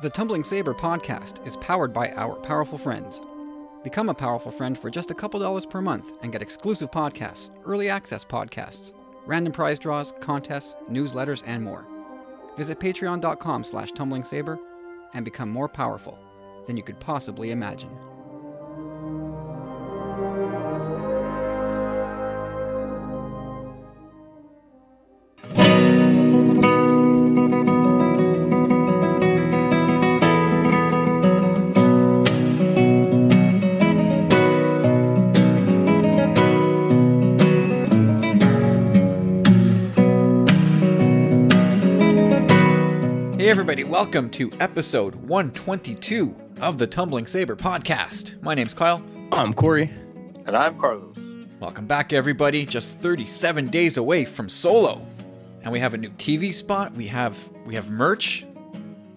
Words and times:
The 0.00 0.10
Tumbling 0.10 0.44
Saber 0.44 0.74
podcast 0.74 1.44
is 1.44 1.56
powered 1.56 1.92
by 1.92 2.12
our 2.12 2.36
powerful 2.36 2.78
friends. 2.78 3.20
Become 3.82 4.10
a 4.10 4.14
powerful 4.14 4.52
friend 4.52 4.78
for 4.78 4.90
just 4.90 5.10
a 5.10 5.14
couple 5.14 5.40
dollars 5.40 5.66
per 5.66 5.82
month 5.82 6.12
and 6.22 6.30
get 6.30 6.40
exclusive 6.40 6.88
podcasts, 6.92 7.50
early 7.66 7.88
access 7.88 8.24
podcasts, 8.24 8.92
random 9.26 9.52
prize 9.52 9.80
draws, 9.80 10.14
contests, 10.20 10.76
newsletters, 10.88 11.42
and 11.46 11.64
more. 11.64 11.84
Visit 12.56 12.78
patreon.com 12.78 13.64
slash 13.64 13.90
tumblingsaber 13.90 14.56
and 15.14 15.24
become 15.24 15.48
more 15.48 15.68
powerful 15.68 16.16
than 16.68 16.76
you 16.76 16.84
could 16.84 17.00
possibly 17.00 17.50
imagine. 17.50 17.90
Everybody, 43.68 43.84
welcome 43.84 44.30
to 44.30 44.50
episode 44.60 45.14
122 45.14 46.34
of 46.62 46.78
the 46.78 46.86
Tumbling 46.86 47.26
Saber 47.26 47.54
podcast. 47.54 48.42
My 48.42 48.54
name's 48.54 48.72
Kyle. 48.72 49.02
I'm 49.30 49.52
Corey. 49.52 49.92
And 50.46 50.56
I'm 50.56 50.78
Carlos. 50.78 51.18
Welcome 51.60 51.86
back, 51.86 52.14
everybody. 52.14 52.64
Just 52.64 52.98
37 53.00 53.66
days 53.66 53.98
away 53.98 54.24
from 54.24 54.48
Solo. 54.48 55.06
And 55.60 55.70
we 55.70 55.80
have 55.80 55.92
a 55.92 55.98
new 55.98 56.08
TV 56.12 56.54
spot. 56.54 56.94
We 56.94 57.08
have 57.08 57.38
we 57.66 57.74
have 57.74 57.90
merch. 57.90 58.46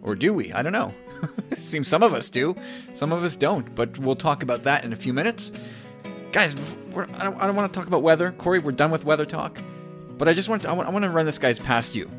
Or 0.01 0.15
do 0.15 0.33
we? 0.33 0.51
I 0.51 0.61
don't 0.61 0.73
know. 0.73 0.93
Seems 1.53 1.87
some 1.87 2.03
of 2.03 2.13
us 2.13 2.29
do. 2.29 2.53
Some 2.93 3.13
of 3.13 3.23
us 3.23 3.37
don't. 3.37 3.73
But 3.73 3.97
we'll 3.99 4.17
talk 4.17 4.43
about 4.43 4.63
that 4.65 4.83
in 4.83 4.91
a 4.91 4.97
few 4.97 5.13
minutes. 5.13 5.53
Guys, 6.33 6.55
we're, 6.91 7.03
I 7.13 7.23
don't, 7.23 7.41
I 7.41 7.47
don't 7.47 7.55
want 7.55 7.71
to 7.71 7.79
talk 7.79 7.87
about 7.87 8.01
weather. 8.03 8.33
Corey, 8.33 8.59
we're 8.59 8.73
done 8.73 8.91
with 8.91 9.05
weather 9.05 9.25
talk. 9.25 9.61
But 10.17 10.27
I 10.27 10.33
just 10.33 10.49
want 10.49 10.63
to, 10.63 10.69
I 10.69 10.73
want, 10.73 10.89
I 10.89 10.91
want 10.91 11.03
to 11.03 11.09
run 11.09 11.25
this 11.25 11.39
guy's 11.39 11.57
past 11.57 11.95
you. 11.95 12.11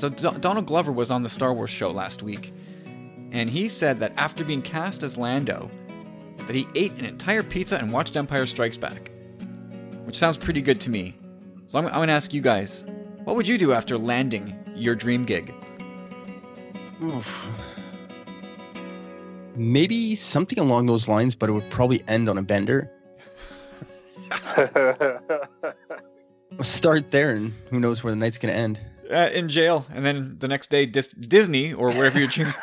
So 0.00 0.08
Do- 0.08 0.38
Donald 0.38 0.64
Glover 0.64 0.92
was 0.92 1.10
on 1.10 1.22
the 1.22 1.28
Star 1.28 1.52
Wars 1.52 1.68
show 1.68 1.90
last 1.90 2.22
week, 2.22 2.54
and 3.32 3.50
he 3.50 3.68
said 3.68 4.00
that 4.00 4.14
after 4.16 4.44
being 4.44 4.62
cast 4.62 5.02
as 5.02 5.18
Lando, 5.18 5.70
that 6.46 6.56
he 6.56 6.66
ate 6.74 6.92
an 6.92 7.04
entire 7.04 7.42
pizza 7.42 7.76
and 7.76 7.92
watched 7.92 8.16
Empire 8.16 8.46
Strikes 8.46 8.78
Back, 8.78 9.10
which 10.04 10.16
sounds 10.16 10.38
pretty 10.38 10.62
good 10.62 10.80
to 10.80 10.90
me. 10.90 11.18
So 11.66 11.78
I'm, 11.78 11.84
I'm 11.84 11.92
going 11.92 12.08
to 12.08 12.14
ask 12.14 12.32
you 12.32 12.40
guys, 12.40 12.82
what 13.24 13.36
would 13.36 13.46
you 13.46 13.58
do 13.58 13.74
after 13.74 13.98
landing 13.98 14.58
your 14.74 14.94
dream 14.94 15.26
gig? 15.26 15.52
Oof. 17.02 17.50
Maybe 19.54 20.14
something 20.14 20.58
along 20.58 20.86
those 20.86 21.08
lines, 21.08 21.34
but 21.34 21.50
it 21.50 21.52
would 21.52 21.68
probably 21.68 22.02
end 22.08 22.30
on 22.30 22.38
a 22.38 22.42
bender. 22.42 22.90
Let's 24.56 24.72
start 26.62 27.10
there, 27.10 27.32
and 27.32 27.52
who 27.68 27.78
knows 27.78 28.02
where 28.02 28.12
the 28.12 28.16
night's 28.16 28.38
gonna 28.38 28.54
end. 28.54 28.80
Uh, 29.10 29.28
in 29.32 29.48
jail, 29.48 29.86
and 29.92 30.06
then 30.06 30.36
the 30.38 30.46
next 30.46 30.70
day, 30.70 30.86
Dis- 30.86 31.08
Disney 31.08 31.72
or 31.72 31.90
wherever 31.92 32.18
your 32.18 32.28
dream 32.28 32.54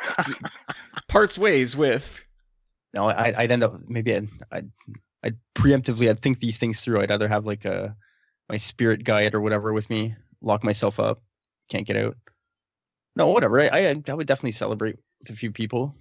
parts 1.09 1.37
ways 1.37 1.75
with. 1.75 2.23
No, 2.93 3.05
I, 3.05 3.33
I'd 3.37 3.51
end 3.51 3.63
up 3.63 3.73
maybe 3.87 4.15
I'd, 4.15 4.29
I'd 4.51 4.71
I'd 5.23 5.37
preemptively 5.55 6.09
I'd 6.09 6.21
think 6.21 6.39
these 6.39 6.57
things 6.57 6.79
through. 6.79 7.01
I'd 7.01 7.11
either 7.11 7.27
have 7.27 7.45
like 7.45 7.65
a 7.65 7.95
my 8.49 8.55
spirit 8.57 9.03
guide 9.03 9.35
or 9.35 9.41
whatever 9.41 9.73
with 9.73 9.89
me, 9.89 10.15
lock 10.41 10.63
myself 10.63 10.99
up, 11.01 11.21
can't 11.69 11.85
get 11.85 11.97
out. 11.97 12.15
No, 13.15 13.27
whatever. 13.27 13.59
I 13.59 13.67
I, 13.67 14.03
I 14.07 14.13
would 14.13 14.27
definitely 14.27 14.53
celebrate 14.53 14.95
with 15.19 15.31
a 15.31 15.35
few 15.35 15.51
people. 15.51 15.95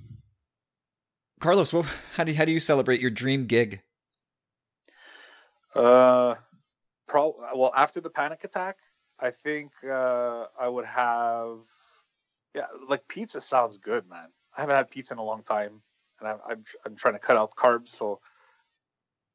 Carlos, 1.41 1.73
what, 1.73 1.87
how 2.15 2.25
do 2.25 2.33
you, 2.33 2.39
how 2.39 2.45
do 2.45 2.53
you 2.53 2.61
celebrate 2.61 3.01
your 3.01 3.11
dream 3.11 3.47
gig? 3.47 3.83
uh, 5.75 6.35
pro- 7.06 7.35
well, 7.55 7.73
after 7.77 8.01
the 8.01 8.11
panic 8.11 8.45
attack, 8.45 8.79
I 9.21 9.31
think 9.31 9.72
uh, 9.88 10.47
I 10.59 10.69
would 10.69 10.84
have, 10.84 11.60
yeah, 12.54 12.66
like 12.88 13.09
pizza 13.09 13.41
sounds 13.41 13.78
good, 13.78 14.09
man. 14.09 14.28
I 14.56 14.60
haven't 14.60 14.77
had 14.77 14.91
pizza 14.91 15.15
in 15.15 15.19
a 15.19 15.25
long 15.25 15.43
time, 15.43 15.82
and 16.21 16.28
I'm 16.28 16.38
I'm, 16.47 16.65
I'm 16.84 16.97
trying 16.97 17.15
to 17.15 17.21
cut 17.21 17.37
out 17.37 17.55
carbs. 17.55 17.88
So, 17.88 18.21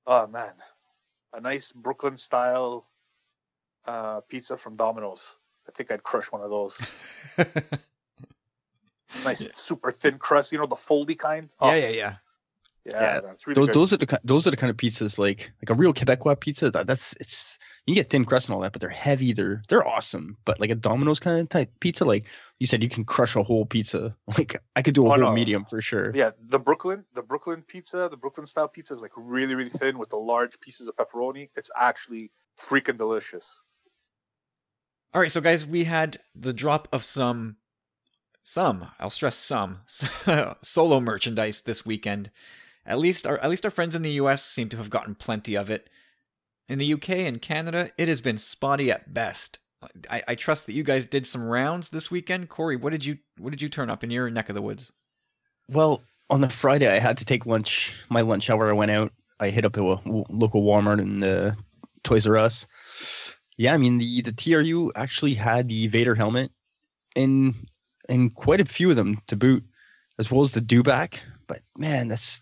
oh 0.05 0.27
man, 0.27 0.53
a 1.33 1.41
nice 1.41 1.73
Brooklyn 1.73 2.17
style 2.17 2.85
uh, 3.85 4.21
pizza 4.21 4.57
from 4.57 4.75
Domino's. 4.75 5.35
I 5.67 5.71
think 5.71 5.91
I'd 5.91 6.03
crush 6.03 6.31
one 6.31 6.41
of 6.41 6.49
those. 6.49 6.81
Nice, 9.23 9.47
super 9.53 9.91
thin 9.91 10.17
crust. 10.17 10.51
You 10.51 10.59
know 10.59 10.65
the 10.65 10.75
foldy 10.75 11.17
kind. 11.17 11.49
Oh, 11.59 11.69
yeah, 11.69 11.87
yeah, 11.87 11.89
yeah. 11.89 12.15
Yeah, 12.85 13.01
Yeah, 13.01 13.19
That's 13.21 13.47
really 13.47 13.55
Those, 13.59 13.67
good. 13.67 13.75
those 13.75 13.93
are 13.93 13.97
the 13.97 14.19
those 14.23 14.47
are 14.47 14.51
the 14.51 14.57
kind 14.57 14.71
of 14.71 14.77
pizzas 14.77 15.19
like 15.19 15.51
like 15.61 15.69
a 15.69 15.73
real 15.73 15.93
Quebecois 15.93 16.39
pizza. 16.39 16.71
That, 16.71 16.87
that's 16.87 17.13
it's 17.19 17.59
you 17.85 17.95
get 17.95 18.09
thin 18.09 18.25
crust 18.25 18.47
and 18.47 18.55
all 18.55 18.61
that, 18.61 18.71
but 18.73 18.81
they're 18.81 18.89
heavy. 18.89 19.33
They're 19.33 19.61
they're 19.69 19.87
awesome. 19.87 20.37
But 20.45 20.59
like 20.59 20.69
a 20.69 20.75
Domino's 20.75 21.19
kind 21.19 21.39
of 21.39 21.49
type 21.49 21.71
pizza, 21.79 22.05
like 22.05 22.25
you 22.59 22.67
said, 22.67 22.83
you 22.83 22.89
can 22.89 23.05
crush 23.05 23.35
a 23.35 23.43
whole 23.43 23.65
pizza. 23.65 24.15
Like 24.37 24.61
I 24.75 24.81
could 24.81 24.93
do 24.95 25.01
a 25.01 25.05
Oh, 25.05 25.09
whole 25.09 25.19
no. 25.19 25.31
medium 25.33 25.65
for 25.65 25.81
sure. 25.81 26.11
Yeah, 26.15 26.31
the 26.41 26.59
Brooklyn, 26.59 27.05
the 27.13 27.23
Brooklyn 27.23 27.63
pizza, 27.67 28.07
the 28.09 28.17
Brooklyn 28.17 28.45
style 28.45 28.67
pizza 28.67 28.93
is 28.93 29.01
like 29.01 29.11
really, 29.15 29.55
really 29.55 29.69
thin 29.69 29.97
with 29.97 30.09
the 30.09 30.17
large 30.17 30.59
pieces 30.59 30.87
of 30.87 30.95
pepperoni. 30.95 31.49
It's 31.55 31.71
actually 31.75 32.31
freaking 32.59 32.97
delicious. 32.97 33.61
All 35.13 35.21
right, 35.21 35.31
so 35.31 35.41
guys, 35.41 35.65
we 35.65 35.83
had 35.83 36.17
the 36.33 36.53
drop 36.53 36.87
of 36.93 37.03
some, 37.03 37.57
some 38.41 38.87
I'll 38.99 39.09
stress 39.09 39.35
some 39.35 39.81
solo 40.63 40.99
merchandise 41.01 41.61
this 41.61 41.85
weekend. 41.85 42.31
At 42.85 42.99
least 42.99 43.27
our 43.27 43.37
at 43.39 43.49
least 43.49 43.65
our 43.65 43.71
friends 43.71 43.95
in 43.95 44.01
the 44.01 44.11
U.S. 44.13 44.43
seem 44.43 44.69
to 44.69 44.77
have 44.77 44.89
gotten 44.89 45.15
plenty 45.15 45.55
of 45.55 45.69
it. 45.69 45.89
In 46.67 46.79
the 46.79 46.93
UK 46.93 47.09
and 47.09 47.41
Canada, 47.41 47.91
it 47.97 48.07
has 48.07 48.21
been 48.21 48.37
spotty 48.37 48.91
at 48.91 49.13
best. 49.13 49.59
I, 50.09 50.23
I 50.27 50.35
trust 50.35 50.67
that 50.67 50.73
you 50.73 50.83
guys 50.83 51.05
did 51.05 51.25
some 51.25 51.43
rounds 51.43 51.89
this 51.89 52.11
weekend. 52.11 52.49
Corey, 52.49 52.75
what 52.75 52.91
did 52.91 53.05
you 53.05 53.17
what 53.37 53.51
did 53.51 53.61
you 53.61 53.69
turn 53.69 53.89
up 53.89 54.03
in 54.03 54.11
your 54.11 54.29
neck 54.29 54.49
of 54.49 54.55
the 54.55 54.61
woods? 54.61 54.91
Well, 55.67 56.03
on 56.29 56.41
the 56.41 56.49
Friday, 56.49 56.87
I 56.87 56.99
had 56.99 57.17
to 57.19 57.25
take 57.25 57.45
lunch. 57.45 57.93
My 58.09 58.21
lunch 58.21 58.49
hour, 58.49 58.69
I 58.69 58.73
went 58.73 58.91
out. 58.91 59.11
I 59.39 59.49
hit 59.49 59.65
up 59.65 59.77
a 59.77 59.81
local 59.81 60.63
Walmart 60.63 60.99
and 60.99 61.21
the 61.21 61.57
Toys 62.03 62.27
R 62.27 62.37
Us. 62.37 62.67
Yeah, 63.57 63.73
I 63.73 63.77
mean 63.77 63.97
the 63.97 64.21
the 64.21 64.31
TRU 64.31 64.91
actually 64.95 65.33
had 65.33 65.67
the 65.67 65.87
Vader 65.87 66.15
helmet, 66.15 66.51
and 67.15 67.53
and 68.07 68.33
quite 68.33 68.61
a 68.61 68.65
few 68.65 68.89
of 68.89 68.95
them 68.95 69.21
to 69.27 69.35
boot, 69.35 69.63
as 70.19 70.31
well 70.31 70.41
as 70.41 70.51
the 70.51 70.61
dewback. 70.61 71.19
But 71.47 71.61
man, 71.77 72.07
that's 72.07 72.41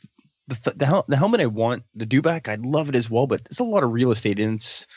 the 0.50 0.56
th- 0.56 0.78
the, 0.78 0.86
hel- 0.86 1.06
the 1.08 1.18
helmet 1.18 1.42
I 1.42 1.46
want. 1.46 1.84
The 1.96 2.06
dewback, 2.06 2.48
I'd 2.48 2.66
love 2.66 2.90
it 2.90 2.96
as 2.96 3.10
well, 3.10 3.28
but 3.28 3.42
it's 3.46 3.60
a 3.60 3.64
lot 3.64 3.84
of 3.84 3.92
real 3.92 4.12
estate, 4.12 4.40
and 4.40 4.56
it's, 4.56 4.88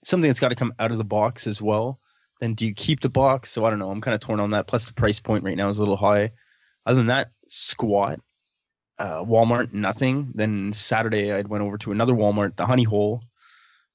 it's 0.00 0.10
something 0.10 0.28
that's 0.28 0.40
got 0.40 0.48
to 0.48 0.56
come 0.56 0.74
out 0.78 0.90
of 0.90 0.98
the 0.98 1.04
box 1.04 1.46
as 1.46 1.62
well. 1.62 2.00
Then 2.40 2.54
do 2.54 2.66
you 2.66 2.74
keep 2.74 3.00
the 3.00 3.08
box? 3.08 3.50
So 3.50 3.64
I 3.64 3.70
don't 3.70 3.78
know. 3.78 3.90
I'm 3.90 4.00
kind 4.00 4.14
of 4.14 4.20
torn 4.20 4.40
on 4.40 4.50
that. 4.50 4.66
Plus 4.66 4.84
the 4.84 4.94
price 4.94 5.20
point 5.20 5.44
right 5.44 5.56
now 5.56 5.68
is 5.68 5.78
a 5.78 5.82
little 5.82 5.96
high. 5.96 6.32
Other 6.86 6.96
than 6.96 7.06
that, 7.06 7.30
squat. 7.46 8.20
Uh, 8.98 9.24
Walmart, 9.24 9.72
nothing. 9.72 10.32
Then 10.34 10.72
Saturday, 10.72 11.32
I 11.32 11.42
went 11.42 11.62
over 11.62 11.78
to 11.78 11.92
another 11.92 12.14
Walmart, 12.14 12.56
the 12.56 12.66
Honey 12.66 12.82
Hole. 12.82 13.22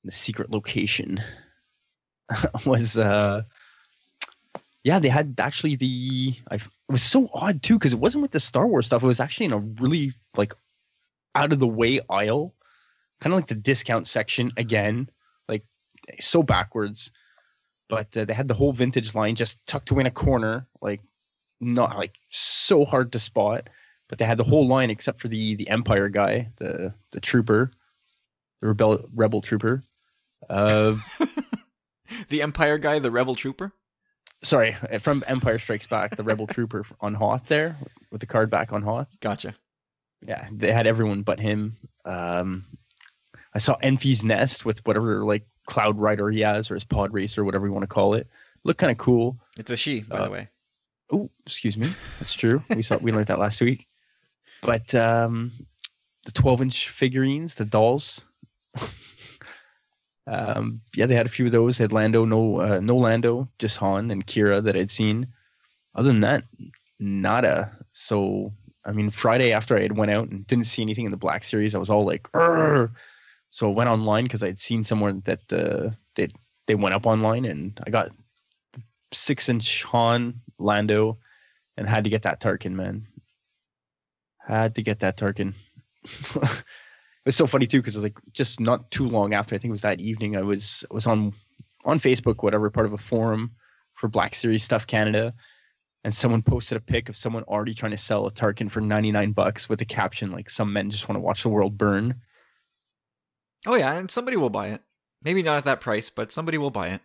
The 0.06 0.12
secret 0.12 0.50
location 0.50 1.22
was, 2.66 2.98
uh, 2.98 3.42
yeah, 4.84 5.00
they 5.00 5.10
had 5.10 5.36
actually 5.38 5.76
the. 5.76 6.34
I, 6.50 6.56
it 6.56 6.62
was 6.88 7.04
so 7.04 7.30
odd 7.34 7.62
too 7.62 7.78
because 7.78 7.92
it 7.92 8.00
wasn't 8.00 8.22
with 8.22 8.32
the 8.32 8.40
Star 8.40 8.66
Wars 8.66 8.86
stuff. 8.86 9.04
It 9.04 9.08
was 9.08 9.20
actually 9.20 9.48
in 9.48 9.54
a 9.54 9.60
really 9.60 10.14
like 10.38 10.54
out 11.38 11.54
of 11.54 11.60
the 11.60 11.68
way 11.68 12.00
aisle, 12.10 12.54
kind 13.22 13.34
of 13.34 13.38
like 13.38 13.48
the 13.48 13.56
discount 13.56 14.08
section 14.08 14.52
again, 14.58 15.10
like 15.48 15.64
so 16.20 16.44
backwards. 16.44 17.12
But 17.90 18.16
uh, 18.18 18.26
they 18.26 18.34
had 18.34 18.48
the 18.50 18.54
whole 18.54 18.74
vintage 18.74 19.16
line 19.16 19.36
just 19.36 19.66
tucked 19.66 19.92
away 19.92 20.02
in 20.02 20.08
a 20.08 20.12
corner, 20.12 20.68
like 20.82 21.02
not 21.62 21.98
like 21.98 22.16
so 22.30 22.84
hard 22.86 23.12
to 23.14 23.20
spot. 23.20 23.70
But 24.10 24.20
they 24.20 24.26
had 24.26 24.38
the 24.38 24.44
whole 24.44 24.68
line 24.68 24.90
except 24.90 25.22
for 25.22 25.28
the 25.30 25.56
the 25.56 25.70
Empire 25.70 26.10
guy, 26.10 26.50
the 26.58 26.94
the 27.12 27.22
trooper, 27.22 27.72
the 28.60 28.68
rebel 28.68 29.08
rebel 29.14 29.42
trooper. 29.42 29.84
Uh, 30.50 30.98
The 32.30 32.42
Empire 32.42 32.78
guy, 32.78 33.00
the 33.00 33.12
Rebel 33.12 33.36
Trooper. 33.36 33.74
sorry, 34.42 34.78
from 35.02 35.24
Empire 35.28 35.60
Strikes 35.60 35.88
Back, 35.88 36.16
the 36.16 36.24
rebel 36.24 36.48
trooper 36.48 36.86
on 37.02 37.14
Hoth 37.14 37.48
there 37.48 37.76
with 38.12 38.22
the 38.22 38.28
card 38.28 38.50
back 38.50 38.72
on 38.72 38.82
Hoth. 38.82 39.10
Gotcha. 39.20 39.56
Yeah, 40.26 40.48
they 40.52 40.72
had 40.72 40.88
everyone 40.88 41.22
but 41.24 41.40
him. 41.40 41.78
Um, 42.06 42.66
I 43.54 43.60
saw 43.60 43.78
Enfys 43.80 44.24
Nest 44.24 44.66
with 44.66 44.86
whatever 44.86 45.24
like 45.24 45.46
cloud 45.68 45.98
rider 46.00 46.30
he 46.30 46.42
has 46.42 46.70
or 46.72 46.74
his 46.76 46.86
pod 46.86 47.14
racer, 47.14 47.44
whatever 47.44 47.66
you 47.68 47.74
want 47.74 47.84
to 47.84 47.88
call 47.88 48.14
it. 48.14 48.28
Looked 48.64 48.80
kind 48.80 48.92
of 48.92 48.98
cool. 48.98 49.38
It's 49.58 49.72
a 49.72 49.78
she, 49.78 50.02
by 50.02 50.18
Uh, 50.18 50.24
the 50.26 50.32
way. 50.32 50.50
Oh, 51.12 51.30
excuse 51.46 51.78
me. 51.78 51.90
That's 52.20 52.34
true. 52.34 52.62
We 52.70 52.82
saw 52.82 52.98
we 52.98 53.12
learned 53.12 53.28
that 53.28 53.40
last 53.40 53.62
week. 53.62 53.88
But 54.62 54.94
um, 54.96 55.52
the 56.26 56.32
12 56.32 56.62
inch 56.64 56.90
figurines, 56.90 57.56
the 57.56 57.64
dolls. 57.66 58.26
um, 60.28 60.82
yeah, 60.96 61.06
they 61.06 61.16
had 61.16 61.26
a 61.26 61.30
few 61.30 61.46
of 61.46 61.52
those. 61.52 61.78
They 61.78 61.84
had 61.86 61.94
Lando, 61.94 62.26
no, 62.26 62.60
uh, 62.60 62.80
no 62.82 62.98
Lando, 62.98 63.48
just 63.60 63.78
Han 63.78 64.12
and 64.12 64.26
Qi'ra 64.26 64.64
that 64.64 64.76
I'd 64.76 64.92
seen. 64.92 65.28
Other 65.96 66.10
than 66.10 66.22
that, 66.22 66.44
nada. 67.00 67.72
So 67.92 68.52
I 68.88 68.94
mean, 68.94 69.12
Friday 69.12 69.52
after 69.52 69.78
I 69.78 69.82
had 69.82 69.98
went 69.98 70.12
out 70.12 70.30
and 70.30 70.48
didn't 70.48 70.66
see 70.66 70.82
anything 70.82 71.06
in 71.06 71.12
the 71.12 71.18
Black 71.18 71.44
Series, 71.44 71.76
I 71.76 71.78
was 71.78 71.90
all 71.90 72.06
like, 72.06 72.30
Arr! 72.34 72.90
so 73.50 73.70
I 73.70 73.74
went 73.74 73.90
online 73.90 74.24
because 74.24 74.44
I'd 74.44 74.60
seen 74.60 74.84
somewhere 74.84 75.14
that 75.26 75.54
uh, 75.54 75.90
they 76.16 76.30
they 76.68 76.76
went 76.76 76.96
up 76.96 77.06
online, 77.06 77.46
and 77.46 77.80
I 77.86 77.90
got 77.90 78.12
six 79.12 79.50
inch 79.50 79.84
Han 79.84 80.42
Lando, 80.58 81.18
and 81.76 81.88
had 81.88 82.06
to 82.06 82.10
get 82.10 82.24
that 82.24 82.40
Tarkin, 82.40 82.74
man. 82.74 83.06
Had 84.40 84.76
to 84.76 84.82
get 84.82 85.02
that 85.02 85.18
Tarkin. 85.18 85.54
it's 87.26 87.36
so 87.36 87.48
funny 87.48 87.68
too 87.68 87.80
because 87.80 87.96
it 87.96 88.00
was 88.00 88.04
like 88.04 88.20
just 88.32 88.60
not 88.62 88.90
too 88.92 89.10
long 89.10 89.34
after 89.34 89.54
I 89.54 89.58
think 89.58 89.70
it 89.70 89.72
was 89.72 89.82
that 89.82 90.00
evening 90.00 90.38
I 90.38 90.42
was 90.42 90.86
was 90.90 91.06
on 91.06 91.34
on 91.84 92.00
Facebook 92.00 92.44
whatever 92.44 92.70
part 92.70 92.86
of 92.86 92.94
a 92.94 92.98
forum 92.98 93.52
for 93.96 94.08
Black 94.08 94.34
Series 94.34 94.64
stuff 94.64 94.88
Canada 94.88 95.34
and 96.08 96.16
someone 96.16 96.42
posted 96.42 96.78
a 96.78 96.80
pic 96.80 97.10
of 97.10 97.18
someone 97.18 97.44
already 97.44 97.74
trying 97.74 97.92
to 97.92 97.98
sell 97.98 98.28
a 98.28 98.32
Tarkin 98.32 98.72
for 98.72 98.80
99 98.80 99.34
bucks 99.34 99.68
with 99.68 99.82
a 99.82 99.86
caption 99.86 100.32
like 100.32 100.50
some 100.50 100.72
men 100.72 100.90
just 100.90 101.10
want 101.10 101.18
to 101.18 101.20
watch 101.20 101.44
the 101.44 101.50
world 101.50 101.78
burn. 101.78 102.16
Oh 103.66 103.76
yeah, 103.76 103.94
and 103.98 104.10
somebody 104.10 104.38
will 104.38 104.50
buy 104.50 104.70
it. 104.70 104.82
Maybe 105.22 105.44
not 105.44 105.58
at 105.58 105.66
that 105.66 105.82
price, 105.82 106.10
but 106.10 106.32
somebody 106.32 106.58
will 106.58 106.72
buy 106.72 106.92
it. 106.92 107.02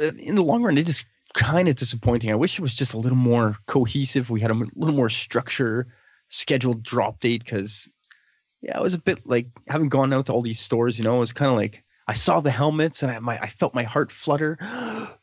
Uh, 0.00 0.16
in 0.18 0.36
the 0.36 0.44
long 0.44 0.62
run, 0.62 0.78
it 0.78 0.88
is 0.88 1.04
kind 1.34 1.68
of 1.68 1.74
disappointing. 1.74 2.30
I 2.30 2.36
wish 2.36 2.60
it 2.60 2.62
was 2.62 2.76
just 2.76 2.94
a 2.94 2.98
little 2.98 3.18
more 3.18 3.56
cohesive. 3.66 4.30
We 4.30 4.40
had 4.40 4.52
a 4.52 4.66
little 4.76 4.94
more 4.94 5.10
structure, 5.10 5.88
scheduled 6.28 6.84
drop 6.84 7.18
date 7.18 7.42
because 7.42 7.90
yeah, 8.62 8.78
it 8.78 8.82
was 8.84 8.94
a 8.94 8.98
bit 8.98 9.26
like 9.26 9.48
having 9.66 9.88
gone 9.88 10.12
out 10.12 10.26
to 10.26 10.32
all 10.32 10.42
these 10.42 10.60
stores, 10.60 10.96
you 10.96 11.02
know, 11.02 11.16
it 11.16 11.18
was 11.18 11.32
kind 11.32 11.50
of 11.50 11.56
like 11.56 11.82
I 12.06 12.14
saw 12.14 12.38
the 12.38 12.52
helmets 12.52 13.02
and 13.02 13.10
I 13.10 13.18
my 13.18 13.36
I 13.40 13.48
felt 13.48 13.74
my 13.74 13.82
heart 13.82 14.12
flutter. 14.12 14.58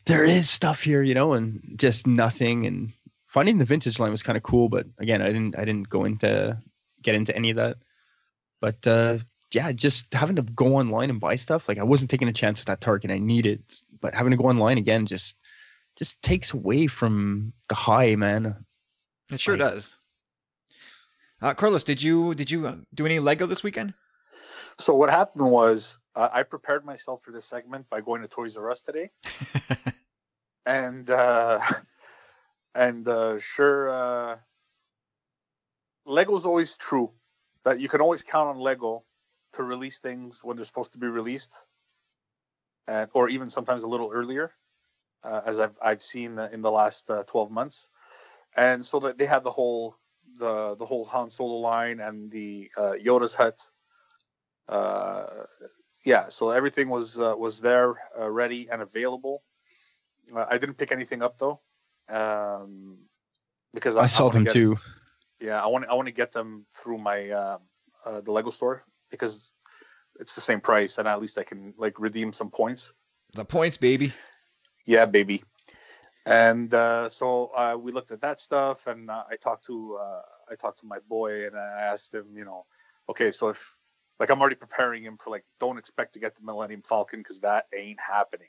There 0.06 0.24
is 0.24 0.50
stuff 0.50 0.82
here, 0.82 1.02
you 1.02 1.14
know, 1.14 1.34
and 1.34 1.62
just 1.76 2.08
nothing. 2.08 2.66
And 2.66 2.94
finding 3.28 3.58
the 3.58 3.66
vintage 3.66 4.00
line 4.00 4.12
was 4.12 4.24
kind 4.24 4.38
of 4.38 4.44
cool, 4.44 4.70
but 4.70 4.86
again, 5.00 5.22
I 5.22 5.28
didn't 5.28 5.58
I 5.58 5.66
didn't 5.66 5.90
go 5.90 6.06
into 6.06 6.58
get 7.02 7.16
into 7.16 7.36
any 7.36 7.50
of 7.50 7.58
that. 7.58 7.78
But 8.62 8.86
uh, 8.88 9.20
yeah, 9.52 9.72
just 9.72 10.14
having 10.14 10.36
to 10.38 10.42
go 10.42 10.76
online 10.78 11.10
and 11.10 11.20
buy 11.20 11.36
stuff 11.36 11.68
like 11.68 11.78
I 11.78 11.84
wasn't 11.84 12.12
taking 12.12 12.28
a 12.28 12.34
chance 12.34 12.60
with 12.60 12.68
that 12.68 12.82
Tarkin. 12.82 13.12
I 13.12 13.18
need 13.18 13.46
it, 13.46 13.82
but 14.02 14.14
having 14.14 14.32
to 14.32 14.38
go 14.38 14.46
online 14.46 14.78
again 14.78 15.06
just 15.06 15.36
just 15.98 16.22
takes 16.22 16.54
away 16.54 16.88
from 16.88 17.54
the 17.70 17.76
high, 17.76 18.16
man. 18.16 18.66
It 19.32 19.40
sure 19.40 19.58
like, 19.58 19.72
does. 19.74 19.98
Uh, 21.42 21.54
Carlos, 21.54 21.84
did 21.84 22.02
you 22.02 22.34
did 22.36 22.52
you 22.52 22.68
uh, 22.68 22.76
do 22.94 23.06
any 23.06 23.20
Lego 23.20 23.46
this 23.46 23.64
weekend? 23.64 23.94
So 24.78 24.96
what 24.96 25.10
happened 25.10 25.52
was 25.52 26.00
uh, 26.16 26.30
I 26.32 26.44
prepared 26.44 26.86
myself 26.86 27.22
for 27.22 27.32
this 27.32 27.46
segment 27.46 27.90
by 27.90 28.02
going 28.02 28.22
to 28.22 28.28
Toys 28.28 28.58
R 28.58 28.70
Us 28.70 28.82
today, 28.82 29.10
and 30.66 31.10
uh, 31.10 31.60
and 32.76 33.08
uh, 33.08 33.40
sure, 33.40 33.90
uh, 33.90 34.38
Lego's 36.06 36.46
always 36.46 36.78
true 36.78 37.12
that 37.64 37.80
you 37.80 37.90
can 37.90 38.02
always 38.02 38.24
count 38.24 38.50
on 38.50 38.58
Lego 38.58 39.04
to 39.54 39.64
release 39.64 40.00
things 40.00 40.42
when 40.44 40.56
they're 40.56 40.66
supposed 40.66 40.94
to 40.94 41.00
be 41.00 41.08
released, 41.08 41.54
and 42.88 43.10
or 43.14 43.30
even 43.30 43.50
sometimes 43.50 43.84
a 43.84 43.88
little 43.88 44.12
earlier, 44.14 44.52
uh, 45.24 45.42
as 45.46 45.60
I've 45.60 45.78
I've 45.82 46.02
seen 46.02 46.40
in 46.40 46.62
the 46.62 46.72
last 46.72 47.10
uh, 47.10 47.24
twelve 47.24 47.52
months, 47.52 47.90
and 48.56 48.86
so 48.86 49.00
that 49.02 49.18
they 49.18 49.26
had 49.26 49.44
the 49.44 49.52
whole 49.52 49.98
the 50.40 50.76
the 50.78 50.86
whole 50.86 51.04
Han 51.06 51.30
Solo 51.30 51.58
line 51.58 52.00
and 52.00 52.32
the 52.32 52.70
uh, 52.78 52.94
Yoda's 53.04 53.36
hut. 53.36 53.60
Yeah, 56.06 56.28
so 56.28 56.52
everything 56.52 56.90
was 56.90 57.20
uh, 57.20 57.36
was 57.38 57.62
there, 57.62 57.96
uh, 58.18 58.30
ready 58.30 58.70
and 58.72 58.82
available. 58.82 59.44
Uh, 60.34 60.46
I 60.48 60.58
didn't 60.60 60.78
pick 60.78 60.92
anything 60.92 61.24
up 61.24 61.40
though, 61.40 61.62
um, 62.10 62.98
because 63.74 63.98
I, 63.98 64.04
I 64.04 64.06
saw 64.08 64.30
them 64.30 64.44
get, 64.44 64.54
too. 64.54 64.78
Yeah, 65.40 65.62
I 65.62 65.68
want 65.68 65.88
I 65.90 65.96
want 65.96 66.08
to 66.08 66.14
get 66.14 66.32
them 66.32 66.68
through 66.72 67.00
my 67.00 67.30
uh, 67.32 67.58
uh, 68.06 68.22
the 68.22 68.32
Lego 68.32 68.52
store 68.52 68.84
because 69.10 69.54
it's 70.20 70.36
the 70.36 70.42
same 70.42 70.62
price, 70.62 71.00
and 71.00 71.08
at 71.08 71.20
least 71.20 71.40
I 71.40 71.44
can 71.44 71.74
like 71.78 72.00
redeem 72.00 72.34
some 72.34 72.52
points. 72.52 72.94
The 73.34 73.44
points, 73.44 73.78
baby. 73.78 74.14
Yeah, 74.86 75.08
baby. 75.08 75.42
And 76.28 76.74
uh, 76.74 77.10
so 77.10 77.52
uh, 77.56 77.78
we 77.80 77.92
looked 77.92 78.12
at 78.12 78.22
that 78.22 78.40
stuff, 78.40 78.88
and 78.88 79.10
uh, 79.10 79.24
I 79.30 79.38
talked 79.38 79.66
to 79.66 79.98
uh, 80.00 80.22
I 80.52 80.56
talked 80.56 80.80
to 80.80 80.88
my 80.88 81.00
boy, 81.10 81.48
and 81.48 81.58
I 81.58 81.82
asked 81.82 82.14
him, 82.14 82.28
you 82.36 82.46
know, 82.46 82.66
okay, 83.10 83.32
so 83.32 83.50
if 83.50 83.78
like 84.20 84.30
I'm 84.30 84.40
already 84.40 84.56
preparing 84.56 85.04
him 85.04 85.18
for 85.18 85.30
like 85.30 85.46
don't 85.60 85.78
expect 85.78 86.14
to 86.14 86.20
get 86.20 86.36
the 86.36 86.44
Millennium 86.44 86.82
Falcon 86.82 87.20
because 87.20 87.42
that 87.42 87.66
ain't 87.76 88.00
happening. 88.00 88.48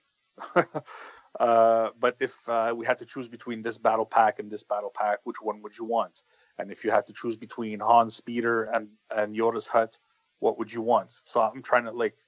uh, 1.40 1.90
but 1.98 2.16
if 2.20 2.48
uh, 2.48 2.74
we 2.76 2.86
had 2.86 2.98
to 2.98 3.06
choose 3.06 3.28
between 3.28 3.62
this 3.62 3.78
battle 3.78 4.06
pack 4.06 4.38
and 4.38 4.50
this 4.50 4.64
battle 4.64 4.92
pack, 4.94 5.20
which 5.24 5.40
one 5.40 5.62
would 5.62 5.76
you 5.76 5.84
want? 5.84 6.22
And 6.58 6.70
if 6.70 6.84
you 6.84 6.90
had 6.90 7.06
to 7.06 7.12
choose 7.12 7.36
between 7.36 7.80
Han's 7.80 8.16
speeder 8.16 8.64
and 8.64 8.88
and 9.14 9.36
Yoda's 9.36 9.66
hut, 9.66 9.98
what 10.40 10.58
would 10.58 10.72
you 10.72 10.82
want? 10.82 11.10
So 11.10 11.40
I'm 11.40 11.62
trying 11.62 11.84
to 11.84 11.92
like 11.92 12.18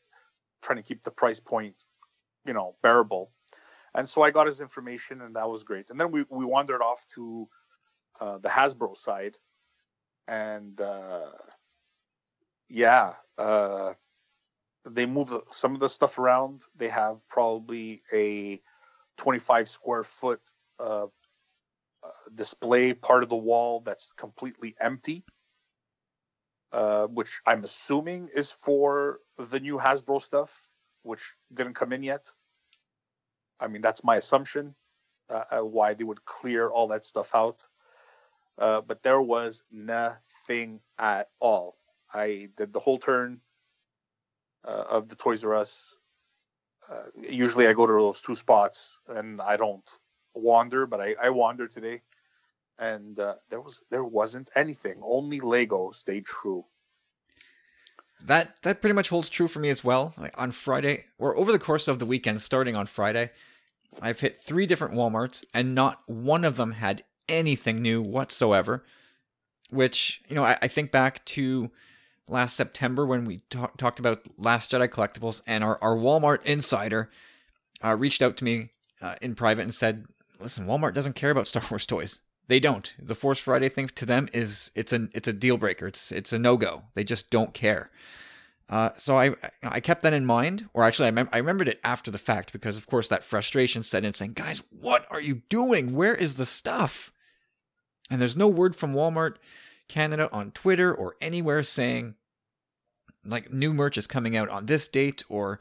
trying 0.63 0.79
to 0.79 0.85
keep 0.85 1.03
the 1.03 1.11
price 1.11 1.41
point, 1.41 1.85
you 2.45 2.53
know, 2.53 2.77
bearable. 2.83 3.31
And 3.95 4.09
so 4.09 4.23
I 4.23 4.31
got 4.31 4.47
his 4.47 4.61
information, 4.61 5.23
and 5.23 5.37
that 5.37 5.49
was 5.49 5.65
great. 5.65 5.91
And 5.91 6.01
then 6.01 6.11
we 6.11 6.25
we 6.31 6.45
wandered 6.45 6.83
off 6.83 7.05
to 7.15 7.49
uh, 8.21 8.39
the 8.39 8.49
Hasbro 8.49 8.97
side, 8.97 9.37
and 10.27 10.79
uh, 10.81 11.31
yeah, 12.69 13.13
uh, 13.39 13.95
they 14.85 15.07
move 15.07 15.31
some 15.51 15.75
of 15.75 15.81
the 15.81 15.89
stuff 15.89 16.19
around. 16.19 16.63
They 16.77 16.89
have 16.89 17.27
probably 17.29 18.03
a 18.13 18.61
25 19.19 19.69
square 19.69 20.03
foot 20.03 20.41
uh, 20.81 21.07
uh, 22.03 22.09
display 22.35 22.95
part 22.95 23.23
of 23.23 23.29
the 23.29 23.37
wall 23.37 23.81
that's 23.81 24.13
completely 24.13 24.75
empty, 24.81 25.25
uh, 26.73 27.07
which 27.07 27.41
I'm 27.47 27.65
assuming 27.65 28.29
is 28.35 28.53
for 28.53 29.21
the 29.37 29.61
new 29.61 29.79
Hasbro 29.79 30.21
stuff, 30.21 30.69
which 31.03 31.37
didn't 31.53 31.75
come 31.75 31.93
in 31.93 32.03
yet. 32.03 32.27
I 33.61 33.69
mean, 33.69 33.83
that's 33.83 34.05
my 34.05 34.17
assumption 34.17 34.75
uh, 35.31 35.43
uh 35.51 35.65
why 35.65 35.95
they 35.95 36.05
would 36.05 36.25
clear 36.25 36.71
all 36.71 36.89
that 36.89 37.05
stuff 37.05 37.35
out. 37.35 37.63
But 38.57 39.03
there 39.03 39.21
was 39.21 39.65
nothing 39.71 40.81
at 40.99 41.29
all. 41.41 41.78
I 42.13 42.49
did 42.57 42.73
the 42.73 42.81
whole 42.81 42.99
turn 42.99 43.41
uh, 44.65 44.85
of 44.91 45.09
the 45.09 45.17
Toys 45.17 45.45
R 45.45 45.55
Us. 45.55 45.97
Uh, 46.91 47.05
usually 47.31 47.67
I 47.67 47.73
go 47.75 47.87
to 47.87 47.93
those 47.93 48.23
two 48.23 48.35
spots 48.35 49.01
and 49.09 49.41
I 49.41 49.57
don't 49.57 49.89
wander, 50.35 50.87
but 50.87 51.01
I, 51.01 51.15
I 51.23 51.31
wandered 51.31 51.71
today, 51.71 52.01
and 52.79 53.19
uh, 53.19 53.35
there 53.51 53.61
was 53.61 53.83
there 53.91 54.05
wasn't 54.05 54.51
anything. 54.55 55.01
Only 55.03 55.41
Lego 55.41 55.91
stayed 55.91 56.25
true. 56.25 56.65
That 58.25 58.63
that 58.63 58.81
pretty 58.81 58.95
much 58.95 59.11
holds 59.11 59.29
true 59.29 59.49
for 59.49 59.59
me 59.61 59.69
as 59.69 59.85
well. 59.85 60.15
Like 60.17 60.39
on 60.41 60.51
Friday 60.51 61.05
or 61.19 61.37
over 61.37 61.53
the 61.53 61.59
course 61.59 61.89
of 61.89 61.99
the 61.99 62.07
weekend, 62.07 62.41
starting 62.41 62.75
on 62.75 62.87
Friday, 62.87 63.31
I've 64.01 64.21
hit 64.21 64.41
three 64.43 64.67
different 64.67 64.95
WalMarts, 64.95 65.45
and 65.53 65.75
not 65.75 66.03
one 66.07 66.45
of 66.45 66.57
them 66.57 66.73
had 66.73 67.05
anything 67.29 67.83
new 67.83 68.01
whatsoever. 68.03 68.85
Which 69.71 70.23
you 70.29 70.35
know, 70.35 70.45
I, 70.45 70.59
I 70.63 70.69
think 70.69 70.91
back 70.91 71.25
to 71.27 71.71
last 72.29 72.57
September 72.57 73.07
when 73.07 73.25
we 73.25 73.41
talk, 73.51 73.77
talked 73.77 73.99
about 73.99 74.23
Last 74.37 74.71
Jedi 74.71 74.89
collectibles, 74.89 75.41
and 75.47 75.65
our, 75.65 75.79
our 75.83 75.97
Walmart 75.97 76.45
insider 76.45 77.11
uh, 77.85 77.97
reached 77.97 78.23
out 78.23 78.37
to 78.39 78.45
me 78.45 78.71
uh, 79.01 79.17
in 79.21 79.35
private 79.35 79.63
and 79.63 79.75
said, 79.75 80.07
"Listen, 80.41 80.67
Walmart 80.67 80.95
doesn't 80.95 81.17
care 81.17 81.31
about 81.31 81.47
Star 81.47 81.63
Wars 81.71 81.87
toys. 81.87 82.21
They 82.47 82.61
don't. 82.61 82.95
The 82.99 83.15
Force 83.15 83.39
Friday 83.39 83.69
thing 83.69 83.89
to 83.89 84.07
them 84.07 84.29
is 84.33 84.71
it's 84.75 84.93
a 84.93 85.09
it's 85.13 85.29
a 85.29 85.33
deal 85.33 85.57
breaker. 85.57 85.87
It's 85.87 86.11
it's 86.13 86.33
a 86.33 86.39
no 86.39 86.57
go. 86.57 86.85
They 86.95 87.05
just 87.05 87.31
don't 87.31 87.55
care." 87.55 87.91
Uh, 88.71 88.91
so 88.99 89.19
I 89.19 89.35
I 89.63 89.81
kept 89.81 90.03
that 90.03 90.13
in 90.13 90.27
mind, 90.27 90.69
or 90.75 90.85
actually 90.85 91.09
I, 91.09 91.13
mem- 91.13 91.31
I 91.33 91.39
remembered 91.39 91.69
it 91.69 91.81
after 91.83 92.11
the 92.11 92.19
fact 92.19 92.53
because 92.53 92.77
of 92.77 92.87
course 92.87 93.09
that 93.09 93.25
frustration 93.25 93.83
set 93.83 94.05
in, 94.05 94.13
saying, 94.13 94.35
"Guys, 94.35 94.63
what 94.71 95.07
are 95.11 95.21
you 95.21 95.43
doing? 95.49 95.95
Where 95.95 96.15
is 96.15 96.35
the 96.35 96.47
stuff?" 96.47 97.11
And 98.11 98.21
there's 98.21 98.37
no 98.37 98.49
word 98.49 98.77
from 98.77 98.95
Walmart 98.95 99.37
Canada 99.89 100.29
on 100.33 100.51
Twitter 100.53 100.95
or 100.95 101.17
anywhere 101.21 101.63
saying 101.63 102.15
like 103.25 103.53
new 103.53 103.73
merch 103.73 103.99
is 103.99 104.07
coming 104.07 104.37
out 104.37 104.49
on 104.49 104.67
this 104.67 104.89
date 104.89 105.23
or 105.29 105.61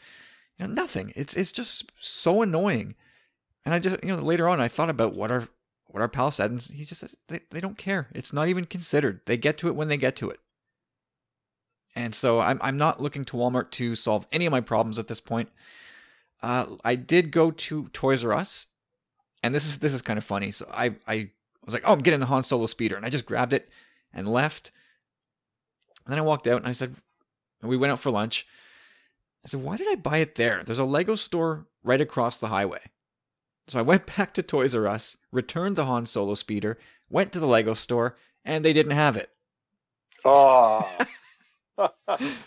you 0.57 0.67
know, 0.67 0.73
nothing. 0.73 1.13
It's 1.15 1.35
it's 1.35 1.51
just 1.51 1.91
so 1.99 2.41
annoying. 2.41 2.95
And 3.65 3.73
I 3.73 3.79
just 3.79 4.03
you 4.03 4.11
know 4.11 4.21
later 4.21 4.47
on 4.47 4.59
I 4.59 4.67
thought 4.67 4.89
about 4.89 5.15
what 5.15 5.31
our 5.31 5.47
what 5.87 6.01
our 6.01 6.07
pal 6.07 6.31
said 6.31 6.51
and 6.51 6.61
he 6.61 6.85
just 6.85 7.01
said 7.01 7.11
they, 7.27 7.41
they 7.51 7.61
don't 7.61 7.77
care. 7.77 8.07
It's 8.13 8.33
not 8.33 8.47
even 8.47 8.65
considered. 8.65 9.21
They 9.25 9.37
get 9.37 9.57
to 9.59 9.67
it 9.67 9.75
when 9.75 9.87
they 9.87 9.97
get 9.97 10.15
to 10.17 10.29
it. 10.29 10.39
And 11.95 12.13
so 12.13 12.39
I'm 12.39 12.59
I'm 12.61 12.77
not 12.77 13.01
looking 13.01 13.25
to 13.25 13.37
Walmart 13.37 13.71
to 13.71 13.95
solve 13.95 14.27
any 14.31 14.45
of 14.45 14.51
my 14.51 14.61
problems 14.61 14.99
at 14.99 15.07
this 15.07 15.21
point. 15.21 15.49
Uh, 16.41 16.75
I 16.85 16.95
did 16.95 17.31
go 17.31 17.49
to 17.49 17.89
Toys 17.89 18.23
R 18.23 18.33
Us, 18.33 18.67
and 19.41 19.55
this 19.55 19.65
is 19.65 19.79
this 19.79 19.93
is 19.93 20.01
kind 20.01 20.17
of 20.17 20.23
funny. 20.23 20.51
So 20.51 20.69
I 20.71 20.95
I 21.07 21.31
was 21.65 21.73
like, 21.73 21.83
oh, 21.85 21.93
I'm 21.93 21.99
getting 21.99 22.19
the 22.19 22.27
Han 22.27 22.43
Solo 22.43 22.67
speeder, 22.67 22.95
and 22.95 23.05
I 23.05 23.09
just 23.09 23.25
grabbed 23.25 23.53
it 23.53 23.67
and 24.13 24.27
left. 24.27 24.71
And 26.05 26.11
then 26.11 26.19
I 26.19 26.23
walked 26.23 26.47
out 26.47 26.61
and 26.61 26.67
I 26.67 26.73
said, 26.73 26.95
and 27.61 27.69
we 27.69 27.77
went 27.77 27.91
out 27.91 27.99
for 27.99 28.11
lunch. 28.11 28.45
I 29.45 29.49
said, 29.49 29.61
why 29.61 29.77
did 29.77 29.87
I 29.89 29.95
buy 29.95 30.17
it 30.17 30.35
there? 30.35 30.63
There's 30.63 30.79
a 30.79 30.85
Lego 30.85 31.15
store 31.15 31.67
right 31.83 32.01
across 32.01 32.39
the 32.39 32.47
highway. 32.47 32.81
So 33.67 33.79
I 33.79 33.83
went 33.83 34.05
back 34.17 34.33
to 34.33 34.43
Toys 34.43 34.75
R 34.75 34.87
Us, 34.87 35.17
returned 35.31 35.75
the 35.75 35.85
Han 35.85 36.05
Solo 36.05 36.35
speeder, 36.35 36.77
went 37.09 37.31
to 37.33 37.39
the 37.39 37.47
Lego 37.47 37.73
store, 37.73 38.15
and 38.43 38.63
they 38.63 38.73
didn't 38.73 38.93
have 38.93 39.15
it. 39.17 39.29
Oh. 40.25 40.89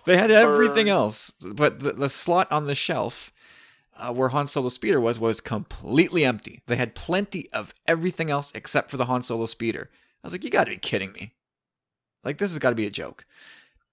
They 0.06 0.16
had 0.16 0.32
everything 0.32 0.86
Burn. 0.86 0.94
else, 0.94 1.30
but 1.40 1.78
the, 1.78 1.92
the 1.92 2.08
slot 2.08 2.50
on 2.50 2.66
the 2.66 2.74
shelf 2.74 3.32
uh, 3.96 4.12
where 4.12 4.30
Han 4.30 4.48
Solo 4.48 4.70
speeder 4.70 5.00
was 5.00 5.20
was 5.20 5.40
completely 5.40 6.24
empty. 6.24 6.62
They 6.66 6.74
had 6.74 6.96
plenty 6.96 7.48
of 7.52 7.72
everything 7.86 8.28
else 8.28 8.50
except 8.56 8.90
for 8.90 8.96
the 8.96 9.04
Han 9.04 9.22
Solo 9.22 9.46
speeder. 9.46 9.88
I 10.22 10.26
was 10.26 10.32
like, 10.32 10.42
you 10.42 10.50
got 10.50 10.64
to 10.64 10.70
be 10.70 10.78
kidding 10.78 11.12
me! 11.12 11.34
Like 12.24 12.38
this 12.38 12.50
has 12.50 12.58
got 12.58 12.70
to 12.70 12.76
be 12.76 12.86
a 12.86 12.90
joke. 12.90 13.24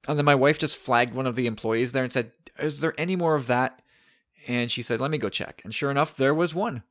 And 0.07 0.17
then 0.17 0.25
my 0.25 0.35
wife 0.35 0.57
just 0.57 0.77
flagged 0.77 1.13
one 1.13 1.27
of 1.27 1.35
the 1.35 1.47
employees 1.47 1.91
there 1.91 2.03
and 2.03 2.11
said, 2.11 2.31
"Is 2.59 2.79
there 2.79 2.93
any 2.97 3.15
more 3.15 3.35
of 3.35 3.47
that?" 3.47 3.81
And 4.47 4.71
she 4.71 4.81
said, 4.81 5.01
"Let 5.01 5.11
me 5.11 5.17
go 5.17 5.29
check." 5.29 5.61
And 5.63 5.73
sure 5.73 5.91
enough, 5.91 6.15
there 6.15 6.33
was 6.33 6.53
one. 6.53 6.83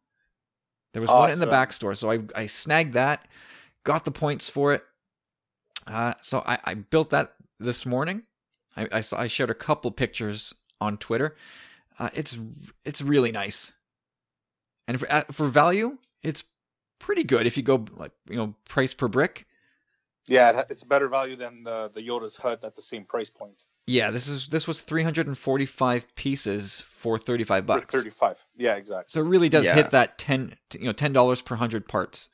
There 0.93 1.03
was 1.03 1.11
one 1.11 1.31
in 1.31 1.41
the 1.41 1.47
back 1.47 1.73
store, 1.73 1.95
so 1.95 2.11
I 2.11 2.21
I 2.35 2.47
snagged 2.47 2.95
that, 2.95 3.27
got 3.85 4.05
the 4.05 4.11
points 4.11 4.49
for 4.49 4.73
it. 4.73 4.85
Uh, 5.87 6.15
so 6.21 6.43
I, 6.47 6.59
I 6.65 6.75
built 6.75 7.11
that 7.11 7.35
this 7.59 7.87
morning. 7.87 8.23
I, 8.77 8.89
I 8.91 9.01
saw 9.01 9.21
I 9.21 9.27
shared 9.27 9.51
a 9.51 9.55
couple 9.55 9.91
pictures 9.91 10.55
on 10.81 10.97
Twitter. 10.97 11.37
Uh, 11.99 12.11
it's 12.15 12.39
it's 12.85 13.01
really 13.01 13.33
nice, 13.33 13.73
and 14.87 15.01
for 15.01 15.11
uh, 15.11 15.25
for 15.31 15.49
value, 15.49 15.99
it's 16.23 16.45
pretty 16.99 17.25
good 17.25 17.47
if 17.47 17.57
you 17.57 17.63
go 17.63 17.85
like 17.95 18.13
you 18.29 18.37
know 18.37 18.55
price 18.67 18.95
per 18.95 19.09
brick. 19.09 19.47
Yeah, 20.29 20.63
it's 20.69 20.85
better 20.85 21.09
value 21.09 21.37
than 21.37 21.63
the, 21.65 21.91
the 21.95 22.01
Yoda's 22.03 22.37
hut 22.37 22.65
at 22.65 22.75
the 22.75 22.83
same 22.83 23.05
price 23.05 23.31
point. 23.31 23.67
Yeah, 23.87 24.11
this 24.11 24.27
is 24.27 24.49
this 24.49 24.67
was 24.67 24.81
345 24.81 26.15
pieces 26.17 26.81
for 26.81 27.19
35 27.19 27.63
For 27.63 27.67
bucks. 27.67 27.93
35. 27.93 28.45
Yeah, 28.57 28.75
exactly. 28.77 29.05
So 29.09 29.21
it 29.21 29.25
really 29.29 29.49
does 29.49 29.65
Yeah. 29.65 29.75
hit 29.75 29.91
that 29.93 30.19
10 30.19 30.55
you 30.75 30.87
know 30.87 30.93
$10 30.93 31.45
per 31.45 31.55
100 31.55 31.87
parts. 31.89 32.29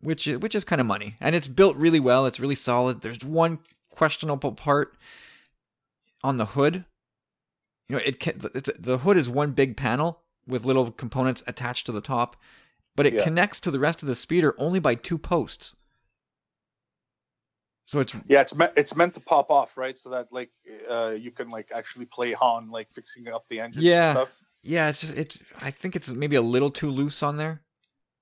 Which 0.00 0.26
which 0.26 0.54
is 0.54 0.64
kind 0.64 0.80
of 0.80 0.86
money. 0.86 1.16
And 1.20 1.34
it's 1.34 1.48
built 1.48 1.76
really 1.76 2.00
well. 2.00 2.26
It's 2.26 2.38
really 2.38 2.54
solid. 2.54 3.00
There's 3.00 3.24
one 3.24 3.60
questionable 3.90 4.52
part 4.52 4.94
on 6.22 6.36
the 6.36 6.46
hood. 6.46 6.84
You 7.88 7.96
know, 7.96 8.02
it 8.04 8.20
can, 8.20 8.40
it's 8.54 8.68
the 8.78 8.98
hood 8.98 9.16
is 9.16 9.28
one 9.28 9.52
big 9.52 9.76
panel 9.76 10.20
with 10.46 10.64
little 10.66 10.90
components 10.90 11.42
attached 11.46 11.86
to 11.86 11.92
the 11.92 12.00
top, 12.02 12.36
but 12.94 13.06
it 13.06 13.14
Yeah. 13.14 13.24
connects 13.24 13.58
to 13.60 13.70
the 13.70 13.78
rest 13.78 14.02
of 14.02 14.08
the 14.08 14.14
speeder 14.16 14.54
only 14.58 14.80
by 14.80 14.94
two 14.96 15.16
posts. 15.18 15.76
So 17.86 18.00
it's 18.00 18.14
Yeah, 18.26 18.40
it's 18.40 18.54
meant 18.56 18.72
it's 18.76 18.96
meant 18.96 19.14
to 19.14 19.20
pop 19.20 19.50
off, 19.50 19.78
right? 19.78 19.96
So 19.96 20.10
that 20.10 20.32
like 20.32 20.50
uh, 20.90 21.14
you 21.18 21.30
can 21.30 21.48
like 21.48 21.70
actually 21.72 22.06
play 22.06 22.32
Han 22.32 22.70
like 22.70 22.90
fixing 22.90 23.28
up 23.28 23.46
the 23.48 23.60
engine. 23.60 23.82
Yeah. 23.82 24.10
and 24.10 24.18
stuff. 24.18 24.44
Yeah, 24.62 24.88
it's 24.88 24.98
just 24.98 25.16
it's. 25.16 25.38
I 25.60 25.70
think 25.70 25.94
it's 25.94 26.10
maybe 26.10 26.34
a 26.34 26.42
little 26.42 26.70
too 26.70 26.90
loose 26.90 27.22
on 27.22 27.36
there, 27.36 27.62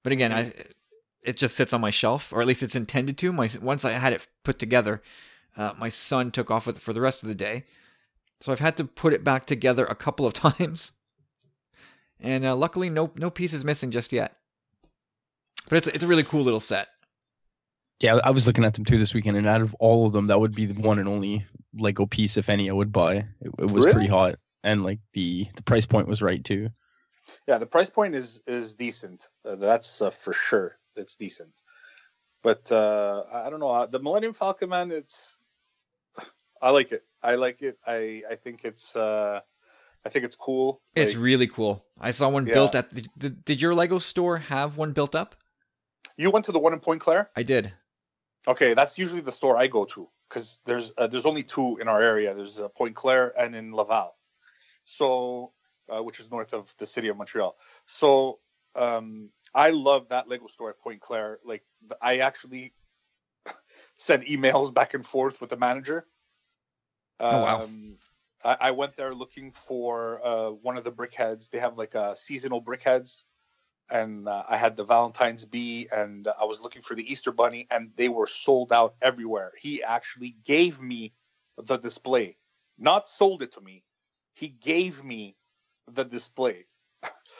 but 0.03 0.13
again, 0.13 0.33
I 0.33 0.53
it 1.23 1.39
just 1.39 1.57
sits 1.57 1.73
on 1.73 1.81
my 1.81 1.91
shelf, 1.91 2.33
or 2.33 2.43
at 2.43 2.47
least 2.47 2.63
it's 2.63 2.77
intended 2.77 3.17
to. 3.19 3.33
My 3.33 3.49
once 3.63 3.85
I 3.85 3.93
had 3.93 4.13
it 4.13 4.29
put 4.43 4.59
together, 4.59 5.03
uh, 5.57 5.73
my 5.79 5.89
son 5.89 6.31
took 6.31 6.51
off 6.51 6.67
with 6.67 6.77
it 6.77 6.83
for 6.83 6.93
the 6.93 7.01
rest 7.01 7.23
of 7.23 7.29
the 7.29 7.35
day, 7.35 7.65
so 8.41 8.53
I've 8.53 8.61
had 8.61 8.77
to 8.77 8.85
put 8.85 9.15
it 9.15 9.25
back 9.25 9.47
together 9.47 9.87
a 9.87 9.95
couple 9.95 10.27
of 10.27 10.33
times, 10.59 10.93
and 12.21 12.45
uh, 12.45 12.55
luckily 12.55 12.91
no 12.91 13.11
no 13.17 13.31
pieces 13.31 13.65
missing 13.65 13.91
just 13.91 14.13
yet. 14.13 14.37
But 15.71 15.79
it's 15.79 15.87
it's 15.87 16.05
a 16.05 16.07
really 16.07 16.25
cool 16.25 16.45
little 16.45 16.61
set. 16.61 16.89
Yeah, 18.05 18.21
I 18.23 18.33
was 18.33 18.47
looking 18.47 18.65
at 18.67 18.75
them 18.75 18.85
too 18.85 18.99
this 18.99 19.15
weekend, 19.15 19.39
and 19.39 19.47
out 19.47 19.63
of 19.63 19.75
all 19.81 20.05
of 20.05 20.13
them, 20.13 20.27
that 20.27 20.39
would 20.39 20.55
be 20.55 20.67
the 20.67 20.79
one 20.79 20.99
and 20.99 21.09
only 21.09 21.47
Lego 21.73 22.05
piece, 22.05 22.37
if 22.37 22.51
any, 22.51 22.69
I 22.69 22.73
would 22.75 22.93
buy. 22.93 23.15
It, 23.41 23.51
it 23.59 23.71
was 23.71 23.85
Really? 23.87 23.93
pretty 23.93 24.09
hot, 24.09 24.35
and 24.63 24.85
like 24.85 24.99
the 25.15 25.47
the 25.57 25.63
price 25.63 25.87
point 25.87 26.07
was 26.07 26.21
right 26.21 26.45
too. 26.45 26.69
Yeah, 27.49 27.57
the 27.57 27.67
price 27.67 27.89
point 27.89 28.15
is 28.15 28.43
is 28.47 28.75
decent. 28.75 29.27
Uh, 29.43 29.57
that's 29.57 30.03
uh, 30.03 30.11
for 30.11 30.35
sure. 30.35 30.77
It's 30.97 31.17
decent. 31.17 31.53
But 32.43 32.71
uh, 32.71 33.25
I 33.33 33.47
I 33.47 33.51
don't 33.51 33.61
know. 33.61 33.71
Uh, 33.71 33.87
the 33.87 34.01
Millennium 34.01 34.35
Falcon, 34.35 34.69
man, 34.69 34.93
it's 34.93 35.39
I 36.61 36.71
like 36.73 36.93
it. 36.93 37.05
I 37.23 37.37
like 37.37 37.63
it. 37.63 37.79
I 37.87 38.23
I 38.31 38.35
think 38.35 38.67
it's 38.67 38.97
uh, 38.97 39.41
I 40.05 40.09
think 40.11 40.27
it's 40.27 40.37
cool. 40.37 40.83
It's 40.95 41.15
Like, 41.15 41.23
really 41.23 41.47
cool. 41.47 41.87
I 41.99 42.11
saw 42.11 42.29
one 42.29 42.47
Yeah. 42.47 42.53
built 42.53 42.75
at 42.75 42.91
the. 42.91 43.07
Did, 43.17 43.45
did 43.47 43.63
your 43.63 43.75
Lego 43.75 43.99
store 43.99 44.37
have 44.39 44.77
one 44.77 44.93
built 44.93 45.15
up? 45.15 45.37
you 46.19 46.31
went 46.31 46.45
to 46.45 46.53
the 46.53 46.61
one 46.61 46.75
in 46.75 46.81
Pointe-Claire. 46.81 47.31
I 47.35 47.43
did. 47.43 47.73
Okay, 48.47 48.75
that's 48.75 48.99
usually 48.99 49.23
the 49.23 49.33
store 49.33 49.57
I 49.57 49.69
go 49.69 49.87
to 49.87 50.09
because 50.29 50.61
there's 50.67 50.93
uh, 50.99 51.07
there's 51.07 51.27
only 51.27 51.43
two 51.43 51.79
in 51.81 51.89
our 51.89 52.01
area. 52.01 52.35
There's 52.35 52.61
uh, 52.61 52.69
Pointe-Claire 52.69 53.33
and 53.39 53.55
in 53.55 53.73
Laval, 53.73 54.15
so 54.85 55.53
uh, 55.89 56.03
which 56.03 56.21
is 56.21 56.31
north 56.31 56.53
of 56.53 56.73
the 56.79 56.87
city 56.87 57.09
of 57.09 57.17
Montreal. 57.17 57.57
So 57.87 58.39
um, 58.75 59.31
I 59.55 59.71
love 59.71 60.09
that 60.11 60.29
Lego 60.29 60.47
store 60.47 60.71
at 60.71 60.81
Pointe-Claire. 60.81 61.39
Like 61.45 61.65
I 62.03 62.19
actually 62.19 62.75
sent 63.97 64.27
emails 64.27 64.75
back 64.75 64.93
and 64.93 65.07
forth 65.07 65.41
with 65.41 65.51
the 65.51 65.57
manager. 65.57 66.07
Oh, 67.21 67.43
wow. 67.43 67.63
Um, 67.63 67.97
I, 68.45 68.57
I 68.61 68.71
went 68.73 68.97
there 68.97 69.15
looking 69.15 69.53
for 69.53 70.21
uh, 70.23 70.51
one 70.51 70.77
of 70.77 70.85
the 70.85 70.93
BrickHeadz. 70.93 71.51
They 71.51 71.61
have 71.61 71.79
like 71.79 71.95
a 71.95 72.15
seasonal 72.17 72.63
BrickHeadz 72.63 73.25
and 73.91 74.29
uh, 74.29 74.45
I 74.49 74.57
had 74.57 74.77
the 74.77 74.85
Valentine's 74.85 75.45
bee, 75.45 75.89
and 75.95 76.29
I 76.41 76.45
was 76.45 76.63
looking 76.63 76.83
for 76.83 76.95
the 76.95 77.11
Easter 77.11 77.33
bunny, 77.33 77.67
and 77.71 77.91
they 77.97 78.09
were 78.09 78.27
sold 78.27 78.73
out 78.73 78.95
everywhere. 79.03 79.53
He 79.61 79.83
actually 79.83 80.37
gave 80.45 80.81
me 80.81 81.13
the 81.57 81.77
display, 81.77 82.37
not 82.79 83.09
sold 83.09 83.43
it 83.43 83.53
to 83.53 83.61
me. 83.61 83.85
He 84.35 84.49
gave 84.49 85.05
me 85.05 85.37
the 85.93 86.05
display. 86.05 86.67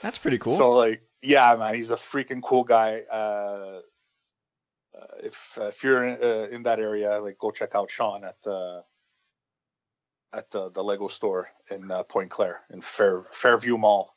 That's 0.03 0.19
pretty 0.19 0.39
cool. 0.39 0.53
So 0.53 0.73
like, 0.73 1.03
yeah, 1.23 1.57
man, 1.57 1.75
he's 1.75 1.91
a 1.91 1.97
freaking 1.97 2.43
cool 2.43 2.65
guy. 2.65 3.03
Uh, 3.11 3.81
uh, 4.97 5.07
if 5.23 5.59
uh, 5.61 5.65
if 5.65 5.83
you're 5.83 6.05
in, 6.05 6.23
uh, 6.23 6.47
in 6.51 6.63
that 6.65 6.79
area, 6.79 7.19
like, 7.21 7.39
go 7.39 7.51
check 7.51 7.75
out 7.75 7.91
Sean 7.91 8.23
at 8.25 8.47
uh, 8.47 8.83
at 10.33 10.55
uh, 10.55 10.69
the 10.69 10.85
Lego 10.85 11.09
store 11.09 11.49
in 11.71 11.91
uh, 11.91 12.03
Pointe-Claire 12.03 12.61
in 12.71 12.81
Fair 12.81 13.23
Fairview 13.33 13.79
Mall. 13.79 14.15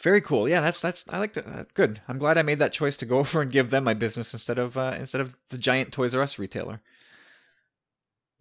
Very 0.00 0.22
cool. 0.22 0.48
Yeah, 0.48 0.60
that's 0.62 0.80
that's 0.80 1.04
I 1.10 1.18
like 1.18 1.34
that. 1.34 1.46
Uh, 1.46 1.64
good. 1.74 2.00
I'm 2.08 2.18
glad 2.18 2.38
I 2.38 2.42
made 2.42 2.58
that 2.60 2.72
choice 2.72 2.96
to 2.98 3.06
go 3.06 3.18
over 3.20 3.42
and 3.42 3.52
give 3.52 3.70
them 3.70 3.84
my 3.84 3.94
business 3.94 4.32
instead 4.32 4.58
of 4.58 4.76
uh, 4.76 4.94
instead 4.98 5.20
of 5.20 5.36
the 5.50 5.58
giant 5.58 5.92
Toys 5.92 6.14
R 6.14 6.22
Us 6.22 6.38
retailer. 6.38 6.80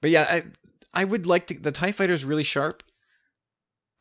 But 0.01 0.11
yeah, 0.11 0.25
I 0.29 0.43
I 0.93 1.03
would 1.05 1.25
like 1.25 1.47
to. 1.47 1.53
The 1.55 1.71
Tie 1.71 1.91
Fighter 1.91 2.13
is 2.13 2.23
really 2.23 2.43
sharp. 2.43 2.83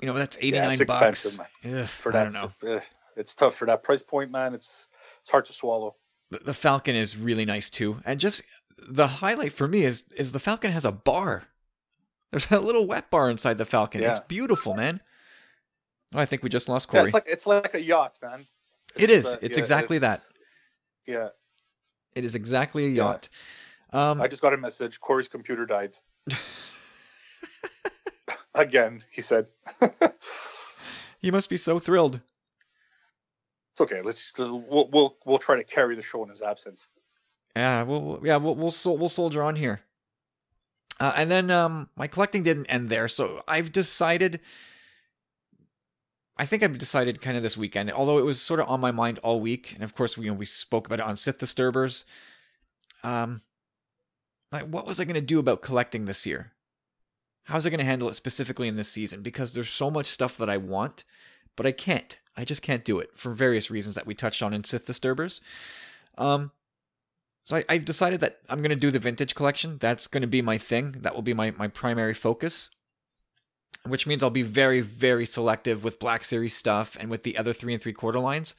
You 0.01 0.07
know, 0.07 0.15
that's 0.15 0.37
eighty 0.41 0.53
nine. 0.53 0.67
Yeah, 0.67 0.71
it's 0.71 0.85
bucks. 0.85 1.25
expensive, 1.25 1.47
Ugh, 1.65 1.87
for 1.87 2.17
I 2.17 2.25
don't 2.25 2.33
know. 2.33 2.53
eh, 2.65 2.81
it's 3.17 3.35
tough 3.35 3.57
for 3.57 3.67
that 3.67 3.83
price 3.83 4.05
point, 4.05 4.31
man. 4.31 4.55
It's 4.55 4.87
it's 5.23 5.31
hard 5.31 5.47
to 5.47 5.53
swallow. 5.53 5.97
The, 6.31 6.39
the 6.39 6.55
Falcon 6.55 6.95
is 6.95 7.17
really 7.17 7.45
nice 7.45 7.71
too, 7.71 7.99
and 8.05 8.21
just 8.21 8.43
the 8.77 9.09
highlight 9.09 9.53
for 9.53 9.67
me 9.67 9.83
is 9.83 10.05
is 10.17 10.31
the 10.31 10.39
Falcon 10.39 10.71
has 10.71 10.85
a 10.85 10.93
bar. 10.93 11.45
There's 12.31 12.51
a 12.53 12.61
little 12.61 12.87
wet 12.87 13.11
bar 13.11 13.31
inside 13.31 13.59
the 13.59 13.65
Falcon. 13.65 14.03
It's 14.03 14.21
beautiful, 14.21 14.75
man. 14.75 15.01
Oh, 16.15 16.19
I 16.19 16.25
think 16.27 16.43
we 16.43 16.49
just 16.49 16.69
lost 16.69 16.89
Yeah, 16.89 17.01
Corey. 17.01 17.05
it's 17.05 17.15
like 17.15 17.25
it's 17.27 17.47
like 17.47 17.75
a 17.75 17.81
yacht, 17.81 18.19
man. 18.23 18.47
It 18.97 19.11
is. 19.11 19.27
uh, 19.27 19.37
It's 19.43 19.57
yeah, 19.57 19.63
exactly 19.63 19.97
it's- 19.99 20.31
Yeah, 21.07 21.29
it 22.15 22.25
is 22.25 22.35
exactly 22.35 22.87
a 22.87 22.89
Yeah. 22.89 23.05
yacht. 23.05 23.29
Um, 23.93 24.21
I 24.21 24.29
just 24.29 24.43
got 24.43 24.53
a 24.53 24.57
message. 24.57 25.01
Corey's 25.01 25.29
computer 25.29 25.65
died 25.67 25.97
again. 28.55 29.05
He 29.11 29.23
said. 29.23 29.47
he 31.21 31.31
must 31.31 31.49
be 31.49 31.57
so 31.57 31.79
thrilled. 31.79 32.21
It's 33.73 33.81
okay. 33.81 34.03
Let's 34.03 34.33
we'll 34.39 34.89
we'll 34.93 35.17
we'll 35.25 35.39
try 35.39 35.57
to 35.57 35.65
carry 35.65 35.95
the 35.97 36.03
show 36.03 36.23
in 36.23 36.29
his 36.31 36.43
absence. 36.43 36.89
Yeah, 37.57 37.83
we'll 37.83 38.03
we'll- 38.03 38.21
yeah 38.27 38.37
we'll 38.37 38.55
we'll 38.57 38.71
sol- 38.73 38.99
we'll 38.99 39.09
soldier 39.09 39.43
on 39.43 39.57
here. 39.57 39.81
Uh, 41.01 41.13
and 41.15 41.31
then 41.31 41.49
um, 41.51 41.89
my 41.97 42.09
collecting 42.09 42.43
didn't 42.43 42.67
end 42.67 42.89
there, 42.89 43.09
so 43.09 43.43
I've 43.47 43.71
decided. 43.73 44.41
I 46.39 46.47
think 46.47 46.63
I've 46.63 46.79
decided 46.79 47.21
kind 47.21 47.37
of 47.37 47.43
this 47.43 47.57
weekend, 47.57 47.91
although 47.91 48.19
it 48.19 48.25
was 48.25 48.41
sort 48.41 48.61
of 48.61 48.69
on 48.69 48.81
my 48.81 48.93
mind 48.93 49.19
all 49.19 49.41
week, 49.41 49.73
and 49.75 49.83
of 49.83 49.95
course 49.95 50.17
we 50.17 50.27
you 50.27 50.31
know, 50.31 50.37
we 50.37 50.47
spoke 50.47 50.87
about 50.87 51.01
it 51.01 51.05
on 51.05 51.17
Sith 51.17 51.39
Disturbers. 51.39 52.05
Um, 53.03 53.43
like 54.53 54.65
what 54.65 54.87
was 54.87 55.01
I 55.01 55.05
going 55.05 55.15
to 55.15 55.21
do 55.21 55.39
about 55.39 55.63
collecting 55.63 56.05
this 56.05 56.25
year? 56.27 56.53
How's 57.45 57.67
I 57.67 57.71
going 57.71 57.79
to 57.79 57.85
handle 57.85 58.09
it 58.09 58.15
specifically 58.15 58.69
in 58.69 58.77
this 58.77 58.89
season? 58.89 59.23
Because 59.23 59.53
there's 59.53 59.71
so 59.71 59.91
much 59.91 60.07
stuff 60.07 60.37
that 60.39 60.51
I 60.51 60.59
want, 60.59 61.05
but 61.57 61.67
I 61.67 61.73
can't. 61.73 62.19
I 62.37 62.45
just 62.45 62.63
can't 62.63 62.85
do 62.85 62.99
it 62.99 63.11
for 63.15 63.33
various 63.33 63.71
reasons 63.71 63.95
that 63.97 64.07
we 64.07 64.15
touched 64.15 64.43
on 64.43 64.53
in 64.53 64.65
Sith 64.65 64.87
Disturbers. 64.87 65.41
Um, 66.17 66.53
so 67.43 67.57
I, 67.57 67.65
I've 67.69 67.85
decided 67.85 68.21
that 68.21 68.41
I'm 68.49 68.59
going 68.59 68.69
to 68.71 68.77
do 68.77 68.91
the 68.91 68.99
vintage 68.99 69.35
collection. 69.35 69.79
That's 69.79 70.07
going 70.07 70.21
to 70.21 70.29
be 70.29 70.43
my 70.43 70.59
thing. 70.59 70.97
That 71.01 71.15
will 71.15 71.23
be 71.23 71.35
my, 71.35 71.51
my 71.53 71.67
primary 71.67 72.15
focus, 72.15 72.71
which 73.87 74.07
means 74.07 74.23
I'll 74.23 74.31
be 74.31 74.43
very, 74.43 74.81
very 74.81 75.27
selective 75.27 75.85
with 75.85 75.99
Black 75.99 76.25
Series 76.25 76.57
stuff 76.57 76.97
and 77.01 77.11
with 77.11 77.23
the 77.23 77.39
other 77.39 77.53
three 77.53 77.73
and 77.73 77.83
three 77.83 77.93
quarter 77.93 78.19
lines. 78.19 78.55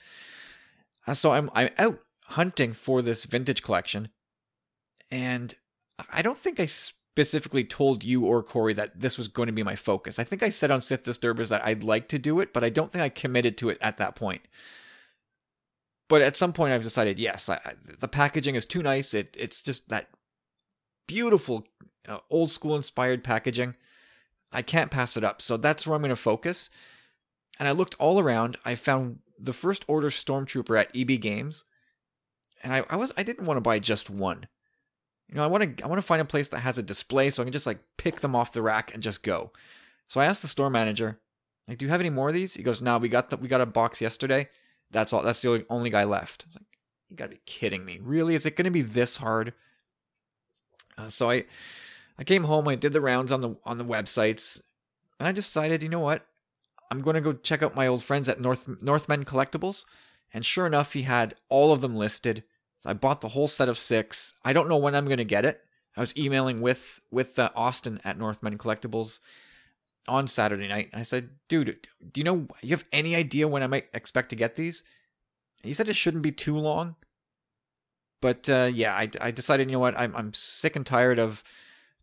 Uh, 1.05 1.13
so 1.13 1.31
I'm, 1.31 1.49
I'm 1.53 1.69
out 1.77 1.99
hunting 2.25 2.73
for 2.73 3.01
this 3.01 3.25
vintage 3.25 3.63
collection. 3.63 4.09
And 5.11 5.55
I 6.11 6.21
don't 6.21 6.37
think 6.37 6.59
I 6.59 6.65
specifically 6.65 7.63
told 7.63 8.03
you 8.03 8.25
or 8.25 8.43
Corey 8.43 8.73
that 8.73 8.99
this 8.99 9.17
was 9.17 9.27
going 9.27 9.47
to 9.47 9.53
be 9.53 9.63
my 9.63 9.75
focus. 9.75 10.19
I 10.19 10.23
think 10.23 10.43
I 10.43 10.49
said 10.49 10.71
on 10.71 10.81
Sith 10.81 11.03
Disturbers 11.03 11.49
that 11.49 11.65
I'd 11.65 11.83
like 11.83 12.07
to 12.09 12.19
do 12.19 12.39
it, 12.39 12.53
but 12.53 12.63
I 12.63 12.69
don't 12.69 12.91
think 12.91 13.03
I 13.03 13.09
committed 13.09 13.57
to 13.57 13.69
it 13.69 13.77
at 13.81 13.97
that 13.97 14.15
point. 14.15 14.41
but 16.09 16.21
at 16.21 16.35
some 16.35 16.51
point 16.51 16.73
I've 16.73 16.83
decided 16.83 17.19
yes, 17.19 17.47
I, 17.47 17.55
I, 17.63 17.73
the 17.99 18.07
packaging 18.07 18.55
is 18.55 18.65
too 18.65 18.83
nice. 18.83 19.13
It 19.13 19.35
it's 19.39 19.61
just 19.61 19.87
that 19.89 20.09
beautiful 21.07 21.67
uh, 22.07 22.17
old 22.29 22.51
school 22.51 22.75
inspired 22.75 23.23
packaging. 23.23 23.75
I 24.51 24.61
can't 24.61 24.91
pass 24.91 25.15
it 25.15 25.23
up. 25.23 25.41
So 25.41 25.57
that's 25.57 25.85
where 25.85 25.95
I'm 25.95 26.01
going 26.01 26.09
to 26.09 26.15
focus. 26.15 26.69
And 27.59 27.67
I 27.67 27.71
looked 27.71 27.95
all 27.99 28.19
around. 28.19 28.57
I 28.65 28.75
found 28.75 29.19
the 29.39 29.53
first 29.53 29.85
order 29.87 30.09
stormtrooper 30.09 30.79
at 30.79 30.95
EB 30.95 31.19
Games, 31.21 31.65
and 32.63 32.73
I, 32.73 32.83
I 32.89 32.95
was 32.95 33.13
I 33.17 33.23
didn't 33.23 33.45
want 33.45 33.57
to 33.57 33.61
buy 33.61 33.79
just 33.79 34.09
one. 34.09 34.47
You 35.27 35.35
know, 35.35 35.43
I 35.43 35.47
want 35.47 35.77
to 35.77 35.83
I 35.83 35.87
want 35.87 35.99
to 35.99 36.05
find 36.05 36.21
a 36.21 36.25
place 36.25 36.49
that 36.49 36.59
has 36.59 36.77
a 36.77 36.83
display 36.83 37.29
so 37.29 37.41
I 37.41 37.45
can 37.45 37.53
just 37.53 37.65
like 37.65 37.79
pick 37.97 38.21
them 38.21 38.35
off 38.35 38.53
the 38.53 38.61
rack 38.61 38.93
and 38.93 39.03
just 39.03 39.23
go. 39.23 39.51
So 40.07 40.19
I 40.19 40.25
asked 40.25 40.41
the 40.41 40.47
store 40.47 40.69
manager, 40.69 41.19
like, 41.67 41.77
"Do 41.77 41.85
you 41.85 41.91
have 41.91 41.99
any 41.99 42.09
more 42.09 42.29
of 42.29 42.33
these?" 42.33 42.53
He 42.55 42.63
goes, 42.63 42.81
"No, 42.81 42.97
we 42.97 43.09
got 43.09 43.29
the, 43.29 43.37
we 43.37 43.47
got 43.47 43.61
a 43.61 43.65
box 43.65 44.01
yesterday. 44.01 44.49
That's 44.91 45.13
all. 45.13 45.21
That's 45.21 45.41
the 45.41 45.49
only, 45.49 45.65
only 45.69 45.89
guy 45.89 46.03
left." 46.03 46.45
I 46.45 46.47
was 46.47 46.55
like, 46.55 46.79
"You 47.09 47.15
got 47.15 47.25
to 47.25 47.31
be 47.31 47.41
kidding 47.45 47.85
me! 47.85 47.99
Really? 48.01 48.35
Is 48.35 48.45
it 48.45 48.55
going 48.55 48.65
to 48.65 48.71
be 48.71 48.81
this 48.81 49.17
hard?" 49.17 49.53
Uh, 50.97 51.09
so 51.09 51.29
I 51.29 51.45
I 52.19 52.25
came 52.25 52.43
home. 52.43 52.67
I 52.67 52.75
did 52.75 52.91
the 52.91 53.01
rounds 53.01 53.31
on 53.31 53.39
the 53.39 53.55
on 53.63 53.77
the 53.77 53.85
websites, 53.85 54.61
and 55.19 55.27
I 55.27 55.31
decided, 55.31 55.81
you 55.81 55.89
know 55.89 56.01
what? 56.01 56.27
I'm 56.91 57.01
going 57.01 57.13
to 57.13 57.21
go 57.21 57.33
check 57.33 57.63
out 57.63 57.75
my 57.75 57.87
old 57.87 58.03
friends 58.03 58.27
at 58.27 58.41
North 58.41 58.67
Northmen 58.81 59.23
Collectibles. 59.23 59.85
And 60.33 60.45
sure 60.45 60.67
enough, 60.67 60.93
he 60.93 61.03
had 61.03 61.35
all 61.47 61.71
of 61.71 61.81
them 61.81 61.95
listed. 61.95 62.43
So 62.81 62.89
I 62.89 62.93
bought 62.93 63.21
the 63.21 63.29
whole 63.29 63.47
set 63.47 63.69
of 63.69 63.77
six. 63.77 64.33
I 64.43 64.53
don't 64.53 64.69
know 64.69 64.77
when 64.77 64.95
I'm 64.95 65.05
going 65.05 65.17
to 65.17 65.23
get 65.23 65.45
it. 65.45 65.61
I 65.95 66.01
was 66.01 66.15
emailing 66.17 66.61
with 66.61 66.99
with 67.09 67.39
uh, 67.39 67.49
Austin 67.55 68.01
at 68.03 68.17
Northmen 68.17 68.57
Collectibles 68.57 69.19
on 70.07 70.27
Saturday 70.27 70.67
night. 70.67 70.89
I 70.93 71.03
said, 71.03 71.29
"Dude, 71.47 71.87
do 72.11 72.19
you 72.19 72.25
know? 72.25 72.47
You 72.61 72.71
have 72.71 72.85
any 72.91 73.15
idea 73.15 73.47
when 73.47 73.63
I 73.63 73.67
might 73.67 73.87
expect 73.93 74.29
to 74.29 74.35
get 74.35 74.55
these?" 74.55 74.83
He 75.63 75.73
said 75.73 75.89
it 75.89 75.95
shouldn't 75.95 76.23
be 76.23 76.31
too 76.31 76.57
long. 76.57 76.95
But 78.21 78.49
uh, 78.49 78.69
yeah, 78.73 78.93
I, 78.93 79.09
I 79.21 79.31
decided, 79.31 79.69
you 79.69 79.73
know 79.73 79.79
what? 79.79 79.97
I'm 79.97 80.15
I'm 80.15 80.33
sick 80.33 80.75
and 80.75 80.85
tired 80.85 81.19
of 81.19 81.43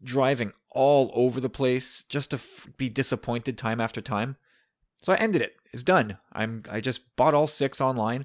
driving 0.07 0.53
all 0.71 1.11
over 1.15 1.41
the 1.41 1.51
place 1.51 2.05
just 2.09 2.31
to 2.31 2.37
f- 2.37 2.69
be 2.77 2.89
disappointed 2.89 3.59
time 3.59 3.81
after 3.81 4.01
time. 4.01 4.37
So 5.03 5.13
I 5.13 5.17
ended 5.17 5.43
it. 5.43 5.57
It's 5.73 5.83
done. 5.83 6.19
I'm 6.33 6.63
I 6.71 6.81
just 6.81 7.17
bought 7.17 7.35
all 7.35 7.47
six 7.47 7.81
online, 7.81 8.25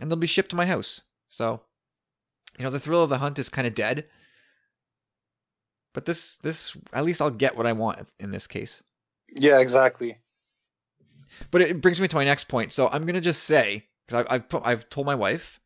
and 0.00 0.10
they'll 0.10 0.16
be 0.16 0.26
shipped 0.26 0.50
to 0.50 0.56
my 0.56 0.66
house. 0.66 1.02
So, 1.28 1.60
you 2.58 2.64
know, 2.64 2.70
the 2.70 2.80
thrill 2.80 3.02
of 3.04 3.10
the 3.10 3.18
hunt 3.18 3.38
is 3.38 3.48
kind 3.48 3.66
of 3.66 3.74
dead. 3.74 4.06
But 5.92 6.06
this 6.06 6.36
this 6.36 6.76
at 6.92 7.04
least 7.04 7.22
I'll 7.22 7.30
get 7.30 7.56
what 7.56 7.66
I 7.66 7.72
want 7.72 8.08
in 8.18 8.32
this 8.32 8.46
case. 8.46 8.82
Yeah, 9.34 9.60
exactly. 9.60 10.18
But 11.50 11.60
it 11.60 11.80
brings 11.80 12.00
me 12.00 12.08
to 12.08 12.16
my 12.16 12.24
next 12.24 12.48
point. 12.48 12.72
So 12.72 12.88
I'm 12.88 13.06
gonna 13.06 13.20
just 13.20 13.44
say 13.44 13.86
because 14.06 14.26
I've 14.28 14.44
I've, 14.52 14.62
I've 14.64 14.90
told 14.90 15.06
my 15.06 15.14
wife, 15.14 15.60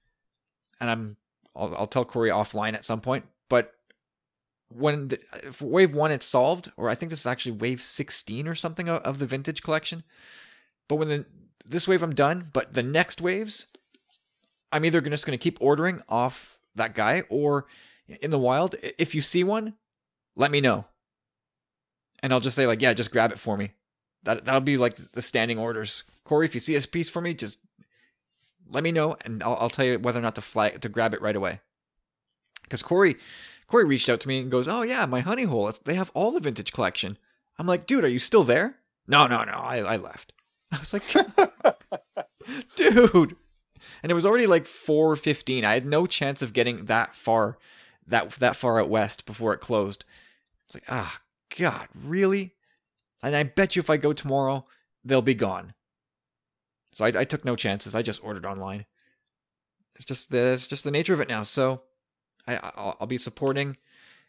and 0.80 0.90
I'm 0.90 1.16
I'll, 1.56 1.74
I'll 1.76 1.86
tell 1.86 2.04
Corey 2.04 2.30
offline 2.30 2.74
at 2.74 2.84
some 2.84 3.00
point. 3.00 3.24
But 3.48 3.72
when 4.70 5.08
the, 5.08 5.20
wave 5.60 5.94
one 5.94 6.12
it's 6.12 6.26
solved, 6.26 6.70
or 6.76 6.88
I 6.88 6.94
think 6.94 7.10
this 7.10 7.20
is 7.20 7.26
actually 7.26 7.52
wave 7.52 7.82
16 7.82 8.46
or 8.46 8.54
something 8.54 8.88
of, 8.88 9.02
of 9.02 9.18
the 9.18 9.26
vintage 9.26 9.62
collection. 9.62 10.04
But 10.88 10.96
when 10.96 11.08
the 11.08 11.26
this 11.66 11.86
wave 11.86 12.02
I'm 12.02 12.14
done, 12.14 12.48
but 12.52 12.74
the 12.74 12.82
next 12.82 13.20
waves, 13.20 13.66
I'm 14.72 14.84
either 14.84 15.00
just 15.00 15.26
going 15.26 15.38
to 15.38 15.42
keep 15.42 15.58
ordering 15.60 16.02
off 16.08 16.58
that 16.74 16.94
guy, 16.94 17.22
or 17.28 17.66
in 18.20 18.30
the 18.30 18.38
wild, 18.38 18.74
if 18.98 19.14
you 19.14 19.20
see 19.20 19.44
one, 19.44 19.74
let 20.34 20.50
me 20.50 20.60
know, 20.60 20.86
and 22.22 22.32
I'll 22.32 22.40
just 22.40 22.56
say 22.56 22.66
like, 22.66 22.82
yeah, 22.82 22.92
just 22.92 23.12
grab 23.12 23.32
it 23.32 23.38
for 23.38 23.56
me. 23.56 23.72
That 24.22 24.44
that'll 24.44 24.60
be 24.60 24.76
like 24.76 25.12
the 25.12 25.22
standing 25.22 25.58
orders. 25.58 26.04
Corey, 26.24 26.46
if 26.46 26.54
you 26.54 26.60
see 26.60 26.76
a 26.76 26.80
piece 26.80 27.10
for 27.10 27.20
me, 27.20 27.34
just 27.34 27.58
let 28.68 28.84
me 28.84 28.92
know, 28.92 29.16
and 29.24 29.42
I'll, 29.42 29.56
I'll 29.60 29.70
tell 29.70 29.84
you 29.84 29.98
whether 29.98 30.18
or 30.18 30.22
not 30.22 30.36
to 30.36 30.40
fly 30.40 30.70
to 30.70 30.88
grab 30.88 31.14
it 31.14 31.22
right 31.22 31.36
away. 31.36 31.60
Because 32.62 32.82
Corey, 32.82 33.16
Corey 33.70 33.84
reached 33.84 34.08
out 34.08 34.18
to 34.20 34.28
me 34.28 34.40
and 34.40 34.50
goes, 34.50 34.66
"Oh 34.66 34.82
yeah, 34.82 35.06
my 35.06 35.20
honey 35.20 35.44
hole. 35.44 35.72
They 35.84 35.94
have 35.94 36.10
all 36.12 36.32
the 36.32 36.40
vintage 36.40 36.72
collection." 36.72 37.16
I'm 37.56 37.68
like, 37.68 37.86
"Dude, 37.86 38.02
are 38.02 38.08
you 38.08 38.18
still 38.18 38.42
there?" 38.42 38.80
No, 39.06 39.28
no, 39.28 39.44
no. 39.44 39.52
I 39.52 39.78
I 39.78 39.96
left. 39.96 40.32
I 40.72 40.80
was 40.80 40.92
like, 40.92 41.04
"Dude," 42.76 43.36
and 44.02 44.10
it 44.10 44.14
was 44.14 44.26
already 44.26 44.48
like 44.48 44.64
4:15. 44.64 45.62
I 45.62 45.74
had 45.74 45.86
no 45.86 46.08
chance 46.08 46.42
of 46.42 46.52
getting 46.52 46.86
that 46.86 47.14
far, 47.14 47.58
that 48.08 48.32
that 48.32 48.56
far 48.56 48.80
out 48.80 48.88
west 48.88 49.24
before 49.24 49.54
it 49.54 49.60
closed. 49.60 50.04
It's 50.64 50.74
like, 50.74 50.84
ah, 50.88 51.20
God, 51.56 51.86
really? 51.94 52.56
And 53.22 53.36
I 53.36 53.44
bet 53.44 53.76
you 53.76 53.80
if 53.80 53.90
I 53.90 53.98
go 53.98 54.12
tomorrow, 54.12 54.66
they'll 55.04 55.22
be 55.22 55.34
gone. 55.34 55.74
So 56.92 57.04
I, 57.04 57.20
I 57.20 57.24
took 57.24 57.44
no 57.44 57.54
chances. 57.54 57.94
I 57.94 58.02
just 58.02 58.24
ordered 58.24 58.46
online. 58.46 58.86
It's 59.94 60.04
just 60.04 60.32
the 60.32 60.54
it's 60.54 60.66
just 60.66 60.82
the 60.82 60.90
nature 60.90 61.14
of 61.14 61.20
it 61.20 61.28
now. 61.28 61.44
So 61.44 61.82
I, 62.46 62.56
I'll, 62.56 62.96
I'll 63.00 63.06
be 63.06 63.18
supporting 63.18 63.76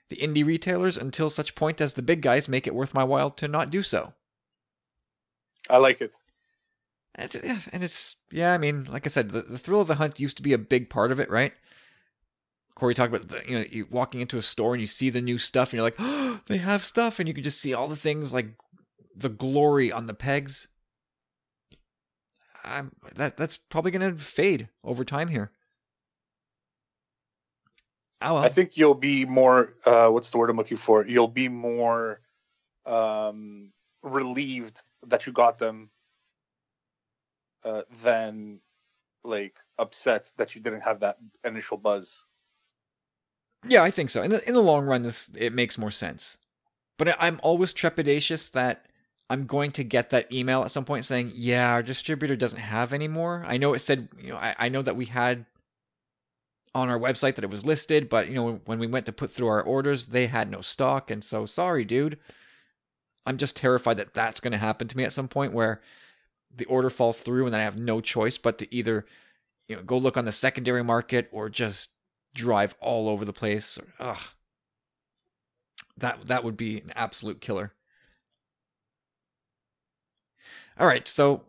the 0.09 0.17
indie 0.17 0.45
retailers 0.45 0.97
until 0.97 1.29
such 1.29 1.55
point 1.55 1.79
as 1.79 1.93
the 1.93 2.01
big 2.01 2.21
guys 2.21 2.49
make 2.49 2.67
it 2.67 2.75
worth 2.75 2.93
my 2.93 3.03
while 3.03 3.31
to 3.31 3.47
not 3.47 3.69
do 3.69 3.81
so. 3.81 4.13
I 5.69 5.77
like 5.77 6.01
it. 6.01 6.15
And 7.15 7.25
it's, 7.33 7.43
yeah, 7.43 7.59
and 7.71 7.83
it's 7.83 8.15
yeah. 8.31 8.53
I 8.53 8.57
mean, 8.57 8.85
like 8.85 9.05
I 9.05 9.09
said, 9.09 9.31
the, 9.31 9.41
the 9.41 9.57
thrill 9.57 9.81
of 9.81 9.87
the 9.87 9.95
hunt 9.95 10.19
used 10.19 10.37
to 10.37 10.43
be 10.43 10.53
a 10.53 10.57
big 10.57 10.89
part 10.89 11.11
of 11.11 11.19
it, 11.19 11.29
right? 11.29 11.53
Corey 12.75 12.93
talked 12.93 13.13
about 13.13 13.27
the, 13.27 13.41
you 13.47 13.59
know 13.59 13.65
you 13.69 13.87
walking 13.89 14.21
into 14.21 14.37
a 14.37 14.41
store 14.41 14.73
and 14.73 14.81
you 14.81 14.87
see 14.87 15.09
the 15.09 15.21
new 15.21 15.37
stuff 15.37 15.69
and 15.69 15.73
you're 15.77 15.83
like, 15.83 15.95
oh, 15.99 16.39
they 16.47 16.57
have 16.57 16.85
stuff, 16.85 17.19
and 17.19 17.27
you 17.27 17.33
can 17.33 17.43
just 17.43 17.59
see 17.59 17.73
all 17.73 17.87
the 17.87 17.95
things 17.95 18.31
like 18.31 18.55
the 19.15 19.29
glory 19.29 19.91
on 19.91 20.07
the 20.07 20.13
pegs. 20.13 20.67
I'm, 22.63 22.91
that 23.15 23.37
that's 23.37 23.57
probably 23.57 23.91
gonna 23.91 24.15
fade 24.15 24.69
over 24.83 25.03
time 25.03 25.27
here. 25.27 25.51
Oh, 28.21 28.35
well. 28.35 28.43
I 28.43 28.49
think 28.49 28.77
you'll 28.77 28.93
be 28.93 29.25
more. 29.25 29.73
Uh, 29.85 30.09
what's 30.09 30.29
the 30.29 30.37
word 30.37 30.49
I'm 30.49 30.57
looking 30.57 30.77
for? 30.77 31.05
You'll 31.05 31.27
be 31.27 31.49
more 31.49 32.21
um, 32.85 33.71
relieved 34.03 34.81
that 35.07 35.25
you 35.25 35.33
got 35.33 35.57
them 35.57 35.89
uh, 37.63 37.83
than 38.03 38.59
like 39.23 39.55
upset 39.77 40.31
that 40.37 40.55
you 40.55 40.61
didn't 40.61 40.81
have 40.81 40.99
that 41.01 41.17
initial 41.43 41.77
buzz. 41.77 42.23
Yeah, 43.67 43.83
I 43.83 43.91
think 43.91 44.09
so. 44.09 44.23
In 44.23 44.31
the 44.31 44.47
in 44.47 44.53
the 44.53 44.63
long 44.63 44.85
run, 44.85 45.03
this 45.03 45.29
it 45.35 45.53
makes 45.53 45.77
more 45.77 45.91
sense. 45.91 46.37
But 46.97 47.15
I'm 47.19 47.39
always 47.43 47.73
trepidatious 47.73 48.51
that 48.51 48.85
I'm 49.29 49.45
going 49.45 49.71
to 49.71 49.83
get 49.83 50.09
that 50.09 50.31
email 50.31 50.63
at 50.63 50.71
some 50.71 50.85
point 50.85 51.05
saying, 51.05 51.31
"Yeah, 51.35 51.71
our 51.71 51.83
distributor 51.83 52.35
doesn't 52.35 52.59
have 52.59 52.93
any 52.93 53.07
more." 53.07 53.43
I 53.47 53.57
know 53.57 53.73
it 53.73 53.79
said, 53.79 54.09
you 54.19 54.29
know, 54.29 54.37
I, 54.37 54.55
I 54.57 54.69
know 54.69 54.81
that 54.81 54.95
we 54.95 55.05
had 55.05 55.45
on 56.73 56.89
our 56.89 56.99
website 56.99 57.35
that 57.35 57.43
it 57.43 57.49
was 57.49 57.65
listed, 57.65 58.07
but 58.09 58.29
you 58.29 58.35
know 58.35 58.61
when 58.65 58.79
we 58.79 58.87
went 58.87 59.05
to 59.05 59.11
put 59.11 59.31
through 59.31 59.47
our 59.47 59.61
orders, 59.61 60.07
they 60.07 60.27
had 60.27 60.49
no 60.49 60.61
stock, 60.61 61.11
and 61.11 61.23
so 61.23 61.45
sorry, 61.45 61.83
dude. 61.85 62.17
I'm 63.25 63.37
just 63.37 63.55
terrified 63.55 63.97
that 63.97 64.13
that's 64.13 64.39
going 64.39 64.51
to 64.51 64.57
happen 64.57 64.87
to 64.87 64.97
me 64.97 65.03
at 65.03 65.13
some 65.13 65.27
point 65.27 65.53
where 65.53 65.79
the 66.55 66.65
order 66.65 66.89
falls 66.89 67.19
through 67.19 67.45
and 67.45 67.53
then 67.53 67.61
I 67.61 67.65
have 67.65 67.77
no 67.77 68.01
choice 68.01 68.37
but 68.37 68.57
to 68.57 68.73
either 68.73 69.05
you 69.67 69.75
know 69.75 69.83
go 69.83 69.97
look 69.97 70.17
on 70.17 70.25
the 70.25 70.31
secondary 70.31 70.83
market 70.83 71.29
or 71.31 71.49
just 71.49 71.91
drive 72.33 72.75
all 72.79 73.07
over 73.09 73.25
the 73.25 73.33
place. 73.33 73.77
Ugh. 73.99 74.17
That 75.97 76.25
that 76.25 76.43
would 76.43 76.57
be 76.57 76.79
an 76.79 76.91
absolute 76.95 77.41
killer. 77.41 77.73
All 80.79 80.87
right, 80.87 81.07
so 81.07 81.43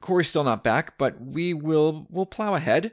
Corey's 0.00 0.28
still 0.28 0.44
not 0.44 0.64
back, 0.64 0.96
but 0.96 1.20
we 1.20 1.52
will 1.52 2.06
we'll 2.10 2.26
plow 2.26 2.54
ahead 2.54 2.92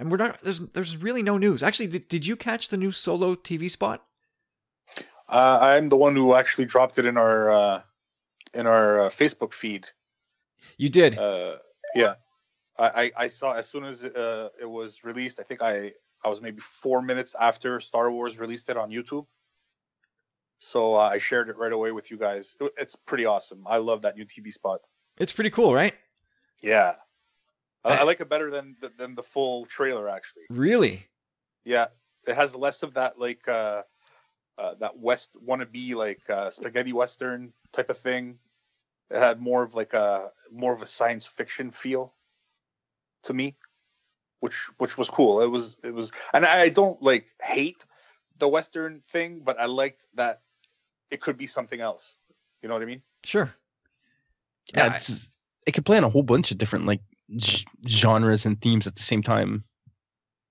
and 0.00 0.10
we're 0.10 0.16
not 0.16 0.40
there's 0.40 0.60
there's 0.60 0.96
really 0.96 1.22
no 1.22 1.36
news. 1.38 1.62
Actually, 1.62 1.88
did, 1.88 2.08
did 2.08 2.26
you 2.26 2.34
catch 2.34 2.70
the 2.70 2.78
new 2.78 2.90
solo 2.90 3.34
TV 3.34 3.70
spot? 3.70 4.02
Uh, 5.28 5.58
I'm 5.60 5.90
the 5.90 5.96
one 5.96 6.16
who 6.16 6.34
actually 6.34 6.64
dropped 6.64 6.98
it 6.98 7.06
in 7.06 7.16
our 7.16 7.50
uh, 7.50 7.82
in 8.54 8.66
our 8.66 9.02
uh, 9.02 9.08
Facebook 9.10 9.52
feed. 9.52 9.88
You 10.78 10.88
did. 10.88 11.18
Uh, 11.18 11.56
yeah, 11.94 12.14
I, 12.78 13.12
I, 13.16 13.28
saw 13.28 13.52
as 13.52 13.68
soon 13.68 13.84
as 13.84 14.02
uh, 14.02 14.48
it 14.58 14.68
was 14.68 15.04
released. 15.04 15.38
I 15.38 15.42
think 15.42 15.60
I 15.60 15.92
I 16.24 16.28
was 16.28 16.40
maybe 16.40 16.60
four 16.60 17.02
minutes 17.02 17.36
after 17.38 17.78
Star 17.80 18.10
Wars 18.10 18.38
released 18.38 18.70
it 18.70 18.78
on 18.78 18.90
YouTube. 18.90 19.26
So 20.60 20.94
uh, 20.94 21.00
I 21.00 21.18
shared 21.18 21.50
it 21.50 21.58
right 21.58 21.72
away 21.72 21.92
with 21.92 22.10
you 22.10 22.16
guys. 22.16 22.56
It's 22.78 22.96
pretty 22.96 23.26
awesome. 23.26 23.64
I 23.66 23.78
love 23.78 24.02
that 24.02 24.16
new 24.16 24.24
TV 24.24 24.52
spot. 24.52 24.80
It's 25.18 25.32
pretty 25.32 25.50
cool, 25.50 25.74
right? 25.74 25.94
Yeah, 26.62 26.94
I, 27.84 27.98
I 27.98 28.02
like 28.02 28.20
it 28.20 28.28
better 28.28 28.50
than 28.50 28.76
than 28.96 29.14
the 29.14 29.22
full 29.22 29.66
trailer 29.66 30.08
actually. 30.08 30.44
Really? 30.50 31.06
Yeah, 31.64 31.88
it 32.26 32.34
has 32.34 32.54
less 32.54 32.82
of 32.82 32.94
that 32.94 33.18
like 33.18 33.48
uh, 33.48 33.82
uh 34.58 34.74
that 34.80 34.98
west 34.98 35.36
wannabe 35.44 35.94
like 35.94 36.28
uh, 36.28 36.50
spaghetti 36.50 36.92
western 36.92 37.52
type 37.72 37.90
of 37.90 37.96
thing. 37.96 38.38
It 39.10 39.18
had 39.18 39.40
more 39.40 39.62
of 39.62 39.74
like 39.74 39.92
a 39.92 40.30
more 40.52 40.72
of 40.72 40.82
a 40.82 40.86
science 40.86 41.26
fiction 41.26 41.70
feel 41.70 42.14
to 43.24 43.34
me, 43.34 43.56
which 44.40 44.68
which 44.78 44.96
was 44.96 45.10
cool. 45.10 45.40
It 45.40 45.50
was 45.50 45.78
it 45.82 45.94
was, 45.94 46.12
and 46.32 46.44
I 46.44 46.68
don't 46.68 47.02
like 47.02 47.26
hate 47.42 47.84
the 48.38 48.48
western 48.48 49.00
thing, 49.00 49.40
but 49.44 49.60
I 49.60 49.66
liked 49.66 50.06
that 50.14 50.42
it 51.10 51.20
could 51.20 51.36
be 51.36 51.46
something 51.46 51.80
else. 51.80 52.16
You 52.62 52.68
know 52.68 52.74
what 52.74 52.82
I 52.82 52.86
mean? 52.86 53.02
Sure. 53.24 53.52
Yeah, 54.74 54.98
it 55.66 55.72
could 55.72 55.84
play 55.84 55.96
on 55.96 56.04
a 56.04 56.08
whole 56.08 56.22
bunch 56.22 56.50
of 56.52 56.58
different 56.58 56.86
like 56.86 57.00
g- 57.36 57.64
genres 57.88 58.46
and 58.46 58.60
themes 58.60 58.86
at 58.86 58.96
the 58.96 59.02
same 59.02 59.22
time. 59.22 59.64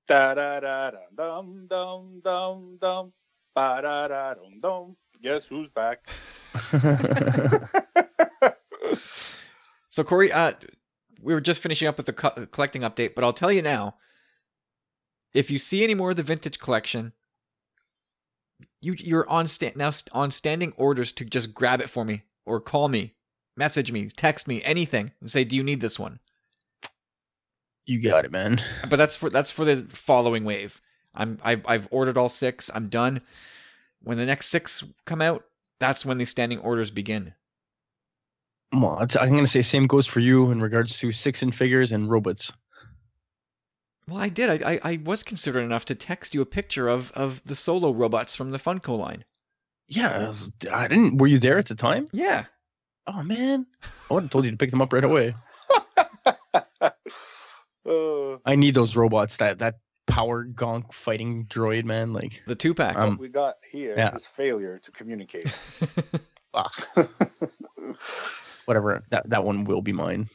Da 0.08 0.34
da 0.34 0.60
da 0.60 0.92
dum 1.16 1.68
dum 1.68 2.22
dum 2.24 2.78
dum 2.82 3.14
ba 3.56 3.80
da 3.82 4.08
da 4.08 4.34
dum 4.34 4.60
dum. 4.62 4.98
Guess 5.22 5.50
who's 5.50 5.70
back? 5.70 6.10
So 9.90 10.04
Corey, 10.04 10.32
uh, 10.32 10.54
we 11.22 11.34
were 11.34 11.42
just 11.42 11.62
finishing 11.62 11.88
up 11.88 11.98
with 11.98 12.06
the 12.06 12.14
co- 12.14 12.46
collecting 12.52 12.84
update, 12.84 13.16
but 13.16 13.24
I'll 13.24 13.34
tell 13.34 13.52
you 13.52 13.62
now. 13.62 13.96
If 15.34 15.52
you 15.52 15.58
see 15.58 15.84
any 15.84 15.94
more 15.94 16.12
of 16.12 16.16
the 16.16 16.24
vintage 16.24 16.60
collection, 16.60 17.14
you 18.82 18.94
you're 18.98 19.30
on 19.30 19.48
sta- 19.48 19.74
now 19.76 19.90
st- 19.90 20.14
on 20.14 20.32
standing 20.32 20.74
orders 20.78 21.12
to 21.14 21.26
just 21.26 21.54
grab 21.54 21.82
it 21.82 21.90
for 21.90 22.06
me 22.06 22.24
or 22.46 22.60
call 22.60 22.88
me, 22.88 23.16
message 23.58 23.92
me, 23.92 24.10
text 24.10 24.48
me, 24.48 24.64
anything, 24.64 25.12
and 25.20 25.30
say, 25.30 25.44
"Do 25.44 25.56
you 25.56 25.64
need 25.64 25.82
this 25.82 26.00
one?" 26.00 26.20
You 27.90 28.02
got 28.02 28.26
it, 28.26 28.32
man. 28.32 28.62
But 28.90 28.98
that's 28.98 29.16
for 29.16 29.30
that's 29.30 29.52
for 29.52 29.66
the 29.66 29.86
following 29.90 30.44
wave. 30.46 30.80
I'm 31.16 31.40
I've, 31.44 31.66
I've 31.66 31.88
ordered 31.92 32.18
all 32.18 32.30
six. 32.30 32.70
I'm 32.74 32.88
done. 32.90 33.22
When 34.02 34.18
the 34.18 34.26
next 34.26 34.48
six 34.48 34.84
come 35.06 35.22
out, 35.22 35.44
that's 35.80 36.06
when 36.06 36.18
the 36.20 36.26
standing 36.26 36.60
orders 36.60 36.92
begin. 36.92 37.34
Well, 38.72 39.00
I'm 39.20 39.34
gonna 39.34 39.48
say 39.48 39.62
same 39.64 39.88
goes 39.88 40.06
for 40.06 40.20
you 40.20 40.52
in 40.52 40.62
regards 40.62 41.00
to 41.00 41.12
six 41.12 41.42
and 41.42 41.54
figures 41.54 41.92
and 41.92 42.10
robots. 42.10 42.54
Well, 44.08 44.18
I 44.20 44.30
did. 44.30 44.64
I, 44.64 44.74
I 44.74 44.80
I 44.84 45.00
was 45.04 45.24
considerate 45.24 45.66
enough 45.66 45.86
to 45.86 45.96
text 45.96 46.34
you 46.36 46.42
a 46.42 46.46
picture 46.46 46.88
of 46.88 47.12
of 47.14 47.44
the 47.44 47.56
solo 47.56 47.92
robots 47.92 48.36
from 48.36 48.52
the 48.52 48.60
Funko 48.60 48.98
line. 48.98 49.26
Yeah, 49.88 50.10
I, 50.10 50.28
was- 50.28 50.52
I 50.72 50.88
didn't. 50.88 51.18
Were 51.18 51.28
you 51.28 51.40
there 51.40 51.58
at 51.58 51.66
the 51.66 51.76
time? 51.76 52.08
Yeah. 52.12 52.46
Oh 53.08 53.24
man, 53.24 53.66
I 54.10 54.14
would 54.14 54.24
have 54.24 54.30
told 54.30 54.46
you 54.46 54.52
to 54.52 54.58
pick 54.58 54.70
them 54.70 54.84
up 54.84 54.94
right 54.94 55.04
away. 55.04 55.34
Uh, 57.86 58.38
I 58.46 58.56
need 58.56 58.76
those 58.76 58.96
robots. 58.96 59.38
That 59.38 59.60
that 59.60 59.76
power 60.08 60.46
gonk 60.46 60.94
fighting 60.94 61.46
droid, 61.46 61.86
man. 61.86 62.14
Like, 62.14 62.42
The 62.48 62.56
two 62.56 62.74
pack. 62.74 62.98
Um, 62.98 63.12
what 63.12 63.20
we 63.20 63.30
got 63.30 63.56
here 63.72 63.94
is 63.94 63.98
yeah. 63.98 64.18
failure 64.18 64.80
to 64.80 64.92
communicate. 64.92 65.58
ah, 66.54 66.70
whatever. 68.66 69.04
That 69.12 69.30
that 69.30 69.44
one 69.44 69.64
will 69.64 69.82
be 69.82 69.94
mine. 69.94 70.30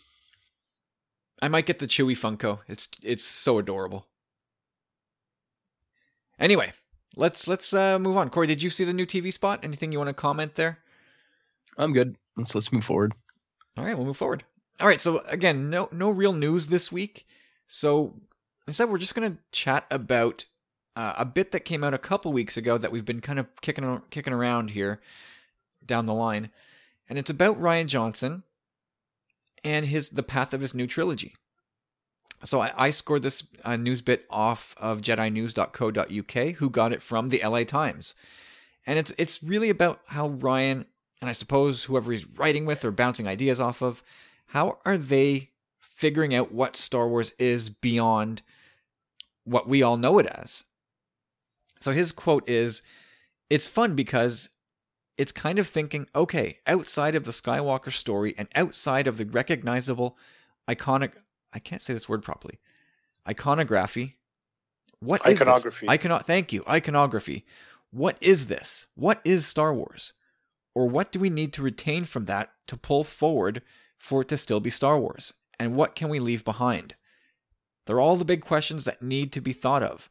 I 1.43 1.49
might 1.49 1.67
get 1.67 1.81
the 1.81 1.87
Chewie 1.87 2.17
Funko. 2.17 2.61
It's 2.69 2.89
it's 3.03 3.25
so 3.25 3.59
adorable. 3.59 4.07
Anyway, 6.39 6.73
let's 7.17 7.47
let's 7.47 7.73
uh, 7.73 7.99
move 7.99 8.17
on. 8.17 8.31
Corey, 8.31 8.47
did 8.47 8.63
you 8.63 8.71
see 8.71 8.85
the 8.85 8.93
new 8.93 9.07
TV 9.07 9.33
spot? 9.33 9.61
Anything 9.63 9.93
you 9.93 9.99
want 9.99 10.09
to 10.09 10.15
comment 10.15 10.55
there? 10.55 10.79
I'm 11.77 11.93
good. 11.93 12.17
Let's 12.37 12.55
let's 12.55 12.73
move 12.73 12.85
forward. 12.85 13.13
All 13.77 13.85
right, 13.85 13.97
we'll 13.97 14.07
move 14.07 14.17
forward. 14.17 14.45
All 14.81 14.87
right, 14.87 15.01
so 15.01 15.19
again, 15.27 15.71
no 15.71 15.89
no 15.93 16.11
real 16.11 16.33
news 16.33 16.69
this 16.69 16.91
week. 16.91 17.27
So 17.69 18.15
instead, 18.67 18.91
we're 18.91 18.99
just 18.99 19.15
gonna 19.15 19.39
chat 19.53 19.87
about 19.91 20.45
uh, 20.97 21.15
a 21.17 21.25
bit 21.25 21.51
that 21.53 21.61
came 21.61 21.83
out 21.83 21.95
a 21.95 21.99
couple 21.99 22.33
weeks 22.33 22.57
ago 22.57 22.79
that 22.79 22.93
we've 22.93 23.05
been 23.05 23.21
kind 23.21 23.39
of 23.39 23.47
kicking 23.61 24.03
kicking 24.11 24.33
around 24.33 24.71
here 24.71 25.01
down 25.85 26.07
the 26.07 26.15
line, 26.15 26.51
and 27.09 27.19
it's 27.19 27.31
about 27.31 27.61
Rian 27.61 27.87
Johnson 27.87 28.43
and 29.63 29.87
his 29.87 30.11
the 30.11 30.23
path 30.23 30.53
of 30.53 30.61
his 30.61 30.75
new 30.75 30.87
trilogy. 30.87 31.35
So 32.45 32.61
I, 32.61 32.73
I 32.77 32.91
scored 32.91 33.23
this 33.23 33.43
uh, 33.65 33.77
news 33.77 34.03
bit 34.03 34.27
off 34.29 34.75
of 34.77 35.01
JediNews.co.uk, 35.01 36.55
who 36.57 36.69
got 36.69 36.93
it 36.93 37.03
from 37.03 37.31
the 37.31 37.43
LA 37.43 37.65
Times, 37.65 38.15
and 38.87 38.99
it's 38.99 39.13
it's 39.19 39.43
really 39.43 39.71
about 39.71 40.01
how 40.07 40.29
Ryan 40.29 40.87
and 41.21 41.31
I 41.31 41.33
suppose 41.33 41.85
whoever 41.85 42.13
he's 42.13 42.27
writing 42.27 42.67
with 42.67 42.85
or 42.85 42.91
bouncing 42.91 43.27
ideas 43.27 43.59
off 43.59 43.81
of, 43.81 44.03
how 44.49 44.79
are 44.85 44.99
they 44.99 45.53
figuring 45.95 46.35
out 46.35 46.53
what 46.53 46.77
Star 46.77 47.09
Wars 47.09 47.33
is 47.39 47.71
beyond 47.71 48.43
what 49.45 49.69
we 49.69 49.83
all 49.83 49.97
know 49.97 50.19
it 50.19 50.27
as? 50.27 50.65
So 51.81 51.93
his 51.93 52.13
quote 52.13 52.49
is 52.49 52.83
It's 53.49 53.67
fun 53.67 53.95
because 53.95 54.51
it's 55.17 55.33
kind 55.33 55.59
of 55.59 55.69
thinking, 55.69 56.09
okay, 56.15 56.59
outside 56.67 57.15
of 57.15 57.25
the 57.25 57.31
Skywalker 57.31 57.93
story 57.93 58.35
and 58.37 58.49
outside 58.55 59.07
of 59.07 59.17
the 59.17 59.25
recognizable 59.25 60.19
iconic 60.69 61.13
I 61.53 61.61
can't 61.61 61.81
say 61.81 61.95
this 61.95 62.09
word 62.09 62.23
properly. 62.23 62.59
Iconography. 63.29 64.17
What 64.99 65.21
is 65.21 65.39
this? 65.39 65.43
Iconography. 65.43 65.87
Icono- 65.87 66.25
thank 66.25 66.53
you. 66.53 66.65
Iconography. 66.69 67.47
What 67.91 68.17
is 68.21 68.47
this? 68.47 68.87
What 68.97 69.21
is 69.25 69.47
Star 69.47 69.73
Wars? 69.73 70.13
Or 70.75 70.89
what 70.89 71.13
do 71.13 71.21
we 71.21 71.31
need 71.31 71.53
to 71.53 71.63
retain 71.63 72.05
from 72.05 72.25
that 72.25 72.51
to 72.67 72.77
pull 72.77 73.05
forward 73.05 73.63
for 73.97 74.23
it 74.23 74.29
to 74.29 74.37
still 74.37 74.59
be 74.59 74.71
Star 74.71 74.99
Wars? 74.99 75.33
And 75.59 75.77
what 75.77 75.95
can 75.95 76.09
we 76.09 76.21
leave 76.21 76.45
behind? 76.45 76.95
They're 77.87 78.01
all 78.01 78.17
the 78.17 78.25
big 78.25 78.43
questions 78.43 78.85
that 78.85 79.03
need 79.03 79.33
to 79.33 79.41
be 79.41 79.53
thought 79.53 79.83
of. 79.83 80.09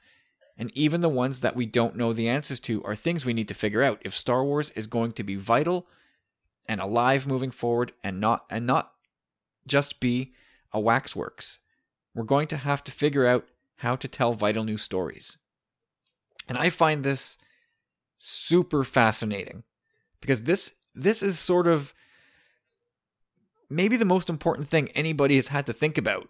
And 0.58 0.72
even 0.76 1.02
the 1.02 1.10
ones 1.10 1.40
that 1.40 1.56
we 1.56 1.66
don't 1.66 1.96
know 1.96 2.14
the 2.14 2.30
answers 2.30 2.60
to 2.62 2.84
are 2.84 2.96
things 2.96 3.26
we 3.26 3.34
need 3.34 3.48
to 3.48 3.56
figure 3.56 3.82
out 3.82 4.02
if 4.02 4.16
Star 4.16 4.44
Wars 4.44 4.70
is 4.72 4.88
going 4.88 5.14
to 5.14 5.24
be 5.24 5.36
vital 5.36 5.88
and 6.68 6.80
alive 6.80 7.26
moving 7.26 7.52
forward 7.52 7.92
and 8.04 8.20
not 8.22 8.46
and 8.50 8.66
not 8.66 8.94
just 9.66 10.00
be 10.00 10.34
a 10.72 10.80
waxworks. 10.80 11.60
We're 12.14 12.24
going 12.24 12.48
to 12.48 12.58
have 12.58 12.84
to 12.84 12.92
figure 12.92 13.26
out 13.26 13.48
how 13.78 13.96
to 13.96 14.08
tell 14.08 14.34
vital 14.34 14.64
new 14.64 14.78
stories. 14.78 15.38
And 16.48 16.58
I 16.58 16.70
find 16.70 17.04
this 17.04 17.38
super 18.18 18.84
fascinating 18.84 19.64
because 20.22 20.44
this 20.44 20.74
this 20.94 21.24
is 21.24 21.40
sort 21.40 21.68
of 21.68 21.94
maybe 23.74 23.98
the 23.98 24.06
most 24.06 24.30
important 24.30 24.70
thing 24.70 24.90
anybody 24.90 25.36
has 25.36 25.50
had 25.50 25.66
to 25.66 25.74
think 25.74 25.98
about 25.98 26.30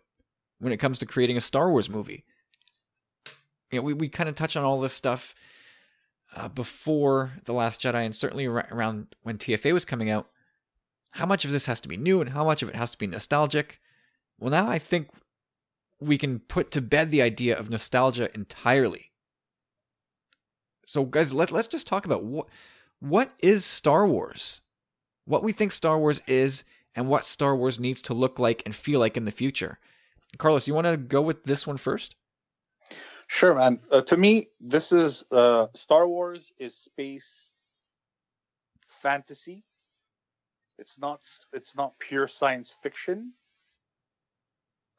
when 0.59 0.73
it 0.73 0.77
comes 0.77 0.97
to 0.99 1.05
creating 1.05 1.37
a 1.37 1.41
Star 1.41 1.69
Wars 1.69 1.89
movie. 1.89 2.25
You 3.71 3.79
know, 3.79 3.83
we, 3.83 3.93
we 3.93 4.07
kind 4.07 4.29
of 4.29 4.35
touch 4.35 4.55
on 4.55 4.63
all 4.63 4.79
this 4.79 4.93
stuff 4.93 5.35
uh, 6.35 6.47
before 6.47 7.33
The 7.45 7.53
Last 7.53 7.81
Jedi 7.81 8.05
and 8.05 8.15
certainly 8.15 8.47
ar- 8.47 8.67
around 8.71 9.15
when 9.23 9.37
TFA 9.37 9.73
was 9.73 9.85
coming 9.85 10.09
out. 10.09 10.29
How 11.11 11.25
much 11.25 11.45
of 11.45 11.51
this 11.51 11.65
has 11.67 11.81
to 11.81 11.87
be 11.87 11.97
new 11.97 12.21
and 12.21 12.31
how 12.31 12.43
much 12.43 12.63
of 12.63 12.69
it 12.69 12.75
has 12.75 12.91
to 12.91 12.97
be 12.97 13.07
nostalgic? 13.07 13.79
Well, 14.39 14.51
now 14.51 14.67
I 14.67 14.79
think 14.79 15.09
we 15.99 16.17
can 16.17 16.39
put 16.39 16.71
to 16.71 16.81
bed 16.81 17.11
the 17.11 17.21
idea 17.21 17.57
of 17.57 17.69
nostalgia 17.69 18.33
entirely. 18.33 19.11
So, 20.85 21.05
guys, 21.05 21.33
let, 21.33 21.51
let's 21.51 21.67
just 21.67 21.87
talk 21.87 22.05
about 22.05 22.23
what 22.23 22.47
what 22.99 23.33
is 23.39 23.65
Star 23.65 24.07
Wars, 24.07 24.61
what 25.25 25.43
we 25.43 25.51
think 25.51 25.73
Star 25.73 25.99
Wars 25.99 26.21
is, 26.25 26.63
and 26.95 27.07
what 27.07 27.25
Star 27.25 27.55
Wars 27.55 27.79
needs 27.79 28.01
to 28.03 28.13
look 28.13 28.39
like 28.39 28.63
and 28.65 28.75
feel 28.75 28.99
like 28.99 29.17
in 29.17 29.25
the 29.25 29.31
future. 29.31 29.79
Carlos, 30.37 30.67
you 30.67 30.73
want 30.73 30.87
to 30.87 30.97
go 30.97 31.21
with 31.21 31.43
this 31.43 31.67
one 31.67 31.77
first? 31.77 32.15
Sure, 33.27 33.55
man. 33.55 33.79
Uh, 33.91 34.01
to 34.01 34.17
me, 34.17 34.47
this 34.59 34.91
is 34.91 35.25
uh, 35.31 35.67
Star 35.73 36.07
Wars 36.07 36.53
is 36.59 36.75
space 36.75 37.49
fantasy. 38.87 39.63
It's 40.77 40.99
not. 40.99 41.21
It's 41.53 41.75
not 41.75 41.99
pure 41.99 42.27
science 42.27 42.75
fiction. 42.81 43.33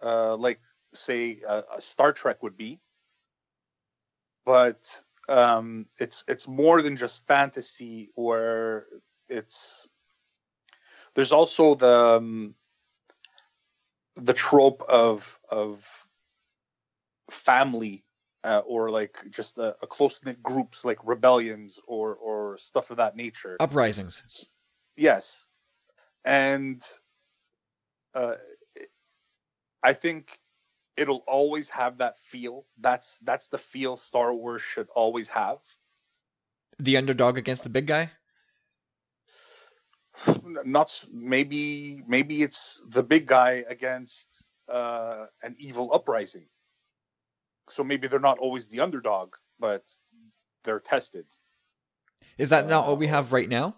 Uh, 0.02 0.36
like 0.36 0.60
say 0.92 1.38
uh, 1.46 1.62
a 1.76 1.80
Star 1.80 2.12
Trek 2.12 2.42
would 2.42 2.56
be, 2.56 2.80
but 4.46 5.02
um, 5.28 5.86
it's 5.98 6.24
it's 6.28 6.48
more 6.48 6.80
than 6.82 6.96
just 6.96 7.26
fantasy. 7.26 8.10
Where 8.14 8.86
it's 9.28 9.88
there's 11.14 11.32
also 11.32 11.74
the 11.74 12.16
um, 12.18 12.54
the 14.16 14.32
trope 14.32 14.82
of 14.88 15.38
of 15.50 16.06
family 17.30 18.04
uh, 18.42 18.62
or 18.66 18.90
like 18.90 19.18
just 19.30 19.58
a, 19.58 19.74
a 19.82 19.86
close 19.86 20.24
knit 20.24 20.42
groups 20.42 20.84
like 20.84 20.98
rebellions 21.04 21.80
or 21.86 22.14
or 22.14 22.58
stuff 22.58 22.90
of 22.90 22.98
that 22.98 23.16
nature. 23.16 23.56
Uprisings. 23.60 24.48
Yes, 24.96 25.46
and 26.24 26.82
uh, 28.14 28.34
I 29.82 29.92
think 29.92 30.38
it'll 30.96 31.24
always 31.26 31.70
have 31.70 31.98
that 31.98 32.18
feel. 32.18 32.66
That's 32.80 33.18
that's 33.20 33.48
the 33.48 33.58
feel 33.58 33.96
Star 33.96 34.32
Wars 34.32 34.62
should 34.62 34.88
always 34.94 35.28
have. 35.30 35.58
The 36.78 36.96
underdog 36.96 37.38
against 37.38 37.62
the 37.62 37.70
big 37.70 37.86
guy? 37.86 38.10
Not 40.42 41.06
maybe 41.12 42.02
maybe 42.06 42.42
it's 42.42 42.86
the 42.88 43.02
big 43.02 43.26
guy 43.26 43.64
against 43.68 44.50
uh, 44.68 45.26
an 45.42 45.56
evil 45.58 45.92
uprising. 45.92 46.46
So 47.68 47.82
maybe 47.82 48.08
they're 48.08 48.20
not 48.20 48.38
always 48.38 48.68
the 48.68 48.80
underdog, 48.80 49.34
but 49.58 49.82
they're 50.64 50.80
tested. 50.80 51.26
Is 52.38 52.50
that 52.50 52.68
not 52.68 52.86
what 52.86 52.98
we 52.98 53.06
have 53.06 53.32
right 53.32 53.48
now? 53.48 53.76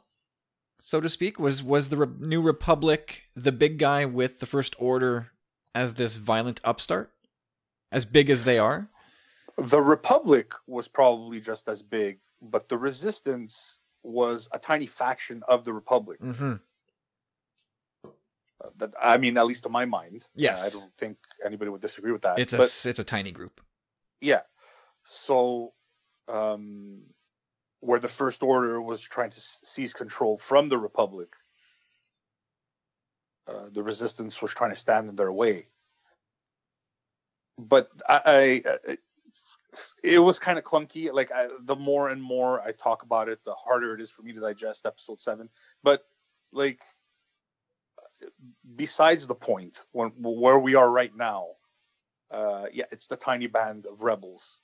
So 0.81 1.01
to 1.01 1.09
speak, 1.09 1.39
was 1.39 1.63
was 1.63 1.89
the 1.89 1.97
Re- 1.97 2.15
New 2.19 2.43
Republic 2.43 3.25
the 3.35 3.53
big 3.53 3.79
guy 3.79 4.05
with 4.05 4.41
the 4.41 4.47
First 4.47 4.77
Order 4.79 5.33
as 5.75 5.95
this 5.95 6.17
violent 6.17 6.61
upstart, 6.65 7.13
as 7.91 8.05
big 8.05 8.31
as 8.31 8.45
they 8.45 8.59
are? 8.59 8.89
The 9.57 9.81
Republic 9.81 10.53
was 10.67 10.89
probably 10.89 11.41
just 11.41 11.67
as 11.67 11.83
big, 11.83 12.19
but 12.43 12.69
the 12.69 12.77
Resistance 12.77 13.81
was 14.07 14.49
a 14.53 14.59
tiny 14.59 14.87
faction 14.87 15.43
of 15.49 15.65
the 15.65 15.73
Republic. 15.73 16.21
Mm-hmm. 16.21 16.55
that 18.79 18.95
I 19.03 19.19
mean, 19.19 19.37
at 19.37 19.47
least 19.47 19.65
to 19.65 19.69
my 19.69 19.85
mind. 19.85 20.27
Yes. 20.35 20.65
I 20.65 20.71
don't 20.71 20.93
think 20.97 21.19
anybody 21.45 21.71
would 21.71 21.81
disagree 21.81 22.13
with 22.13 22.23
that. 22.23 22.39
It's 22.39 22.53
a 22.53 22.59
but 22.59 22.83
it's 22.85 22.99
a 22.99 23.05
tiny 23.05 23.33
group. 23.33 23.61
yeah, 24.21 24.43
so 25.03 25.73
um, 26.29 27.03
where 27.81 28.01
the 28.01 28.09
First 28.09 28.43
Order 28.43 28.81
was 28.81 29.07
trying 29.09 29.31
to 29.31 29.41
seize 29.41 29.95
control 29.95 30.37
from 30.37 30.69
the 30.69 30.79
Republic, 30.79 31.29
uh, 33.49 33.69
the 33.73 33.83
Resistance 33.83 34.43
was 34.43 34.55
trying 34.55 34.71
to 34.71 34.77
stand 34.77 35.09
in 35.09 35.17
their 35.17 35.33
way. 35.33 35.69
But 37.59 37.89
I, 38.09 38.63
I 38.89 38.97
it 40.03 40.19
was 40.19 40.39
kind 40.39 40.59
of 40.59 40.65
clunky. 40.65 41.13
Like 41.13 41.31
I, 41.33 41.49
the 41.61 41.77
more 41.77 42.09
and 42.09 42.23
more 42.23 42.61
I 42.61 42.73
talk 42.73 43.03
about 43.03 43.29
it, 43.29 43.45
the 43.45 43.55
harder 43.55 43.95
it 43.95 44.01
is 44.01 44.11
for 44.11 44.23
me 44.23 44.33
to 44.33 44.41
digest 44.41 44.87
episode 44.87 45.21
seven. 45.21 45.49
But 45.83 46.05
like, 46.53 46.83
besides 48.75 49.27
the 49.27 49.35
point, 49.35 49.85
when 49.93 50.11
where 50.19 50.59
we 50.59 50.75
are 50.75 50.91
right 50.91 51.15
now, 51.15 51.49
uh, 52.31 52.67
yeah, 52.73 52.85
it's 52.91 53.09
the 53.09 53.17
tiny 53.17 53.47
band 53.47 53.87
of 53.87 54.03
rebels, 54.03 54.61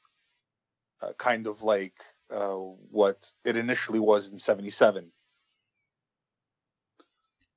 uh, 1.03 1.13
kind 1.19 1.47
of 1.47 1.63
like 1.63 1.99
uh, 2.31 2.55
what 2.55 3.33
it 3.45 3.57
initially 3.57 4.01
was 4.01 4.33
in 4.33 4.39
'77. 4.39 5.11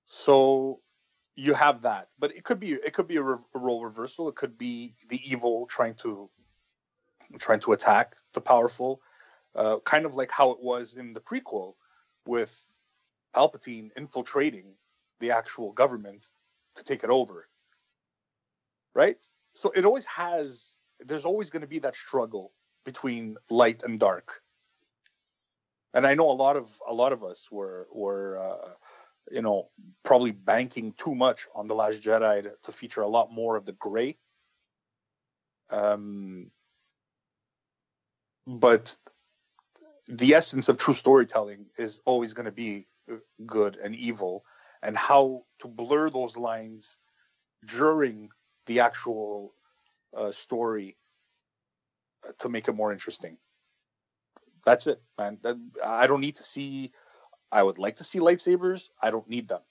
So 0.05 0.81
you 1.35 1.53
have 1.53 1.81
that, 1.81 2.07
but 2.17 2.35
it 2.35 2.43
could 2.43 2.59
be 2.59 2.71
it 2.71 2.93
could 2.93 3.07
be 3.07 3.17
a, 3.17 3.23
re- 3.23 3.37
a 3.53 3.59
role 3.59 3.83
reversal. 3.83 4.29
It 4.29 4.35
could 4.35 4.57
be 4.57 4.93
the 5.09 5.19
evil 5.25 5.65
trying 5.67 5.95
to 5.95 6.29
trying 7.39 7.59
to 7.61 7.73
attack 7.73 8.15
the 8.33 8.41
powerful, 8.41 9.01
uh, 9.55 9.79
kind 9.83 10.05
of 10.05 10.15
like 10.15 10.31
how 10.31 10.51
it 10.51 10.59
was 10.61 10.95
in 10.95 11.13
the 11.13 11.21
prequel 11.21 11.73
with 12.25 12.53
Palpatine 13.35 13.89
infiltrating 13.97 14.75
the 15.19 15.31
actual 15.31 15.71
government 15.71 16.31
to 16.75 16.83
take 16.83 17.03
it 17.03 17.09
over. 17.09 17.47
Right? 18.93 19.17
So 19.53 19.71
it 19.75 19.85
always 19.85 20.05
has 20.07 20.81
there's 20.99 21.25
always 21.25 21.49
going 21.49 21.61
to 21.61 21.67
be 21.67 21.79
that 21.79 21.95
struggle 21.95 22.53
between 22.85 23.37
light 23.49 23.83
and 23.83 23.99
dark. 23.99 24.41
And 25.93 26.05
I 26.05 26.15
know 26.15 26.29
a 26.29 26.33
lot 26.33 26.55
of 26.55 26.77
a 26.87 26.93
lot 26.93 27.13
of 27.13 27.23
us 27.23 27.49
were 27.51 27.87
were 27.91 28.37
uh, 28.37 28.69
you 29.31 29.41
know 29.41 29.69
probably 30.03 30.31
banking 30.31 30.93
too 30.93 31.15
much 31.15 31.47
on 31.55 31.67
the 31.67 31.75
Last 31.75 32.03
Jedi 32.03 32.43
to, 32.43 32.51
to 32.63 32.71
feature 32.71 33.01
a 33.01 33.07
lot 33.07 33.31
more 33.31 33.55
of 33.55 33.65
the 33.65 33.73
gray. 33.73 34.17
Um, 35.69 36.51
but 38.47 38.95
the 40.07 40.33
essence 40.33 40.69
of 40.69 40.77
true 40.77 40.93
storytelling 40.93 41.65
is 41.77 42.01
always 42.05 42.33
going 42.33 42.45
to 42.45 42.51
be 42.51 42.87
uh, 43.11 43.15
good 43.45 43.75
and 43.77 43.95
evil 43.95 44.45
and 44.83 44.95
how 44.95 45.45
to 45.59 45.67
blur 45.67 46.09
those 46.09 46.37
lines 46.37 46.99
during 47.65 48.29
the 48.67 48.81
actual 48.81 49.53
uh, 50.15 50.31
story 50.31 50.95
uh, 52.27 52.31
to 52.39 52.49
make 52.49 52.67
it 52.67 52.73
more 52.73 52.91
interesting. 52.91 53.37
That's 54.65 54.87
it 54.87 55.01
man. 55.17 55.39
I 55.83 56.07
don't 56.07 56.21
need 56.21 56.35
to 56.35 56.43
see 56.43 56.91
i 57.51 57.61
would 57.63 57.77
like 57.77 57.97
to 57.97 58.03
see 58.03 58.19
lightsabers. 58.19 58.89
I 59.01 59.11
don't 59.11 59.29
need 59.29 59.47
them. 59.47 59.61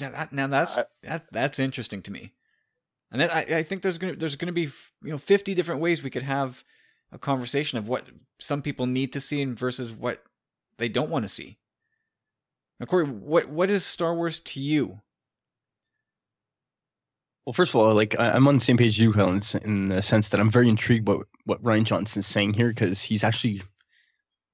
Yeah, 0.00 0.10
that, 0.10 0.32
now 0.32 0.46
that's 0.48 0.78
I- 0.78 0.84
that 1.02 1.26
that's 1.30 1.58
interesting 1.58 2.02
to 2.02 2.10
me, 2.10 2.32
and 3.12 3.22
I 3.22 3.46
I 3.58 3.62
think 3.62 3.82
there's 3.82 3.98
gonna 3.98 4.16
there's 4.16 4.34
gonna 4.34 4.52
be 4.52 4.72
you 5.02 5.10
know 5.10 5.18
fifty 5.18 5.54
different 5.54 5.80
ways 5.80 6.02
we 6.02 6.10
could 6.10 6.24
have 6.24 6.64
a 7.14 7.18
conversation 7.18 7.78
of 7.78 7.88
what 7.88 8.06
some 8.40 8.60
people 8.60 8.86
need 8.86 9.12
to 9.14 9.20
see 9.20 9.40
and 9.40 9.58
versus 9.58 9.92
what 9.92 10.22
they 10.76 10.88
don't 10.88 11.08
want 11.10 11.22
to 11.22 11.28
see. 11.28 11.58
Now, 12.80 12.86
Corey, 12.86 13.06
what 13.06 13.48
what 13.48 13.70
is 13.70 13.84
Star 13.84 14.14
Wars 14.14 14.40
to 14.40 14.60
you? 14.60 15.00
Well, 17.46 17.52
first 17.52 17.72
of 17.72 17.76
all, 17.76 17.94
like 17.94 18.18
I- 18.18 18.30
I'm 18.30 18.48
on 18.48 18.56
the 18.56 18.64
same 18.64 18.76
page 18.76 18.88
as 18.88 18.98
you, 18.98 19.12
Kyle, 19.12 19.40
in 19.64 19.88
the 19.88 20.02
sense 20.02 20.30
that 20.30 20.40
I'm 20.40 20.50
very 20.50 20.68
intrigued 20.68 21.04
by 21.04 21.18
what 21.44 21.62
Rian 21.62 21.84
Johnson's 21.84 22.26
saying 22.26 22.54
here 22.54 22.68
because 22.68 23.00
he's 23.00 23.22
actually 23.22 23.62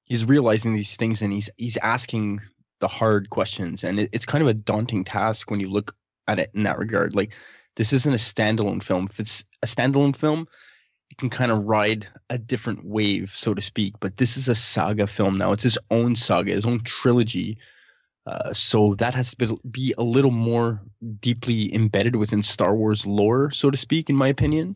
he's 0.03 0.25
realizing 0.25 0.73
these 0.73 0.95
things 0.95 1.21
and 1.21 1.33
he's 1.33 1.49
he's 1.57 1.77
asking 1.77 2.41
the 2.79 2.87
hard 2.87 3.29
questions, 3.31 3.83
and 3.83 3.99
it, 3.99 4.09
it's 4.11 4.25
kind 4.25 4.41
of 4.41 4.47
a 4.47 4.53
daunting 4.53 5.03
task 5.03 5.49
when 5.49 5.59
you 5.59 5.69
look 5.69 5.95
at 6.27 6.39
it 6.39 6.51
in 6.53 6.63
that 6.63 6.77
regard. 6.77 7.15
Like 7.15 7.33
this 7.75 7.93
isn't 7.93 8.13
a 8.13 8.17
standalone 8.17 8.83
film. 8.83 9.07
If 9.09 9.19
it's 9.19 9.45
a 9.63 9.67
standalone 9.67 10.15
film, 10.15 10.47
can 11.15 11.29
kind 11.29 11.51
of 11.51 11.65
ride 11.65 12.07
a 12.29 12.37
different 12.37 12.85
wave, 12.85 13.31
so 13.31 13.53
to 13.53 13.61
speak. 13.61 13.93
But 13.99 14.17
this 14.17 14.37
is 14.37 14.47
a 14.47 14.55
saga 14.55 15.07
film 15.07 15.37
now. 15.37 15.51
It's 15.51 15.63
his 15.63 15.77
own 15.89 16.15
saga, 16.15 16.53
his 16.53 16.65
own 16.65 16.81
trilogy. 16.83 17.57
Uh, 18.27 18.53
so 18.53 18.95
that 18.95 19.15
has 19.15 19.31
to 19.31 19.59
be, 19.71 19.93
a 19.97 20.03
little 20.03 20.31
more 20.31 20.81
deeply 21.19 21.73
embedded 21.73 22.15
within 22.15 22.43
Star 22.43 22.75
Wars 22.75 23.07
lore, 23.07 23.49
so 23.51 23.71
to 23.71 23.77
speak, 23.77 24.09
in 24.09 24.15
my 24.15 24.27
opinion. 24.27 24.75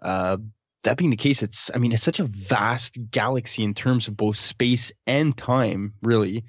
Uh, 0.00 0.38
that 0.82 0.96
being 0.96 1.10
the 1.10 1.16
case, 1.16 1.42
it's 1.42 1.70
I 1.74 1.78
mean 1.78 1.92
it's 1.92 2.02
such 2.02 2.18
a 2.18 2.24
vast 2.24 2.98
galaxy 3.10 3.62
in 3.62 3.74
terms 3.74 4.08
of 4.08 4.16
both 4.16 4.36
space 4.36 4.90
and 5.06 5.36
time, 5.36 5.92
really. 6.02 6.44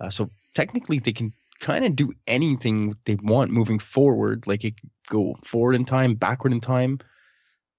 Uh, 0.00 0.08
so 0.08 0.30
technically, 0.54 0.98
they 0.98 1.12
can 1.12 1.32
kind 1.60 1.84
of 1.84 1.96
do 1.96 2.12
anything 2.26 2.94
they 3.04 3.16
want 3.16 3.50
moving 3.50 3.78
forward. 3.78 4.46
Like 4.46 4.64
it 4.64 4.74
go 5.08 5.36
forward 5.44 5.74
in 5.74 5.84
time, 5.84 6.14
backward 6.14 6.52
in 6.52 6.60
time. 6.60 7.00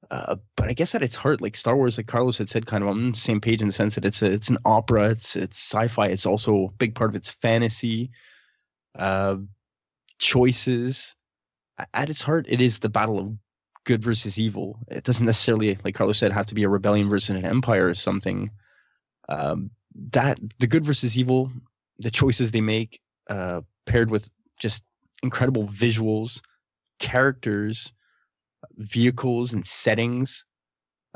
Uh, 0.10 0.38
but 0.56 0.70
I 0.70 0.74
guess 0.74 0.96
at 0.96 1.04
its 1.04 1.16
heart, 1.16 1.42
like 1.42 1.56
Star 1.56 1.76
Wars, 1.76 1.98
like 1.98 2.08
Carlos 2.08 2.38
had 2.38 2.50
said, 2.50 2.66
kind 2.66 2.84
of 2.84 2.90
on 2.90 3.12
the 3.12 3.18
same 3.18 3.42
page 3.42 3.62
in 3.62 3.68
the 3.68 3.74
sense 3.74 3.96
that 3.96 4.06
it's 4.06 4.22
a, 4.22 4.32
it's 4.32 4.50
an 4.50 4.58
opera, 4.64 5.10
it's 5.10 5.36
it's 5.36 5.58
sci-fi, 5.58 6.08
it's 6.08 6.26
also 6.26 6.66
a 6.66 6.72
big 6.74 6.96
part 6.96 7.10
of 7.10 7.16
its 7.16 7.30
fantasy, 7.30 8.12
uh, 8.98 9.36
choices. 10.20 11.16
At 11.94 12.10
its 12.10 12.22
heart, 12.22 12.46
it 12.48 12.62
is 12.62 12.80
the 12.80 12.90
battle 12.90 13.20
of 13.20 13.34
good 13.84 14.04
versus 14.04 14.40
evil. 14.40 14.80
It 14.88 15.04
doesn't 15.04 15.26
necessarily, 15.26 15.78
like 15.84 15.96
Carlos 15.96 16.18
said, 16.18 16.32
have 16.32 16.48
to 16.48 16.56
be 16.56 16.64
a 16.64 16.70
rebellion 16.70 17.10
versus 17.10 17.30
an 17.30 17.46
empire 17.46 17.88
or 17.88 17.96
something. 17.96 18.50
Um, 19.30 19.72
that 20.12 20.40
the 20.60 20.68
good 20.68 20.86
versus 20.86 21.18
evil, 21.18 21.52
the 22.00 22.12
choices 22.12 22.52
they 22.52 22.62
make, 22.62 23.02
uh, 23.30 23.62
paired 23.86 24.10
with 24.10 24.30
just 24.60 24.84
incredible 25.24 25.68
visuals, 25.68 26.42
characters, 27.00 27.92
vehicles, 28.78 29.54
and 29.54 29.66
settings, 29.66 30.46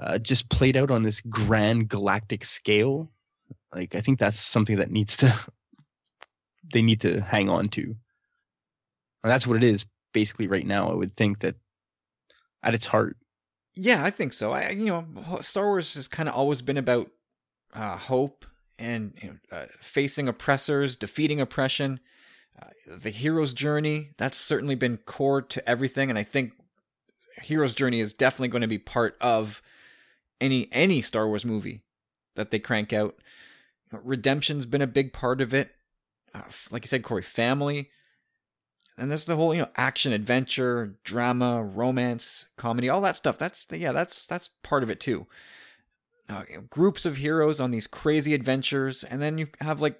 uh, 0.02 0.18
just 0.18 0.50
played 0.50 0.78
out 0.78 0.92
on 0.92 1.04
this 1.04 1.22
grand 1.22 1.90
galactic 1.90 2.44
scale. 2.46 3.12
Like 3.74 3.96
I 3.96 4.02
think 4.02 4.20
that's 4.20 4.40
something 4.40 4.78
that 4.78 4.92
needs 4.92 5.18
to 5.18 5.34
they 6.74 6.82
need 6.82 7.02
to 7.02 7.22
hang 7.22 7.50
on 7.50 7.70
to. 7.70 7.82
And 7.84 9.32
that's 9.32 9.46
what 9.46 9.58
it 9.58 9.64
is 9.64 9.86
basically 10.14 10.48
right 10.48 10.66
now. 10.66 10.90
I 10.90 10.96
would 10.96 11.16
think 11.16 11.40
that 11.40 11.56
at 12.64 12.74
its 12.74 12.88
heart. 12.88 13.18
Yeah, 13.74 14.04
I 14.04 14.10
think 14.10 14.34
so. 14.34 14.52
I 14.52 14.72
you 14.72 14.86
know 14.86 15.06
Star 15.42 15.66
Wars 15.66 15.94
has 15.96 16.08
kind 16.08 16.28
of 16.28 16.36
always 16.36 16.62
been 16.62 16.78
about 16.78 17.10
uh, 17.74 17.98
hope 17.98 18.46
and 18.78 19.14
you 19.22 19.30
know, 19.30 19.58
uh, 19.58 19.66
facing 19.80 20.28
oppressors, 20.28 20.96
defeating 20.96 21.40
oppression. 21.40 22.00
Uh, 22.62 22.68
the 22.98 23.12
hero's 23.12 23.54
journey 23.54 24.10
that's 24.18 24.38
certainly 24.38 24.76
been 24.76 24.98
core 24.98 25.42
to 25.42 25.68
everything, 25.70 26.10
and 26.10 26.20
I 26.20 26.24
think 26.24 26.54
hero's 27.42 27.74
journey 27.74 28.00
is 28.00 28.14
definitely 28.14 28.48
going 28.50 28.62
to 28.62 28.68
be 28.68 28.78
part 28.78 29.18
of 29.22 29.62
any 30.40 30.70
any 30.72 31.02
Star 31.02 31.28
Wars 31.28 31.46
movie 31.46 31.82
that 32.36 32.52
they 32.52 32.60
crank 32.60 32.94
out. 32.94 33.16
Redemption's 33.92 34.66
been 34.66 34.82
a 34.82 34.88
big 34.88 35.14
part 35.14 35.42
of 35.42 35.54
it. 35.54 35.72
Uh, 36.34 36.44
like 36.70 36.84
you 36.84 36.88
said, 36.88 37.04
Corey, 37.04 37.22
family, 37.22 37.90
and 38.98 39.12
there's 39.12 39.26
the 39.26 39.36
whole 39.36 39.54
you 39.54 39.62
know 39.62 39.70
action, 39.76 40.14
adventure, 40.14 40.96
drama, 41.04 41.64
romance, 41.64 42.46
comedy, 42.58 42.90
all 42.90 43.02
that 43.02 43.16
stuff. 43.16 43.38
That's 43.38 43.66
the, 43.66 43.78
yeah, 43.78 43.92
that's 43.92 44.26
that's 44.26 44.50
part 44.64 44.84
of 44.84 44.90
it 44.90 45.00
too. 45.00 45.28
Uh, 46.30 46.44
you 46.50 46.56
know, 46.56 46.62
groups 46.70 47.06
of 47.06 47.18
heroes 47.18 47.60
on 47.60 47.72
these 47.72 47.88
crazy 47.88 48.34
adventures, 48.34 49.04
and 49.04 49.22
then 49.22 49.38
you 49.38 49.48
have 49.60 49.82
like 49.82 50.00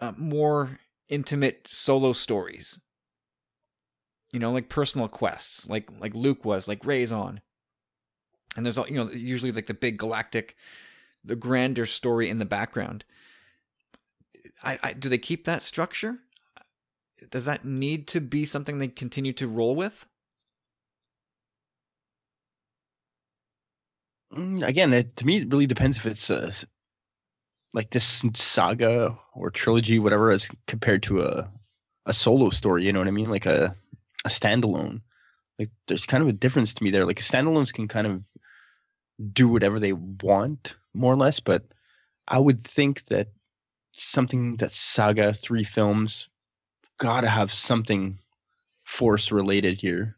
uh, 0.00 0.12
more 0.16 0.78
intimate 1.08 1.66
solo 1.66 2.12
stories. 2.12 2.78
You 4.32 4.38
know, 4.38 4.52
like 4.52 4.68
personal 4.68 5.08
quests, 5.08 5.68
like 5.68 5.88
like 6.00 6.14
Luke 6.14 6.44
was, 6.44 6.68
like 6.68 6.84
Rey's 6.84 7.12
on. 7.12 7.40
And 8.56 8.64
there's 8.64 8.78
all 8.78 8.88
you 8.88 8.96
know, 8.96 9.10
usually 9.10 9.52
like 9.52 9.66
the 9.66 9.74
big 9.74 9.98
galactic, 9.98 10.56
the 11.24 11.36
grander 11.36 11.86
story 11.86 12.28
in 12.30 12.38
the 12.38 12.44
background. 12.44 13.04
I, 14.62 14.78
I 14.82 14.92
do 14.92 15.08
they 15.08 15.18
keep 15.18 15.44
that 15.44 15.62
structure? 15.62 16.18
Does 17.30 17.44
that 17.44 17.64
need 17.64 18.08
to 18.08 18.20
be 18.20 18.44
something 18.44 18.78
they 18.78 18.88
continue 18.88 19.32
to 19.34 19.46
roll 19.48 19.74
with? 19.76 20.04
Mm, 24.32 24.62
Again, 24.66 24.90
to 25.16 25.26
me, 25.26 25.38
it 25.38 25.48
really 25.50 25.66
depends 25.66 25.98
if 25.98 26.06
it's 26.06 26.30
a 26.30 26.50
like 27.74 27.90
this 27.90 28.24
saga 28.34 29.16
or 29.34 29.50
trilogy, 29.50 29.98
whatever, 29.98 30.30
as 30.30 30.48
compared 30.66 31.02
to 31.04 31.22
a 31.22 31.50
a 32.06 32.12
solo 32.12 32.50
story. 32.50 32.86
You 32.86 32.92
know 32.92 33.00
what 33.00 33.08
I 33.08 33.12
mean? 33.12 33.30
Like 33.30 33.46
a 33.46 33.76
a 34.24 34.28
standalone. 34.28 35.00
Like 35.58 35.70
there's 35.86 36.06
kind 36.06 36.22
of 36.22 36.28
a 36.28 36.32
difference 36.32 36.72
to 36.74 36.84
me 36.84 36.90
there. 36.90 37.04
Like 37.04 37.20
standalones 37.20 37.72
can 37.72 37.88
kind 37.88 38.06
of 38.06 38.26
do 39.32 39.48
whatever 39.48 39.80
they 39.80 39.92
want, 39.92 40.76
more 40.94 41.12
or 41.12 41.16
less. 41.16 41.40
But 41.40 41.64
I 42.28 42.38
would 42.38 42.64
think 42.64 43.06
that 43.06 43.28
something 43.92 44.56
that 44.56 44.72
saga, 44.72 45.32
three 45.32 45.64
films, 45.64 46.28
got 46.98 47.22
to 47.22 47.28
have 47.28 47.52
something 47.52 48.18
force 48.84 49.32
related 49.32 49.80
here. 49.80 50.16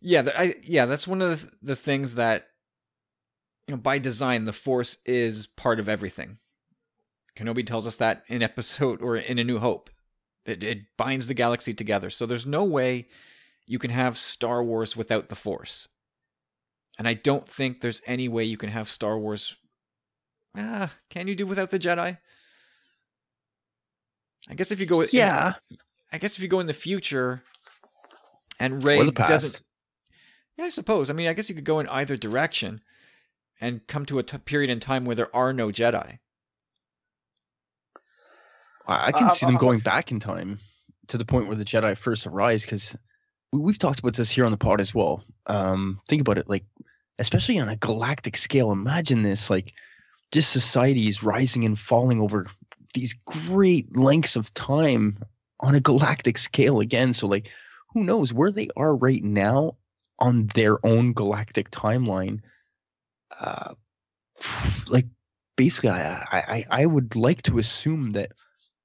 Yeah, 0.00 0.28
I 0.36 0.56
yeah, 0.62 0.86
that's 0.86 1.06
one 1.06 1.22
of 1.22 1.42
the, 1.42 1.56
the 1.62 1.76
things 1.76 2.16
that 2.16 2.48
you 3.66 3.74
know 3.74 3.80
by 3.80 3.98
design 3.98 4.44
the 4.44 4.52
force 4.52 4.98
is 5.06 5.46
part 5.46 5.78
of 5.78 5.88
everything. 5.88 6.38
Kenobi 7.36 7.64
tells 7.64 7.86
us 7.86 7.96
that 7.96 8.24
in 8.28 8.42
episode 8.42 9.00
or 9.00 9.16
in 9.16 9.38
A 9.38 9.44
New 9.44 9.58
Hope. 9.58 9.90
It, 10.44 10.62
it 10.62 10.78
binds 10.96 11.26
the 11.28 11.34
galaxy 11.34 11.72
together. 11.74 12.10
So 12.10 12.26
there's 12.26 12.46
no 12.46 12.64
way 12.64 13.08
you 13.66 13.78
can 13.78 13.90
have 13.90 14.18
Star 14.18 14.62
Wars 14.62 14.96
without 14.96 15.28
the 15.28 15.36
force. 15.36 15.88
And 16.98 17.06
I 17.08 17.14
don't 17.14 17.48
think 17.48 17.80
there's 17.80 18.02
any 18.06 18.28
way 18.28 18.44
you 18.44 18.56
can 18.56 18.70
have 18.70 18.88
Star 18.88 19.18
Wars. 19.18 19.54
Ah, 20.56 20.92
can 21.10 21.28
you 21.28 21.34
do 21.34 21.46
without 21.46 21.70
the 21.70 21.78
Jedi? 21.78 22.18
I 24.48 24.54
guess 24.54 24.70
if 24.70 24.80
you 24.80 24.86
go, 24.86 25.00
in- 25.00 25.08
Yeah. 25.12 25.54
I 26.12 26.18
guess 26.18 26.36
if 26.36 26.42
you 26.42 26.48
go 26.48 26.60
in 26.60 26.66
the 26.66 26.74
future, 26.74 27.42
and 28.58 28.84
Rey 28.84 28.98
doesn't. 29.28 29.62
Yeah, 30.58 30.64
I 30.64 30.68
suppose. 30.68 31.08
I 31.08 31.14
mean, 31.14 31.28
I 31.28 31.32
guess 31.32 31.48
you 31.48 31.54
could 31.54 31.64
go 31.64 31.80
in 31.80 31.88
either 31.88 32.16
direction, 32.16 32.82
and 33.60 33.86
come 33.86 34.04
to 34.06 34.18
a 34.18 34.22
t- 34.22 34.36
period 34.38 34.68
in 34.70 34.80
time 34.80 35.04
where 35.04 35.16
there 35.16 35.34
are 35.34 35.52
no 35.52 35.68
Jedi. 35.68 36.18
I 38.86 39.06
I 39.08 39.12
can 39.12 39.28
Uh, 39.28 39.30
see 39.30 39.46
them 39.46 39.56
going 39.56 39.80
back 39.80 40.10
in 40.10 40.20
time 40.20 40.58
to 41.08 41.18
the 41.18 41.24
point 41.24 41.46
where 41.46 41.56
the 41.56 41.64
Jedi 41.64 41.96
first 41.96 42.26
arise 42.26 42.62
because 42.62 42.96
we, 43.52 43.60
we've 43.60 43.78
talked 43.78 44.00
about 44.00 44.14
this 44.14 44.30
here 44.30 44.44
on 44.44 44.52
the 44.52 44.58
pod 44.58 44.80
as 44.80 44.94
well. 44.94 45.24
Um, 45.46 46.00
think 46.08 46.20
about 46.20 46.38
it, 46.38 46.48
like 46.48 46.64
especially 47.18 47.58
on 47.58 47.68
a 47.68 47.76
galactic 47.76 48.36
scale. 48.36 48.72
Imagine 48.72 49.22
this, 49.22 49.50
like 49.50 49.72
just 50.32 50.50
societies 50.52 51.22
rising 51.22 51.64
and 51.64 51.78
falling 51.78 52.20
over 52.20 52.46
these 52.94 53.14
great 53.26 53.94
lengths 53.96 54.36
of 54.36 54.52
time 54.54 55.18
on 55.60 55.74
a 55.74 55.80
galactic 55.80 56.38
scale 56.38 56.80
again. 56.80 57.12
So, 57.12 57.26
like, 57.26 57.50
who 57.90 58.02
knows 58.02 58.32
where 58.32 58.50
they 58.50 58.68
are 58.76 58.94
right 58.96 59.22
now 59.22 59.76
on 60.18 60.48
their 60.54 60.84
own 60.84 61.12
galactic 61.12 61.70
timeline? 61.70 62.40
Uh, 63.38 63.74
like, 64.88 65.06
basically, 65.56 65.90
I, 65.90 66.24
I 66.32 66.64
I 66.70 66.86
would 66.86 67.14
like 67.16 67.42
to 67.42 67.58
assume 67.58 68.12
that 68.12 68.32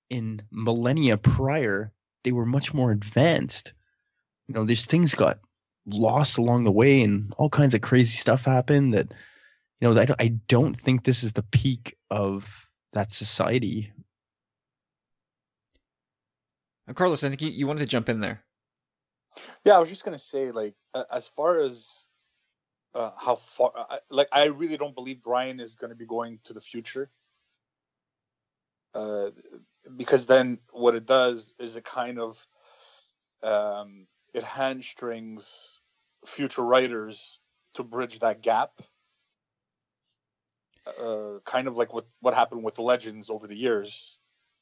in 0.09 0.41
millennia 0.51 1.17
prior, 1.17 1.91
they 2.23 2.31
were 2.31 2.45
much 2.45 2.73
more 2.73 2.91
advanced. 2.91 3.73
You 4.47 4.55
know, 4.55 4.65
these 4.65 4.85
things 4.85 5.15
got 5.15 5.39
lost 5.85 6.37
along 6.37 6.63
the 6.63 6.71
way, 6.71 7.01
and 7.01 7.33
all 7.37 7.49
kinds 7.49 7.75
of 7.75 7.81
crazy 7.81 8.17
stuff 8.17 8.45
happened. 8.45 8.93
That 8.93 9.11
you 9.79 9.89
know, 9.89 9.99
I 9.99 10.05
don't, 10.05 10.21
I 10.21 10.27
don't 10.47 10.79
think 10.79 11.03
this 11.03 11.23
is 11.23 11.33
the 11.33 11.43
peak 11.43 11.97
of 12.09 12.67
that 12.93 13.11
society. 13.11 13.91
Uh, 16.89 16.93
Carlos, 16.93 17.23
I 17.23 17.29
think 17.29 17.41
you, 17.41 17.49
you 17.49 17.67
wanted 17.67 17.81
to 17.81 17.85
jump 17.85 18.09
in 18.09 18.19
there. 18.21 18.43
Yeah, 19.65 19.75
I 19.75 19.79
was 19.79 19.89
just 19.89 20.05
gonna 20.05 20.17
say, 20.17 20.51
like, 20.51 20.75
a- 20.93 21.05
as 21.11 21.27
far 21.29 21.59
as 21.59 22.07
uh, 22.93 23.11
how 23.21 23.35
far, 23.35 23.73
I, 23.75 23.99
like, 24.09 24.29
I 24.31 24.45
really 24.45 24.77
don't 24.77 24.95
believe 24.95 25.17
Rian 25.17 25.59
is 25.59 25.75
gonna 25.75 25.95
be 25.95 26.05
going 26.05 26.39
to 26.45 26.53
the 26.53 26.61
future, 26.61 27.11
uh, 28.95 29.29
because 29.95 30.25
then 30.25 30.59
what 30.71 30.95
it 30.95 31.05
does 31.05 31.53
is 31.59 31.75
it 31.75 31.83
kind 31.85 32.19
of 32.19 32.45
um, 33.43 34.07
it 34.33 34.43
hamstrings 34.43 35.79
future 36.25 36.63
writers 36.63 37.39
to 37.75 37.83
bridge 37.83 38.19
that 38.19 38.41
gap. 38.41 38.71
Uh, 40.85 41.39
kind 41.43 41.67
of 41.67 41.75
like 41.75 41.93
what 41.93 42.05
what 42.21 42.33
happened 42.33 42.63
with 42.63 42.75
the 42.75 42.81
Legends 42.81 43.29
over 43.29 43.45
the 43.45 43.57
years, 43.57 44.17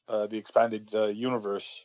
uh, 0.08 0.26
the 0.26 0.38
expanded 0.38 0.90
uh, 0.92 1.06
universe. 1.06 1.84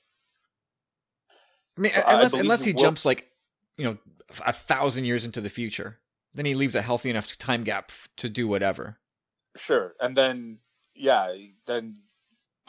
I 1.77 1.82
mean, 1.82 1.91
So 1.91 2.01
unless 2.08 2.32
believe 2.32 2.45
unless 2.45 2.63
he 2.63 2.73
will- 2.73 2.82
jumps 2.82 3.06
like 3.06 3.30
you 3.77 3.86
know 3.86 3.97
a 4.45 4.54
thousand 4.54 5.06
years 5.06 5.25
into 5.25 5.41
the 5.41 5.49
future, 5.49 5.99
then 6.34 6.45
he 6.45 6.56
leaves 6.56 6.73
a 6.73 6.82
healthy 6.82 7.10
enough 7.12 7.38
time 7.38 7.63
gap 7.63 7.91
to 8.17 8.30
do 8.30 8.47
whatever. 8.47 8.97
Sure, 9.56 9.93
and 9.99 10.17
then 10.17 10.58
yeah, 10.95 11.34
then 11.67 11.97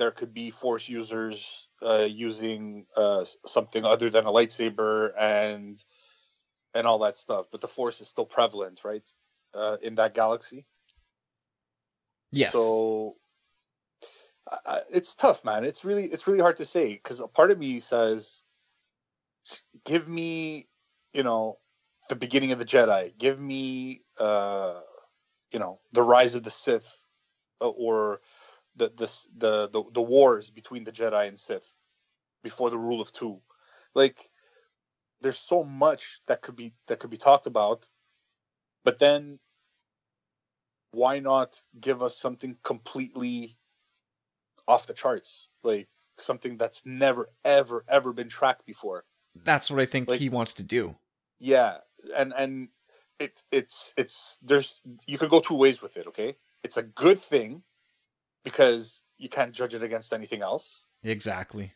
there 0.02 0.10
could 0.10 0.34
be 0.34 0.50
force 0.50 0.88
users 0.88 1.68
uh, 1.80 2.08
using 2.10 2.86
uh, 2.96 3.24
something 3.46 3.84
other 3.84 4.10
than 4.10 4.26
a 4.26 4.32
lightsaber 4.32 5.12
and 5.16 5.78
and 6.74 6.88
all 6.88 6.98
that 6.98 7.16
stuff. 7.16 7.46
But 7.52 7.60
the 7.60 7.68
force 7.68 8.00
is 8.00 8.08
still 8.08 8.26
prevalent, 8.26 8.80
right, 8.84 9.08
uh, 9.54 9.76
in 9.80 9.94
that 9.94 10.12
galaxy. 10.12 10.66
Yes. 12.32 12.50
So 12.50 13.14
I- 14.66 14.80
it's 14.90 15.14
tough, 15.14 15.44
man. 15.44 15.62
It's 15.62 15.84
really 15.84 16.06
it's 16.06 16.26
really 16.26 16.40
hard 16.40 16.56
to 16.56 16.66
say 16.66 16.94
because 16.94 17.20
a 17.20 17.28
part 17.28 17.52
of 17.52 17.58
me 17.60 17.78
says, 17.78 18.42
give 19.84 20.08
me, 20.08 20.66
you 21.12 21.22
know, 21.22 21.58
the 22.08 22.16
beginning 22.16 22.50
of 22.50 22.58
the 22.58 22.64
Jedi. 22.64 23.16
Give 23.16 23.38
me, 23.38 24.00
uh, 24.18 24.80
you 25.52 25.60
know, 25.60 25.78
the 25.92 26.02
rise 26.02 26.34
of 26.34 26.42
the 26.42 26.50
Sith, 26.50 26.90
uh, 27.60 27.68
or 27.68 28.20
the 28.76 28.88
the 28.88 29.26
the 29.36 29.68
the, 29.68 29.84
the 29.92 30.02
wars 30.02 30.50
between 30.50 30.84
the 30.84 30.92
Jedi 30.92 31.28
and 31.28 31.38
Sith 31.38 31.68
before 32.42 32.70
the 32.70 32.78
rule 32.78 33.00
of 33.00 33.12
two. 33.12 33.40
Like, 33.94 34.30
there's 35.20 35.38
so 35.38 35.62
much 35.64 36.20
that 36.26 36.42
could 36.42 36.56
be 36.56 36.74
that 36.88 36.98
could 36.98 37.10
be 37.10 37.16
talked 37.18 37.46
about, 37.46 37.88
but 38.84 38.98
then 38.98 39.38
why 40.92 41.20
not 41.20 41.56
give 41.80 42.02
us 42.02 42.16
something 42.16 42.56
completely 42.62 43.56
off 44.68 44.86
the 44.86 44.92
charts 44.94 45.48
like 45.62 45.88
something 46.18 46.56
that's 46.56 46.84
never 46.84 47.28
ever 47.44 47.84
ever 47.88 48.12
been 48.12 48.28
tracked 48.28 48.66
before 48.66 49.04
That's 49.34 49.70
what 49.70 49.80
I 49.80 49.86
think 49.86 50.08
like- 50.08 50.20
he 50.20 50.28
wants 50.28 50.54
to 50.54 50.62
do. 50.62 50.96
yeah 51.38 51.78
and 52.14 52.32
and 52.36 52.68
it 53.18 53.42
it's 53.50 53.94
it's 53.96 54.38
there's 54.42 54.82
you 55.06 55.16
could 55.18 55.30
go 55.30 55.40
two 55.40 55.54
ways 55.56 55.80
with 55.82 55.96
it 55.96 56.06
okay 56.08 56.36
it's 56.62 56.76
a 56.76 56.82
good 56.82 57.18
thing 57.18 57.62
because 58.44 59.02
you 59.18 59.28
can't 59.28 59.52
judge 59.52 59.74
it 59.74 59.82
against 59.82 60.12
anything 60.12 60.42
else 60.42 60.84
Exactly. 61.02 61.72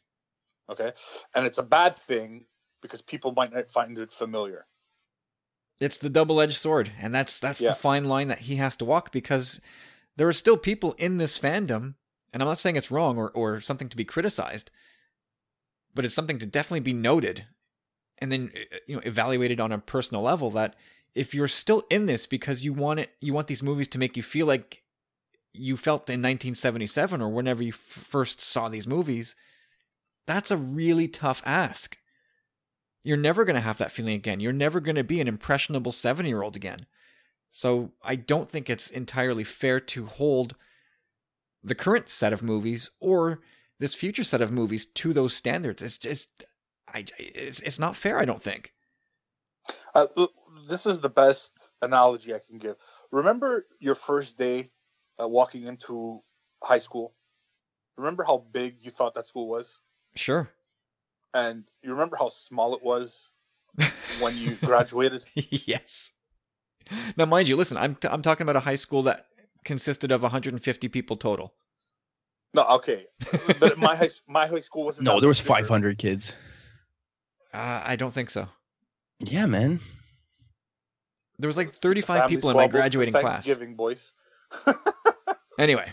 okay 0.70 0.92
and 1.34 1.46
it's 1.46 1.58
a 1.58 1.62
bad 1.62 1.96
thing 1.96 2.46
because 2.82 3.02
people 3.02 3.32
might 3.32 3.52
not 3.52 3.70
find 3.70 3.98
it 3.98 4.12
familiar 4.12 4.66
It's 5.80 5.98
the 5.98 6.08
double-edged 6.08 6.56
sword, 6.56 6.92
and 6.98 7.14
that's 7.14 7.38
that's 7.38 7.60
Yeah. 7.60 7.70
the 7.70 7.76
fine 7.76 8.06
line 8.06 8.28
that 8.28 8.40
he 8.48 8.56
has 8.56 8.76
to 8.78 8.84
walk 8.84 9.12
because 9.12 9.60
there 10.16 10.28
are 10.28 10.32
still 10.32 10.56
people 10.56 10.94
in 10.96 11.18
this 11.18 11.38
fandom, 11.38 11.94
and 12.32 12.42
I'm 12.42 12.48
not 12.48 12.58
saying 12.58 12.76
it's 12.76 12.90
wrong 12.90 13.18
or 13.18 13.30
or 13.32 13.60
something 13.60 13.90
to 13.90 13.96
be 13.96 14.04
criticized, 14.04 14.70
but 15.94 16.04
it's 16.06 16.14
something 16.14 16.38
to 16.38 16.46
definitely 16.46 16.80
be 16.80 16.94
noted, 16.94 17.46
and 18.18 18.32
then 18.32 18.52
uh, 18.54 18.76
you 18.86 18.96
know 18.96 19.02
evaluated 19.04 19.60
on 19.60 19.70
a 19.72 19.78
personal 19.78 20.22
level. 20.22 20.50
That 20.50 20.76
if 21.14 21.34
you're 21.34 21.48
still 21.48 21.82
in 21.90 22.06
this 22.06 22.24
because 22.26 22.64
you 22.64 22.72
want 22.72 23.00
it, 23.00 23.10
you 23.20 23.34
want 23.34 23.48
these 23.48 23.62
movies 23.62 23.88
to 23.88 23.98
make 23.98 24.16
you 24.16 24.22
feel 24.22 24.46
like 24.46 24.82
you 25.58 25.76
felt 25.76 26.08
in 26.10 26.20
1977 26.22 27.22
or 27.22 27.30
whenever 27.30 27.62
you 27.62 27.72
f- 27.72 27.76
first 27.78 28.42
saw 28.42 28.68
these 28.68 28.86
movies, 28.86 29.36
that's 30.26 30.50
a 30.50 30.56
really 30.56 31.08
tough 31.08 31.42
ask. 31.46 31.98
You're 33.04 33.16
never 33.18 33.44
going 33.44 33.56
to 33.56 33.62
have 33.62 33.78
that 33.78 33.92
feeling 33.92 34.14
again. 34.14 34.40
You're 34.40 34.52
never 34.52 34.80
going 34.80 34.96
to 34.96 35.04
be 35.04 35.20
an 35.20 35.28
impressionable 35.28 35.92
seven 35.92 36.26
year 36.26 36.42
old 36.42 36.56
again. 36.56 36.86
So 37.52 37.92
I 38.02 38.16
don't 38.16 38.48
think 38.48 38.70
it's 38.70 38.90
entirely 38.90 39.44
fair 39.44 39.80
to 39.80 40.06
hold 40.06 40.56
the 41.62 41.74
current 41.76 42.08
set 42.08 42.32
of 42.32 42.42
movies 42.42 42.90
or 43.00 43.40
this 43.80 43.94
future 43.94 44.24
set 44.24 44.42
of 44.42 44.52
movies 44.52 44.86
to 44.86 45.12
those 45.12 45.34
standards. 45.34 45.82
It's 45.82 45.98
just, 45.98 46.44
I, 46.94 47.06
it's, 47.18 47.60
it's 47.60 47.78
not 47.78 47.96
fair. 47.96 48.18
I 48.20 48.24
don't 48.26 48.42
think. 48.42 48.72
uh, 49.94 50.06
this 50.68 50.86
is 50.86 51.00
the 51.02 51.10
best 51.10 51.72
analogy 51.82 52.34
i 52.34 52.40
can 52.48 52.58
give 52.58 52.76
remember 53.12 53.66
your 53.80 53.96
first 53.96 54.38
day 54.38 54.70
uh, 55.20 55.28
walking 55.28 55.66
into 55.66 56.22
high 56.62 56.78
school 56.78 57.14
remember 57.96 58.24
how 58.24 58.38
big 58.52 58.76
you 58.80 58.90
thought 58.90 59.14
that 59.14 59.26
school 59.26 59.48
was 59.48 59.80
Sure. 60.14 60.48
and 61.34 61.64
you 61.82 61.92
remember 61.92 62.16
how 62.16 62.28
small 62.28 62.74
it 62.74 62.82
was 62.82 63.30
when 64.20 64.36
you 64.36 64.56
graduated 64.56 65.24
yes. 65.34 66.12
Now, 67.16 67.24
mind 67.26 67.48
you, 67.48 67.56
listen. 67.56 67.76
I'm 67.76 67.96
t- 67.96 68.06
I'm 68.08 68.22
talking 68.22 68.44
about 68.44 68.54
a 68.56 68.60
high 68.60 68.76
school 68.76 69.02
that 69.04 69.26
consisted 69.64 70.12
of 70.12 70.22
150 70.22 70.88
people 70.88 71.16
total. 71.16 71.52
no 72.54 72.64
okay 72.76 73.06
but 73.58 73.76
my 73.76 73.96
high 73.96 74.08
my 74.28 74.46
high 74.46 74.60
school 74.60 74.84
wasn't 74.84 75.04
No, 75.04 75.14
that 75.14 75.20
there 75.20 75.28
was 75.28 75.40
much 75.40 75.56
bigger. 75.58 75.66
500 75.66 75.98
kids. 75.98 76.32
Uh, 77.52 77.82
I 77.84 77.96
don't 77.96 78.14
think 78.14 78.30
so. 78.30 78.48
Yeah, 79.18 79.46
man. 79.46 79.80
There 81.38 81.48
was 81.48 81.56
like 81.56 81.72
35 81.74 82.28
people 82.30 82.50
in 82.50 82.56
my 82.56 82.62
squabbles 82.62 82.70
for 82.70 82.78
graduating 82.80 83.12
class. 83.14 83.32
Thanksgiving, 83.44 83.74
boys. 83.74 84.12
Anyway, 85.58 85.90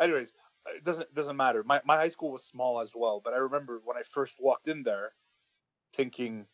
Anyways, 0.00 0.34
it 0.74 0.84
doesn't 0.84 1.14
doesn't 1.14 1.36
matter. 1.36 1.62
My 1.64 1.80
my 1.84 1.96
high 1.96 2.08
school 2.08 2.32
was 2.32 2.44
small 2.44 2.80
as 2.80 2.94
well, 2.94 3.20
but 3.22 3.34
I 3.34 3.38
remember 3.38 3.80
when 3.84 3.96
I 3.96 4.02
first 4.02 4.38
walked 4.40 4.68
in 4.68 4.82
there, 4.82 5.12
thinking, 5.94 6.46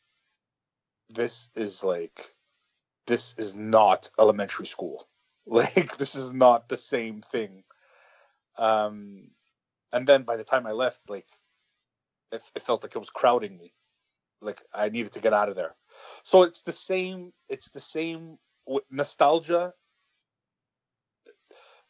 "This 1.09 1.51
is 1.55 1.83
like, 1.83 2.35
this 3.07 3.39
is 3.39 3.55
not 3.55 4.11
elementary 4.19 4.67
school. 4.67 5.07
Like, 5.47 5.97
this 5.97 6.15
is 6.15 6.33
not 6.33 6.69
the 6.69 6.77
same 6.77 7.23
thing." 7.23 7.65
Um, 8.59 9.31
and 9.93 10.07
then 10.07 10.23
by 10.23 10.37
the 10.37 10.45
time 10.45 10.67
I 10.67 10.73
left, 10.73 11.09
like, 11.09 11.27
it, 12.31 12.43
it 12.55 12.63
felt 12.63 12.83
like 12.83 12.95
it 12.95 12.99
was 12.99 13.11
crowding 13.11 13.57
me 13.57 13.73
like 14.41 14.63
i 14.73 14.89
needed 14.89 15.13
to 15.13 15.21
get 15.21 15.33
out 15.33 15.49
of 15.49 15.57
there 15.57 15.75
so 16.23 16.43
it's 16.43 16.63
the 16.63 16.73
same 16.73 17.33
it's 17.49 17.71
the 17.71 17.81
same 17.81 18.39
nostalgia 18.91 19.73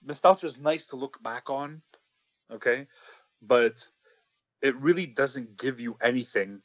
nostalgia 0.05 0.47
is 0.47 0.61
nice 0.61 0.87
to 0.87 0.97
look 0.97 1.23
back 1.23 1.51
on 1.51 1.83
okay 2.51 2.87
but 3.43 3.89
it 4.63 4.77
really 4.77 5.07
doesn't 5.07 5.57
give 5.57 5.81
you 5.81 5.97
anything 6.03 6.61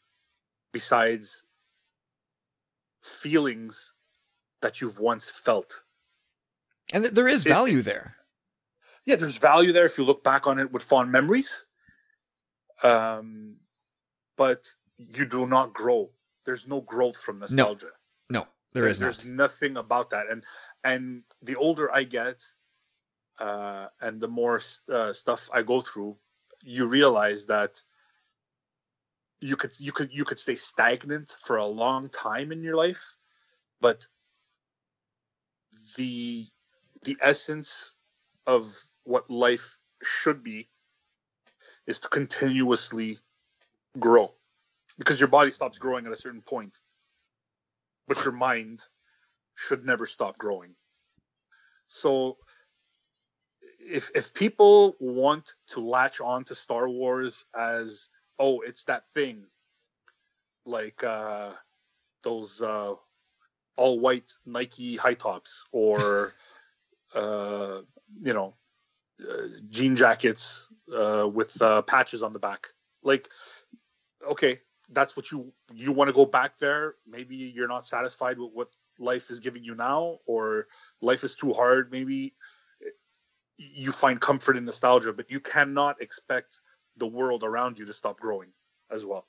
besides 0.73 1.43
feelings 3.03 3.93
that 4.61 4.81
you've 4.81 4.99
once 4.99 5.29
felt 5.29 5.83
And 6.93 7.03
th- 7.03 7.13
there 7.13 7.27
is 7.27 7.45
It- 7.45 7.49
value 7.49 7.81
there. 7.81 8.17
yeah, 9.05 9.15
there's 9.15 9.37
value 9.37 9.71
there 9.71 9.85
if 9.85 9.97
you 9.97 10.05
look 10.05 10.23
back 10.23 10.47
on 10.47 10.59
it 10.59 10.71
with 10.71 10.83
fond 10.83 11.11
memories. 11.11 11.65
Um, 12.83 13.59
but 14.35 14.67
you 14.97 15.25
do 15.25 15.47
not 15.47 15.73
grow. 15.73 16.11
There's 16.45 16.67
no 16.67 16.81
growth 16.81 17.17
from 17.17 17.39
nostalgia. 17.39 17.91
No, 18.29 18.47
there 18.73 18.87
is 18.87 18.99
There's 18.99 19.23
not. 19.25 19.33
nothing 19.33 19.77
about 19.77 20.09
that. 20.11 20.27
And 20.29 20.43
and 20.83 21.23
the 21.41 21.55
older 21.55 21.91
I 21.93 22.03
get, 22.03 22.43
uh, 23.39 23.87
and 24.01 24.19
the 24.19 24.27
more 24.27 24.61
uh, 24.91 25.13
stuff 25.13 25.49
I 25.53 25.61
go 25.61 25.81
through, 25.81 26.17
you 26.63 26.87
realize 26.87 27.45
that 27.47 27.81
you 29.41 29.55
could 29.55 29.71
you 29.79 29.91
could 29.91 30.13
you 30.13 30.25
could 30.25 30.39
stay 30.39 30.55
stagnant 30.55 31.35
for 31.41 31.57
a 31.57 31.65
long 31.65 32.07
time 32.07 32.51
in 32.51 32.63
your 32.63 32.75
life, 32.75 33.15
but 33.81 34.07
the 35.97 36.47
the 37.03 37.17
essence 37.21 37.95
of 38.47 38.65
what 39.03 39.29
life 39.29 39.79
should 40.01 40.43
be 40.43 40.67
is 41.85 41.99
to 41.99 42.07
continuously 42.07 43.19
grow 43.99 44.33
because 44.97 45.19
your 45.19 45.29
body 45.29 45.51
stops 45.51 45.77
growing 45.77 46.05
at 46.05 46.11
a 46.11 46.17
certain 46.17 46.41
point 46.41 46.79
but 48.07 48.23
your 48.23 48.33
mind 48.33 48.81
should 49.55 49.85
never 49.85 50.05
stop 50.05 50.37
growing. 50.37 50.75
So 51.87 52.37
if 53.85 54.11
if 54.15 54.33
people 54.33 54.95
want 54.99 55.51
to 55.67 55.79
latch 55.79 56.21
on 56.21 56.43
to 56.45 56.55
star 56.55 56.89
wars 56.89 57.45
as 57.55 58.09
oh 58.39 58.61
it's 58.61 58.85
that 58.85 59.07
thing 59.09 59.45
like 60.65 61.03
uh 61.03 61.51
those 62.23 62.61
uh 62.61 62.93
all 63.77 63.99
white 63.99 64.31
nike 64.45 64.95
high 64.95 65.13
tops 65.13 65.65
or 65.71 66.33
uh 67.15 67.81
you 68.21 68.33
know 68.33 68.55
uh, 69.21 69.47
jean 69.69 69.95
jackets 69.95 70.69
uh, 70.93 71.29
with 71.31 71.61
uh, 71.61 71.81
patches 71.83 72.23
on 72.23 72.33
the 72.33 72.39
back. 72.39 72.67
Like, 73.01 73.27
okay, 74.27 74.59
that's 74.89 75.15
what 75.15 75.31
you 75.31 75.53
you 75.73 75.91
want 75.91 76.09
to 76.09 76.13
go 76.13 76.25
back 76.25 76.57
there. 76.57 76.95
Maybe 77.07 77.37
you're 77.37 77.67
not 77.67 77.85
satisfied 77.85 78.37
with 78.37 78.51
what 78.53 78.69
life 78.99 79.29
is 79.29 79.39
giving 79.39 79.63
you 79.63 79.75
now, 79.75 80.19
or 80.25 80.67
life 81.01 81.23
is 81.23 81.35
too 81.35 81.53
hard. 81.53 81.91
Maybe 81.91 82.33
you 83.57 83.91
find 83.91 84.19
comfort 84.19 84.57
in 84.57 84.65
nostalgia, 84.65 85.13
but 85.13 85.31
you 85.31 85.39
cannot 85.39 86.01
expect 86.01 86.59
the 86.97 87.07
world 87.07 87.43
around 87.43 87.79
you 87.79 87.85
to 87.85 87.93
stop 87.93 88.19
growing 88.19 88.49
as 88.91 89.05
well. 89.05 89.27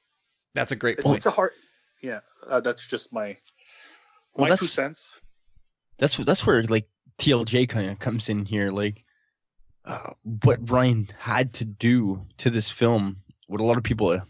That's 0.55 0.73
a 0.73 0.77
great 0.77 0.99
It's, 0.99 1.07
point. 1.07 1.19
it's 1.19 1.27
a 1.27 1.31
hard, 1.31 1.53
yeah. 2.03 2.21
Uh, 2.47 2.61
that's 2.61 2.87
just 2.87 3.13
my 3.13 3.37
Well, 4.35 4.45
my 4.45 4.47
two 4.49 4.51
that's- 4.67 4.71
cents. 4.73 5.21
that's 5.99 6.17
that's 6.19 6.47
where 6.47 6.63
like 6.65 6.89
TLJ 7.19 7.69
kind 7.69 7.91
of 7.91 7.99
comes 7.99 8.29
in 8.29 8.45
here. 8.45 8.71
Like 8.71 9.05
uh, 9.85 10.11
what 10.23 10.65
Rian 10.65 11.11
had 11.19 11.55
to 11.55 11.65
do 11.65 12.27
to 12.39 12.51
this 12.51 12.69
film, 12.71 13.19
what 13.47 13.61
a 13.61 13.65
lot 13.65 13.77
of 13.77 13.83
people 13.85 14.09
uh, 14.11 14.21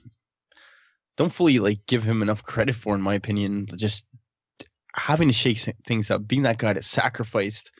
don't 1.17 1.33
fully 1.33 1.59
like 1.59 1.87
give 1.87 2.03
him 2.05 2.23
enough 2.23 2.43
credit 2.43 2.75
for, 2.75 2.95
in 2.95 3.01
my 3.01 3.15
opinion. 3.15 3.67
Just 3.77 4.05
having 4.95 5.29
to 5.29 5.35
shake 5.35 5.59
things 5.87 6.11
up, 6.11 6.27
being 6.27 6.43
that 6.43 6.59
guy 6.59 6.73
that 6.73 6.85
sacrificed, 6.85 7.71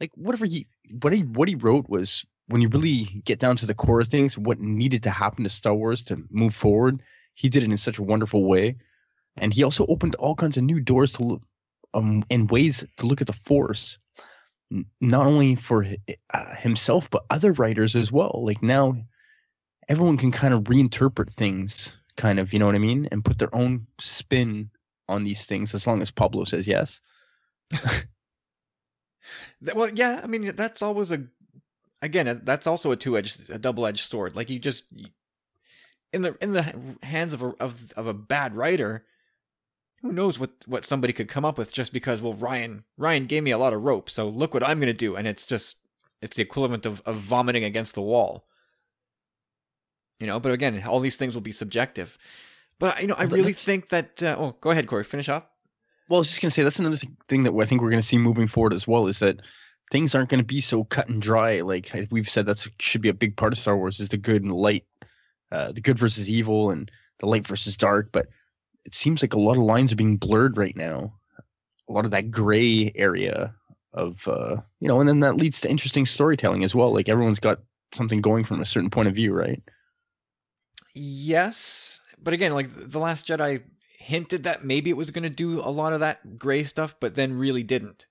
like 0.00 0.10
whatever 0.14 0.46
he 0.46 0.66
what 1.02 1.12
he 1.12 1.22
what 1.22 1.48
he 1.48 1.54
wrote 1.54 1.88
was 1.88 2.24
when 2.48 2.60
you 2.60 2.68
really 2.68 3.22
get 3.24 3.38
down 3.40 3.56
to 3.56 3.66
the 3.66 3.74
core 3.74 4.00
of 4.00 4.08
things, 4.08 4.38
what 4.38 4.60
needed 4.60 5.02
to 5.02 5.10
happen 5.10 5.44
to 5.44 5.50
Star 5.50 5.74
Wars 5.74 6.02
to 6.02 6.22
move 6.30 6.54
forward. 6.54 7.02
He 7.34 7.48
did 7.48 7.62
it 7.62 7.70
in 7.70 7.76
such 7.76 7.98
a 7.98 8.02
wonderful 8.02 8.44
way, 8.44 8.76
and 9.36 9.52
he 9.52 9.62
also 9.62 9.86
opened 9.86 10.14
all 10.16 10.34
kinds 10.34 10.56
of 10.56 10.64
new 10.64 10.80
doors 10.80 11.12
to 11.12 11.40
um, 11.94 12.24
and 12.30 12.50
ways 12.50 12.84
to 12.96 13.06
look 13.06 13.20
at 13.20 13.26
the 13.26 13.32
force 13.32 13.98
not 15.00 15.26
only 15.26 15.54
for 15.54 15.86
uh, 16.34 16.54
himself 16.56 17.08
but 17.10 17.24
other 17.30 17.52
writers 17.52 17.94
as 17.94 18.10
well. 18.10 18.42
Like 18.44 18.62
now 18.62 18.96
everyone 19.88 20.16
can 20.16 20.32
kind 20.32 20.52
of 20.52 20.64
reinterpret 20.64 21.32
things 21.32 21.96
kind 22.16 22.38
of 22.38 22.52
you 22.52 22.58
know 22.58 22.66
what 22.66 22.74
i 22.74 22.78
mean? 22.78 23.08
And 23.12 23.24
put 23.24 23.38
their 23.38 23.54
own 23.54 23.86
spin 24.00 24.70
on 25.08 25.24
these 25.24 25.46
things 25.46 25.74
as 25.74 25.86
long 25.86 26.02
as 26.02 26.10
pablo 26.10 26.42
says 26.42 26.66
yes 26.66 27.00
Well, 29.74 29.90
yeah, 29.92 30.20
I 30.22 30.26
mean 30.26 30.54
that's 30.56 30.82
always 30.82 31.10
a 31.10 31.24
again 32.02 32.28
uh, 32.28 32.40
that's 32.42 32.66
also 32.66 32.90
a 32.90 32.96
two 32.96 33.16
edged 33.16 33.50
a 33.50 33.58
double 33.58 33.86
edged 33.86 34.08
sword. 34.08 34.36
Like 34.36 34.50
you 34.50 34.58
just 34.58 34.84
in 36.12 36.22
the 36.22 36.36
in 36.40 36.52
the 36.52 36.96
hands 37.02 37.32
of 37.32 37.42
a 37.42 37.54
of 37.60 37.92
of 37.92 38.06
a 38.06 38.14
bad 38.14 38.54
writer, 38.54 39.04
who 40.02 40.12
knows 40.12 40.38
what 40.38 40.50
what 40.66 40.84
somebody 40.84 41.12
could 41.12 41.28
come 41.28 41.44
up 41.44 41.58
with 41.58 41.72
just 41.72 41.92
because 41.92 42.20
well 42.20 42.34
Rian 42.34 42.84
Rian 42.98 43.28
gave 43.28 43.42
me 43.42 43.50
a 43.50 43.58
lot 43.58 43.72
of 43.72 43.82
rope, 43.82 44.10
so 44.10 44.28
look 44.28 44.54
what 44.54 44.66
I'm 44.66 44.80
gonna 44.80 44.92
do, 44.92 45.16
and 45.16 45.26
it's 45.26 45.46
just 45.46 45.78
it's 46.22 46.36
the 46.36 46.42
equivalent 46.42 46.86
of 46.86 47.02
of 47.06 47.16
vomiting 47.16 47.64
against 47.64 47.94
the 47.94 48.02
wall. 48.02 48.46
You 50.20 50.26
know, 50.26 50.40
but 50.40 50.52
again, 50.52 50.82
all 50.86 51.00
these 51.00 51.18
things 51.18 51.34
will 51.34 51.42
be 51.42 51.52
subjective. 51.52 52.16
But 52.78 53.00
you 53.00 53.08
know, 53.08 53.14
I 53.14 53.24
really 53.24 53.52
think 53.52 53.90
that. 53.90 54.22
Uh, 54.22 54.36
oh, 54.38 54.56
go 54.60 54.70
ahead, 54.70 54.86
Corey. 54.86 55.04
Finish 55.04 55.28
up. 55.28 55.55
Well 56.08 56.18
i 56.18 56.20
was 56.20 56.28
just 56.28 56.40
to 56.40 56.50
say 56.50 56.62
that's 56.62 56.78
another 56.78 56.96
th- 56.96 57.12
thing 57.28 57.42
that 57.42 57.54
i 57.54 57.64
think 57.64 57.80
we're 57.80 57.90
going 57.90 58.02
to 58.02 58.06
see 58.06 58.18
moving 58.18 58.46
forward 58.46 58.72
as 58.72 58.86
well 58.86 59.06
is 59.06 59.18
that 59.18 59.40
things 59.90 60.14
aren't 60.14 60.28
going 60.28 60.40
to 60.40 60.44
be 60.44 60.60
so 60.60 60.84
cut 60.84 61.08
and 61.08 61.22
dry. 61.22 61.60
Like 61.60 61.92
we've 62.10 62.28
said 62.28 62.46
that 62.46 62.66
should 62.78 63.02
be 63.02 63.08
a 63.08 63.14
big 63.14 63.36
part 63.36 63.52
of 63.52 63.58
star 63.58 63.76
wars 63.76 64.00
is 64.00 64.08
the 64.08 64.16
good 64.16 64.42
and 64.42 64.50
the 64.50 64.56
light 64.56 64.84
uh, 65.52 65.72
the 65.72 65.80
good 65.80 65.98
versus 65.98 66.28
evil 66.28 66.70
and 66.70 66.90
the 67.20 67.26
light 67.26 67.46
versus 67.46 67.76
dark 67.76 68.10
but 68.12 68.26
it 68.84 68.94
seems 68.94 69.22
like 69.22 69.34
a 69.34 69.40
lot 69.40 69.56
of 69.56 69.62
lines 69.62 69.92
are 69.92 69.96
being 69.96 70.16
blurred 70.16 70.56
right 70.56 70.76
now. 70.76 71.12
A 71.88 71.92
lot 71.92 72.04
of 72.04 72.10
that 72.12 72.30
gray 72.30 72.92
area 72.94 73.54
of 73.92 74.28
uh 74.28 74.56
you 74.80 74.88
know 74.88 75.00
and 75.00 75.08
then 75.08 75.20
that 75.20 75.36
leads 75.36 75.60
to 75.60 75.70
interesting 75.70 76.06
storytelling 76.06 76.64
as 76.64 76.74
well. 76.74 76.92
Like 76.92 77.08
everyone's 77.08 77.40
got 77.40 77.60
something 77.94 78.20
going 78.20 78.44
from 78.44 78.60
a 78.60 78.64
certain 78.64 78.90
point 78.90 79.08
of 79.08 79.14
view 79.14 79.32
right? 79.32 79.62
Yes, 80.94 82.00
but 82.22 82.32
again, 82.32 82.54
like 82.54 82.68
the 82.74 82.98
Last 82.98 83.26
Jedi 83.26 83.62
hinted 84.06 84.44
that 84.44 84.64
maybe 84.64 84.90
it 84.90 84.96
was 84.96 85.10
going 85.10 85.22
to 85.22 85.30
do 85.30 85.60
a 85.60 85.70
lot 85.70 85.92
of 85.92 86.00
that 86.00 86.38
gray 86.38 86.64
stuff, 86.64 86.94
but 87.00 87.14
then 87.14 87.38
really 87.38 87.62
didn't. 87.62 88.06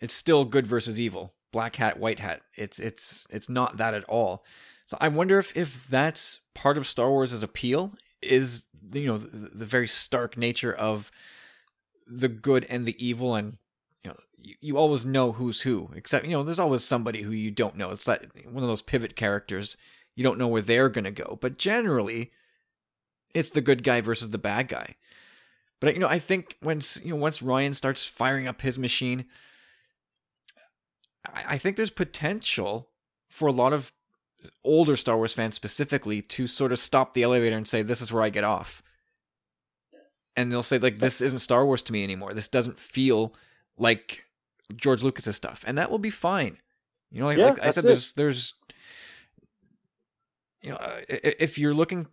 It's 0.00 0.14
still 0.14 0.44
good 0.44 0.66
versus 0.66 1.00
evil, 1.00 1.34
black 1.52 1.76
hat, 1.76 1.98
white 1.98 2.18
hat. 2.18 2.42
It's 2.54 2.78
it's 2.78 3.26
it's 3.30 3.48
not 3.48 3.78
that 3.78 3.94
at 3.94 4.04
all. 4.04 4.44
So 4.86 4.96
I 5.00 5.08
wonder 5.08 5.38
if 5.38 5.56
if 5.56 5.86
that's 5.88 6.40
part 6.54 6.78
of 6.78 6.86
Star 6.86 7.10
Wars' 7.10 7.42
appeal 7.42 7.94
is 8.22 8.64
you 8.92 9.06
know 9.06 9.18
the, 9.18 9.48
the 9.54 9.66
very 9.66 9.88
stark 9.88 10.36
nature 10.36 10.72
of 10.72 11.10
the 12.06 12.28
good 12.28 12.66
and 12.68 12.86
the 12.86 13.04
evil 13.04 13.34
and 13.34 13.56
you 14.04 14.10
know 14.10 14.16
you, 14.38 14.54
you 14.60 14.76
always 14.76 15.04
know 15.04 15.32
who's 15.32 15.62
who 15.62 15.90
except 15.94 16.24
you 16.24 16.32
know 16.32 16.42
there's 16.42 16.58
always 16.58 16.84
somebody 16.84 17.22
who 17.22 17.32
you 17.32 17.50
don't 17.50 17.76
know 17.76 17.90
it's 17.90 18.06
like 18.06 18.30
one 18.44 18.62
of 18.62 18.68
those 18.68 18.82
pivot 18.82 19.16
characters 19.16 19.76
you 20.16 20.24
don't 20.24 20.38
know 20.38 20.48
where 20.48 20.62
they're 20.62 20.88
going 20.88 21.04
to 21.04 21.10
go. 21.10 21.38
But 21.40 21.58
generally, 21.58 22.32
it's 23.34 23.50
the 23.50 23.60
good 23.60 23.84
guy 23.84 24.00
versus 24.00 24.30
the 24.30 24.38
bad 24.38 24.68
guy. 24.68 24.96
But 25.80 25.94
you 25.94 26.00
know, 26.00 26.08
I 26.08 26.18
think 26.18 26.56
once 26.62 26.98
you 27.04 27.10
know 27.10 27.16
once 27.16 27.40
Rian 27.40 27.74
starts 27.74 28.06
firing 28.06 28.46
up 28.46 28.62
his 28.62 28.78
machine, 28.78 29.26
I, 31.26 31.44
I 31.54 31.58
think 31.58 31.76
there's 31.76 31.90
potential 31.90 32.88
for 33.28 33.46
a 33.46 33.52
lot 33.52 33.72
of 33.72 33.92
older 34.64 34.96
Star 34.96 35.16
Wars 35.16 35.32
fans 35.34 35.54
specifically 35.54 36.22
to 36.22 36.46
sort 36.46 36.72
of 36.72 36.78
stop 36.78 37.14
the 37.14 37.22
elevator 37.22 37.56
and 37.56 37.68
say, 37.68 37.82
"This 37.82 38.00
is 38.00 38.12
where 38.12 38.22
I 38.22 38.30
get 38.30 38.44
off." 38.44 38.82
And 40.38 40.52
they'll 40.52 40.62
say, 40.62 40.78
like, 40.78 40.98
this 40.98 41.22
isn't 41.22 41.38
Star 41.38 41.64
Wars 41.64 41.82
to 41.84 41.92
me 41.92 42.04
anymore. 42.04 42.34
This 42.34 42.48
doesn't 42.48 42.78
feel 42.78 43.34
like 43.78 44.24
George 44.74 45.02
Lucas's 45.02 45.34
stuff, 45.34 45.64
and 45.66 45.78
that 45.78 45.90
will 45.90 45.98
be 45.98 46.10
fine. 46.10 46.58
You 47.10 47.20
know, 47.20 47.26
like, 47.26 47.38
Yeah, 47.38 47.50
like 47.50 47.64
I 47.64 47.70
said, 47.70 47.84
it. 47.84 47.88
there's 47.88 48.12
there's 48.12 48.54
you 50.62 50.70
know, 50.70 50.76
uh, 50.76 51.00
if 51.08 51.58
you're 51.58 51.74
looking 51.74 52.06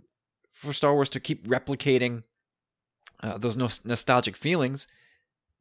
for 0.53 0.73
Star 0.73 0.93
Wars 0.93 1.09
to 1.09 1.19
keep 1.19 1.47
replicating 1.47 2.23
uh, 3.23 3.37
those 3.37 3.57
nos- 3.57 3.83
nostalgic 3.85 4.35
feelings, 4.35 4.85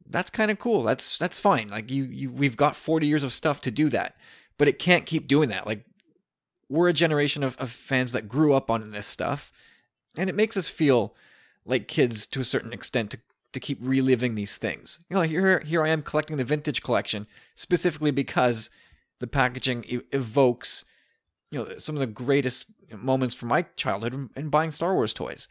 that's 0.06 0.30
kind 0.30 0.50
of 0.50 0.58
cool. 0.58 0.82
That's 0.82 1.16
that's 1.18 1.38
fine. 1.38 1.68
Like 1.68 1.90
you, 1.90 2.04
you, 2.04 2.30
we've 2.30 2.56
got 2.56 2.76
40 2.76 3.06
years 3.06 3.24
of 3.24 3.32
stuff 3.32 3.60
to 3.62 3.70
do 3.70 3.88
that, 3.90 4.16
but 4.58 4.68
it 4.68 4.78
can't 4.78 5.06
keep 5.06 5.28
doing 5.28 5.48
that. 5.48 5.66
Like 5.66 5.84
we're 6.68 6.88
a 6.88 6.92
generation 6.92 7.42
of, 7.42 7.56
of 7.58 7.70
fans 7.70 8.12
that 8.12 8.28
grew 8.28 8.52
up 8.52 8.70
on 8.70 8.90
this 8.90 9.06
stuff, 9.06 9.52
and 10.16 10.28
it 10.28 10.34
makes 10.34 10.56
us 10.56 10.68
feel 10.68 11.14
like 11.64 11.86
kids 11.86 12.26
to 12.26 12.40
a 12.40 12.44
certain 12.44 12.72
extent 12.72 13.10
to 13.12 13.18
to 13.52 13.60
keep 13.60 13.78
reliving 13.80 14.34
these 14.34 14.56
things. 14.56 14.98
You 15.08 15.16
know, 15.16 15.22
here 15.22 15.60
here 15.60 15.84
I 15.84 15.90
am 15.90 16.02
collecting 16.02 16.36
the 16.36 16.44
vintage 16.44 16.82
collection 16.82 17.26
specifically 17.54 18.10
because 18.10 18.70
the 19.20 19.26
packaging 19.26 19.84
e- 19.86 20.00
evokes 20.10 20.84
you 21.50 21.60
know 21.60 21.76
some 21.78 21.94
of 21.94 22.00
the 22.00 22.06
greatest 22.06 22.72
moments 22.90 23.34
from 23.34 23.50
my 23.50 23.66
childhood 23.76 24.30
in 24.34 24.48
buying 24.48 24.72
Star 24.72 24.94
Wars 24.94 25.14
toys. 25.14 25.46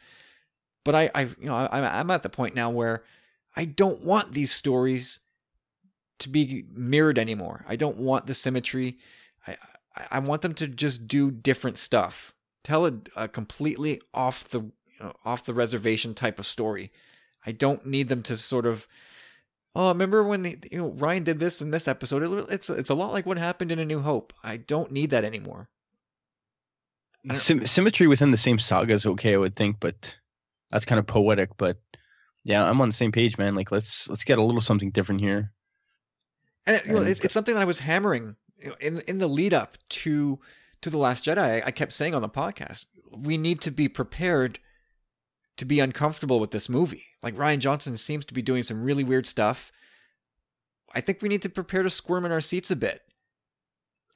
But 0.84 0.94
I, 0.94 1.10
I 1.14 1.22
you 1.22 1.46
know, 1.46 1.54
I, 1.54 2.00
I'm 2.00 2.10
at 2.10 2.22
the 2.22 2.28
point 2.28 2.54
now 2.54 2.70
where 2.70 3.04
I 3.56 3.64
don't 3.64 4.02
want 4.02 4.32
these 4.32 4.52
stories 4.52 5.20
to 6.20 6.28
be 6.28 6.64
mirrored 6.72 7.18
anymore. 7.18 7.64
I 7.68 7.76
don't 7.76 7.96
want 7.96 8.26
the 8.26 8.34
symmetry. 8.34 8.98
I, 9.46 9.56
I 10.10 10.18
want 10.20 10.42
them 10.42 10.54
to 10.54 10.68
just 10.68 11.06
do 11.06 11.30
different 11.30 11.78
stuff. 11.78 12.32
Tell 12.64 12.86
a, 12.86 12.94
a 13.16 13.28
completely 13.28 14.00
off 14.14 14.48
the 14.48 14.60
you 14.60 14.72
know, 15.00 15.12
off 15.24 15.44
the 15.44 15.54
reservation 15.54 16.14
type 16.14 16.38
of 16.38 16.46
story. 16.46 16.92
I 17.44 17.52
don't 17.52 17.84
need 17.86 18.08
them 18.08 18.22
to 18.24 18.36
sort 18.36 18.66
of. 18.66 18.86
Oh, 19.74 19.88
remember 19.88 20.22
when 20.22 20.42
the, 20.42 20.58
you 20.70 20.78
know 20.78 20.90
Rian 20.90 21.24
did 21.24 21.40
this 21.40 21.60
in 21.62 21.70
this 21.70 21.88
episode? 21.88 22.22
It, 22.22 22.46
it's 22.50 22.70
it's 22.70 22.90
a 22.90 22.94
lot 22.94 23.12
like 23.12 23.26
what 23.26 23.38
happened 23.38 23.72
in 23.72 23.78
A 23.78 23.84
New 23.84 24.00
Hope. 24.00 24.32
I 24.42 24.58
don't 24.58 24.92
need 24.92 25.10
that 25.10 25.24
anymore. 25.24 25.68
Sym- 27.32 27.66
symmetry 27.66 28.06
within 28.06 28.32
the 28.32 28.36
same 28.36 28.58
saga 28.58 28.92
is 28.92 29.06
okay, 29.06 29.34
I 29.34 29.38
would 29.38 29.54
think, 29.54 29.76
but 29.78 30.14
that's 30.72 30.84
kind 30.84 30.98
of 30.98 31.06
poetic. 31.06 31.50
But 31.56 31.76
yeah, 32.42 32.64
I'm 32.64 32.80
on 32.80 32.88
the 32.88 32.94
same 32.94 33.12
page, 33.12 33.38
man. 33.38 33.54
Like 33.54 33.70
let's 33.70 34.08
let's 34.08 34.24
get 34.24 34.38
a 34.38 34.42
little 34.42 34.60
something 34.60 34.90
different 34.90 35.20
here. 35.20 35.52
And, 36.66 36.80
you 36.86 36.92
know, 36.92 37.02
it's, 37.02 37.20
it's 37.20 37.34
something 37.34 37.54
that 37.54 37.60
I 37.60 37.66
was 37.66 37.80
hammering 37.80 38.36
in 38.80 39.00
in 39.00 39.18
the 39.18 39.28
lead 39.28 39.54
up 39.54 39.78
to 39.90 40.40
to 40.80 40.90
the 40.90 40.98
Last 40.98 41.24
Jedi. 41.24 41.62
I 41.64 41.70
kept 41.70 41.92
saying 41.92 42.14
on 42.14 42.22
the 42.22 42.28
podcast, 42.28 42.86
we 43.16 43.38
need 43.38 43.60
to 43.60 43.70
be 43.70 43.88
prepared 43.88 44.58
to 45.56 45.64
be 45.64 45.80
uncomfortable 45.80 46.40
with 46.40 46.50
this 46.50 46.68
movie. 46.68 47.04
Like 47.22 47.36
Rian 47.36 47.58
Johnson 47.58 47.96
seems 47.96 48.24
to 48.24 48.34
be 48.34 48.42
doing 48.42 48.62
some 48.62 48.82
really 48.82 49.04
weird 49.04 49.26
stuff. 49.26 49.70
I 50.94 51.00
think 51.00 51.22
we 51.22 51.28
need 51.28 51.42
to 51.42 51.48
prepare 51.48 51.82
to 51.82 51.90
squirm 51.90 52.24
in 52.24 52.32
our 52.32 52.40
seats 52.40 52.70
a 52.70 52.76
bit. 52.76 53.02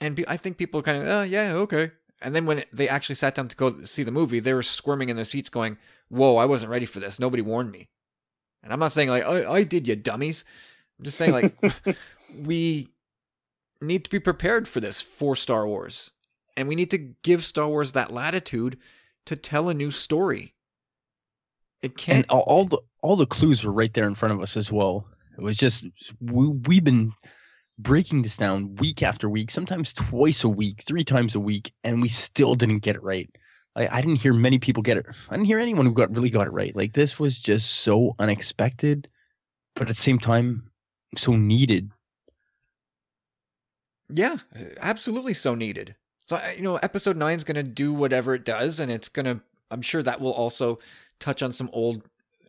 And 0.00 0.16
be, 0.16 0.28
I 0.28 0.36
think 0.36 0.58
people 0.58 0.82
kind 0.82 1.00
of, 1.00 1.08
oh, 1.08 1.22
yeah, 1.22 1.52
okay. 1.54 1.92
And 2.20 2.34
then 2.34 2.46
when 2.46 2.64
they 2.72 2.88
actually 2.88 3.14
sat 3.14 3.34
down 3.34 3.48
to 3.48 3.56
go 3.56 3.84
see 3.84 4.02
the 4.02 4.10
movie, 4.10 4.40
they 4.40 4.54
were 4.54 4.62
squirming 4.62 5.08
in 5.08 5.16
their 5.16 5.24
seats 5.24 5.48
going, 5.48 5.78
whoa, 6.08 6.36
I 6.36 6.44
wasn't 6.44 6.70
ready 6.70 6.86
for 6.86 7.00
this. 7.00 7.18
Nobody 7.18 7.42
warned 7.42 7.70
me. 7.70 7.88
And 8.62 8.72
I'm 8.72 8.78
not 8.78 8.92
saying 8.92 9.08
like, 9.08 9.24
I, 9.24 9.50
I 9.50 9.62
did, 9.62 9.86
you 9.86 9.96
dummies. 9.96 10.44
I'm 10.98 11.04
just 11.04 11.18
saying 11.18 11.32
like, 11.32 11.56
we 12.42 12.88
need 13.80 14.04
to 14.04 14.10
be 14.10 14.18
prepared 14.18 14.66
for 14.66 14.80
this 14.80 15.00
for 15.00 15.36
Star 15.36 15.66
Wars. 15.66 16.10
And 16.56 16.68
we 16.68 16.74
need 16.74 16.90
to 16.90 16.98
give 17.22 17.44
Star 17.44 17.68
Wars 17.68 17.92
that 17.92 18.12
latitude 18.12 18.78
to 19.26 19.36
tell 19.36 19.68
a 19.68 19.74
new 19.74 19.90
story. 19.90 20.54
It 21.82 21.96
can't. 21.96 22.18
And 22.18 22.26
all, 22.30 22.44
all 22.46 22.64
the 22.64 22.78
all 23.02 23.16
the 23.16 23.26
clues 23.26 23.64
were 23.64 23.72
right 23.72 23.92
there 23.92 24.08
in 24.08 24.14
front 24.14 24.34
of 24.34 24.40
us 24.40 24.56
as 24.56 24.72
well. 24.72 25.06
It 25.38 25.42
was 25.42 25.56
just 25.56 25.84
we, 26.20 26.48
we've 26.48 26.82
been 26.82 27.12
breaking 27.78 28.22
this 28.22 28.36
down 28.36 28.74
week 28.76 29.02
after 29.02 29.28
week, 29.28 29.50
sometimes 29.50 29.92
twice 29.92 30.44
a 30.44 30.48
week, 30.48 30.82
three 30.82 31.04
times 31.04 31.34
a 31.34 31.40
week, 31.40 31.72
and 31.84 32.00
we 32.00 32.08
still 32.08 32.54
didn't 32.54 32.78
get 32.78 32.96
it 32.96 33.02
right. 33.02 33.28
I, 33.76 33.98
I 33.98 34.00
didn't 34.00 34.16
hear 34.16 34.32
many 34.32 34.58
people 34.58 34.82
get 34.82 34.96
it. 34.96 35.06
I 35.28 35.36
didn't 35.36 35.46
hear 35.46 35.58
anyone 35.58 35.86
who 35.86 35.92
got 35.92 36.10
really 36.14 36.30
got 36.30 36.46
it 36.46 36.52
right. 36.52 36.74
Like 36.74 36.94
this 36.94 37.18
was 37.18 37.38
just 37.38 37.70
so 37.70 38.16
unexpected, 38.18 39.08
but 39.74 39.82
at 39.82 39.96
the 39.96 40.02
same 40.02 40.18
time, 40.18 40.68
so 41.16 41.36
needed. 41.36 41.90
Yeah, 44.08 44.38
absolutely 44.80 45.34
so 45.34 45.54
needed. 45.54 45.94
So 46.26 46.40
you 46.56 46.62
know, 46.62 46.76
episode 46.76 47.16
nine 47.16 47.36
is 47.36 47.44
going 47.44 47.56
to 47.56 47.62
do 47.62 47.92
whatever 47.92 48.34
it 48.34 48.44
does, 48.44 48.80
and 48.80 48.90
it's 48.90 49.08
going 49.08 49.26
to. 49.26 49.40
I'm 49.70 49.82
sure 49.82 50.02
that 50.02 50.20
will 50.20 50.32
also 50.32 50.78
touch 51.18 51.42
on 51.42 51.52
some 51.52 51.70
old 51.72 52.02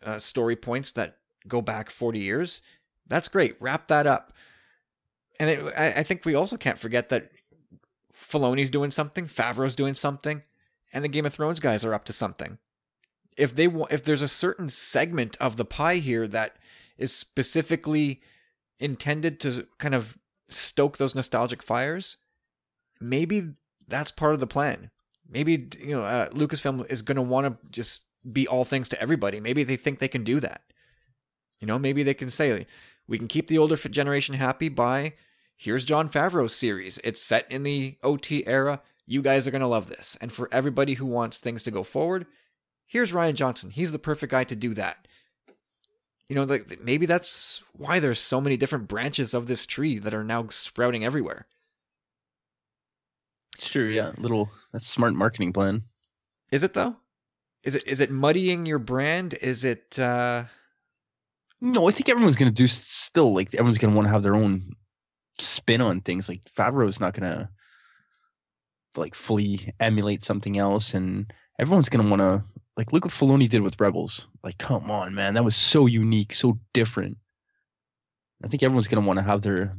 uh, 0.03 0.19
story 0.19 0.55
points 0.55 0.91
that 0.91 1.17
go 1.47 1.61
back 1.61 1.89
40 1.89 2.19
years. 2.19 2.61
That's 3.07 3.27
great. 3.27 3.55
Wrap 3.59 3.87
that 3.87 4.05
up. 4.05 4.33
And 5.39 5.49
it, 5.49 5.73
I, 5.75 5.87
I 5.87 6.03
think 6.03 6.25
we 6.25 6.35
also 6.35 6.57
can't 6.57 6.77
forget 6.77 7.09
that 7.09 7.31
Filoni's 8.15 8.69
doing 8.69 8.91
something, 8.91 9.27
Favreau's 9.27 9.75
doing 9.75 9.95
something, 9.95 10.43
and 10.93 11.03
the 11.03 11.09
Game 11.09 11.25
of 11.25 11.33
Thrones 11.33 11.59
guys 11.59 11.83
are 11.83 11.93
up 11.93 12.05
to 12.05 12.13
something. 12.13 12.57
If 13.35 13.55
they 13.55 13.67
want, 13.67 13.91
if 13.91 14.03
there's 14.03 14.21
a 14.21 14.27
certain 14.27 14.69
segment 14.69 15.37
of 15.39 15.57
the 15.57 15.65
pie 15.65 15.97
here 15.97 16.27
that 16.27 16.57
is 16.97 17.13
specifically 17.13 18.21
intended 18.79 19.39
to 19.41 19.67
kind 19.77 19.93
of 19.93 20.17
stoke 20.49 20.97
those 20.97 21.15
nostalgic 21.15 21.61
fires, 21.61 22.17
maybe 22.99 23.53
that's 23.87 24.11
part 24.11 24.33
of 24.33 24.39
the 24.39 24.47
plan. 24.47 24.89
Maybe 25.29 25.69
you 25.79 25.95
know 25.95 26.03
uh, 26.03 26.29
Lucasfilm 26.29 26.89
is 26.89 27.01
going 27.01 27.17
to 27.17 27.21
want 27.21 27.47
to 27.47 27.69
just 27.69 28.03
be 28.31 28.47
all 28.47 28.65
things 28.65 28.89
to 28.89 29.01
everybody. 29.01 29.39
Maybe 29.39 29.63
they 29.63 29.75
think 29.75 29.99
they 29.99 30.07
can 30.07 30.23
do 30.23 30.39
that. 30.39 30.61
You 31.59 31.67
know, 31.67 31.79
maybe 31.79 32.03
they 32.03 32.13
can 32.13 32.29
say 32.29 32.65
we 33.07 33.17
can 33.17 33.27
keep 33.27 33.47
the 33.47 33.57
older 33.57 33.75
generation 33.75 34.35
happy 34.35 34.69
by 34.69 35.13
here's 35.55 35.83
Jon 35.83 36.09
Favreau's 36.09 36.55
series. 36.55 36.99
It's 37.03 37.21
set 37.21 37.51
in 37.51 37.63
the 37.63 37.97
OT 38.03 38.45
era. 38.47 38.81
You 39.07 39.21
guys 39.21 39.47
are 39.47 39.51
going 39.51 39.61
to 39.61 39.67
love 39.67 39.87
this. 39.87 40.17
And 40.19 40.31
for 40.31 40.49
everybody 40.51 40.95
who 40.95 41.05
wants 41.05 41.39
things 41.39 41.63
to 41.63 41.71
go 41.71 41.81
forward, 41.81 42.27
here's 42.85 43.13
Rian 43.13 43.35
Johnson. 43.35 43.71
He's 43.71 43.93
the 43.93 43.99
perfect 43.99 44.31
guy 44.31 44.43
to 44.43 44.55
do 44.55 44.73
that. 44.73 45.07
You 46.29 46.35
know, 46.35 46.43
like 46.43 46.81
maybe 46.83 47.05
that's 47.05 47.63
why 47.71 47.99
there's 47.99 48.19
so 48.19 48.41
many 48.41 48.57
different 48.57 48.89
branches 48.89 49.33
of 49.33 49.47
this 49.47 49.65
tree 49.65 49.97
that 49.97 50.13
are 50.13 50.25
now 50.25 50.47
sprouting 50.49 51.05
everywhere. 51.05 51.47
It's 53.57 53.69
true, 53.69 53.87
yeah. 53.87 54.11
Little 54.17 54.49
that's 54.73 54.89
smart 54.89 55.13
marketing 55.13 55.53
plan. 55.53 55.83
Is 56.51 56.63
it 56.63 56.73
though? 56.73 56.97
Is 57.63 57.75
it 57.75 57.87
is 57.87 58.01
it 58.01 58.11
muddying 58.11 58.65
your 58.65 58.77
brand? 58.77 59.35
Is 59.41 59.63
it 59.63 59.97
uh 59.97 60.43
No, 61.61 61.87
I 61.87 61.91
think 61.91 62.09
everyone's 62.09 62.35
gonna 62.35 62.51
do 62.51 62.67
still 62.67 63.33
like 63.33 63.55
everyone's 63.55 63.77
gonna 63.77 63.95
want 63.95 64.07
to 64.07 64.11
have 64.11 64.23
their 64.23 64.35
own 64.35 64.73
spin 65.39 65.79
on 65.79 66.01
things. 66.01 66.27
Like 66.27 66.43
Favreau's 66.43 66.99
not 66.99 67.13
gonna 67.13 67.49
like 68.97 69.15
fully 69.15 69.73
emulate 69.79 70.23
something 70.23 70.57
else 70.57 70.93
and 70.93 71.31
everyone's 71.59 71.89
gonna 71.89 72.09
wanna 72.09 72.43
like 72.75 72.93
look 72.93 73.05
what 73.05 73.13
Filoni 73.13 73.49
did 73.49 73.61
with 73.61 73.79
Rebels. 73.79 74.27
Like, 74.43 74.57
come 74.57 74.91
on, 74.91 75.15
man, 75.15 75.33
that 75.33 75.43
was 75.45 75.55
so 75.55 75.85
unique, 75.85 76.33
so 76.33 76.59
different. 76.73 77.17
I 78.43 78.47
think 78.47 78.63
everyone's 78.63 78.87
gonna 78.87 79.05
want 79.05 79.17
to 79.17 79.23
have 79.23 79.41
their 79.41 79.75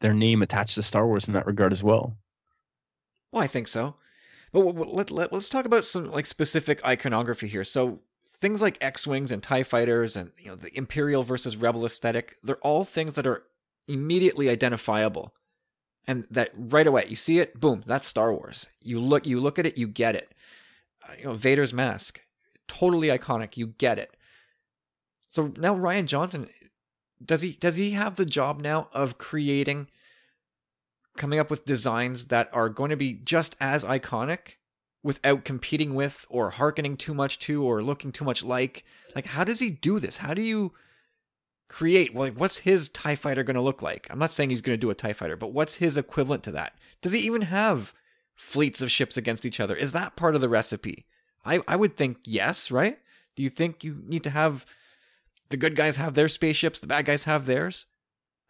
their 0.00 0.14
name 0.14 0.42
attached 0.42 0.76
to 0.76 0.82
Star 0.82 1.06
Wars 1.06 1.26
in 1.26 1.34
that 1.34 1.46
regard 1.46 1.72
as 1.72 1.82
well. 1.82 2.16
Well, 3.32 3.42
I 3.42 3.48
think 3.48 3.68
so. 3.68 3.96
But 4.52 4.60
let, 4.60 5.10
let, 5.10 5.32
let's 5.32 5.48
talk 5.48 5.66
about 5.66 5.84
some 5.84 6.10
like 6.10 6.24
specific 6.24 6.84
iconography 6.84 7.48
here. 7.48 7.64
So 7.64 8.00
things 8.40 8.62
like 8.62 8.78
X-wings 8.80 9.30
and 9.30 9.42
Tie 9.42 9.62
fighters, 9.62 10.16
and 10.16 10.30
you 10.38 10.48
know 10.48 10.56
the 10.56 10.76
Imperial 10.76 11.24
versus 11.24 11.56
Rebel 11.56 11.84
aesthetic. 11.84 12.36
They're 12.42 12.56
all 12.56 12.84
things 12.84 13.16
that 13.16 13.26
are 13.26 13.42
immediately 13.86 14.48
identifiable, 14.48 15.34
and 16.08 16.26
that 16.30 16.50
right 16.56 16.86
away 16.86 17.06
you 17.08 17.14
see 17.14 17.38
it, 17.38 17.60
boom, 17.60 17.84
that's 17.86 18.08
Star 18.08 18.32
Wars. 18.32 18.66
You 18.82 19.00
look, 19.00 19.26
you 19.26 19.38
look 19.38 19.58
at 19.58 19.66
it, 19.66 19.78
you 19.78 19.86
get 19.86 20.16
it. 20.16 20.32
Uh, 21.08 21.12
you 21.16 21.24
know 21.26 21.34
Vader's 21.34 21.72
mask, 21.72 22.22
totally 22.66 23.08
iconic. 23.08 23.56
You 23.56 23.68
get 23.78 23.98
it. 23.98 24.16
So 25.28 25.52
now 25.56 25.76
Rian 25.76 26.06
Johnson, 26.06 26.48
does 27.24 27.42
he 27.42 27.52
does 27.52 27.76
he 27.76 27.92
have 27.92 28.16
the 28.16 28.26
job 28.26 28.60
now 28.60 28.88
of 28.92 29.18
creating? 29.18 29.86
coming 31.18 31.38
up 31.38 31.50
with 31.50 31.66
designs 31.66 32.28
that 32.28 32.48
are 32.54 32.70
going 32.70 32.90
to 32.90 32.96
be 32.96 33.12
just 33.12 33.56
as 33.60 33.84
iconic 33.84 34.54
without 35.02 35.44
competing 35.44 35.94
with 35.94 36.24
or 36.30 36.50
harkening 36.50 36.96
too 36.96 37.12
much 37.12 37.38
to 37.38 37.62
or 37.62 37.82
looking 37.82 38.10
too 38.10 38.24
much 38.24 38.42
like 38.42 38.84
like 39.14 39.26
how 39.26 39.44
does 39.44 39.60
he 39.60 39.68
do 39.68 39.98
this 39.98 40.18
how 40.18 40.32
do 40.32 40.40
you 40.40 40.72
create 41.68 42.14
well, 42.14 42.24
like 42.24 42.38
what's 42.38 42.58
his 42.58 42.88
tie 42.88 43.16
fighter 43.16 43.42
going 43.42 43.54
to 43.54 43.60
look 43.60 43.82
like? 43.82 44.06
I'm 44.10 44.18
not 44.18 44.32
saying 44.32 44.50
he's 44.50 44.60
going 44.60 44.76
to 44.76 44.80
do 44.80 44.90
a 44.90 44.94
tie 44.94 45.12
fighter 45.12 45.36
but 45.36 45.52
what's 45.52 45.74
his 45.74 45.96
equivalent 45.96 46.42
to 46.44 46.50
that? 46.52 46.74
Does 47.02 47.12
he 47.12 47.20
even 47.20 47.42
have 47.42 47.92
fleets 48.34 48.80
of 48.80 48.90
ships 48.90 49.16
against 49.16 49.44
each 49.44 49.60
other? 49.60 49.76
Is 49.76 49.92
that 49.92 50.16
part 50.16 50.34
of 50.34 50.40
the 50.40 50.48
recipe? 50.48 51.06
I 51.44 51.60
i 51.68 51.76
would 51.76 51.96
think 51.96 52.18
yes 52.24 52.70
right? 52.70 52.98
Do 53.36 53.42
you 53.42 53.50
think 53.50 53.84
you 53.84 54.02
need 54.06 54.24
to 54.24 54.30
have 54.30 54.66
the 55.50 55.56
good 55.56 55.76
guys 55.76 55.96
have 55.96 56.14
their 56.14 56.28
spaceships 56.28 56.80
the 56.80 56.86
bad 56.86 57.06
guys 57.06 57.24
have 57.24 57.46
theirs? 57.46 57.86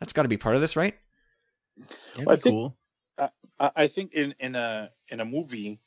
That's 0.00 0.12
got 0.12 0.22
to 0.22 0.28
be 0.28 0.36
part 0.36 0.54
of 0.54 0.60
this 0.60 0.76
right? 0.76 0.94
Well, 2.16 2.30
I 2.30 2.36
think 2.36 2.54
cool. 2.54 2.76
I, 3.18 3.70
I 3.76 3.86
think 3.86 4.12
in 4.12 4.34
in 4.38 4.54
a 4.54 4.90
in 5.08 5.20
a 5.20 5.24
movie, 5.24 5.80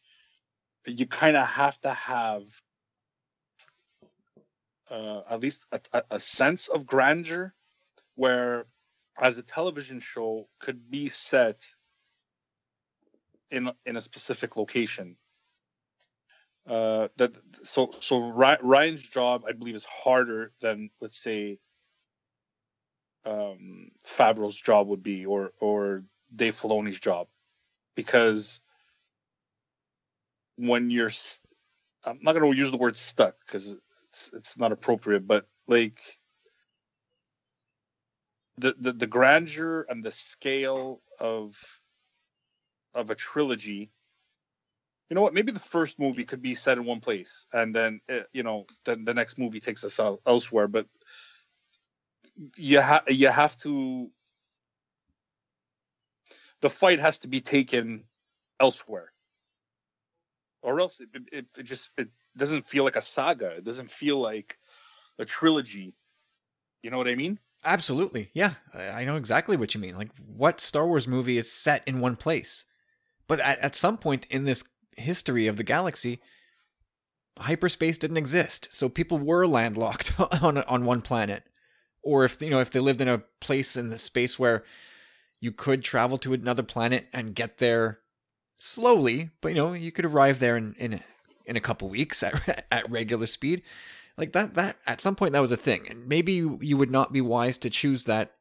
you 0.85 1.05
kind 1.07 1.37
of 1.37 1.47
have 1.47 1.79
to 1.81 1.93
have 1.93 2.43
uh, 4.91 5.21
at 5.29 5.39
least 5.39 5.65
a, 5.71 6.03
a 6.11 6.19
sense 6.19 6.67
of 6.67 6.85
grandeur, 6.85 7.53
where 8.15 8.65
as 9.19 9.37
a 9.37 9.43
television 9.43 9.99
show 9.99 10.47
could 10.59 10.91
be 10.91 11.07
set 11.07 11.63
in 13.49 13.71
in 13.85 13.95
a 13.95 14.01
specific 14.01 14.57
location. 14.57 15.15
Uh, 16.67 17.07
that 17.17 17.33
so 17.63 17.89
so 17.91 18.21
Rian's 18.21 19.01
job, 19.01 19.43
I 19.47 19.53
believe, 19.53 19.75
is 19.75 19.85
harder 19.85 20.51
than 20.61 20.89
let's 20.99 21.21
say 21.21 21.59
um, 23.25 23.91
Favreau's 24.05 24.61
job 24.61 24.87
would 24.87 25.03
be, 25.03 25.25
or 25.25 25.53
or 25.59 26.03
Dave 26.35 26.55
Filoni's 26.55 26.99
job, 26.99 27.27
because 27.95 28.61
when 30.57 30.91
you're, 30.91 31.09
I'm 32.05 32.19
not 32.21 32.35
going 32.35 32.51
to 32.51 32.57
use 32.57 32.71
the 32.71 32.77
word 32.77 32.95
stuck 32.95 33.35
because 33.45 33.75
it's 34.11 34.33
it's 34.33 34.57
not 34.57 34.71
appropriate, 34.71 35.25
but 35.25 35.47
like 35.67 35.99
the, 38.57 38.75
the 38.77 38.93
the 38.93 39.07
grandeur 39.07 39.85
and 39.87 40.03
the 40.03 40.11
scale 40.11 41.01
of 41.19 41.55
of 42.93 43.09
a 43.09 43.15
trilogy 43.15 43.91
you 45.11 45.15
know 45.15 45.21
what? 45.23 45.33
Maybe 45.33 45.51
the 45.51 45.59
first 45.59 45.99
movie 45.99 46.23
could 46.23 46.41
be 46.41 46.55
set 46.55 46.77
in 46.77 46.85
one 46.85 47.01
place, 47.01 47.45
and 47.51 47.75
then 47.75 47.99
uh, 48.09 48.21
you 48.31 48.43
know, 48.43 48.65
then 48.85 49.03
the 49.03 49.13
next 49.13 49.37
movie 49.37 49.59
takes 49.59 49.83
us 49.83 49.99
out 49.99 50.21
elsewhere. 50.25 50.69
But 50.69 50.87
you 52.55 52.79
have 52.79 53.03
you 53.09 53.27
have 53.27 53.57
to. 53.57 54.09
The 56.61 56.69
fight 56.69 57.01
has 57.01 57.19
to 57.19 57.27
be 57.27 57.41
taken 57.41 58.05
elsewhere, 58.57 59.11
or 60.61 60.79
else 60.79 61.01
it, 61.01 61.09
it, 61.33 61.47
it 61.57 61.63
just 61.63 61.91
it 61.97 62.07
doesn't 62.37 62.65
feel 62.65 62.83
like 62.83 62.95
a 62.95 63.01
saga. 63.01 63.47
It 63.57 63.63
doesn't 63.63 63.91
feel 63.91 64.17
like 64.17 64.57
a 65.19 65.25
trilogy. 65.25 65.93
You 66.83 66.91
know 66.91 66.97
what 66.97 67.07
I 67.07 67.15
mean? 67.15 67.39
Absolutely. 67.63 68.29
Yeah. 68.33 68.53
I 68.73 69.05
know 69.05 69.17
exactly 69.17 69.57
what 69.57 69.73
you 69.75 69.81
mean. 69.81 69.95
Like, 69.95 70.09
what 70.25 70.59
Star 70.61 70.87
Wars 70.87 71.07
movie 71.07 71.37
is 71.37 71.51
set 71.51 71.83
in 71.85 71.99
one 71.99 72.15
place? 72.15 72.65
But 73.27 73.39
at, 73.39 73.59
at 73.59 73.75
some 73.75 73.97
point 73.97 74.25
in 74.29 74.45
this 74.45 74.63
history 74.97 75.47
of 75.47 75.57
the 75.57 75.63
galaxy, 75.63 76.19
hyperspace 77.37 77.97
didn't 77.97 78.17
exist. 78.17 78.67
So 78.71 78.89
people 78.89 79.19
were 79.19 79.45
landlocked 79.47 80.19
on, 80.41 80.57
on 80.59 80.85
one 80.85 81.01
planet. 81.01 81.43
Or 82.03 82.25
if, 82.25 82.41
you 82.41 82.49
know, 82.49 82.59
if 82.59 82.71
they 82.71 82.79
lived 82.79 83.01
in 83.01 83.07
a 83.07 83.23
place 83.39 83.75
in 83.75 83.89
the 83.89 83.97
space 83.97 84.39
where 84.39 84.63
you 85.39 85.51
could 85.51 85.83
travel 85.83 86.17
to 86.19 86.33
another 86.33 86.63
planet 86.63 87.07
and 87.13 87.35
get 87.35 87.59
there 87.59 87.99
slowly, 88.57 89.29
but, 89.39 89.49
you 89.49 89.55
know, 89.55 89.73
you 89.73 89.91
could 89.91 90.05
arrive 90.05 90.39
there 90.39 90.57
in, 90.57 90.75
in, 90.79 91.01
in 91.45 91.55
a 91.55 91.61
couple 91.61 91.89
weeks 91.89 92.23
at, 92.23 92.65
at 92.71 92.89
regular 92.89 93.27
speed. 93.27 93.63
Like 94.17 94.33
that 94.33 94.55
that 94.55 94.77
at 94.85 95.01
some 95.01 95.15
point 95.15 95.33
that 95.33 95.39
was 95.39 95.51
a 95.51 95.57
thing. 95.57 95.87
And 95.89 96.07
maybe 96.07 96.33
you, 96.33 96.59
you 96.61 96.77
would 96.77 96.91
not 96.91 97.13
be 97.13 97.21
wise 97.21 97.57
to 97.59 97.69
choose 97.69 98.03
that 98.05 98.33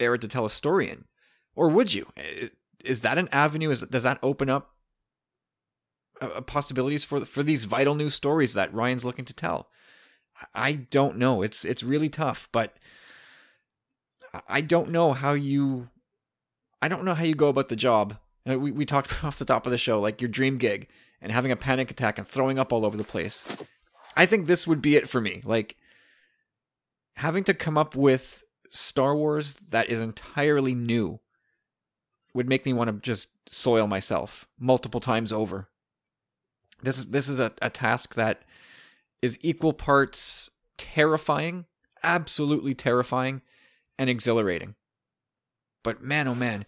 era 0.00 0.18
to 0.18 0.28
tell 0.28 0.44
a 0.44 0.50
story 0.50 0.90
in. 0.90 1.04
Or 1.54 1.68
would 1.68 1.94
you? 1.94 2.08
Is 2.84 3.02
that 3.02 3.18
an 3.18 3.28
avenue? 3.30 3.70
Is 3.70 3.82
does 3.82 4.02
that 4.02 4.18
open 4.22 4.50
up 4.50 4.72
uh, 6.20 6.40
possibilities 6.40 7.04
for 7.04 7.24
for 7.24 7.42
these 7.42 7.64
vital 7.64 7.94
new 7.94 8.10
stories 8.10 8.54
that 8.54 8.74
Rian's 8.74 9.04
looking 9.04 9.24
to 9.24 9.34
tell? 9.34 9.68
I 10.52 10.72
don't 10.72 11.16
know. 11.16 11.42
It's 11.42 11.64
it's 11.64 11.82
really 11.82 12.08
tough 12.08 12.48
but 12.50 12.76
i 14.48 14.60
don't 14.60 14.90
know 14.90 15.12
how 15.12 15.32
you 15.32 15.88
i 16.82 16.88
don't 16.88 17.04
know 17.04 17.14
how 17.14 17.24
you 17.24 17.34
go 17.34 17.48
about 17.48 17.68
the 17.68 17.76
job. 17.76 18.18
Uh, 18.48 18.58
we, 18.58 18.70
we 18.70 18.84
talked 18.84 19.24
off 19.24 19.38
the 19.38 19.44
top 19.44 19.66
of 19.66 19.72
the 19.72 19.78
show 19.78 20.00
like 20.00 20.20
your 20.20 20.28
dream 20.28 20.58
gig 20.58 20.88
and 21.24 21.32
having 21.32 21.50
a 21.50 21.56
panic 21.56 21.90
attack 21.90 22.18
and 22.18 22.28
throwing 22.28 22.58
up 22.58 22.72
all 22.72 22.86
over 22.86 22.96
the 22.96 23.02
place 23.02 23.44
I 24.16 24.26
think 24.26 24.46
this 24.46 24.66
would 24.66 24.80
be 24.80 24.96
it 24.96 25.08
for 25.08 25.20
me. 25.20 25.42
Like 25.44 25.76
having 27.16 27.44
to 27.44 27.54
come 27.54 27.76
up 27.78 27.94
with 27.94 28.42
Star 28.70 29.14
Wars 29.14 29.56
that 29.70 29.88
is 29.88 30.00
entirely 30.00 30.74
new 30.74 31.20
would 32.32 32.48
make 32.48 32.66
me 32.66 32.72
want 32.72 32.88
to 32.90 32.94
just 33.00 33.30
soil 33.48 33.86
myself 33.86 34.48
multiple 34.58 35.00
times 35.00 35.32
over. 35.32 35.68
This 36.82 36.98
is 36.98 37.06
this 37.06 37.28
is 37.28 37.38
a, 37.38 37.52
a 37.62 37.70
task 37.70 38.14
that 38.14 38.42
is 39.22 39.38
equal 39.40 39.72
parts 39.72 40.50
terrifying, 40.76 41.66
absolutely 42.02 42.74
terrifying, 42.74 43.42
and 43.98 44.10
exhilarating. 44.10 44.74
But 45.82 46.02
man, 46.02 46.26
oh 46.28 46.34
man, 46.34 46.66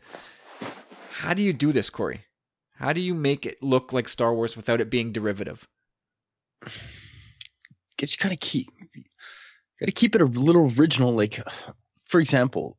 how 1.14 1.34
do 1.34 1.42
you 1.42 1.52
do 1.52 1.72
this, 1.72 1.90
Corey? 1.90 2.25
How 2.76 2.92
do 2.92 3.00
you 3.00 3.14
make 3.14 3.46
it 3.46 3.62
look 3.62 3.92
like 3.92 4.08
Star 4.08 4.34
Wars 4.34 4.56
without 4.56 4.80
it 4.80 4.90
being 4.90 5.12
derivative? 5.12 5.66
Gets 7.96 8.12
you 8.14 8.18
kind 8.18 8.34
of 8.34 8.40
keep 8.40 8.70
got 9.80 9.86
to 9.86 9.92
keep 9.92 10.14
it 10.14 10.20
a 10.20 10.26
little 10.26 10.72
original. 10.78 11.14
Like, 11.14 11.40
for 12.06 12.20
example, 12.20 12.78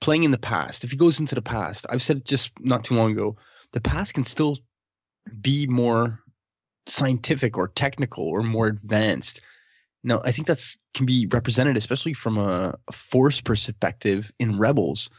playing 0.00 0.24
in 0.24 0.30
the 0.30 0.38
past. 0.38 0.84
If 0.84 0.90
he 0.90 0.96
goes 0.96 1.18
into 1.18 1.34
the 1.34 1.42
past, 1.42 1.86
I've 1.88 2.02
said 2.02 2.24
just 2.24 2.50
not 2.60 2.84
too 2.84 2.94
long 2.94 3.12
ago, 3.12 3.36
the 3.72 3.80
past 3.80 4.14
can 4.14 4.24
still 4.24 4.58
be 5.40 5.66
more 5.66 6.20
scientific 6.86 7.58
or 7.58 7.68
technical 7.68 8.24
or 8.24 8.42
more 8.42 8.66
advanced. 8.66 9.40
Now, 10.04 10.20
I 10.24 10.32
think 10.32 10.46
that's 10.46 10.78
can 10.94 11.06
be 11.06 11.26
represented, 11.26 11.76
especially 11.76 12.14
from 12.14 12.38
a, 12.38 12.74
a 12.86 12.92
force 12.92 13.40
perspective 13.40 14.30
in 14.38 14.58
Rebels. 14.58 15.10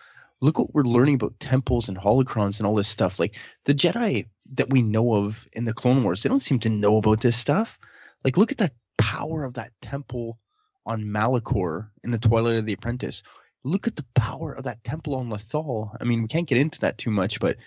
Look 0.42 0.58
what 0.58 0.74
we're 0.74 0.84
learning 0.84 1.16
about 1.16 1.40
temples 1.40 1.90
and 1.90 1.98
holocrons 1.98 2.60
and 2.60 2.68
all 2.68 2.76
this 2.76 2.88
stuff. 2.88 3.20
Like 3.20 3.36
the 3.66 3.74
Jedi 3.74 4.28
that 4.56 4.70
we 4.70 4.82
know 4.82 5.14
of 5.14 5.48
in 5.54 5.66
the 5.66 5.74
Clone 5.74 6.04
Wars, 6.04 6.24
they 6.24 6.30
don't 6.30 6.40
seem 6.40 6.60
to 6.60 6.70
know 6.70 6.98
about 6.98 7.22
this 7.22 7.38
stuff. 7.38 7.78
Like, 8.24 8.38
look 8.38 8.52
at 8.52 8.58
that 8.60 8.74
power 8.98 9.44
of 9.44 9.54
that 9.56 9.72
temple 9.82 10.40
on 10.86 11.04
Malachor 11.04 11.90
in 12.04 12.12
the 12.12 12.18
Twilight 12.18 12.58
of 12.58 12.66
the 12.66 12.74
Apprentice. 12.74 13.24
Look 13.64 13.88
at 13.88 13.96
the 13.96 14.06
power 14.16 14.54
of 14.54 14.64
that 14.64 14.84
temple 14.84 15.16
on 15.16 15.30
Lothal. 15.30 15.96
I 16.00 16.04
mean, 16.06 16.22
we 16.22 16.28
can't 16.28 16.48
get 16.48 16.58
into 16.58 16.80
that 16.82 16.98
too 16.98 17.12
much, 17.12 17.40
but 17.40 17.58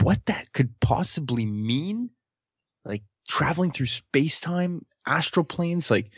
what 0.00 0.24
that 0.26 0.52
could 0.52 0.78
possibly 0.80 1.44
mean, 1.44 2.10
like 2.84 3.02
traveling 3.28 3.72
through 3.72 3.86
space 3.86 4.40
time, 4.40 4.84
astral 5.06 5.44
planes, 5.44 5.90
like 5.90 6.10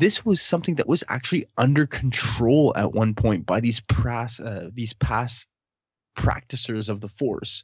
this 0.00 0.24
was 0.24 0.42
something 0.42 0.74
that 0.76 0.88
was 0.88 1.04
actually 1.08 1.46
under 1.56 1.86
control 1.86 2.72
at 2.76 2.92
one 2.92 3.14
point 3.14 3.46
by 3.46 3.60
these 3.60 3.80
pras, 3.80 4.44
uh, 4.44 4.70
these 4.74 4.92
past 4.94 5.48
practicers 6.16 6.88
of 6.88 7.00
the 7.00 7.08
Force. 7.08 7.62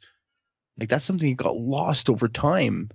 Like 0.79 0.89
that's 0.89 1.05
something 1.05 1.29
that 1.29 1.43
got 1.43 1.57
lost 1.57 2.09
over 2.09 2.27
time 2.27 2.89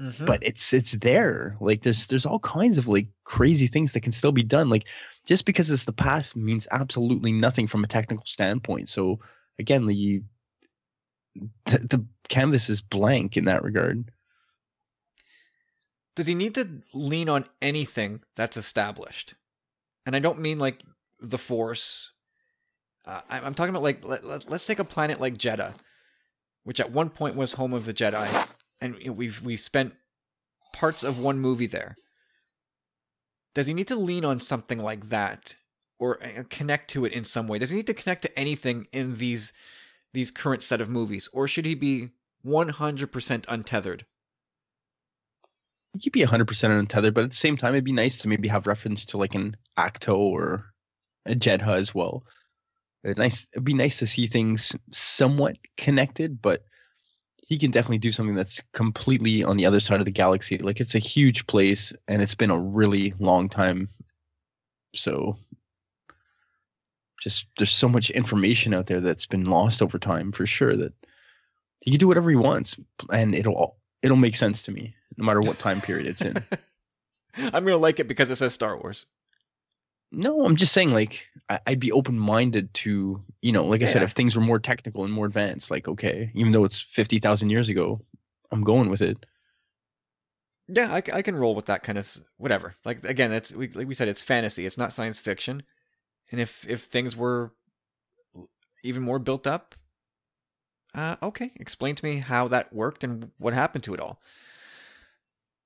Mm-hmm. 0.00 0.26
But 0.26 0.42
it's 0.42 0.72
it's 0.72 0.92
there. 0.92 1.56
Like 1.60 1.82
there's 1.82 2.06
there's 2.06 2.26
all 2.26 2.38
kinds 2.38 2.78
of 2.78 2.86
like 2.86 3.08
crazy 3.24 3.66
things 3.66 3.92
that 3.92 4.00
can 4.00 4.12
still 4.12 4.30
be 4.30 4.44
done. 4.44 4.68
Like 4.68 4.84
just 5.26 5.44
because 5.44 5.70
it's 5.70 5.84
the 5.84 5.92
past 5.92 6.36
means 6.36 6.68
absolutely 6.70 7.32
nothing 7.32 7.66
from 7.66 7.82
a 7.82 7.88
technical 7.88 8.24
standpoint. 8.24 8.88
So 8.88 9.18
again, 9.58 9.86
the 9.86 10.22
the, 11.66 11.78
the 11.78 12.06
canvas 12.28 12.70
is 12.70 12.80
blank 12.80 13.36
in 13.36 13.46
that 13.46 13.64
regard. 13.64 14.10
Does 16.18 16.26
he 16.26 16.34
need 16.34 16.56
to 16.56 16.82
lean 16.92 17.28
on 17.28 17.44
anything 17.62 18.22
that's 18.34 18.56
established? 18.56 19.34
And 20.04 20.16
I 20.16 20.18
don't 20.18 20.40
mean 20.40 20.58
like 20.58 20.82
the 21.20 21.38
Force. 21.38 22.10
Uh, 23.06 23.20
I'm 23.30 23.54
talking 23.54 23.70
about 23.70 23.84
like 23.84 24.04
let, 24.04 24.24
let, 24.24 24.50
let's 24.50 24.66
take 24.66 24.80
a 24.80 24.84
planet 24.84 25.20
like 25.20 25.38
Jedha, 25.38 25.74
which 26.64 26.80
at 26.80 26.90
one 26.90 27.10
point 27.10 27.36
was 27.36 27.52
home 27.52 27.72
of 27.72 27.84
the 27.84 27.94
Jedi 27.94 28.48
and 28.80 28.96
we've 29.16 29.40
we've 29.42 29.60
spent 29.60 29.94
parts 30.72 31.04
of 31.04 31.20
one 31.20 31.38
movie 31.38 31.68
there. 31.68 31.94
Does 33.54 33.68
he 33.68 33.74
need 33.74 33.86
to 33.86 33.94
lean 33.94 34.24
on 34.24 34.40
something 34.40 34.80
like 34.80 35.10
that 35.10 35.54
or 36.00 36.20
uh, 36.20 36.42
connect 36.50 36.90
to 36.90 37.04
it 37.04 37.12
in 37.12 37.24
some 37.24 37.46
way? 37.46 37.60
Does 37.60 37.70
he 37.70 37.76
need 37.76 37.86
to 37.86 37.94
connect 37.94 38.22
to 38.22 38.36
anything 38.36 38.88
in 38.90 39.18
these 39.18 39.52
these 40.12 40.32
current 40.32 40.64
set 40.64 40.80
of 40.80 40.90
movies 40.90 41.28
or 41.32 41.46
should 41.46 41.64
he 41.64 41.76
be 41.76 42.10
100% 42.44 43.44
untethered? 43.46 44.04
Could 46.02 46.12
be 46.12 46.24
100% 46.24 46.78
untethered, 46.78 47.14
but 47.14 47.24
at 47.24 47.30
the 47.30 47.36
same 47.36 47.56
time 47.56 47.74
it'd 47.74 47.84
be 47.84 47.92
nice 47.92 48.16
to 48.18 48.28
maybe 48.28 48.48
have 48.48 48.66
reference 48.66 49.04
to 49.06 49.18
like 49.18 49.34
an 49.34 49.56
Ahch-To 49.76 50.14
or 50.14 50.72
a 51.26 51.34
Jedha 51.34 51.74
as 51.74 51.94
well. 51.94 52.24
It'd 53.04 53.18
nice 53.18 53.46
it'd 53.52 53.64
be 53.64 53.74
nice 53.74 53.98
to 53.98 54.06
see 54.06 54.26
things 54.26 54.74
somewhat 54.90 55.56
connected, 55.76 56.42
but 56.42 56.64
he 57.46 57.56
can 57.56 57.70
definitely 57.70 57.98
do 57.98 58.12
something 58.12 58.34
that's 58.34 58.60
completely 58.72 59.42
on 59.42 59.56
the 59.56 59.64
other 59.64 59.80
side 59.80 60.00
of 60.00 60.04
the 60.04 60.10
galaxy. 60.10 60.58
Like 60.58 60.80
it's 60.80 60.94
a 60.94 61.00
huge 61.00 61.46
place 61.46 61.92
and 62.06 62.20
it's 62.20 62.34
been 62.34 62.50
a 62.50 62.58
really 62.58 63.14
long 63.18 63.48
time. 63.48 63.88
So 64.94 65.38
just 67.22 67.46
there's 67.56 67.70
so 67.70 67.88
much 67.88 68.10
information 68.10 68.74
out 68.74 68.86
there 68.86 69.00
that's 69.00 69.26
been 69.26 69.44
lost 69.44 69.80
over 69.80 69.98
time 69.98 70.30
for 70.30 70.46
sure 70.46 70.76
that 70.76 70.92
he 71.80 71.90
can 71.90 71.98
do 71.98 72.08
whatever 72.08 72.30
he 72.30 72.36
wants 72.36 72.76
and 73.10 73.34
it'll 73.34 73.78
it'll 74.02 74.16
make 74.16 74.36
sense 74.36 74.62
to 74.62 74.70
me 74.70 74.94
no 75.16 75.24
matter 75.24 75.40
what 75.40 75.58
time 75.58 75.80
period 75.80 76.06
it's 76.06 76.22
in. 76.22 76.36
I'm 77.36 77.64
gonna 77.64 77.76
like 77.76 78.00
it 78.00 78.08
because 78.08 78.30
it 78.30 78.36
says 78.36 78.54
Star 78.54 78.76
Wars. 78.76 79.06
No, 80.10 80.44
I'm 80.44 80.56
just 80.56 80.72
saying, 80.72 80.90
like, 80.90 81.26
I, 81.50 81.60
would 81.68 81.80
be 81.80 81.92
open 81.92 82.18
minded 82.18 82.72
to, 82.74 83.22
you 83.42 83.52
know, 83.52 83.66
like 83.66 83.82
I 83.82 83.84
said, 83.84 84.02
if 84.02 84.12
things 84.12 84.34
were 84.34 84.42
more 84.42 84.58
technical 84.58 85.04
and 85.04 85.12
more 85.12 85.26
advanced, 85.26 85.70
like, 85.70 85.86
okay, 85.86 86.30
even 86.34 86.52
though 86.52 86.64
it's 86.64 86.80
50,000 86.80 87.50
years 87.50 87.68
ago, 87.68 88.00
I'm 88.50 88.64
going 88.64 88.88
with 88.88 89.02
it. 89.02 89.26
Yeah, 90.66 90.90
I, 90.90 91.02
I 91.12 91.20
can 91.20 91.36
roll 91.36 91.54
with 91.54 91.66
that 91.66 91.82
kind 91.82 91.98
of 91.98 92.16
whatever. 92.38 92.74
Like, 92.86 93.04
again, 93.04 93.32
it's 93.32 93.52
we, 93.52 93.68
like 93.68 93.86
we 93.86 93.94
said, 93.94 94.08
it's 94.08 94.22
fantasy, 94.22 94.64
it's 94.64 94.78
not 94.78 94.94
science 94.94 95.20
fiction. 95.20 95.62
And 96.32 96.40
if, 96.40 96.66
if 96.66 96.84
things 96.84 97.14
were 97.14 97.52
even 98.82 99.02
more 99.02 99.18
built 99.18 99.46
up, 99.46 99.74
uh, 100.94 101.16
okay, 101.22 101.52
explain 101.56 101.94
to 101.94 102.04
me 102.04 102.16
how 102.16 102.48
that 102.48 102.72
worked 102.72 103.04
and 103.04 103.30
what 103.38 103.54
happened 103.54 103.84
to 103.84 103.94
it 103.94 104.00
all. 104.00 104.20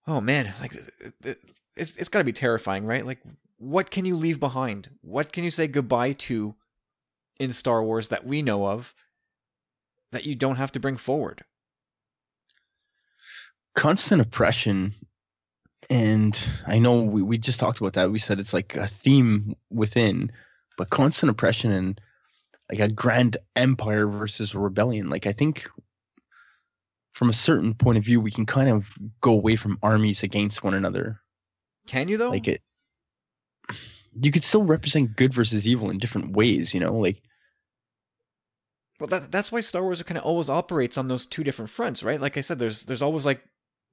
Oh 0.07 0.21
man, 0.21 0.53
like 0.61 0.75
it's 1.77 1.97
it's 1.97 2.09
got 2.09 2.19
to 2.19 2.25
be 2.25 2.33
terrifying, 2.33 2.85
right? 2.85 3.07
Like 3.07 3.21
what 3.63 3.93
can 3.93 4.05
you 4.05 4.17
leave 4.17 4.41
behind? 4.41 4.91
What 5.03 5.33
can 5.33 5.45
you 5.45 5.51
say 5.51 5.69
goodbye 5.69 6.15
to 6.15 6.57
in 7.39 7.53
Star 7.53 7.83
Wars 7.83 8.09
that 8.09 8.27
we 8.27 8.43
know 8.43 8.67
of 8.67 8.93
that 10.11 10.27
you 10.27 10.35
don't 10.35 10.57
have 10.57 10.73
to 10.73 10.81
bring 10.81 10.97
forward? 10.97 11.45
Constant 13.77 14.21
oppression. 14.21 14.95
And 15.89 16.39
I 16.67 16.81
know 16.81 17.03
we, 17.03 17.23
we 17.23 17.39
just 17.39 17.61
talked 17.61 17.81
about 17.81 17.93
that. 17.93 18.11
We 18.11 18.19
said 18.19 18.41
it's 18.41 18.53
like 18.53 18.77
a 18.77 18.89
theme 18.89 19.55
within, 19.71 20.33
but 20.77 20.91
constant 20.91 21.31
oppression 21.31 21.71
and 21.71 22.01
like 22.73 22.81
a 22.81 22.93
grand 22.93 23.37
empire 23.55 24.07
versus 24.07 24.55
a 24.55 24.59
rebellion. 24.59 25.11
Like 25.11 25.27
I 25.27 25.33
think 25.33 25.69
from 27.13 27.29
a 27.29 27.35
certain 27.35 27.75
point 27.75 27.99
of 27.99 28.05
view, 28.05 28.19
we 28.21 28.31
can 28.31 28.47
kind 28.47 28.71
of 28.71 28.97
go 29.21 29.33
away 29.33 29.57
from 29.57 29.79
armies 29.83 30.23
against 30.23 30.65
one 30.65 30.73
another. 30.73 31.21
Can 31.87 32.09
you 32.09 32.17
though? 32.17 32.31
Like 32.31 32.49
it, 32.49 32.63
you 34.19 34.33
could 34.33 34.45
still 34.45 34.65
represent 34.65 35.17
good 35.17 35.35
versus 35.35 35.67
evil 35.67 35.91
in 35.91 35.99
different 35.99 36.35
ways. 36.35 36.73
You 36.73 36.81
know, 36.81 36.97
like 36.97 37.23
Well, 38.99 39.09
that, 39.09 39.31
that's 39.31 39.53
why 39.53 39.61
Star 39.61 39.83
Wars 39.83 40.03
kind 40.03 40.17
of 40.17 40.25
always 40.25 40.49
operates 40.49 40.97
on 40.97 41.09
those 41.09 41.27
two 41.27 41.45
different 41.45 41.71
fronts, 41.71 42.03
right? 42.03 42.21
Like 42.21 42.39
I 42.39 42.41
said, 42.41 42.59
there's 42.59 42.85
there's 42.85 43.03
always 43.03 43.27
like 43.27 43.43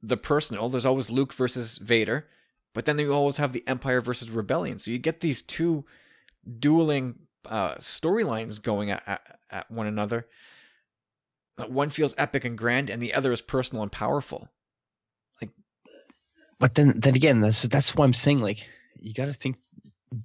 the 0.01 0.17
personal. 0.17 0.69
There's 0.69 0.85
always 0.85 1.09
Luke 1.09 1.33
versus 1.33 1.79
Vader, 1.79 2.27
but 2.73 2.85
then 2.85 2.97
you 2.97 3.11
always 3.11 3.37
have 3.37 3.51
the 3.51 3.67
Empire 3.67 3.99
versus 3.99 4.29
Rebellion. 4.31 4.79
So 4.79 4.89
you 4.89 4.99
get 4.99 5.19
these 5.19 5.41
two 5.41 5.83
dueling 6.59 7.15
uh, 7.45 7.75
storylines 7.75 8.61
going 8.61 8.91
at, 8.91 9.03
at, 9.07 9.39
at 9.49 9.71
one 9.71 9.87
another. 9.87 10.27
Uh, 11.57 11.65
One 11.65 11.89
feels 11.89 12.15
epic 12.17 12.45
and 12.45 12.57
grand, 12.57 12.89
and 12.89 13.01
the 13.01 13.13
other 13.13 13.31
is 13.31 13.41
personal 13.41 13.83
and 13.83 13.91
powerful. 13.91 14.49
Like, 15.41 15.51
but 16.59 16.75
then 16.75 16.99
then 16.99 17.15
again, 17.15 17.41
that's 17.41 17.63
that's 17.63 17.95
why 17.95 18.05
I'm 18.05 18.13
saying 18.13 18.39
like 18.39 18.67
you 18.99 19.13
got 19.13 19.25
to 19.25 19.33
think 19.33 19.57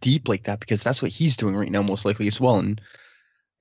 deep 0.01 0.29
like 0.29 0.45
that 0.45 0.61
because 0.61 0.83
that's 0.83 1.03
what 1.03 1.11
he's 1.11 1.37
doing 1.37 1.57
right 1.57 1.71
now, 1.71 1.83
most 1.83 2.05
likely 2.05 2.27
as 2.27 2.41
well, 2.41 2.59
and 2.59 2.81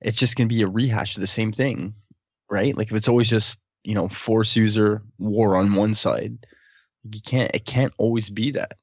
it's 0.00 0.18
just 0.18 0.36
gonna 0.36 0.48
be 0.48 0.62
a 0.62 0.68
rehash 0.68 1.16
of 1.16 1.20
the 1.20 1.26
same 1.26 1.52
thing, 1.52 1.94
right? 2.50 2.76
Like 2.76 2.88
if 2.88 2.96
it's 2.96 3.08
always 3.08 3.28
just 3.28 3.58
you 3.84 3.94
know 3.94 4.08
force 4.08 4.56
user 4.56 5.02
war 5.18 5.56
on 5.56 5.74
one 5.74 5.94
side, 5.94 6.46
you 7.10 7.20
can't 7.20 7.50
it 7.54 7.66
can't 7.66 7.92
always 7.98 8.30
be 8.30 8.50
that. 8.52 8.78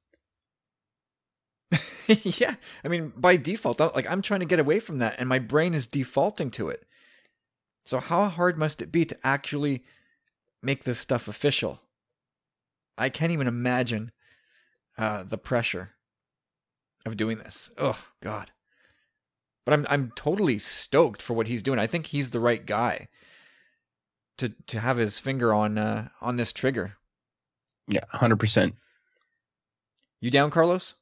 yeah, 2.24 2.56
I 2.84 2.88
mean, 2.88 3.14
by 3.16 3.38
default, 3.38 3.80
like 3.80 4.10
I'm 4.10 4.22
trying 4.22 4.40
to 4.42 4.46
get 4.46 4.60
away 4.60 4.80
from 4.80 5.00
that, 5.00 5.16
and 5.18 5.30
my 5.30 5.40
brain 5.40 5.74
is 5.74 5.86
defaulting 5.86 6.52
to 6.52 6.70
it. 6.70 6.86
So 7.86 8.00
how 8.00 8.26
hard 8.26 8.58
must 8.58 8.82
it 8.82 8.92
be 8.92 9.06
to 9.06 9.18
actually 9.24 9.84
make 10.62 10.84
this 10.84 11.00
stuff 11.00 11.28
official? 11.28 11.82
I 12.98 13.10
can't 13.10 13.32
even 13.32 13.48
imagine 13.48 14.12
uh, 14.98 15.24
the 15.24 15.38
pressure 15.38 15.92
of 17.06 17.18
doing 17.18 17.38
this. 17.38 17.72
Oh 17.78 18.04
God! 18.22 18.52
But 19.66 19.74
I'm 19.74 19.88
I'm 19.90 20.12
totally 20.16 20.60
stoked 20.60 21.22
for 21.22 21.34
what 21.34 21.48
he's 21.48 21.64
doing. 21.64 21.80
I 21.80 21.88
think 21.88 22.08
he's 22.08 22.32
the 22.32 22.40
right 22.40 22.66
guy 22.66 23.08
to 24.38 24.50
to 24.68 24.80
have 24.80 24.98
his 24.98 25.20
finger 25.20 25.54
on 25.54 25.78
uh, 25.78 26.10
on 26.22 26.36
this 26.36 26.54
trigger. 26.54 26.98
Yeah, 27.88 28.06
hundred 28.10 28.40
percent. 28.40 28.76
You 30.20 30.30
down, 30.30 30.52
Carlos? 30.52 30.96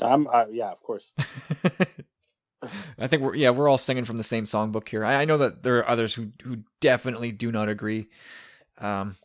I'm, 0.00 0.26
uh, 0.26 0.46
yeah, 0.50 0.70
of 0.70 0.82
course. 0.82 1.12
I 2.98 3.06
think 3.06 3.22
we're 3.22 3.34
yeah 3.34 3.50
we're 3.50 3.68
all 3.68 3.78
singing 3.78 4.04
from 4.04 4.16
the 4.16 4.24
same 4.24 4.44
songbook 4.44 4.88
here. 4.88 5.04
I, 5.04 5.22
I 5.22 5.24
know 5.24 5.38
that 5.38 5.62
there 5.62 5.78
are 5.78 5.88
others 5.88 6.14
who 6.14 6.32
who 6.42 6.58
definitely 6.80 7.30
do 7.32 7.52
not 7.52 7.68
agree. 7.68 8.08
Um, 8.78 9.16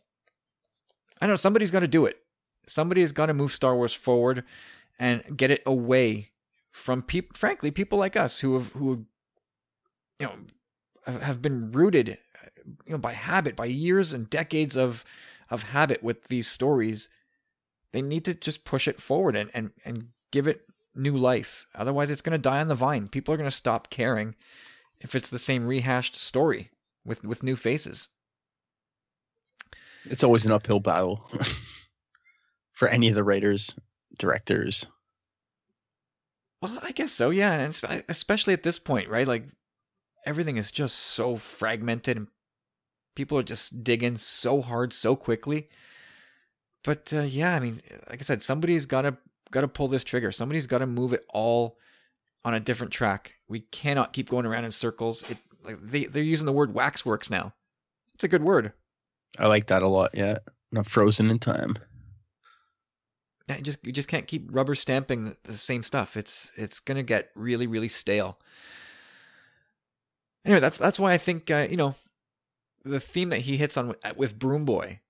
I 1.20 1.26
know 1.26 1.36
somebody's 1.36 1.70
got 1.70 1.80
to 1.80 1.88
do 1.88 2.04
it. 2.06 2.18
Somebody 2.66 3.00
has 3.00 3.12
got 3.12 3.26
to 3.26 3.34
move 3.34 3.52
Star 3.54 3.74
Wars 3.74 3.94
forward 3.94 4.44
and 4.98 5.36
get 5.36 5.50
it 5.50 5.62
away 5.66 6.30
from 6.70 7.02
people. 7.02 7.34
Frankly, 7.36 7.70
people 7.70 7.98
like 7.98 8.16
us 8.16 8.40
who 8.40 8.54
have 8.54 8.72
who 8.72 9.06
you 10.20 10.26
know 10.26 10.34
have- 11.06 11.22
have 11.22 11.42
been 11.42 11.72
rooted 11.72 12.18
you 12.86 12.92
know 12.92 12.98
by 12.98 13.12
habit, 13.12 13.56
by 13.56 13.64
years 13.66 14.12
and 14.12 14.30
decades 14.30 14.76
of 14.76 15.04
of 15.50 15.64
habit 15.64 16.02
with 16.02 16.24
these 16.24 16.48
stories. 16.48 17.08
They 17.92 18.02
need 18.02 18.24
to 18.26 18.34
just 18.34 18.64
push 18.64 18.86
it 18.86 19.00
forward 19.00 19.36
and 19.36 19.50
and 19.54 19.70
and 19.84 20.08
give 20.32 20.48
it 20.48 20.62
new 20.94 21.16
life. 21.16 21.66
Otherwise, 21.74 22.10
it's 22.10 22.22
going 22.22 22.32
to 22.32 22.38
die 22.38 22.60
on 22.60 22.68
the 22.68 22.74
vine. 22.74 23.06
People 23.08 23.32
are 23.32 23.36
going 23.36 23.48
to 23.48 23.56
stop 23.56 23.90
caring 23.90 24.34
if 25.00 25.14
it's 25.14 25.30
the 25.30 25.38
same 25.38 25.66
rehashed 25.66 26.16
story 26.16 26.70
with 27.04 27.22
with 27.24 27.42
new 27.42 27.56
faces. 27.56 28.08
It's 30.04 30.24
always 30.24 30.44
an 30.44 30.52
uphill 30.52 30.80
battle 30.80 31.30
for 32.72 32.88
any 32.88 33.08
of 33.08 33.14
the 33.14 33.22
writers, 33.22 33.74
directors. 34.18 34.86
Well, 36.60 36.78
I 36.82 36.92
guess 36.92 37.12
so, 37.12 37.30
yeah, 37.30 37.52
and 37.52 38.04
especially 38.08 38.52
at 38.52 38.62
this 38.62 38.78
point, 38.78 39.08
right? 39.08 39.26
Like 39.26 39.44
everything 40.26 40.56
is 40.56 40.72
just 40.72 40.96
so 40.96 41.36
fragmented, 41.36 42.16
and 42.16 42.28
people 43.14 43.38
are 43.38 43.44
just 43.44 43.84
digging 43.84 44.18
so 44.18 44.60
hard 44.62 44.92
so 44.92 45.16
quickly. 45.16 45.68
But 46.84 47.12
uh, 47.12 47.22
yeah, 47.22 47.54
I 47.54 47.60
mean, 47.60 47.80
like 48.10 48.20
I 48.20 48.22
said, 48.22 48.42
somebody's 48.42 48.86
got 48.86 49.02
to 49.02 49.16
got 49.52 49.60
to 49.60 49.68
pull 49.68 49.88
this 49.88 50.02
trigger. 50.02 50.32
Somebody's 50.32 50.66
got 50.66 50.78
to 50.78 50.86
move 50.86 51.12
it 51.12 51.24
all 51.32 51.78
on 52.44 52.54
a 52.54 52.60
different 52.60 52.92
track. 52.92 53.34
We 53.48 53.60
cannot 53.60 54.12
keep 54.12 54.28
going 54.28 54.46
around 54.46 54.64
in 54.64 54.72
circles. 54.72 55.22
It 55.30 55.38
like 55.64 55.78
they 55.80 56.06
they're 56.06 56.22
using 56.22 56.46
the 56.46 56.52
word 56.52 56.74
waxworks 56.74 57.30
now. 57.30 57.54
It's 58.14 58.24
a 58.24 58.28
good 58.28 58.42
word. 58.42 58.72
I 59.38 59.46
like 59.46 59.68
that 59.68 59.82
a 59.82 59.88
lot. 59.88 60.10
Yeah, 60.14 60.38
not 60.72 60.86
frozen 60.86 61.30
in 61.30 61.38
time. 61.38 61.78
Yeah, 63.48 63.56
you 63.56 63.62
just 63.62 63.86
you 63.86 63.92
just 63.92 64.08
can't 64.08 64.26
keep 64.26 64.48
rubber 64.50 64.74
stamping 64.74 65.24
the, 65.24 65.36
the 65.44 65.56
same 65.56 65.82
stuff. 65.82 66.16
It's 66.16 66.52
it's 66.56 66.80
gonna 66.80 67.02
get 67.02 67.30
really 67.34 67.66
really 67.66 67.88
stale. 67.88 68.38
Anyway, 70.44 70.60
that's 70.60 70.78
that's 70.78 70.98
why 70.98 71.12
I 71.12 71.18
think 71.18 71.50
uh, 71.50 71.68
you 71.70 71.76
know 71.76 71.94
the 72.84 73.00
theme 73.00 73.30
that 73.30 73.42
he 73.42 73.56
hits 73.56 73.76
on 73.76 73.88
with, 73.88 74.16
with 74.16 74.38
Broom 74.38 74.64
Boy. 74.64 75.00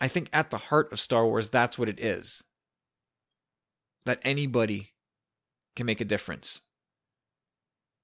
I 0.00 0.08
think 0.08 0.30
at 0.32 0.50
the 0.50 0.58
heart 0.58 0.92
of 0.92 0.98
Star 0.98 1.26
Wars, 1.26 1.50
that's 1.50 1.78
what 1.78 1.88
it 1.88 2.00
is. 2.00 2.42
That 4.06 4.20
anybody 4.24 4.92
can 5.76 5.86
make 5.86 6.00
a 6.00 6.04
difference. 6.04 6.62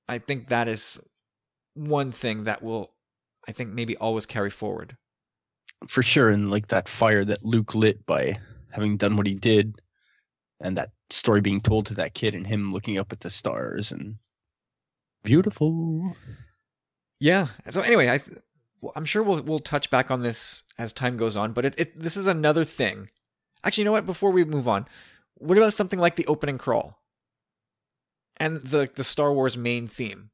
I 0.09 0.19
think 0.19 0.49
that 0.49 0.69
is 0.69 1.01
one 1.75 2.13
thing 2.13 2.45
that 2.45 2.63
will, 2.63 2.93
I 3.49 3.53
think, 3.53 3.71
maybe 3.71 3.97
always 3.97 4.27
carry 4.27 4.51
forward. 4.51 4.97
for 5.89 6.03
sure 6.03 6.31
and 6.31 6.51
like 6.51 6.69
that 6.69 6.89
fire 6.89 7.25
that 7.25 7.45
luke 7.45 7.75
lit 7.75 8.05
by 8.07 8.39
having 8.71 8.97
done 8.97 9.17
what 9.17 9.27
he 9.27 9.35
did 9.35 9.81
and 10.61 10.77
that 10.77 10.91
story 11.11 11.41
being 11.43 11.61
told 11.61 11.85
to 11.87 11.95
that 11.95 12.15
kid 12.15 12.35
and 12.35 12.47
him 12.47 12.73
looking 12.73 12.99
up 12.99 13.13
at 13.13 13.21
the 13.21 13.29
stars 13.31 13.93
and 13.93 14.17
beautiful 15.23 16.17
Yeah. 17.21 17.49
So 17.71 17.81
anyway, 17.81 18.09
I 18.09 18.21
I'm 18.95 19.05
sure 19.05 19.23
we'll 19.23 19.43
we'll 19.43 19.59
touch 19.61 19.91
back 19.91 20.11
on 20.11 20.23
this 20.23 20.63
as 20.79 20.93
time 20.93 21.17
goes 21.17 21.37
on, 21.37 21.53
but 21.53 21.65
it, 21.65 21.75
it 21.79 21.99
this 22.01 22.17
is 22.17 22.27
another 22.27 22.65
thing. 22.65 23.11
Actually, 23.65 23.83
you 23.83 23.85
know 23.87 23.93
what? 23.93 24.07
Before 24.07 24.31
we 24.31 24.45
move 24.45 24.69
on, 24.69 24.87
what 25.39 25.59
about 25.59 25.75
something 25.75 25.99
like 25.99 26.17
the 26.17 26.27
opening 26.27 26.59
crawl? 26.59 26.99
And 28.37 28.63
the 28.63 28.91
the 28.95 29.05
Star 29.05 29.33
Wars 29.33 29.57
main 29.57 29.89
theme? 29.89 30.31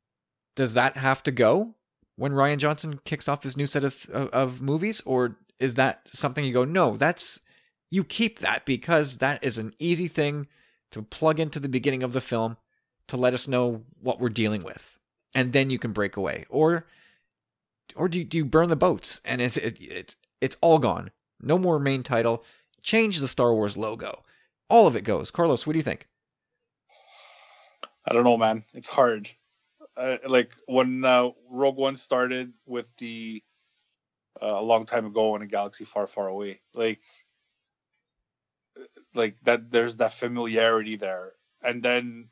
Does 0.56 0.74
that 0.74 0.96
have 0.96 1.22
to 1.24 1.30
go 1.30 1.74
when 2.16 2.32
Rian 2.32 2.58
Johnson 2.58 3.00
kicks 3.04 3.28
off 3.28 3.42
his 3.42 3.56
new 3.56 3.66
set 3.66 3.84
of 3.84 4.08
of, 4.10 4.28
of 4.28 4.62
movies, 4.62 5.00
or 5.02 5.38
is 5.58 5.74
that 5.74 6.08
something 6.12 6.44
you 6.44 6.52
go? 6.52 6.64
No, 6.64 6.96
that's 6.96 7.40
you 7.90 8.04
keep 8.04 8.38
that 8.40 8.64
because 8.64 9.18
that 9.18 9.42
is 9.44 9.58
an 9.58 9.74
easy 9.78 10.08
thing 10.08 10.48
to 10.90 11.02
plug 11.02 11.38
into 11.38 11.60
the 11.60 11.68
beginning 11.68 12.02
of 12.02 12.12
the 12.12 12.20
film 12.20 12.56
to 13.08 13.16
let 13.16 13.34
us 13.34 13.48
know 13.48 13.82
what 14.00 14.20
we're 14.20 14.28
dealing 14.28 14.62
with. 14.62 14.98
And 15.34 15.52
then 15.52 15.70
you 15.70 15.78
can 15.78 15.92
break 15.92 16.16
away. 16.16 16.44
Or 16.48 16.86
or 17.94 18.08
do 18.08 18.18
you, 18.18 18.24
do 18.24 18.38
you 18.38 18.44
burn 18.44 18.68
the 18.68 18.76
boats 18.76 19.20
and 19.24 19.40
it's 19.40 19.56
it, 19.56 19.76
it's 19.80 20.16
it's 20.40 20.56
all 20.60 20.78
gone. 20.78 21.10
No 21.40 21.58
more 21.58 21.78
main 21.78 22.02
title. 22.02 22.44
Change 22.82 23.20
the 23.20 23.28
star 23.28 23.54
wars 23.54 23.76
logo 23.76 24.24
all 24.72 24.86
of 24.86 24.96
it 24.96 25.02
goes 25.02 25.30
carlos 25.30 25.66
what 25.66 25.74
do 25.74 25.78
you 25.78 25.82
think 25.82 26.08
I 28.08 28.14
don't 28.14 28.24
know, 28.24 28.36
man. 28.36 28.64
It's 28.74 28.90
hard. 28.90 29.28
Uh, 29.96 30.18
like 30.26 30.52
when 30.66 31.04
uh, 31.04 31.30
Rogue 31.50 31.76
One 31.76 31.96
started 31.96 32.52
with 32.66 32.94
the 32.96 33.42
uh, 34.40 34.46
a 34.46 34.62
long 34.62 34.86
time 34.86 35.06
ago 35.06 35.36
in 35.36 35.42
a 35.42 35.46
galaxy 35.46 35.84
far, 35.84 36.06
far 36.06 36.28
away. 36.28 36.60
Like, 36.74 37.00
like 39.14 39.36
that. 39.44 39.70
There's 39.70 39.96
that 39.96 40.14
familiarity 40.14 40.96
there, 40.96 41.32
and 41.62 41.82
then 41.82 42.28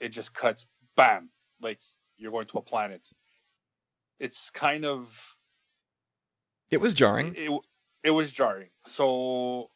it 0.00 0.08
just 0.08 0.34
cuts. 0.34 0.66
Bam! 0.96 1.30
Like 1.60 1.80
you're 2.16 2.32
going 2.32 2.46
to 2.46 2.58
a 2.58 2.62
planet. 2.62 3.06
It's 4.18 4.50
kind 4.50 4.84
of 4.84 5.36
it 6.70 6.80
was 6.80 6.94
jarring 6.94 7.34
it, 7.36 7.60
it 8.02 8.10
was 8.10 8.32
jarring. 8.32 8.70
So, 8.86 9.68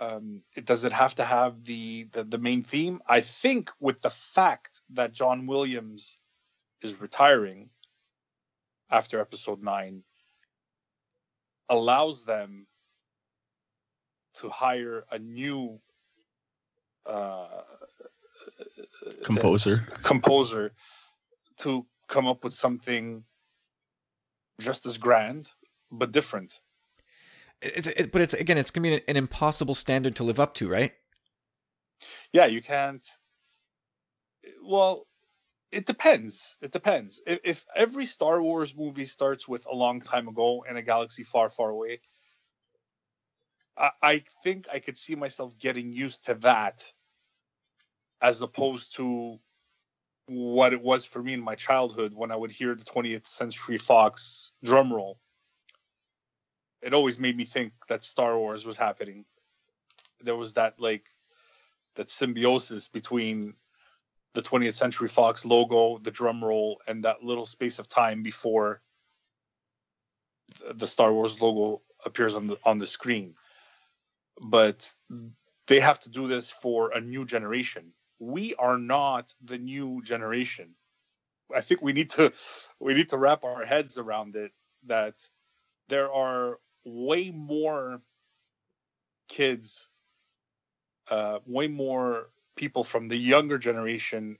um, 0.00 0.42
it 0.56 0.64
does 0.64 0.84
it 0.84 0.92
have 0.92 1.14
to 1.16 1.24
have 1.24 1.64
the, 1.64 2.04
the 2.12 2.24
the 2.24 2.38
main 2.38 2.62
theme? 2.62 3.00
I 3.06 3.20
think 3.20 3.70
with 3.80 4.02
the 4.02 4.10
fact 4.10 4.80
that 4.94 5.12
John 5.12 5.46
Williams 5.46 6.16
is 6.82 7.00
retiring 7.00 7.70
after 8.90 9.20
Episode 9.20 9.62
Nine, 9.62 10.02
allows 11.68 12.24
them 12.24 12.66
to 14.40 14.48
hire 14.48 15.04
a 15.10 15.18
new 15.18 15.80
uh, 17.06 17.46
Composer. 19.24 19.86
composer 20.02 20.72
to 21.58 21.86
come 22.08 22.26
up 22.26 22.44
with 22.44 22.54
something 22.54 23.24
just 24.60 24.86
as 24.86 24.98
grand 24.98 25.48
but 25.90 26.12
different. 26.12 26.60
It, 27.62 27.86
it, 27.86 28.12
but 28.12 28.20
it's 28.22 28.34
again 28.34 28.58
it's 28.58 28.70
gonna 28.70 28.88
be 28.88 28.94
an, 28.94 29.00
an 29.08 29.16
impossible 29.16 29.74
standard 29.74 30.16
to 30.16 30.24
live 30.24 30.40
up 30.40 30.54
to 30.54 30.68
right 30.68 30.92
yeah 32.32 32.46
you 32.46 32.60
can't 32.60 33.06
well 34.64 35.06
it 35.72 35.86
depends. 35.86 36.58
It 36.60 36.70
depends. 36.70 37.22
If, 37.26 37.40
if 37.44 37.64
every 37.74 38.04
Star 38.04 38.42
Wars 38.42 38.76
movie 38.76 39.06
starts 39.06 39.48
with 39.48 39.66
a 39.66 39.74
long 39.74 40.02
time 40.02 40.28
ago 40.28 40.64
in 40.68 40.76
a 40.76 40.82
galaxy 40.82 41.24
far, 41.24 41.48
far 41.48 41.70
away, 41.70 42.02
I, 43.76 43.90
I 44.02 44.24
think 44.44 44.66
I 44.70 44.80
could 44.80 44.98
see 44.98 45.14
myself 45.14 45.58
getting 45.58 45.90
used 45.90 46.26
to 46.26 46.34
that 46.34 46.84
as 48.20 48.42
opposed 48.42 48.96
to 48.96 49.38
what 50.26 50.74
it 50.74 50.82
was 50.82 51.06
for 51.06 51.22
me 51.22 51.32
in 51.32 51.42
my 51.42 51.54
childhood 51.54 52.12
when 52.14 52.30
I 52.30 52.36
would 52.36 52.52
hear 52.52 52.74
the 52.74 52.84
20th 52.84 53.26
Century 53.26 53.78
Fox 53.78 54.52
drum 54.62 54.92
roll. 54.92 55.18
It 56.82 56.94
always 56.94 57.18
made 57.18 57.36
me 57.36 57.44
think 57.44 57.72
that 57.88 58.04
Star 58.04 58.36
Wars 58.36 58.66
was 58.66 58.76
happening. 58.76 59.24
There 60.20 60.36
was 60.36 60.54
that 60.54 60.80
like 60.80 61.06
that 61.94 62.10
symbiosis 62.10 62.88
between 62.88 63.54
the 64.34 64.42
20th 64.42 64.74
Century 64.74 65.08
Fox 65.08 65.44
logo, 65.44 65.98
the 65.98 66.10
drum 66.10 66.42
roll, 66.42 66.80
and 66.86 67.04
that 67.04 67.22
little 67.22 67.46
space 67.46 67.78
of 67.78 67.88
time 67.88 68.22
before 68.22 68.80
the 70.74 70.86
Star 70.86 71.12
Wars 71.12 71.40
logo 71.40 71.82
appears 72.04 72.34
on 72.34 72.46
the 72.46 72.58
on 72.64 72.78
the 72.78 72.86
screen. 72.86 73.34
But 74.40 74.92
they 75.66 75.80
have 75.80 76.00
to 76.00 76.10
do 76.10 76.26
this 76.26 76.50
for 76.50 76.92
a 76.92 77.00
new 77.00 77.24
generation. 77.24 77.92
We 78.18 78.54
are 78.56 78.78
not 78.78 79.32
the 79.42 79.58
new 79.58 80.02
generation. 80.02 80.74
I 81.54 81.60
think 81.60 81.82
we 81.82 81.92
need 81.92 82.10
to 82.10 82.32
we 82.80 82.94
need 82.94 83.10
to 83.10 83.18
wrap 83.18 83.44
our 83.44 83.64
heads 83.64 83.98
around 83.98 84.36
it 84.36 84.52
that 84.86 85.14
there 85.88 86.10
are 86.12 86.58
way 86.84 87.30
more 87.30 88.00
kids 89.28 89.88
uh, 91.10 91.38
way 91.46 91.68
more 91.68 92.30
people 92.56 92.84
from 92.84 93.08
the 93.08 93.16
younger 93.16 93.58
generation 93.58 94.38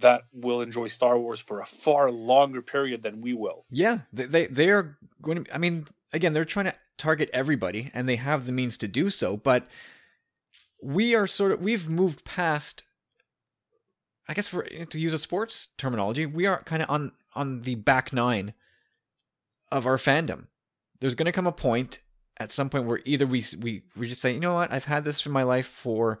that 0.00 0.22
will 0.32 0.60
enjoy 0.60 0.88
Star 0.88 1.18
Wars 1.18 1.40
for 1.40 1.60
a 1.60 1.66
far 1.66 2.10
longer 2.10 2.60
period 2.60 3.02
than 3.02 3.22
we 3.22 3.32
will. 3.32 3.64
Yeah, 3.70 4.00
they 4.12 4.26
they, 4.26 4.46
they 4.46 4.70
are 4.70 4.98
going 5.22 5.44
to. 5.44 5.54
I 5.54 5.58
mean, 5.58 5.86
again, 6.12 6.32
they're 6.32 6.44
trying 6.44 6.66
to 6.66 6.74
target 6.98 7.30
everybody, 7.32 7.90
and 7.94 8.08
they 8.08 8.16
have 8.16 8.46
the 8.46 8.52
means 8.52 8.76
to 8.78 8.88
do 8.88 9.10
so. 9.10 9.36
But 9.36 9.66
we 10.82 11.14
are 11.14 11.26
sort 11.26 11.52
of 11.52 11.60
we've 11.60 11.88
moved 11.88 12.24
past. 12.24 12.82
I 14.28 14.34
guess 14.34 14.48
for 14.48 14.64
to 14.64 15.00
use 15.00 15.14
a 15.14 15.18
sports 15.18 15.68
terminology, 15.78 16.26
we 16.26 16.46
are 16.46 16.62
kind 16.64 16.82
of 16.82 16.90
on 16.90 17.12
on 17.34 17.62
the 17.62 17.76
back 17.76 18.12
nine 18.12 18.52
of 19.72 19.86
our 19.86 19.96
fandom. 19.96 20.46
There's 21.00 21.14
going 21.14 21.26
to 21.26 21.32
come 21.32 21.46
a 21.46 21.52
point 21.52 22.00
at 22.38 22.52
some 22.52 22.68
point 22.68 22.86
where 22.86 23.00
either 23.04 23.26
we 23.26 23.44
we 23.60 23.82
we 23.96 24.08
just 24.08 24.20
say, 24.20 24.32
you 24.32 24.40
know 24.40 24.54
what, 24.54 24.72
I've 24.72 24.84
had 24.84 25.04
this 25.04 25.20
for 25.20 25.30
my 25.30 25.42
life 25.42 25.66
for 25.66 26.20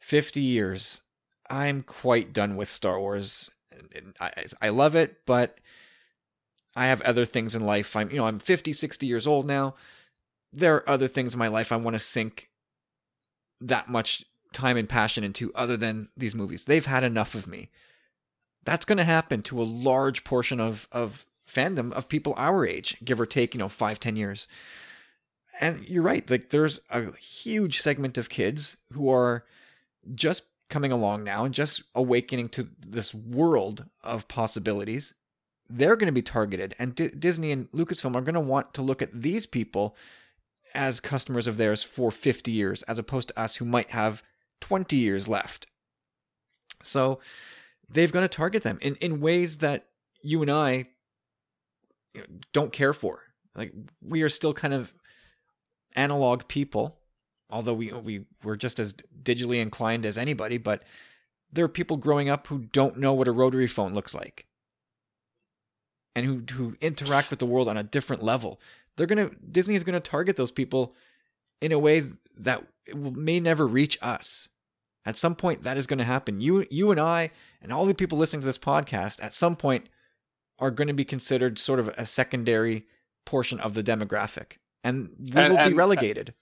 50 0.00 0.40
years. 0.40 1.00
I'm 1.48 1.82
quite 1.82 2.32
done 2.32 2.56
with 2.56 2.70
Star 2.70 2.98
Wars. 2.98 3.50
I, 4.20 4.30
I 4.62 4.68
love 4.70 4.94
it, 4.94 5.24
but 5.26 5.58
I 6.76 6.86
have 6.86 7.00
other 7.02 7.24
things 7.24 7.54
in 7.54 7.64
life. 7.64 7.94
I'm, 7.94 8.10
you 8.10 8.18
know, 8.18 8.26
I'm 8.26 8.38
50, 8.38 8.72
60 8.72 9.06
years 9.06 9.26
old 9.26 9.46
now. 9.46 9.74
There 10.52 10.76
are 10.76 10.88
other 10.88 11.08
things 11.08 11.34
in 11.34 11.38
my 11.38 11.48
life 11.48 11.70
I 11.70 11.76
want 11.76 11.94
to 11.94 12.00
sink 12.00 12.50
that 13.60 13.88
much 13.88 14.24
time 14.52 14.76
and 14.76 14.88
passion 14.88 15.24
into 15.24 15.52
other 15.54 15.76
than 15.76 16.08
these 16.16 16.34
movies. 16.34 16.64
They've 16.64 16.86
had 16.86 17.04
enough 17.04 17.34
of 17.34 17.46
me. 17.46 17.70
That's 18.64 18.84
going 18.84 18.98
to 18.98 19.04
happen 19.04 19.42
to 19.42 19.60
a 19.60 19.64
large 19.64 20.24
portion 20.24 20.60
of, 20.60 20.88
of 20.90 21.26
fandom 21.54 21.92
of 21.92 22.08
people 22.08 22.34
our 22.36 22.66
age, 22.66 22.96
give 23.04 23.20
or 23.20 23.26
take, 23.26 23.54
you 23.54 23.58
know, 23.58 23.68
five, 23.68 24.00
ten 24.00 24.16
years. 24.16 24.46
And 25.60 25.84
you're 25.88 26.02
right. 26.02 26.28
Like 26.28 26.50
there's 26.50 26.80
a 26.90 27.16
huge 27.16 27.80
segment 27.80 28.18
of 28.18 28.28
kids 28.28 28.76
who 28.92 29.08
are 29.10 29.44
just 30.14 30.42
coming 30.68 30.92
along 30.92 31.24
now 31.24 31.44
and 31.44 31.54
just 31.54 31.84
awakening 31.94 32.48
to 32.50 32.68
this 32.84 33.14
world 33.14 33.84
of 34.02 34.26
possibilities, 34.28 35.14
they're 35.68 35.96
going 35.96 36.06
to 36.06 36.12
be 36.12 36.22
targeted. 36.22 36.74
And 36.78 36.94
D- 36.94 37.08
Disney 37.08 37.52
and 37.52 37.70
Lucasfilm 37.72 38.16
are 38.16 38.22
going 38.22 38.34
to 38.34 38.40
want 38.40 38.74
to 38.74 38.82
look 38.82 39.00
at 39.00 39.22
these 39.22 39.46
people 39.46 39.94
as 40.74 40.98
customers 41.00 41.46
of 41.46 41.56
theirs 41.56 41.84
for 41.84 42.10
50 42.10 42.50
years, 42.50 42.82
as 42.84 42.98
opposed 42.98 43.28
to 43.28 43.40
us 43.40 43.56
who 43.56 43.64
might 43.64 43.90
have 43.90 44.22
20 44.60 44.96
years 44.96 45.28
left. 45.28 45.68
So 46.82 47.20
they've 47.88 48.12
got 48.12 48.20
to 48.20 48.28
target 48.28 48.62
them 48.62 48.78
in, 48.80 48.96
in 48.96 49.20
ways 49.20 49.58
that 49.58 49.86
you 50.20 50.42
and 50.42 50.50
I 50.50 50.88
don't 52.52 52.72
care 52.72 52.92
for. 52.92 53.22
Like 53.54 53.72
we 54.02 54.22
are 54.22 54.28
still 54.28 54.54
kind 54.54 54.74
of 54.74 54.92
analog 55.94 56.48
people 56.48 56.98
although 57.54 57.74
we 57.74 57.92
we 57.92 58.26
we're 58.42 58.56
just 58.56 58.78
as 58.78 58.94
digitally 59.22 59.60
inclined 59.60 60.04
as 60.04 60.18
anybody, 60.18 60.58
but 60.58 60.82
there 61.52 61.64
are 61.64 61.68
people 61.68 61.96
growing 61.96 62.28
up 62.28 62.48
who 62.48 62.58
don't 62.72 62.98
know 62.98 63.14
what 63.14 63.28
a 63.28 63.32
rotary 63.32 63.68
phone 63.68 63.94
looks 63.94 64.12
like 64.12 64.46
and 66.14 66.26
who 66.26 66.42
who 66.54 66.76
interact 66.80 67.30
with 67.30 67.38
the 67.38 67.46
world 67.46 67.68
on 67.68 67.76
a 67.76 67.82
different 67.82 68.22
level. 68.22 68.60
They're 68.96 69.06
gonna 69.06 69.30
Disney 69.50 69.76
is 69.76 69.84
gonna 69.84 70.00
target 70.00 70.36
those 70.36 70.50
people 70.50 70.94
in 71.60 71.70
a 71.72 71.78
way 71.78 72.04
that 72.36 72.66
may 72.92 73.40
never 73.40 73.66
reach 73.66 73.98
us. 74.02 74.48
At 75.06 75.18
some 75.18 75.34
point, 75.36 75.62
that 75.64 75.76
is 75.76 75.86
going 75.86 75.98
to 75.98 76.04
happen. 76.04 76.40
You 76.40 76.66
you 76.70 76.90
and 76.90 76.98
I 76.98 77.30
and 77.60 77.70
all 77.70 77.84
the 77.84 77.94
people 77.94 78.16
listening 78.16 78.40
to 78.40 78.46
this 78.46 78.56
podcast 78.56 79.22
at 79.22 79.34
some 79.34 79.54
point 79.54 79.90
are 80.58 80.70
going 80.70 80.88
to 80.88 80.94
be 80.94 81.04
considered 81.04 81.58
sort 81.58 81.80
of 81.80 81.88
a 81.88 82.06
secondary 82.06 82.86
portion 83.24 83.60
of 83.60 83.74
the 83.74 83.82
demographic, 83.82 84.58
and 84.82 85.10
we 85.18 85.40
and, 85.40 85.54
will 85.54 85.68
be 85.68 85.74
uh, 85.74 85.76
relegated. 85.76 86.34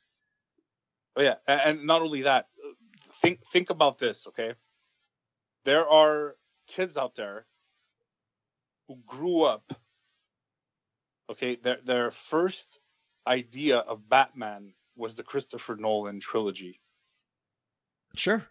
Oh, 1.17 1.23
yeah, 1.23 1.37
and 1.47 1.87
not 1.87 2.03
only 2.03 2.23
that, 2.23 2.49
think 3.23 3.45
think 3.47 3.71
about 3.71 3.99
this, 3.99 4.27
okay? 4.29 4.55
There 5.65 5.89
are 5.89 6.37
kids 6.67 6.97
out 6.97 7.15
there 7.15 7.47
who 8.89 8.99
grew 9.07 9.43
up. 9.43 9.73
Okay, 11.31 11.57
their 11.57 11.79
their 11.85 12.11
first 12.11 12.81
idea 13.27 13.79
of 13.79 14.09
Batman 14.09 14.75
was 14.97 15.15
the 15.15 15.23
Christopher 15.23 15.77
Nolan 15.77 16.21
trilogy. 16.21 16.81
Sure. 18.15 18.45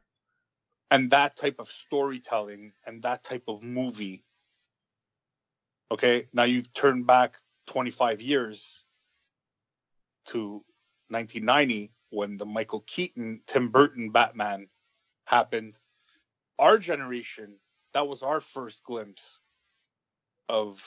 And 0.90 1.12
that 1.12 1.36
type 1.36 1.60
of 1.60 1.68
storytelling 1.68 2.74
and 2.86 3.04
that 3.04 3.24
type 3.24 3.44
of 3.48 3.64
movie. 3.64 4.24
Okay, 5.92 6.28
now 6.32 6.44
you 6.44 6.62
turn 6.62 7.04
back 7.04 7.36
25 7.68 8.22
years 8.22 8.86
to 10.28 10.64
1990 11.10 11.92
when 12.12 12.38
the 12.38 12.46
Michael 12.46 12.80
Keaton, 12.88 13.42
Tim 13.46 13.70
Burton 13.70 14.12
Batman 14.12 14.68
happened, 15.26 15.78
our 16.58 16.78
generation, 16.78 17.58
that 17.94 18.08
was 18.08 18.24
our 18.24 18.40
first 18.40 18.86
glimpse 18.86 19.42
of 20.48 20.82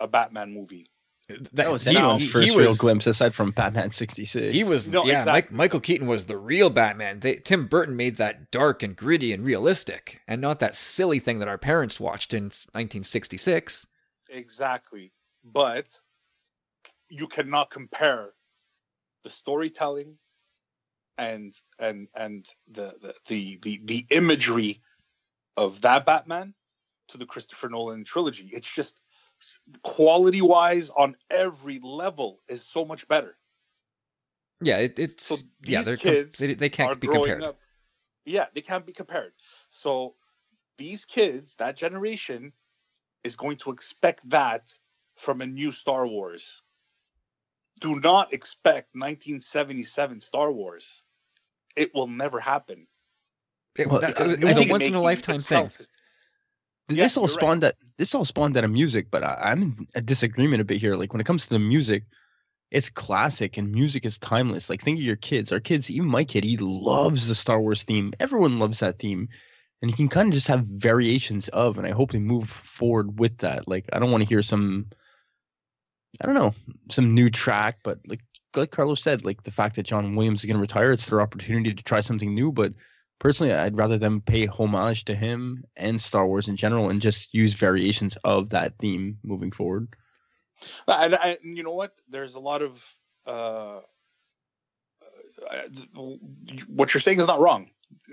a 0.00 0.08
Batman 0.08 0.52
movie. 0.52 0.90
That, 1.28 1.52
that 1.54 1.72
was 1.72 1.86
anyone's 1.86 2.22
he, 2.22 2.28
first 2.28 2.52
he 2.52 2.58
real 2.58 2.74
glimpse 2.74 3.06
aside 3.06 3.34
from 3.34 3.50
Batman 3.52 3.92
66. 3.92 4.54
He 4.54 4.64
was, 4.64 4.88
no, 4.88 5.04
yeah, 5.04 5.18
exactly. 5.18 5.32
Mike, 5.32 5.52
Michael 5.52 5.80
Keaton 5.80 6.06
was 6.06 6.24
the 6.24 6.38
real 6.38 6.70
Batman. 6.70 7.20
They, 7.20 7.34
Tim 7.34 7.66
Burton 7.66 7.94
made 7.96 8.16
that 8.16 8.50
dark 8.50 8.82
and 8.82 8.96
gritty 8.96 9.32
and 9.32 9.44
realistic 9.44 10.22
and 10.26 10.40
not 10.40 10.58
that 10.60 10.74
silly 10.74 11.20
thing 11.20 11.38
that 11.38 11.48
our 11.48 11.58
parents 11.58 12.00
watched 12.00 12.32
in 12.32 12.44
1966. 12.44 13.86
Exactly. 14.28 15.12
But 15.44 15.88
you 17.08 17.26
cannot 17.26 17.70
compare 17.70 18.30
the 19.24 19.30
storytelling, 19.30 20.18
and 21.16 21.54
and 21.78 22.08
and 22.14 22.46
the 22.70 22.94
the 23.00 23.14
the 23.26 23.58
the, 23.62 23.80
the 23.84 24.06
imagery 24.10 24.82
of 25.56 25.80
that 25.82 26.06
Batman 26.06 26.54
to 27.08 27.18
the 27.18 27.26
Christopher 27.26 27.68
Nolan 27.68 28.04
trilogy. 28.04 28.50
It's 28.52 28.72
just 28.72 29.00
quality 29.82 30.42
wise 30.42 30.90
on 30.90 31.16
every 31.30 31.78
level 31.80 32.40
is 32.48 32.66
so 32.66 32.84
much 32.84 33.08
better. 33.08 33.36
Yeah, 34.60 34.78
it, 34.78 34.98
it's 34.98 35.26
so 35.26 35.36
yeah, 35.64 35.82
these 35.82 35.92
kids 35.92 36.38
they, 36.38 36.54
they 36.54 36.68
can't 36.68 37.00
be 37.00 37.06
compared. 37.06 37.42
Up, 37.42 37.60
yeah, 38.24 38.46
they 38.54 38.60
can't 38.60 38.84
be 38.84 38.92
compared. 38.92 39.32
So 39.68 40.14
these 40.78 41.04
kids, 41.04 41.54
that 41.56 41.76
generation, 41.76 42.52
is 43.24 43.36
going 43.36 43.56
to 43.58 43.70
expect 43.70 44.28
that 44.30 44.72
from 45.16 45.40
a 45.40 45.46
new 45.46 45.72
Star 45.72 46.06
Wars. 46.06 46.62
Do 47.80 48.00
not 48.00 48.32
expect 48.32 48.94
1977 48.94 50.20
Star 50.20 50.52
Wars 50.52 51.04
it 51.78 51.94
will 51.94 52.08
never 52.08 52.40
happen. 52.40 52.86
It, 53.78 53.88
well, 53.88 54.00
that, 54.00 54.20
uh, 54.20 54.24
it 54.32 54.44
was 54.44 54.56
a 54.56 54.70
once 54.70 54.88
in 54.88 54.94
a 54.94 55.00
lifetime 55.00 55.38
thing. 55.38 55.70
Yeah, 56.88 57.04
this 57.04 57.16
all 57.16 57.28
spawned 57.28 57.62
right. 57.62 57.68
at 57.68 57.76
this 57.96 58.14
all 58.14 58.24
spawned 58.24 58.56
out 58.56 58.64
of 58.64 58.70
music, 58.70 59.08
but 59.10 59.22
I, 59.22 59.52
am 59.52 59.62
in 59.62 59.86
a 59.94 60.00
disagreement 60.00 60.60
a 60.60 60.64
bit 60.64 60.80
here. 60.80 60.96
Like 60.96 61.12
when 61.12 61.20
it 61.20 61.26
comes 61.26 61.44
to 61.44 61.50
the 61.50 61.58
music, 61.58 62.04
it's 62.70 62.90
classic 62.90 63.56
and 63.56 63.70
music 63.70 64.04
is 64.04 64.18
timeless. 64.18 64.68
Like 64.68 64.82
think 64.82 64.98
of 64.98 65.04
your 65.04 65.16
kids. 65.16 65.52
Our 65.52 65.60
kids, 65.60 65.90
even 65.90 66.08
my 66.08 66.24
kid, 66.24 66.44
he 66.44 66.56
loves 66.56 67.28
the 67.28 67.34
Star 67.34 67.60
Wars 67.60 67.82
theme. 67.82 68.12
Everyone 68.18 68.58
loves 68.58 68.80
that 68.80 68.98
theme. 68.98 69.28
And 69.80 69.90
you 69.90 69.96
can 69.96 70.08
kind 70.08 70.28
of 70.28 70.34
just 70.34 70.48
have 70.48 70.64
variations 70.64 71.48
of, 71.48 71.78
and 71.78 71.86
I 71.86 71.90
hope 71.90 72.10
they 72.10 72.18
move 72.18 72.48
forward 72.48 73.18
with 73.18 73.38
that. 73.38 73.68
Like 73.68 73.86
I 73.92 73.98
don't 73.98 74.10
want 74.10 74.22
to 74.22 74.28
hear 74.28 74.42
some 74.42 74.86
I 76.20 76.26
don't 76.26 76.34
know, 76.34 76.54
some 76.90 77.14
new 77.14 77.30
track, 77.30 77.78
but 77.84 77.98
like 78.06 78.20
like 78.56 78.70
Carlos 78.70 79.02
said, 79.02 79.24
like 79.24 79.44
the 79.44 79.50
fact 79.50 79.76
that 79.76 79.84
John 79.84 80.16
Williams 80.16 80.40
is 80.40 80.46
going 80.46 80.56
to 80.56 80.60
retire, 80.60 80.90
it's 80.90 81.08
their 81.08 81.20
opportunity 81.20 81.74
to 81.74 81.82
try 81.82 82.00
something 82.00 82.34
new. 82.34 82.50
But 82.50 82.72
Personally, 83.18 83.52
I'd 83.52 83.76
rather 83.76 83.98
them 83.98 84.20
pay 84.20 84.46
homage 84.46 85.04
to 85.06 85.14
him 85.14 85.64
and 85.76 86.00
Star 86.00 86.26
Wars 86.26 86.48
in 86.48 86.56
general, 86.56 86.88
and 86.88 87.02
just 87.02 87.34
use 87.34 87.54
variations 87.54 88.16
of 88.22 88.50
that 88.50 88.78
theme 88.78 89.18
moving 89.24 89.50
forward. 89.50 89.88
And, 90.86 91.14
and 91.14 91.38
you 91.42 91.64
know 91.64 91.74
what? 91.74 92.00
There's 92.08 92.34
a 92.34 92.40
lot 92.40 92.62
of 92.62 92.94
uh, 93.26 93.80
uh, 95.50 96.02
what 96.68 96.94
you're 96.94 97.00
saying 97.00 97.18
is 97.18 97.26
not 97.26 97.40
wrong. 97.40 97.70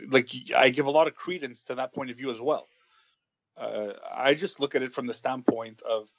Like 0.09 0.29
I 0.55 0.69
give 0.69 0.85
a 0.85 0.91
lot 0.91 1.07
of 1.07 1.15
credence 1.15 1.63
to 1.65 1.75
that 1.75 1.93
point 1.93 2.09
of 2.09 2.17
view 2.17 2.29
as 2.31 2.41
well. 2.41 2.67
Uh, 3.57 3.93
I 4.13 4.33
just 4.33 4.59
look 4.59 4.75
at 4.75 4.81
it 4.81 4.91
from 4.91 5.07
the 5.07 5.13
standpoint 5.13 5.81
of 5.81 6.09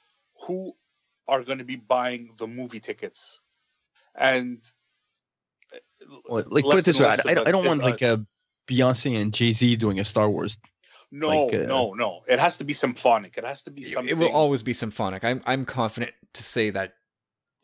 who 0.45 0.73
are 1.27 1.43
going 1.43 1.59
to 1.59 1.63
be 1.63 1.75
buying 1.75 2.31
the 2.37 2.47
movie 2.47 2.79
tickets, 2.79 3.41
and 4.15 4.63
well, 6.27 6.43
like 6.47 6.63
put 6.63 6.77
it 6.77 6.85
this 6.85 6.99
way, 6.99 7.07
I, 7.07 7.31
I, 7.31 7.51
don't 7.51 7.65
want 7.65 7.81
like 7.81 8.01
a 8.01 8.25
Beyonce 8.67 9.19
and 9.19 9.33
Jay 9.33 9.53
Z 9.53 9.75
doing 9.75 9.99
a 9.99 10.05
Star 10.05 10.29
Wars. 10.29 10.57
No, 11.11 11.45
like, 11.45 11.55
uh, 11.55 11.67
no, 11.67 11.93
no. 11.93 12.21
It 12.27 12.39
has 12.39 12.57
to 12.57 12.63
be 12.63 12.73
symphonic. 12.73 13.37
It 13.37 13.45
has 13.45 13.63
to 13.63 13.71
be 13.71 13.83
something. 13.83 14.09
It 14.09 14.17
will 14.17 14.31
always 14.31 14.63
be 14.63 14.73
symphonic. 14.73 15.23
I'm 15.23 15.41
I'm 15.45 15.65
confident 15.65 16.13
to 16.33 16.43
say 16.43 16.71
that 16.71 16.95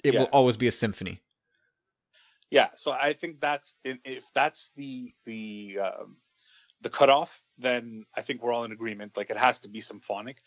it 0.04 0.14
yeah. 0.14 0.22
will 0.22 0.30
always 0.32 0.56
be 0.56 0.68
a 0.68 0.72
symphony. 0.72 1.22
Yeah, 2.54 2.70
so 2.76 2.92
I 2.92 3.14
think 3.14 3.40
that's 3.40 3.76
if 3.84 4.32
that's 4.32 4.70
the 4.76 5.12
the 5.26 5.80
um, 5.86 6.18
the 6.82 6.92
cutoff, 6.92 7.42
then 7.58 8.06
I 8.16 8.22
think 8.22 8.44
we're 8.44 8.54
all 8.54 8.64
in 8.64 8.72
agreement. 8.72 9.18
Like 9.18 9.32
it 9.32 9.38
has 9.38 9.62
to 9.62 9.70
be 9.70 9.82
symphonic. 9.82 10.38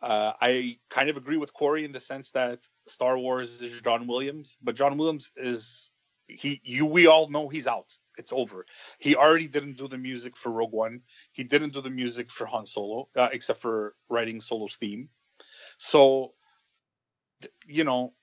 Uh, 0.00 0.32
I 0.40 0.78
kind 0.88 1.10
of 1.10 1.18
agree 1.18 1.36
with 1.36 1.52
Corey 1.52 1.84
in 1.84 1.92
the 1.92 2.00
sense 2.00 2.30
that 2.30 2.60
Star 2.86 3.18
Wars 3.18 3.60
is 3.60 3.82
John 3.82 4.06
Williams, 4.06 4.56
but 4.62 4.74
John 4.74 4.96
Williams 4.96 5.32
is 5.36 5.92
he 6.28 6.62
you 6.64 6.86
we 6.86 7.08
all 7.08 7.28
know 7.28 7.50
he's 7.50 7.66
out. 7.66 7.92
It's 8.16 8.32
over. 8.32 8.64
He 8.98 9.14
already 9.14 9.48
didn't 9.48 9.76
do 9.76 9.86
the 9.86 9.98
music 9.98 10.38
for 10.38 10.50
Rogue 10.50 10.72
One. 10.72 11.02
He 11.32 11.44
didn't 11.44 11.74
do 11.74 11.82
the 11.82 11.90
music 11.90 12.30
for 12.30 12.46
Han 12.46 12.64
Solo, 12.64 13.08
uh, 13.14 13.28
except 13.32 13.60
for 13.60 13.94
writing 14.08 14.40
Solo's 14.40 14.76
theme. 14.76 15.10
So, 15.76 16.32
you 17.66 17.84
know, 17.84 18.14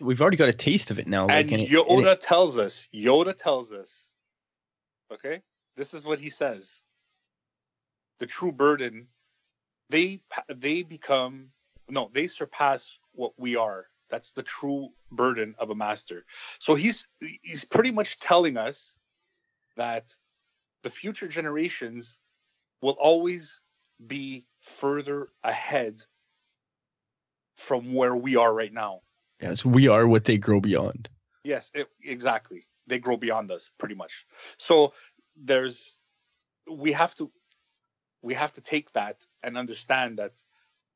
we've 0.00 0.20
already 0.20 0.36
got 0.36 0.48
a 0.48 0.54
taste 0.54 0.90
of 0.90 0.98
it 0.98 1.06
now. 1.06 1.28
And 1.28 1.50
like, 1.50 1.60
Yoda 1.60 2.12
it, 2.12 2.20
tells 2.20 2.58
us. 2.58 2.88
Yoda 2.94 3.36
tells 3.36 3.72
us. 3.72 4.12
Okay, 5.12 5.42
this 5.76 5.94
is 5.94 6.04
what 6.04 6.18
he 6.18 6.30
says. 6.30 6.82
The 8.18 8.26
true 8.26 8.52
burden, 8.52 9.08
they 9.90 10.20
they 10.48 10.82
become 10.82 11.50
no, 11.88 12.10
they 12.12 12.26
surpass 12.26 12.98
what 13.12 13.32
we 13.38 13.56
are 13.56 13.86
that's 14.08 14.32
the 14.32 14.42
true 14.42 14.90
burden 15.10 15.54
of 15.58 15.70
a 15.70 15.74
master. 15.74 16.24
So 16.58 16.74
he's 16.74 17.08
he's 17.42 17.64
pretty 17.64 17.90
much 17.90 18.18
telling 18.18 18.56
us 18.56 18.96
that 19.76 20.04
the 20.82 20.90
future 20.90 21.28
generations 21.28 22.18
will 22.80 22.96
always 22.98 23.60
be 24.04 24.46
further 24.60 25.28
ahead 25.42 26.00
from 27.54 27.94
where 27.94 28.14
we 28.14 28.36
are 28.36 28.52
right 28.52 28.72
now. 28.72 29.00
Yes, 29.40 29.64
we 29.64 29.88
are 29.88 30.06
what 30.06 30.24
they 30.24 30.38
grow 30.38 30.60
beyond. 30.60 31.08
Yes, 31.44 31.70
it, 31.74 31.88
exactly. 32.02 32.66
They 32.86 32.98
grow 32.98 33.16
beyond 33.16 33.50
us 33.50 33.70
pretty 33.78 33.94
much. 33.94 34.26
So 34.56 34.92
there's 35.36 35.98
we 36.70 36.92
have 36.92 37.14
to 37.16 37.30
we 38.22 38.34
have 38.34 38.52
to 38.54 38.60
take 38.60 38.92
that 38.92 39.24
and 39.42 39.56
understand 39.56 40.18
that 40.18 40.32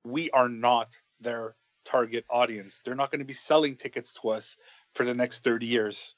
we 0.05 0.31
are 0.31 0.49
not 0.49 0.97
their 1.21 1.55
target 1.85 2.25
audience. 2.29 2.83
They're 2.85 2.95
not 2.95 3.11
going 3.11 3.21
to 3.21 3.25
be 3.25 3.33
selling 3.33 3.77
tickets 3.77 4.13
to 4.15 4.31
us 4.31 4.57
for 4.95 5.05
the 5.05 5.15
next 5.15 5.45
30 5.45 5.67
years. 5.67 6.15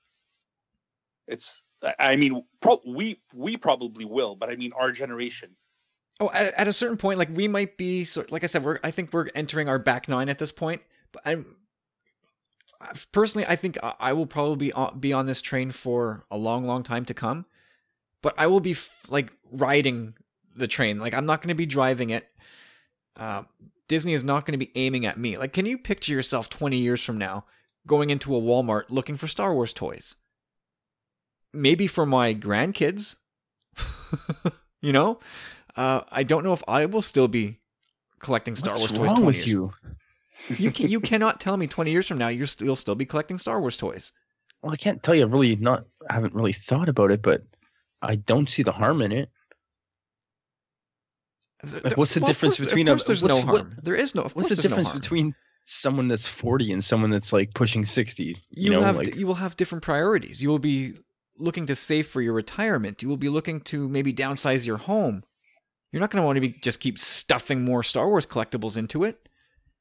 It's 1.26 1.62
I 1.98 2.16
mean 2.16 2.44
pro- 2.60 2.80
we 2.86 3.20
we 3.34 3.56
probably 3.56 4.04
will, 4.04 4.36
but 4.36 4.48
I 4.48 4.56
mean 4.56 4.72
our 4.74 4.92
generation. 4.92 5.50
Oh, 6.20 6.30
at, 6.32 6.54
at 6.54 6.68
a 6.68 6.72
certain 6.72 6.96
point 6.96 7.18
like 7.18 7.30
we 7.34 7.48
might 7.48 7.76
be 7.76 8.04
so 8.04 8.24
like 8.30 8.44
I 8.44 8.46
said 8.46 8.64
we're 8.64 8.78
I 8.82 8.90
think 8.90 9.12
we're 9.12 9.28
entering 9.34 9.68
our 9.68 9.78
back 9.78 10.08
nine 10.08 10.28
at 10.28 10.38
this 10.38 10.52
point, 10.52 10.82
but 11.12 11.22
I'm 11.26 11.56
personally 13.12 13.46
I 13.46 13.56
think 13.56 13.78
I 13.82 14.12
will 14.12 14.26
probably 14.26 14.66
be 14.68 14.72
on, 14.72 14.98
be 14.98 15.12
on 15.12 15.26
this 15.26 15.42
train 15.42 15.70
for 15.70 16.24
a 16.30 16.36
long 16.36 16.66
long 16.66 16.82
time 16.82 17.04
to 17.06 17.14
come. 17.14 17.46
But 18.22 18.34
I 18.38 18.46
will 18.46 18.60
be 18.60 18.72
f- 18.72 19.06
like 19.08 19.32
riding 19.50 20.14
the 20.56 20.68
train. 20.68 20.98
Like 20.98 21.14
I'm 21.14 21.26
not 21.26 21.42
going 21.42 21.48
to 21.48 21.54
be 21.54 21.66
driving 21.66 22.10
it. 22.10 22.28
Uh, 23.16 23.44
Disney 23.88 24.14
is 24.14 24.24
not 24.24 24.46
going 24.46 24.58
to 24.58 24.66
be 24.66 24.72
aiming 24.74 25.04
at 25.04 25.18
me. 25.18 25.36
Like, 25.36 25.52
can 25.52 25.66
you 25.66 25.76
picture 25.78 26.12
yourself 26.12 26.48
20 26.48 26.76
years 26.76 27.02
from 27.02 27.18
now 27.18 27.44
going 27.86 28.10
into 28.10 28.34
a 28.34 28.40
Walmart 28.40 28.84
looking 28.88 29.16
for 29.16 29.28
Star 29.28 29.52
Wars 29.54 29.72
toys? 29.72 30.16
Maybe 31.52 31.86
for 31.86 32.06
my 32.06 32.34
grandkids. 32.34 33.16
you 34.80 34.92
know? 34.92 35.20
Uh, 35.76 36.02
I 36.10 36.22
don't 36.22 36.44
know 36.44 36.52
if 36.52 36.62
I 36.66 36.86
will 36.86 37.02
still 37.02 37.28
be 37.28 37.60
collecting 38.20 38.56
Star 38.56 38.72
What's 38.72 38.90
Wars 38.90 38.90
toys. 38.90 39.00
What's 39.00 39.12
wrong 39.12 39.26
with 39.26 39.46
you? 39.46 39.74
You 40.48 40.70
can, 40.72 40.88
you 40.88 41.00
cannot 41.00 41.40
tell 41.40 41.56
me 41.56 41.66
20 41.66 41.90
years 41.90 42.06
from 42.06 42.18
now 42.18 42.28
you're 42.28 42.46
still, 42.46 42.66
you'll 42.66 42.76
still 42.76 42.94
be 42.94 43.06
collecting 43.06 43.38
Star 43.38 43.60
Wars 43.60 43.76
toys. 43.76 44.12
Well, 44.62 44.72
I 44.72 44.76
can't 44.76 45.02
tell 45.02 45.14
you. 45.14 45.22
I 45.22 45.26
really 45.26 45.56
not 45.56 45.84
I 46.08 46.14
haven't 46.14 46.34
really 46.34 46.52
thought 46.52 46.88
about 46.88 47.10
it, 47.10 47.22
but 47.22 47.42
I 48.00 48.16
don't 48.16 48.48
see 48.48 48.62
the 48.62 48.72
harm 48.72 49.02
in 49.02 49.12
it. 49.12 49.30
Like, 51.82 51.96
what's 51.96 52.14
the 52.14 52.20
well, 52.20 52.28
difference 52.28 52.56
course, 52.56 52.68
between? 52.68 52.88
A, 52.88 52.96
there's 52.96 53.22
no 53.22 53.40
harm. 53.40 53.48
What, 53.48 53.84
there 53.84 53.94
is 53.94 54.14
no. 54.14 54.22
what's 54.32 54.48
the 54.48 54.56
difference 54.56 54.88
no 54.88 54.94
between 54.94 55.34
someone 55.64 56.08
that's 56.08 56.26
40 56.26 56.72
and 56.72 56.84
someone 56.84 57.10
that's 57.10 57.32
like 57.32 57.54
pushing 57.54 57.84
60? 57.84 58.24
You, 58.24 58.34
you 58.50 58.70
know, 58.70 58.82
have 58.82 58.96
like, 58.96 59.14
you 59.16 59.26
will 59.26 59.34
have 59.34 59.56
different 59.56 59.82
priorities. 59.82 60.42
You 60.42 60.48
will 60.48 60.58
be 60.58 60.94
looking 61.38 61.66
to 61.66 61.74
save 61.74 62.06
for 62.08 62.20
your 62.20 62.32
retirement. 62.32 63.02
You 63.02 63.08
will 63.08 63.16
be 63.16 63.28
looking 63.28 63.60
to 63.62 63.88
maybe 63.88 64.12
downsize 64.12 64.66
your 64.66 64.76
home. 64.76 65.24
You're 65.90 66.00
not 66.00 66.10
going 66.10 66.22
to 66.22 66.26
want 66.26 66.36
to 66.36 66.40
be 66.40 66.56
just 66.62 66.80
keep 66.80 66.98
stuffing 66.98 67.64
more 67.64 67.82
Star 67.82 68.08
Wars 68.08 68.26
collectibles 68.26 68.76
into 68.76 69.04
it. 69.04 69.28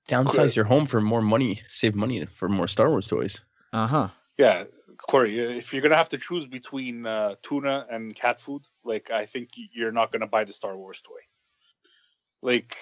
Downsize 0.07 0.55
your 0.55 0.65
home 0.65 0.85
for 0.85 0.99
more 0.99 1.21
money, 1.21 1.61
save 1.67 1.95
money 1.95 2.25
for 2.25 2.49
more 2.49 2.67
Star 2.67 2.89
Wars 2.89 3.07
toys. 3.07 3.41
Uh 3.71 3.87
huh. 3.87 4.09
Yeah, 4.37 4.63
Corey, 4.97 5.39
if 5.39 5.73
you're 5.73 5.81
gonna 5.81 5.95
have 5.95 6.09
to 6.09 6.17
choose 6.17 6.47
between 6.47 7.05
uh, 7.05 7.35
tuna 7.41 7.85
and 7.89 8.15
cat 8.15 8.39
food, 8.39 8.63
like 8.83 9.11
I 9.11 9.25
think 9.25 9.49
you're 9.55 9.91
not 9.91 10.11
gonna 10.11 10.27
buy 10.27 10.43
the 10.43 10.53
Star 10.53 10.75
Wars 10.75 11.01
toy. 11.01 11.19
Like, 12.41 12.75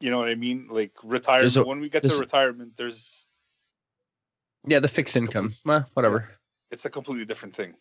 you 0.00 0.10
know 0.10 0.18
what 0.18 0.28
I 0.28 0.34
mean? 0.34 0.66
Like 0.70 0.92
retirement. 1.04 1.56
A, 1.56 1.62
when 1.62 1.80
we 1.80 1.88
get 1.88 2.02
to 2.02 2.16
retirement, 2.16 2.76
there's 2.76 3.28
yeah, 4.66 4.80
the 4.80 4.88
fixed 4.88 5.16
income. 5.16 5.54
Well, 5.64 5.86
whatever. 5.94 6.30
It's 6.70 6.86
a 6.86 6.90
completely 6.90 7.26
different 7.26 7.54
thing. 7.54 7.74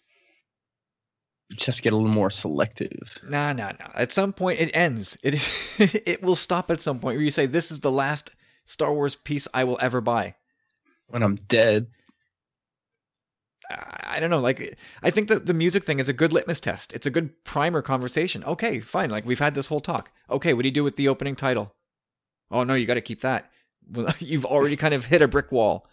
You 1.54 1.58
just 1.58 1.68
have 1.68 1.76
to 1.76 1.82
get 1.84 1.94
a 1.94 1.96
little 1.96 2.10
more 2.10 2.32
selective. 2.32 3.20
Nah, 3.30 3.54
nah, 3.54 3.74
nah. 3.80 3.92
At 3.94 4.12
some 4.12 4.34
point, 4.34 4.60
it 4.60 4.72
ends. 4.74 5.20
It 5.22 5.36
it 5.78 6.24
will 6.24 6.36
stop 6.36 6.72
at 6.72 6.82
some 6.82 7.00
point 7.00 7.18
where 7.18 7.24
you 7.24 7.30
say, 7.30 7.46
"This 7.46 7.70
is 7.70 7.82
the 7.82 7.92
last 7.92 8.32
Star 8.66 8.92
Wars 8.92 9.14
piece 9.14 9.48
I 9.54 9.64
will 9.64 9.78
ever 9.80 10.02
buy." 10.02 10.34
When 11.08 11.22
I'm 11.22 11.36
dead. 11.36 11.88
I 13.70 14.20
don't 14.20 14.32
know. 14.32 14.40
Like, 14.40 14.78
I 15.04 15.12
think 15.12 15.30
that 15.30 15.46
the 15.46 15.54
music 15.54 15.86
thing 15.86 16.00
is 16.00 16.10
a 16.10 16.14
good 16.14 16.34
litmus 16.34 16.60
test. 16.60 16.92
It's 16.94 17.06
a 17.06 17.12
good 17.12 17.44
primer 17.44 17.84
conversation. 17.84 18.44
Okay, 18.44 18.80
fine. 18.80 19.12
Like, 19.12 19.26
we've 19.26 19.40
had 19.40 19.54
this 19.54 19.68
whole 19.68 19.80
talk. 19.80 20.12
Okay, 20.30 20.54
what 20.54 20.64
do 20.64 20.68
you 20.68 20.74
do 20.74 20.84
with 20.84 20.96
the 20.96 21.08
opening 21.08 21.36
title? 21.36 21.74
Oh, 22.52 22.64
no, 22.64 22.74
you 22.74 22.86
got 22.86 22.96
to 22.96 23.02
keep 23.02 23.22
that. 23.22 23.52
Well, 23.90 24.14
you've 24.20 24.46
already 24.46 24.76
kind 24.76 24.94
of 24.94 25.06
hit 25.06 25.22
a 25.22 25.28
brick 25.28 25.52
wall. 25.52 25.88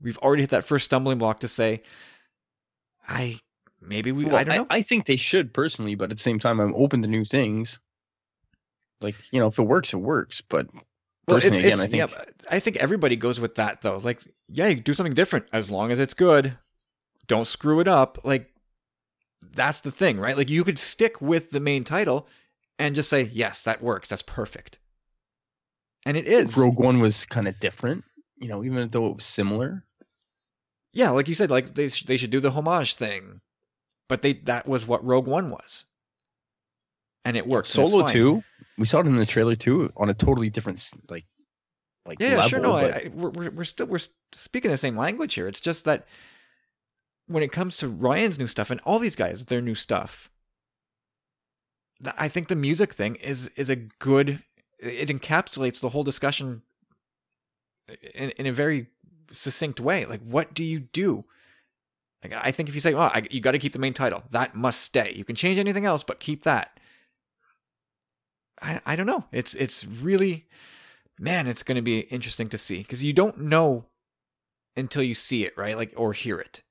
We've 0.00 0.18
already 0.18 0.42
hit 0.42 0.50
that 0.50 0.66
first 0.66 0.84
stumbling 0.84 1.18
block 1.18 1.40
to 1.40 1.48
say, 1.48 1.82
I 3.08 3.40
maybe 3.82 4.12
we, 4.12 4.24
well, 4.24 4.36
I 4.36 4.44
don't 4.44 4.56
know. 4.56 4.66
I, 4.70 4.78
I 4.78 4.82
think 4.82 5.06
they 5.06 5.16
should 5.16 5.52
personally, 5.52 5.94
but 5.94 6.10
at 6.10 6.16
the 6.16 6.22
same 6.22 6.38
time, 6.38 6.60
I'm 6.60 6.74
open 6.74 7.02
to 7.02 7.08
new 7.08 7.24
things. 7.24 7.80
Like, 9.00 9.16
you 9.32 9.40
know, 9.40 9.48
if 9.48 9.58
it 9.58 9.62
works, 9.62 9.92
it 9.92 9.98
works. 9.98 10.40
But 10.40 10.72
well, 10.72 10.84
personally, 11.26 11.64
it's, 11.64 11.66
again, 11.66 11.72
it's, 11.72 11.82
I 11.82 11.86
think. 11.86 12.12
Yeah, 12.12 12.46
I 12.50 12.60
think 12.60 12.76
everybody 12.76 13.16
goes 13.16 13.40
with 13.40 13.56
that, 13.56 13.82
though. 13.82 13.98
Like, 13.98 14.20
yeah, 14.48 14.72
do 14.72 14.94
something 14.94 15.14
different 15.14 15.46
as 15.52 15.70
long 15.70 15.90
as 15.90 15.98
it's 15.98 16.14
good 16.14 16.56
don't 17.26 17.46
screw 17.46 17.80
it 17.80 17.88
up. 17.88 18.18
Like 18.24 18.52
that's 19.54 19.80
the 19.80 19.90
thing, 19.90 20.18
right? 20.18 20.36
Like 20.36 20.50
you 20.50 20.64
could 20.64 20.78
stick 20.78 21.20
with 21.20 21.50
the 21.50 21.60
main 21.60 21.84
title 21.84 22.26
and 22.78 22.94
just 22.94 23.10
say, 23.10 23.30
"Yes, 23.32 23.62
that 23.64 23.82
works. 23.82 24.08
That's 24.08 24.22
perfect." 24.22 24.78
And 26.04 26.16
it 26.16 26.26
is. 26.26 26.56
Rogue 26.56 26.78
One 26.78 27.00
was 27.00 27.24
kind 27.24 27.46
of 27.46 27.58
different, 27.60 28.04
you 28.36 28.48
know, 28.48 28.64
even 28.64 28.88
though 28.88 29.06
it 29.06 29.14
was 29.16 29.24
similar. 29.24 29.84
Yeah, 30.92 31.10
like 31.10 31.28
you 31.28 31.34
said, 31.34 31.50
like 31.50 31.74
they 31.74 31.88
sh- 31.88 32.04
they 32.04 32.16
should 32.16 32.30
do 32.30 32.40
the 32.40 32.50
homage 32.50 32.94
thing, 32.94 33.40
but 34.08 34.22
they 34.22 34.34
that 34.34 34.68
was 34.68 34.86
what 34.86 35.04
Rogue 35.04 35.26
One 35.26 35.50
was, 35.50 35.86
and 37.24 37.36
it 37.36 37.46
worked. 37.46 37.68
Solo 37.68 38.06
two, 38.06 38.42
we 38.78 38.84
saw 38.84 39.00
it 39.00 39.06
in 39.06 39.16
the 39.16 39.26
trailer 39.26 39.54
too, 39.54 39.92
on 39.96 40.10
a 40.10 40.14
totally 40.14 40.50
different 40.50 40.90
like 41.08 41.24
like 42.06 42.20
yeah, 42.20 42.34
level, 42.34 42.48
sure. 42.48 42.60
No, 42.60 42.72
but... 42.72 42.94
I, 42.94 42.98
I, 42.98 43.10
we're 43.14 43.50
we're 43.50 43.64
still 43.64 43.86
we're 43.86 44.00
speaking 44.32 44.70
the 44.70 44.76
same 44.76 44.96
language 44.96 45.34
here. 45.34 45.46
It's 45.46 45.60
just 45.60 45.84
that 45.84 46.06
when 47.26 47.42
it 47.42 47.52
comes 47.52 47.76
to 47.78 47.88
Rian's 47.88 48.38
new 48.38 48.46
stuff 48.46 48.70
and 48.70 48.80
all 48.84 48.98
these 48.98 49.16
guys, 49.16 49.46
their 49.46 49.60
new 49.60 49.74
stuff, 49.74 50.28
I 52.18 52.28
think 52.28 52.48
the 52.48 52.56
music 52.56 52.92
thing 52.92 53.16
is 53.16 53.48
is 53.56 53.70
a 53.70 53.76
good. 53.76 54.42
It 54.78 55.08
encapsulates 55.08 55.80
the 55.80 55.90
whole 55.90 56.04
discussion 56.04 56.62
in 58.14 58.30
in 58.30 58.46
a 58.46 58.52
very 58.52 58.88
succinct 59.30 59.80
way. 59.80 60.04
Like, 60.04 60.20
what 60.20 60.54
do 60.54 60.64
you 60.64 60.80
do? 60.80 61.24
Like 62.22 62.32
I 62.34 62.52
think 62.52 62.68
if 62.68 62.74
you 62.74 62.80
say, 62.80 62.94
"Oh, 62.94 63.00
I, 63.00 63.26
you 63.30 63.40
got 63.40 63.52
to 63.52 63.58
keep 63.58 63.72
the 63.72 63.78
main 63.78 63.94
title," 63.94 64.22
that 64.30 64.54
must 64.54 64.80
stay. 64.80 65.12
You 65.14 65.24
can 65.24 65.36
change 65.36 65.58
anything 65.58 65.86
else, 65.86 66.02
but 66.02 66.20
keep 66.20 66.44
that. 66.44 66.78
I 68.60 68.80
I 68.86 68.96
don't 68.96 69.06
know. 69.06 69.24
It's 69.32 69.54
it's 69.54 69.84
really, 69.84 70.46
man, 71.18 71.46
it's 71.46 71.62
going 71.62 71.76
to 71.76 71.82
be 71.82 72.00
interesting 72.00 72.48
to 72.48 72.58
see 72.58 72.78
because 72.78 73.02
you 73.02 73.12
don't 73.12 73.38
know 73.40 73.86
until 74.76 75.02
you 75.02 75.14
see 75.14 75.44
it, 75.44 75.56
right? 75.56 75.76
Like 75.76 75.92
or 75.96 76.12
hear 76.12 76.38
it. 76.38 76.62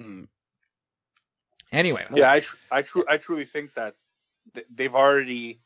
Mm. 0.00 0.28
Anyway, 1.72 2.06
Yeah, 2.14 2.32
I 2.32 2.40
tr- 2.40 2.56
I, 2.70 2.82
tru- 2.82 3.04
I 3.08 3.16
truly 3.16 3.44
think 3.44 3.74
that 3.74 3.94
th- 4.54 4.66
they've 4.72 4.94
already 4.94 5.60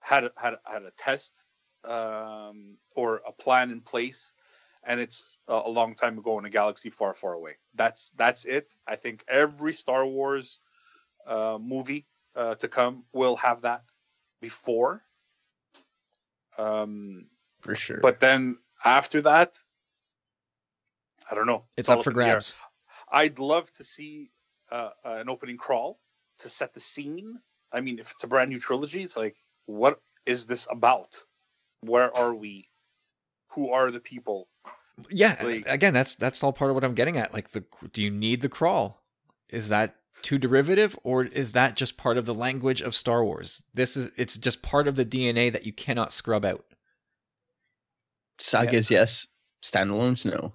had 0.00 0.24
a, 0.24 0.32
had 0.36 0.54
a, 0.54 0.60
had 0.64 0.82
a 0.82 0.90
test 0.96 1.44
um, 1.84 2.76
or 2.94 3.22
a 3.26 3.32
plan 3.32 3.70
in 3.70 3.80
place, 3.80 4.32
and 4.84 5.00
it's 5.00 5.38
a, 5.48 5.62
a 5.64 5.68
long 5.68 5.94
time 5.94 6.18
ago 6.18 6.38
in 6.38 6.44
a 6.44 6.50
galaxy 6.50 6.90
far, 6.90 7.14
far 7.14 7.32
away. 7.32 7.56
That's 7.74 8.10
that's 8.16 8.44
it. 8.44 8.72
I 8.86 8.96
think 8.96 9.24
every 9.28 9.72
Star 9.72 10.06
Wars 10.06 10.60
uh, 11.26 11.58
movie 11.60 12.06
uh, 12.34 12.54
to 12.56 12.68
come 12.68 13.04
will 13.12 13.36
have 13.36 13.62
that 13.62 13.82
before. 14.40 15.02
Um, 16.58 17.26
for 17.60 17.74
sure. 17.74 18.00
but 18.02 18.20
then 18.20 18.58
after 18.84 19.22
that, 19.22 19.56
I 21.30 21.34
don't 21.34 21.46
know. 21.46 21.64
it's 21.76 21.88
all 21.88 21.98
up 21.98 22.04
for 22.04 22.10
grabs. 22.10 22.54
I'd 23.10 23.38
love 23.38 23.70
to 23.72 23.84
see 23.84 24.30
uh, 24.70 24.90
an 25.04 25.28
opening 25.28 25.56
crawl 25.56 25.98
to 26.40 26.48
set 26.48 26.74
the 26.74 26.80
scene. 26.80 27.38
I 27.72 27.80
mean, 27.80 27.98
if 27.98 28.10
it's 28.12 28.24
a 28.24 28.28
brand 28.28 28.50
new 28.50 28.58
trilogy, 28.58 29.02
it's 29.02 29.16
like, 29.16 29.36
what 29.66 30.00
is 30.26 30.46
this 30.46 30.66
about? 30.70 31.16
Where 31.82 32.14
are 32.14 32.34
we? 32.34 32.68
Who 33.52 33.72
are 33.72 33.90
the 33.90 34.00
people? 34.00 34.48
Yeah, 35.10 35.40
Like- 35.42 35.66
again, 35.66 35.94
that's 35.94 36.14
that's 36.14 36.42
all 36.42 36.52
part 36.52 36.70
of 36.70 36.74
what 36.74 36.84
I'm 36.84 36.94
getting 36.94 37.16
at. 37.16 37.32
Like, 37.32 37.52
the 37.52 37.64
do 37.92 38.02
you 38.02 38.10
need 38.10 38.42
the 38.42 38.48
crawl? 38.48 39.02
Is 39.48 39.68
that 39.68 39.96
too 40.22 40.38
derivative, 40.38 40.98
or 41.02 41.24
is 41.24 41.52
that 41.52 41.76
just 41.76 41.96
part 41.96 42.18
of 42.18 42.26
the 42.26 42.34
language 42.34 42.82
of 42.82 42.94
Star 42.94 43.24
Wars? 43.24 43.64
This 43.74 43.96
is 43.96 44.10
it's 44.16 44.36
just 44.36 44.62
part 44.62 44.86
of 44.86 44.96
the 44.96 45.04
DNA 45.04 45.50
that 45.52 45.64
you 45.66 45.72
cannot 45.72 46.12
scrub 46.12 46.44
out. 46.44 46.64
Sagas, 48.38 48.90
yes. 48.90 49.26
Standalones, 49.62 50.24
no. 50.24 50.54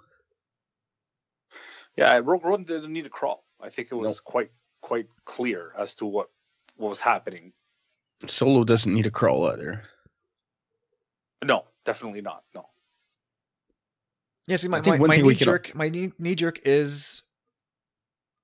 Yeah, 1.95 2.19
Rogue 2.23 2.43
One 2.43 2.63
didn't 2.63 2.91
need 2.91 3.05
a 3.05 3.09
crawl. 3.09 3.45
I 3.61 3.69
think 3.69 3.89
it 3.91 3.95
was 3.95 4.19
quite 4.19 4.51
quite 4.81 5.07
clear 5.23 5.71
as 5.77 5.95
to 5.95 6.05
what 6.05 6.29
what 6.75 6.89
was 6.89 7.01
happening. 7.01 7.53
Solo 8.27 8.63
doesn't 8.63 8.93
need 8.93 9.05
a 9.05 9.11
crawl 9.11 9.45
either. 9.49 9.83
No, 11.43 11.65
definitely 11.85 12.21
not. 12.21 12.43
No. 12.53 12.65
Yeah, 14.47 14.57
see, 14.57 14.67
my 14.67 14.81
my, 14.81 14.97
my 14.97 15.15
knee 15.17 15.23
we 15.23 15.35
can- 15.35 15.45
jerk, 15.45 15.73
my 15.75 15.89
knee, 15.89 16.11
knee 16.19 16.35
jerk 16.35 16.59
is, 16.65 17.23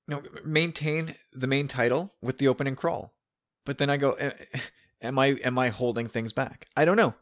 you 0.07 0.15
know, 0.15 0.23
maintain 0.43 1.15
the 1.31 1.47
main 1.47 1.67
title 1.67 2.13
with 2.21 2.37
the 2.39 2.47
opening 2.47 2.75
crawl, 2.75 3.13
but 3.65 3.77
then 3.77 3.89
I 3.89 3.97
go, 3.97 4.17
am 5.01 5.19
I 5.19 5.27
am 5.43 5.57
I 5.59 5.69
holding 5.69 6.07
things 6.07 6.33
back? 6.33 6.67
I 6.75 6.85
don't 6.85 6.97
know. 6.97 7.13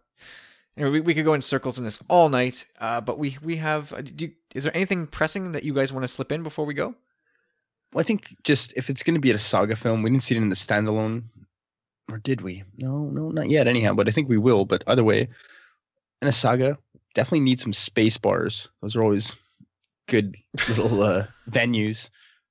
Know, 0.78 0.90
we, 0.92 1.02
we 1.02 1.14
could 1.14 1.26
go 1.26 1.34
in 1.34 1.42
circles 1.42 1.78
in 1.78 1.84
this 1.84 2.00
all 2.08 2.30
night, 2.30 2.66
uh, 2.80 3.02
but 3.02 3.20
we 3.20 3.38
we 3.44 3.58
have. 3.58 3.92
uh, 3.92 4.02
Do 4.02 4.26
you, 4.26 4.32
is 4.56 4.64
there 4.64 4.74
anything 4.76 5.08
pressing 5.08 5.52
that 5.52 5.64
you 5.66 5.74
guys 5.74 5.92
want 5.92 6.04
to 6.04 6.08
slip 6.08 6.32
in 6.32 6.42
before 6.42 6.64
we 6.66 6.74
go? 6.74 6.96
Well, 7.92 8.00
I 8.00 8.04
think 8.04 8.34
just 8.44 8.72
if 8.78 8.90
it's 8.90 9.04
going 9.04 9.16
to 9.16 9.20
be 9.20 9.32
a 9.32 9.40
saga 9.40 9.76
film, 9.76 10.04
we 10.04 10.10
didn't 10.10 10.24
see 10.24 10.36
it 10.36 10.42
in 10.42 10.48
the 10.48 10.56
standalone, 10.56 11.24
or 12.10 12.18
did 12.20 12.40
we? 12.42 12.64
No, 12.78 13.10
no, 13.10 13.30
not 13.30 13.50
yet. 13.50 13.68
Anyhow, 13.68 13.94
but 13.94 14.08
I 14.08 14.12
think 14.12 14.30
we 14.30 14.38
will. 14.38 14.64
But 14.64 14.84
either 14.88 15.04
way, 15.04 15.28
in 16.22 16.28
a 16.30 16.32
saga, 16.32 16.78
definitely 17.20 17.42
need 17.42 17.60
some 17.60 17.74
space 17.74 18.18
bars. 18.18 18.70
Those 18.82 18.96
are 18.96 19.04
always 19.04 19.36
good 20.08 20.36
little 20.70 21.04
uh, 21.04 21.26
venues 21.52 22.10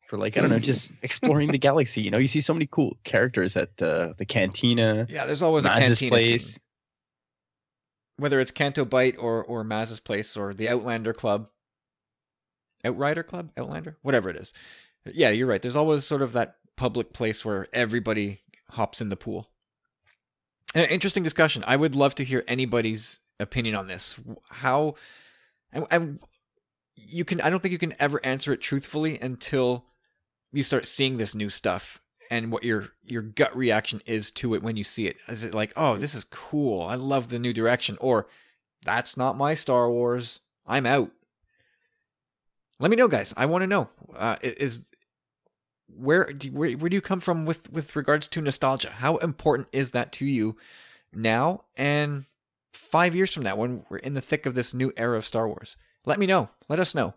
for 0.09 0.19
like 0.19 0.37
I 0.37 0.41
don't 0.43 0.51
know, 0.51 0.59
just 0.59 0.93
exploring 1.03 1.51
the 1.51 1.59
galaxy. 1.59 2.03
You 2.03 2.11
know, 2.11 2.19
you 2.19 2.29
see 2.29 2.41
so 2.41 2.53
many 2.55 2.69
cool 2.71 2.97
characters 3.05 3.57
at 3.57 3.71
uh, 3.83 4.13
the 4.19 4.25
cantina, 4.27 5.07
Yeah, 5.09 5.27
there's 5.27 5.43
always 5.43 5.65
a 5.65 5.69
Maz's 5.69 5.99
cantina 6.01 6.11
place. 6.11 6.47
scene. 6.47 6.57
whether 8.19 8.41
it's 8.41 8.51
Canto 8.51 8.85
Bight 8.85 9.17
or 9.19 9.43
or 9.45 9.65
Maz's 9.65 10.01
place 10.01 10.37
or 10.37 10.53
the 10.55 10.69
Outlander 10.69 11.13
Club, 11.13 11.49
Outrider 12.85 13.23
Club, 13.23 13.51
Outlander, 13.57 13.97
whatever 14.03 14.29
it 14.31 14.37
is. 14.37 14.53
Yeah, 15.13 15.31
you're 15.31 15.47
right. 15.47 15.61
There's 15.63 15.77
always 15.77 16.05
sort 16.05 16.23
of 16.23 16.33
that 16.33 16.57
public 16.77 17.13
place 17.13 17.45
where 17.45 17.67
everybody 17.73 18.41
hops 18.71 19.01
in 19.01 19.09
the 19.09 19.17
pool. 19.17 19.49
An 20.75 20.85
interesting 20.85 21.23
discussion. 21.23 21.65
I 21.67 21.77
would 21.77 21.95
love 21.97 22.15
to 22.17 22.25
hear 22.25 22.45
anybody's 22.47 23.21
opinion 23.41 23.75
on 23.75 23.87
this. 23.87 24.17
How 24.51 24.95
and, 25.73 25.87
and 25.91 26.19
you 26.97 27.25
can 27.25 27.41
I 27.41 27.51
don't 27.51 27.61
think 27.61 27.73
you 27.73 27.79
can 27.79 27.95
ever 27.99 28.25
answer 28.25 28.53
it 28.53 28.61
truthfully 28.61 29.19
until 29.21 29.85
you 30.53 30.63
start 30.63 30.87
seeing 30.87 31.17
this 31.17 31.35
new 31.35 31.51
stuff 31.51 32.01
and 32.31 32.53
what 32.53 32.65
your 32.65 32.89
your 33.05 33.23
gut 33.23 33.57
reaction 33.57 34.03
is 34.07 34.31
to 34.33 34.55
it 34.55 34.63
when 34.63 34.77
you 34.77 34.85
see 34.85 35.07
it. 35.07 35.17
Is 35.29 35.45
it 35.45 35.55
like, 35.55 35.73
"Oh, 35.77 35.97
this 35.97 36.15
is 36.15 36.25
cool. 36.25 36.83
I 36.83 36.95
love 36.95 37.31
the 37.31 37.39
new 37.39 37.53
direction," 37.53 37.97
or 38.01 38.29
"That's 38.85 39.17
not 39.17 39.37
my 39.37 39.55
Star 39.55 39.91
Wars. 39.91 40.41
I'm 40.67 40.87
out." 40.87 41.11
Let 42.81 42.91
me 42.91 42.97
know, 42.97 43.09
guys. 43.09 43.35
I 43.37 43.47
want 43.47 43.63
to 43.63 43.67
know. 43.67 43.89
Uh, 44.15 44.37
is 44.43 44.85
where 45.89 46.25
do 46.25 46.49
where, 46.53 46.73
where 46.73 46.91
do 46.91 46.97
you 46.97 47.01
come 47.01 47.21
from 47.21 47.47
with 47.47 47.71
with 47.73 47.97
regards 47.97 48.29
to 48.29 48.41
nostalgia? 48.41 48.91
How 48.91 49.17
important 49.17 49.69
is 49.73 49.91
that 49.93 50.13
to 50.13 50.27
you 50.27 50.57
now 51.13 51.65
and 51.77 52.27
five 52.73 53.15
years 53.15 53.33
from 53.33 53.43
now 53.43 53.57
when 53.57 53.85
we're 53.89 53.99
in 53.99 54.15
the 54.15 54.21
thick 54.21 54.47
of 54.47 54.55
this 54.55 54.75
new 54.75 54.93
era 54.97 55.17
of 55.17 55.27
Star 55.27 55.47
Wars? 55.47 55.77
Let 56.05 56.19
me 56.19 56.27
know. 56.27 56.51
Let 56.69 56.81
us 56.81 56.95
know. 56.95 57.15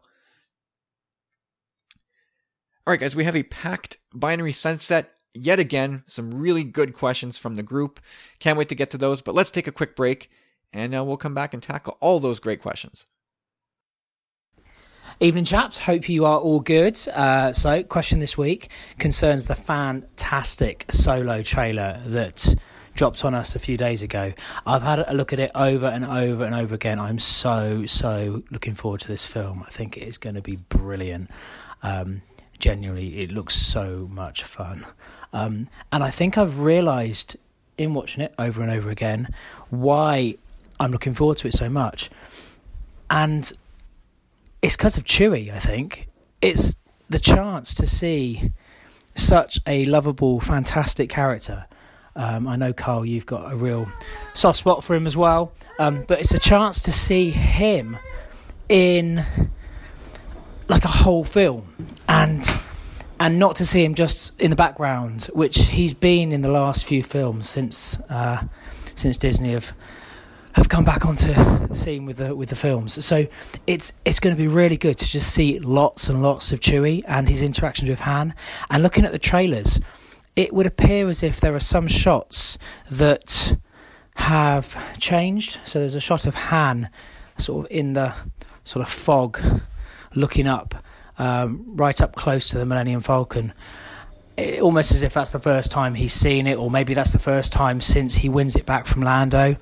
All 2.86 2.92
right, 2.92 3.00
guys, 3.00 3.16
we 3.16 3.26
have 3.26 3.36
a 3.36 3.44
packed 3.44 3.98
binary 4.14 4.54
sunset 4.54 5.12
yet 5.34 5.60
again. 5.60 6.04
Some 6.08 6.34
really 6.34 6.64
good 6.64 6.94
questions 6.94 7.38
from 7.38 7.56
the 7.56 7.64
group. 7.64 8.00
Can't 8.40 8.58
wait 8.58 8.70
to 8.70 8.76
get 8.76 8.90
to 8.92 8.98
those, 8.98 9.22
but 9.22 9.36
let's 9.36 9.52
take 9.52 9.68
a 9.68 9.72
quick 9.72 9.96
break 9.96 10.30
and 10.74 10.96
uh, 10.96 11.04
we'll 11.04 11.18
come 11.18 11.34
back 11.34 11.54
and 11.54 11.62
tackle 11.62 11.98
all 12.00 12.20
those 12.20 12.40
great 12.40 12.62
questions. 12.62 13.06
Evening, 15.20 15.44
chaps. 15.44 15.78
Hope 15.78 16.10
you 16.10 16.26
are 16.26 16.40
all 16.40 16.60
good. 16.60 16.98
Uh, 17.10 17.54
so, 17.54 17.84
question 17.84 18.18
this 18.18 18.38
week 18.38 18.72
concerns 18.98 19.46
the 19.46 19.54
fantastic 19.54 20.86
solo 20.90 21.44
trailer 21.44 22.02
that 22.08 22.56
dropped 22.94 23.24
on 23.26 23.34
us 23.34 23.56
a 23.56 23.60
few 23.60 23.78
days 23.78 24.02
ago. 24.02 24.34
I've 24.66 24.82
had 24.82 25.00
a 25.08 25.14
look 25.14 25.34
at 25.34 25.40
it 25.40 25.52
over 25.56 25.88
and 25.88 26.06
over 26.06 26.44
and 26.44 26.56
over 26.56 26.76
again. 26.76 27.00
I'm 27.00 27.20
so, 27.20 27.86
so 27.86 28.44
looking 28.52 28.76
forward 28.76 29.00
to 29.02 29.08
this 29.08 29.26
film. 29.26 29.64
I 29.66 29.70
think 29.70 29.98
it 29.98 30.08
is 30.08 30.18
going 30.18 30.36
to 30.36 30.42
be 30.42 30.58
brilliant. 30.58 31.30
Um, 31.84 32.22
genuinely, 32.60 33.22
it 33.22 33.32
looks 33.32 33.56
so 33.56 34.08
much 34.12 34.44
fun. 34.44 34.86
Um, 35.34 35.68
and 35.92 36.04
I 36.04 36.12
think 36.12 36.38
I've 36.38 36.60
realised 36.60 37.38
in 37.78 37.94
watching 37.94 38.24
it 38.24 38.34
over 38.38 38.62
and 38.62 38.72
over 38.72 38.90
again 38.90 39.28
why 39.70 40.36
I'm 40.80 40.92
looking 40.92 41.14
forward 41.14 41.38
to 41.38 41.48
it 41.48 41.54
so 41.54 41.70
much. 41.70 42.10
And 43.10 43.52
it's 44.62 44.78
because 44.78 44.98
of 44.98 45.04
Chewie, 45.04 45.52
I 45.52 45.60
think. 45.60 46.08
It's 46.42 46.76
the 47.10 47.20
chance 47.20 47.74
to 47.76 47.88
see 47.88 48.52
such 49.16 49.60
a 49.66 49.86
lovable, 49.86 50.40
fantastic 50.40 51.10
character. 51.10 51.66
Um, 52.16 52.48
I 52.48 52.56
know, 52.56 52.74
Carl, 52.74 53.06
you've 53.06 53.26
got 53.26 53.52
a 53.52 53.56
real 53.56 53.88
soft 54.34 54.60
spot 54.60 54.84
for 54.84 54.96
him 54.96 55.06
as 55.06 55.16
well. 55.16 55.54
Um, 55.80 56.04
but 56.08 56.20
it's 56.20 56.34
a 56.34 56.40
chance 56.40 56.82
to 56.82 56.92
see 56.92 57.32
him 57.32 57.98
in 58.68 59.26
like 60.68 60.86
a 60.86 60.90
whole 60.90 61.24
film 61.24 61.96
and 62.08 62.46
and 63.20 63.38
not 63.38 63.58
to 63.58 63.66
see 63.66 63.84
him 63.84 63.94
just 63.94 64.32
in 64.40 64.50
the 64.50 64.56
background, 64.56 65.30
which 65.34 65.60
he's 65.60 65.94
been 65.94 66.32
in 66.32 66.42
the 66.42 66.50
last 66.50 66.86
few 66.86 67.04
films 67.04 67.48
since 67.48 68.00
uh, 68.10 68.44
since 68.96 69.18
Disney 69.18 69.52
have 69.52 69.74
have 70.54 70.70
come 70.70 70.84
back 70.84 71.06
onto 71.06 71.32
the 71.32 71.76
scene 71.76 72.06
with 72.06 72.18
the 72.18 72.36
with 72.36 72.50
the 72.50 72.56
films. 72.56 73.04
So 73.06 73.28
it's 73.68 73.94
it's 74.06 74.20
going 74.20 74.36
to 74.36 74.42
be 74.42 74.48
really 74.48 74.78
good 74.78 74.98
to 74.98 75.06
just 75.06 75.34
see 75.34 75.60
lots 75.60 76.10
and 76.10 76.24
lots 76.24 76.52
of 76.52 76.62
Chewie 76.62 77.04
and 77.08 77.30
his 77.30 77.42
interactions 77.42 77.90
with 77.90 78.00
Han. 78.00 78.34
And 78.70 78.82
looking 78.82 79.06
at 79.06 79.12
the 79.12 79.20
trailers, 79.20 79.80
it 80.36 80.54
would 80.54 80.66
appear 80.66 81.10
as 81.10 81.24
if 81.24 81.40
there 81.40 81.56
are 81.56 81.60
some 81.60 81.88
shots 81.88 82.58
that 82.90 83.58
have 84.16 84.78
changed. 85.00 85.60
So 85.66 85.80
there's 85.80 85.96
a 85.96 86.00
shot 86.00 86.26
of 86.26 86.36
Han 86.36 86.90
sort 87.38 87.66
of 87.66 87.72
in 87.72 87.94
the 87.94 88.14
sort 88.64 88.86
of 88.86 88.92
fog, 88.92 89.40
looking 90.14 90.48
up, 90.48 90.76
um, 91.18 91.64
right 91.76 92.00
up 92.00 92.16
close 92.16 92.50
to 92.50 92.58
the 92.58 92.66
Millennium 92.66 93.02
Falcon. 93.02 93.54
It, 94.38 94.62
almost 94.62 94.92
as 94.92 95.02
if 95.02 95.14
that's 95.14 95.32
the 95.32 95.40
first 95.40 95.72
time 95.72 95.96
he's 95.96 96.14
seen 96.14 96.48
it, 96.48 96.58
or 96.58 96.72
maybe 96.72 96.94
that's 96.94 97.12
the 97.12 97.20
first 97.20 97.52
time 97.52 97.82
since 97.82 98.16
he 98.16 98.30
wins 98.30 98.56
it 98.56 98.66
back 98.66 98.86
from 98.86 99.02
Lando. 99.02 99.58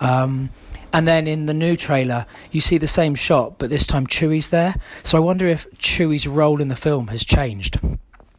Um, 0.00 0.50
and 0.92 1.06
then 1.06 1.28
in 1.28 1.46
the 1.46 1.54
new 1.54 1.76
trailer, 1.76 2.26
you 2.50 2.60
see 2.60 2.76
the 2.76 2.86
same 2.86 3.14
shot, 3.14 3.58
but 3.58 3.70
this 3.70 3.86
time 3.86 4.06
Chewie's 4.06 4.50
there. 4.50 4.74
So 5.04 5.16
I 5.16 5.20
wonder 5.20 5.46
if 5.46 5.70
Chewie's 5.78 6.26
role 6.26 6.60
in 6.60 6.68
the 6.68 6.76
film 6.76 7.08
has 7.08 7.24
changed. 7.24 7.78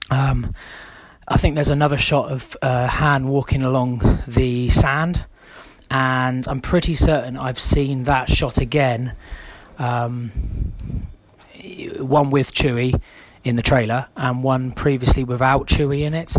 Um, 0.10 0.54
I 1.32 1.38
think 1.38 1.56
there's 1.56 1.70
another 1.70 1.98
shot 1.98 2.30
of 2.30 2.58
uh, 2.62 2.88
Han 2.88 3.30
walking 3.30 3.62
along 3.62 4.20
the 4.28 4.68
sand, 4.68 5.26
and 5.90 6.46
I'm 6.46 6.60
pretty 6.60 6.94
certain 6.94 7.38
I've 7.38 7.58
seen 7.58 8.04
that 8.04 8.30
shot 8.30 8.58
again. 8.58 9.16
Um, 9.80 10.32
one 12.00 12.32
with 12.32 12.54
Chewie 12.54 13.02
in 13.46 13.56
the 13.56 13.62
trailer 13.62 14.08
and 14.18 14.44
one 14.44 14.74
previously 14.74 15.24
without 15.24 15.68
Chewie 15.68 16.02
in 16.02 16.14
it. 16.14 16.36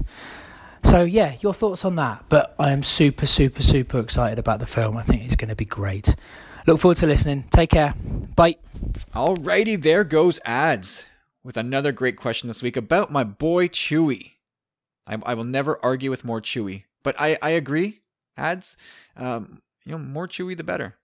So 0.85 1.05
yeah, 1.05 1.37
your 1.41 1.55
thoughts 1.55 1.87
on 1.87 1.97
that? 1.97 2.27
But 2.29 2.55
I 2.59 2.73
am 2.73 2.83
super, 2.83 3.25
super, 3.25 3.63
super 3.63 3.99
excited 3.99 4.39
about 4.39 4.59
the 4.59 4.67
film. 4.67 4.99
I 4.99 5.05
think 5.05 5.25
it's 5.25 5.37
going 5.37 5.49
to 5.49 5.57
be 5.57 5.65
great. 5.65 6.15
Look 6.67 6.81
forward 6.81 6.99
to 6.99 7.07
listening. 7.07 7.45
Take 7.51 7.71
care. 7.71 7.95
Bye. 8.37 8.57
Alrighty, 9.15 9.81
there 9.81 10.05
goes 10.05 10.39
ads 10.45 11.07
with 11.43 11.57
another 11.57 11.93
great 11.93 12.19
question 12.19 12.49
this 12.49 12.63
week 12.63 12.77
about 12.77 13.11
my 13.11 13.25
boy 13.25 13.69
Chewie. 13.69 14.32
I, 15.13 15.33
I 15.33 15.35
will 15.35 15.45
never 15.45 15.79
argue 15.85 16.11
with 16.11 16.25
more 16.25 16.41
Chewie, 16.41 16.85
but 17.03 17.15
I, 17.19 17.39
I 17.43 17.51
agree. 17.51 18.01
Ads, 18.37 18.77
um, 19.17 19.63
you 19.85 19.93
know, 19.93 19.99
more 19.99 20.27
Chewie 20.27 20.57
the 20.57 20.65
better. 20.65 20.97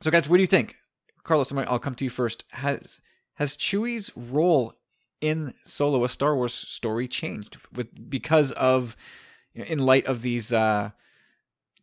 So, 0.00 0.10
guys, 0.10 0.28
what 0.28 0.36
do 0.36 0.42
you 0.42 0.48
think? 0.48 0.76
Carlos, 1.22 1.52
I'll 1.52 1.78
come 1.78 1.94
to 1.96 2.04
you 2.04 2.10
first. 2.10 2.44
Has 2.50 3.00
has 3.34 3.56
Chewie's 3.56 4.10
role 4.16 4.74
in 5.20 5.54
Solo, 5.64 6.04
a 6.04 6.08
Star 6.08 6.36
Wars 6.36 6.54
story, 6.54 7.08
changed 7.08 7.58
with 7.72 8.10
because 8.10 8.52
of 8.52 8.96
you 9.54 9.62
know, 9.62 9.66
in 9.66 9.78
light 9.78 10.06
of 10.06 10.22
these 10.22 10.52
uh, 10.52 10.90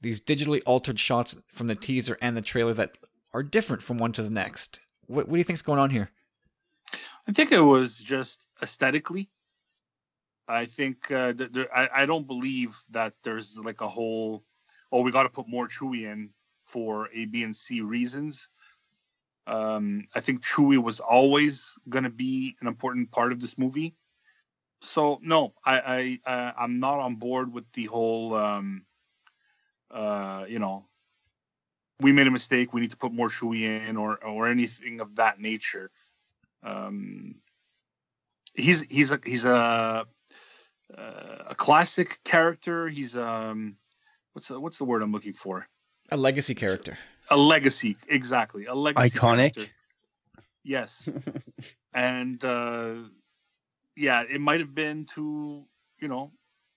these 0.01 0.19
digitally 0.19 0.61
altered 0.65 0.99
shots 0.99 1.37
from 1.51 1.67
the 1.67 1.75
teaser 1.75 2.17
and 2.21 2.37
the 2.37 2.41
trailer 2.41 2.73
that 2.73 2.97
are 3.33 3.43
different 3.43 3.81
from 3.81 3.97
one 3.97 4.11
to 4.13 4.23
the 4.23 4.29
next? 4.29 4.81
What, 5.07 5.27
what 5.27 5.33
do 5.33 5.37
you 5.39 5.43
think's 5.43 5.61
going 5.61 5.79
on 5.79 5.89
here? 5.89 6.11
I 7.27 7.31
think 7.31 7.51
it 7.51 7.61
was 7.61 7.97
just 7.97 8.47
aesthetically. 8.61 9.29
I 10.47 10.65
think 10.65 11.11
uh, 11.11 11.33
I, 11.73 11.89
I 11.93 12.05
don't 12.05 12.27
believe 12.27 12.75
that 12.91 13.13
there's 13.23 13.57
like 13.57 13.81
a 13.81 13.87
whole, 13.87 14.43
oh, 14.91 15.01
we 15.01 15.11
got 15.11 15.23
to 15.23 15.29
put 15.29 15.47
more 15.47 15.67
Chewie 15.67 16.03
in 16.03 16.31
for 16.61 17.09
A, 17.13 17.25
B, 17.25 17.43
and 17.43 17.55
C 17.55 17.81
reasons. 17.81 18.49
Um, 19.47 20.05
I 20.15 20.19
think 20.19 20.41
Chewie 20.41 20.81
was 20.81 20.99
always 20.99 21.77
going 21.87 22.05
to 22.05 22.09
be 22.09 22.55
an 22.61 22.67
important 22.67 23.11
part 23.11 23.31
of 23.31 23.39
this 23.39 23.57
movie. 23.57 23.95
So 24.81 25.19
no, 25.21 25.53
I, 25.65 26.19
I 26.25 26.29
uh, 26.29 26.51
I'm 26.57 26.79
not 26.79 26.99
on 26.99 27.15
board 27.15 27.53
with 27.53 27.71
the 27.71 27.85
whole, 27.85 28.35
um, 28.35 28.85
uh, 29.91 30.45
you 30.47 30.59
know, 30.59 30.85
we 31.99 32.11
made 32.11 32.27
a 32.27 32.31
mistake. 32.31 32.73
We 32.73 32.81
need 32.81 32.91
to 32.91 32.97
put 32.97 33.13
more 33.13 33.29
Chewie 33.29 33.87
in, 33.87 33.95
or 33.95 34.21
or 34.23 34.47
anything 34.47 34.99
of 34.99 35.15
that 35.15 35.39
nature. 35.39 35.89
Um, 36.63 37.35
he's 38.55 38.81
he's 38.83 39.11
a 39.11 39.19
he's 39.23 39.45
a 39.45 40.05
uh, 40.97 41.43
a 41.47 41.55
classic 41.55 42.19
character. 42.23 42.87
He's 42.87 43.17
um, 43.17 43.77
what's 44.33 44.47
the 44.47 44.59
what's 44.59 44.77
the 44.77 44.85
word 44.85 45.01
I'm 45.01 45.11
looking 45.11 45.33
for? 45.33 45.67
A 46.09 46.17
legacy 46.17 46.55
character. 46.55 46.97
A 47.29 47.37
legacy, 47.37 47.97
exactly. 48.07 48.65
A 48.65 48.75
legacy. 48.75 49.17
Iconic. 49.17 49.55
Character. 49.55 49.65
Yes, 50.63 51.09
and 51.93 52.43
uh, 52.43 52.95
yeah, 53.95 54.23
it 54.29 54.39
might 54.39 54.59
have 54.59 54.73
been 54.73 55.05
to 55.15 55.65
you 55.99 56.07
know 56.07 56.31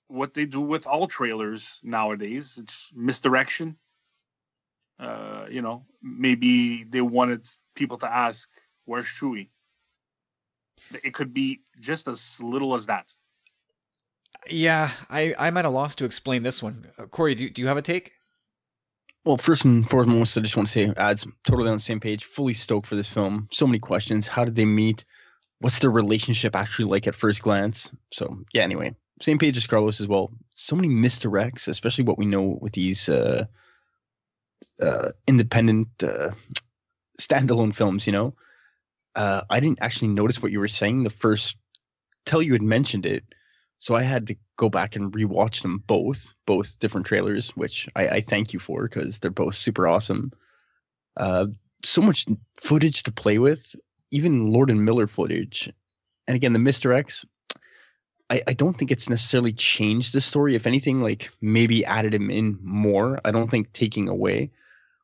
what 0.09 0.35
they 0.35 0.47
do 0.47 0.61
with 0.61 0.87
all 0.87 1.07
trailers 1.07 1.81
nowadays. 1.83 2.59
It's 2.61 2.93
misdirection. 2.95 3.77
Uh, 4.99 5.47
you 5.51 5.63
know, 5.63 5.85
maybe 6.03 6.85
they 6.85 7.03
wanted 7.03 7.47
people 7.75 7.99
to 7.99 8.13
ask, 8.13 8.49
"Where's 8.85 9.07
Chewie?" 9.07 9.51
It 11.03 11.15
could 11.15 11.35
be 11.35 11.61
just 11.81 12.07
as 12.07 12.41
little 12.43 12.75
as 12.75 12.87
that. 12.87 13.11
Yeah, 14.49 14.91
I, 15.11 15.35
I'm 15.39 15.57
at 15.57 15.65
a 15.65 15.71
loss 15.71 15.95
to 15.97 16.05
explain 16.05 16.43
this 16.43 16.63
one. 16.63 16.87
Uh, 16.99 17.07
Corey, 17.07 17.35
do, 17.35 17.51
do 17.51 17.63
you 17.63 17.69
have 17.69 17.77
a 17.77 17.83
take? 17.83 18.13
Well, 19.25 19.39
first 19.39 19.65
and 19.65 19.89
foremost, 19.91 20.39
I 20.39 20.41
just 20.41 20.57
want 20.57 20.69
to 20.69 20.73
say, 20.73 20.93
ads 20.97 21.27
totally 21.47 21.69
on 21.69 21.77
the 21.77 21.83
same 21.83 21.99
page. 21.99 22.25
Fully 22.25 22.55
stoked 22.55 22.87
for 22.87 22.95
this 22.95 23.09
film. 23.09 23.49
So 23.51 23.67
many 23.67 23.81
questions. 23.81 24.29
How 24.29 24.45
did 24.45 24.55
they 24.55 24.65
meet? 24.65 25.05
What's 25.59 25.81
their 25.81 25.91
relationship 25.91 26.55
actually 26.55 26.85
like 26.85 27.09
at 27.09 27.15
first 27.15 27.43
glance? 27.43 27.91
So 28.13 28.39
yeah. 28.53 28.63
Anyway, 28.63 28.95
same 29.21 29.39
page 29.39 29.57
as 29.57 29.67
Carlos 29.67 30.01
as 30.01 30.07
well. 30.07 30.31
So 30.55 30.77
many 30.77 30.89
misdirects, 30.89 31.67
especially 31.67 32.05
what 32.05 32.19
we 32.19 32.27
know 32.27 32.59
with 32.61 32.75
these 32.75 33.09
uh, 33.09 33.47
uh, 34.81 35.09
independent 35.27 35.89
uh, 36.05 36.31
standalone 37.21 37.75
films. 37.75 38.07
You 38.07 38.13
know, 38.13 38.35
uh, 39.17 39.41
I 39.51 39.59
didn't 39.59 39.81
actually 39.81 40.09
notice 40.09 40.41
what 40.41 40.53
you 40.53 40.61
were 40.61 40.69
saying 40.69 41.03
the 41.03 41.11
first 41.11 41.57
till 42.27 42.43
you 42.43 42.53
had 42.53 42.63
mentioned 42.63 43.07
it. 43.07 43.25
So 43.79 43.95
I 43.95 44.03
had 44.03 44.27
to 44.29 44.37
go 44.57 44.69
back 44.69 44.97
and 44.97 45.13
rewatch 45.13 45.63
them 45.63 45.83
both, 45.87 46.35
both 46.47 46.79
different 46.79 47.07
trailers, 47.07 47.51
which 47.51 47.89
I, 47.95 48.09
I 48.09 48.21
thank 48.21 48.53
you 48.53 48.59
for 48.59 48.89
because 48.89 49.19
they're 49.19 49.31
both 49.31 49.55
super 49.55 49.87
awesome. 49.87 50.33
Uh, 51.17 51.47
so 51.85 52.01
much 52.01 52.27
footage 52.57 53.03
to 53.03 53.13
play 53.13 53.39
with, 53.39 53.77
even 54.11 54.45
Lord 54.45 54.71
and 54.71 54.85
Miller 54.85 55.07
footage. 55.07 55.71
And 56.27 56.35
again, 56.35 56.55
the 56.55 56.59
Mister 56.59 56.95
I, 56.95 58.43
I 58.49 58.53
don't 58.55 58.77
think 58.77 58.91
it's 58.91 59.09
necessarily 59.09 59.53
changed 59.53 60.13
the 60.13 60.21
story. 60.21 60.55
If 60.55 60.67
anything, 60.67 61.01
like 61.01 61.31
maybe 61.41 61.85
added 61.85 62.15
him 62.15 62.31
in 62.31 62.59
more. 62.63 63.21
I 63.25 63.31
don't 63.31 63.51
think 63.51 63.73
taking 63.73 64.09
away. 64.09 64.51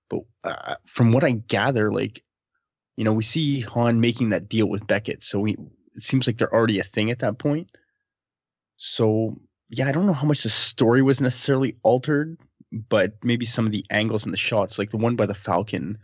But 0.09 0.21
uh, 0.45 0.75
from 0.87 1.13
what 1.13 1.25
I 1.25 1.33
gather, 1.33 1.93
like, 1.93 2.25
you 2.97 3.05
know, 3.05 3.13
we 3.13 3.23
see 3.23 3.61
Han 3.61 4.01
making 4.01 4.31
that 4.31 4.49
deal 4.49 4.67
with 4.67 4.87
Beckett. 4.87 5.23
So 5.23 5.39
we, 5.41 5.57
it 5.95 6.03
seems 6.03 6.27
like 6.27 6.39
they're 6.39 6.53
already 6.53 6.81
a 6.81 6.85
thing 6.85 7.11
at 7.11 7.21
that 7.21 7.39
point 7.39 7.71
so 8.85 9.39
yeah, 9.71 9.87
I 9.87 9.93
don't 9.93 10.07
know 10.07 10.13
how 10.13 10.27
much 10.27 10.43
the 10.43 10.49
story 10.49 11.03
was 11.03 11.21
necessarily 11.21 11.77
altered, 11.85 12.37
but 12.73 13.15
maybe 13.23 13.47
some 13.47 13.65
of 13.65 13.71
the 13.71 13.87
angles 13.91 14.25
and 14.25 14.33
the 14.33 14.39
shots, 14.39 14.77
like 14.77 14.91
the 14.91 14.97
one 14.97 15.15
by 15.15 15.25
the 15.25 15.35
Falcon, 15.35 15.97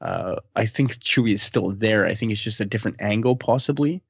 uh, 0.00 0.36
I 0.54 0.64
think 0.64 0.92
Chewie 1.00 1.32
is 1.32 1.42
still 1.42 1.72
there. 1.72 2.06
I 2.06 2.14
think 2.14 2.30
it's 2.30 2.40
just 2.40 2.60
a 2.60 2.64
different 2.64 3.02
angle, 3.02 3.34
possibly, 3.34 4.00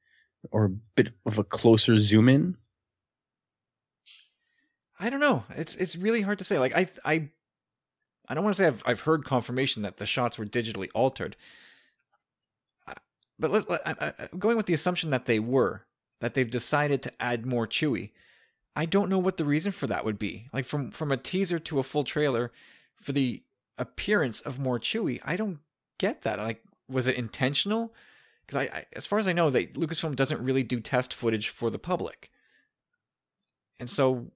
or 0.51 0.65
a 0.65 0.69
bit 0.69 1.13
of 1.25 1.39
a 1.39 1.43
closer 1.43 1.99
zoom 1.99 2.29
in. 2.29 2.55
I 4.99 5.09
don't 5.09 5.19
know. 5.19 5.43
It's 5.57 5.75
it's 5.75 5.95
really 5.95 6.21
hard 6.21 6.37
to 6.37 6.43
say. 6.43 6.59
Like 6.59 6.75
I 6.75 6.87
I 7.03 7.29
I 8.29 8.35
don't 8.35 8.43
want 8.43 8.55
to 8.55 8.61
say 8.61 8.67
I've 8.67 8.83
I've 8.85 8.99
heard 8.99 9.25
confirmation 9.25 9.81
that 9.81 9.97
the 9.97 10.05
shots 10.05 10.37
were 10.37 10.45
digitally 10.45 10.89
altered, 10.93 11.35
uh, 12.87 12.93
but 13.39 13.49
let, 13.49 13.67
let, 13.67 13.81
I, 13.87 14.13
I, 14.19 14.27
going 14.37 14.57
with 14.57 14.67
the 14.67 14.75
assumption 14.75 15.09
that 15.09 15.25
they 15.25 15.39
were 15.39 15.87
that 16.21 16.33
they've 16.33 16.49
decided 16.49 17.01
to 17.03 17.21
add 17.21 17.45
more 17.45 17.67
Chewie. 17.67 18.11
I 18.75 18.85
don't 18.85 19.09
know 19.09 19.19
what 19.19 19.37
the 19.37 19.45
reason 19.45 19.71
for 19.71 19.87
that 19.87 20.05
would 20.05 20.19
be. 20.19 20.47
Like 20.51 20.65
from 20.65 20.91
from 20.91 21.11
a 21.11 21.17
teaser 21.17 21.59
to 21.59 21.79
a 21.79 21.83
full 21.83 22.03
trailer 22.03 22.51
for 23.01 23.11
the 23.11 23.43
appearance 23.77 24.41
of 24.41 24.59
more 24.59 24.79
Chewie, 24.79 25.21
I 25.23 25.35
don't 25.35 25.59
get 25.97 26.23
that. 26.23 26.39
Like 26.39 26.61
was 26.87 27.07
it 27.07 27.15
intentional? 27.15 27.93
Because 28.45 28.61
I, 28.61 28.77
I, 28.77 28.85
as 28.93 29.05
far 29.05 29.19
as 29.19 29.27
I 29.27 29.33
know, 29.33 29.49
that 29.49 29.73
Lucasfilm 29.73 30.15
doesn't 30.15 30.43
really 30.43 30.63
do 30.63 30.79
test 30.79 31.13
footage 31.13 31.49
for 31.49 31.69
the 31.69 31.79
public. 31.79 32.29
And 33.79 33.89
so, 33.89 34.27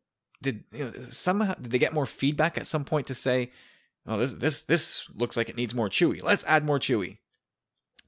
did 0.42 0.64
you 0.72 0.86
know 0.86 0.94
somehow 1.10 1.54
did 1.56 1.72
they 1.72 1.80
get 1.80 1.94
more 1.94 2.06
feedback 2.06 2.58
at 2.58 2.68
some 2.68 2.86
point 2.86 3.08
to 3.08 3.16
say, 3.16 3.52
"Oh, 4.08 4.18
this 4.18 4.34
this 4.34 4.64
this 4.64 5.08
looks 5.14 5.38
like 5.38 5.50
it 5.50 5.58
needs 5.58 5.76
more 5.76 5.90
Chewie. 5.90 6.24
Let's 6.24 6.44
add 6.46 6.66
more 6.66 6.80
Chewie." 6.80 7.18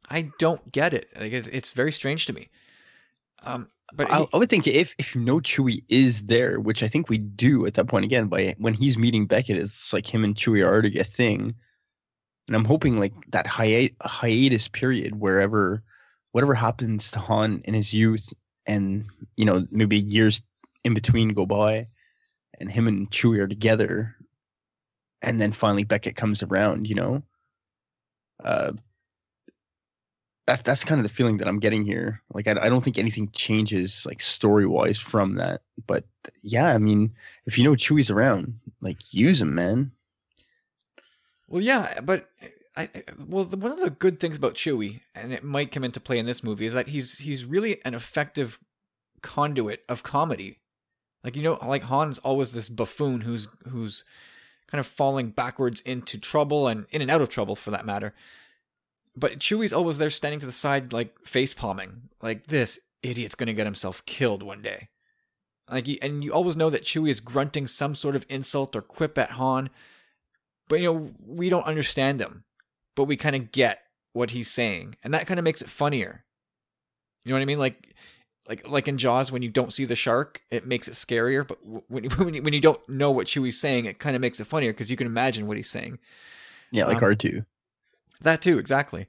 I 0.10 0.31
don't 0.39 0.72
get 0.72 0.93
it. 0.93 1.10
Like 1.18 1.31
it's, 1.31 1.48
it's 1.49 1.72
very 1.72 1.91
strange 1.91 2.26
to 2.26 2.34
me. 2.34 2.49
Um, 3.43 3.68
but 3.93 4.09
I, 4.09 4.26
I, 4.34 4.38
would 4.38 4.49
think 4.49 4.68
if 4.68 4.95
if 4.97 5.15
you 5.15 5.22
know 5.22 5.39
Chewie 5.39 5.84
is 5.89 6.22
there, 6.23 6.59
which 6.59 6.84
I 6.84 6.88
think 6.88 7.09
we 7.09 7.18
do 7.18 7.65
at 7.65 7.73
that 7.73 7.88
point 7.88 8.05
again, 8.05 8.27
by 8.27 8.55
when 8.57 8.73
he's 8.73 8.97
meeting 8.97 9.26
Beckett, 9.26 9.57
it's 9.57 9.91
like 9.91 10.11
him 10.11 10.23
and 10.23 10.35
Chewie 10.35 10.63
are 10.63 10.72
already 10.72 10.97
a 10.99 11.03
thing. 11.03 11.53
And 12.47 12.55
I'm 12.55 12.65
hoping 12.65 12.99
like 12.99 13.13
that 13.30 13.47
hi- 13.47 13.91
hiatus 14.01 14.68
period, 14.68 15.19
wherever, 15.19 15.84
whatever 16.31 16.53
happens 16.53 17.11
to 17.11 17.19
Han 17.19 17.61
in 17.65 17.73
his 17.73 17.93
youth, 17.93 18.34
and 18.65 19.05
you 19.35 19.45
know 19.45 19.65
maybe 19.72 19.99
years 19.99 20.41
in 20.84 20.93
between 20.93 21.30
go 21.30 21.45
by, 21.45 21.88
and 22.59 22.72
him 22.72 22.88
and 22.88 23.11
Chewie 23.11 23.39
are 23.39 23.47
together, 23.47 24.15
and 25.22 25.41
then 25.41 25.51
finally 25.51 25.84
Beckett 25.84 26.15
comes 26.15 26.43
around. 26.43 26.88
You 26.88 26.95
know, 26.95 27.23
uh, 28.43 28.72
that's 30.51 30.61
that's 30.63 30.83
kind 30.83 30.99
of 30.99 31.03
the 31.03 31.13
feeling 31.13 31.37
that 31.37 31.47
I'm 31.47 31.59
getting 31.59 31.85
here. 31.85 32.21
Like 32.33 32.47
I, 32.47 32.51
I 32.61 32.69
don't 32.69 32.83
think 32.83 32.97
anything 32.97 33.29
changes 33.31 34.05
like 34.05 34.21
story 34.21 34.65
wise 34.65 34.97
from 34.97 35.35
that. 35.35 35.61
But 35.87 36.03
yeah, 36.43 36.73
I 36.73 36.77
mean, 36.77 37.13
if 37.45 37.57
you 37.57 37.63
know 37.63 37.71
Chewie's 37.71 38.09
around, 38.09 38.59
like 38.81 38.97
use 39.11 39.41
him, 39.41 39.55
man. 39.55 39.91
Well, 41.47 41.61
yeah, 41.61 42.01
but 42.01 42.29
I 42.75 42.89
well, 43.25 43.45
the, 43.45 43.57
one 43.57 43.71
of 43.71 43.79
the 43.79 43.89
good 43.91 44.19
things 44.19 44.37
about 44.37 44.55
Chewie, 44.55 45.01
and 45.15 45.31
it 45.31 45.43
might 45.43 45.71
come 45.71 45.85
into 45.85 45.99
play 45.99 46.19
in 46.19 46.25
this 46.25 46.43
movie, 46.43 46.65
is 46.65 46.73
that 46.73 46.89
he's 46.89 47.19
he's 47.19 47.45
really 47.45 47.83
an 47.85 47.93
effective 47.93 48.59
conduit 49.21 49.83
of 49.87 50.03
comedy. 50.03 50.59
Like 51.23 51.37
you 51.37 51.43
know, 51.43 51.59
like 51.65 51.83
Han's 51.83 52.19
always 52.19 52.51
this 52.51 52.67
buffoon 52.67 53.21
who's 53.21 53.47
who's 53.69 54.03
kind 54.67 54.79
of 54.79 54.87
falling 54.87 55.29
backwards 55.29 55.79
into 55.81 56.17
trouble 56.17 56.67
and 56.67 56.87
in 56.89 57.01
and 57.01 57.11
out 57.11 57.21
of 57.21 57.29
trouble 57.29 57.55
for 57.55 57.71
that 57.71 57.85
matter 57.85 58.13
but 59.15 59.39
Chewie's 59.39 59.73
always 59.73 59.97
there 59.97 60.09
standing 60.09 60.39
to 60.39 60.45
the 60.45 60.51
side, 60.51 60.93
like 60.93 61.13
face 61.25 61.53
palming, 61.53 62.09
like 62.21 62.47
this 62.47 62.79
idiot's 63.03 63.35
gonna 63.35 63.53
get 63.53 63.67
himself 63.67 64.05
killed 64.05 64.43
one 64.43 64.61
day. 64.61 64.89
Like, 65.69 65.88
and 66.01 66.23
you 66.23 66.33
always 66.33 66.57
know 66.57 66.69
that 66.69 66.83
Chewie 66.83 67.09
is 67.09 67.19
grunting 67.21 67.67
some 67.67 67.95
sort 67.95 68.15
of 68.15 68.25
insult 68.27 68.75
or 68.75 68.81
quip 68.81 69.17
at 69.17 69.31
Han, 69.31 69.69
but 70.67 70.79
you 70.79 70.85
know 70.93 71.11
we 71.25 71.49
don't 71.49 71.65
understand 71.65 72.19
him, 72.21 72.43
but 72.95 73.05
we 73.05 73.15
kind 73.17 73.35
of 73.35 73.51
get 73.51 73.81
what 74.13 74.31
he's 74.31 74.51
saying, 74.51 74.95
and 75.03 75.13
that 75.13 75.27
kind 75.27 75.39
of 75.39 75.43
makes 75.43 75.61
it 75.61 75.69
funnier. 75.69 76.25
You 77.23 77.29
know 77.29 77.35
what 77.35 77.43
I 77.43 77.45
mean? 77.45 77.59
Like 77.59 77.95
like 78.47 78.67
like 78.67 78.88
in 78.88 78.97
Jaws, 78.97 79.31
when 79.31 79.41
you 79.41 79.49
don't 79.49 79.73
see 79.73 79.85
the 79.85 79.95
shark, 79.95 80.41
it 80.49 80.65
makes 80.67 80.88
it 80.88 80.95
scarier. 80.95 81.47
But 81.47 81.59
when 81.89 82.03
when 82.17 82.33
you, 82.33 82.41
when 82.41 82.53
you 82.53 82.61
don't 82.61 82.88
know 82.89 83.11
what 83.11 83.27
Chewie's 83.27 83.59
saying, 83.59 83.85
it 83.85 83.99
kind 83.99 84.15
of 84.15 84.21
makes 84.21 84.39
it 84.39 84.47
funnier 84.47 84.73
because 84.73 84.89
you 84.89 84.97
can 84.97 85.07
imagine 85.07 85.47
what 85.47 85.57
he's 85.57 85.69
saying. 85.69 85.99
Yeah, 86.71 86.85
like 86.85 86.97
Um, 86.97 87.03
R 87.03 87.15
two. 87.15 87.45
That 88.22 88.41
too, 88.41 88.60
exactly. 88.60 89.07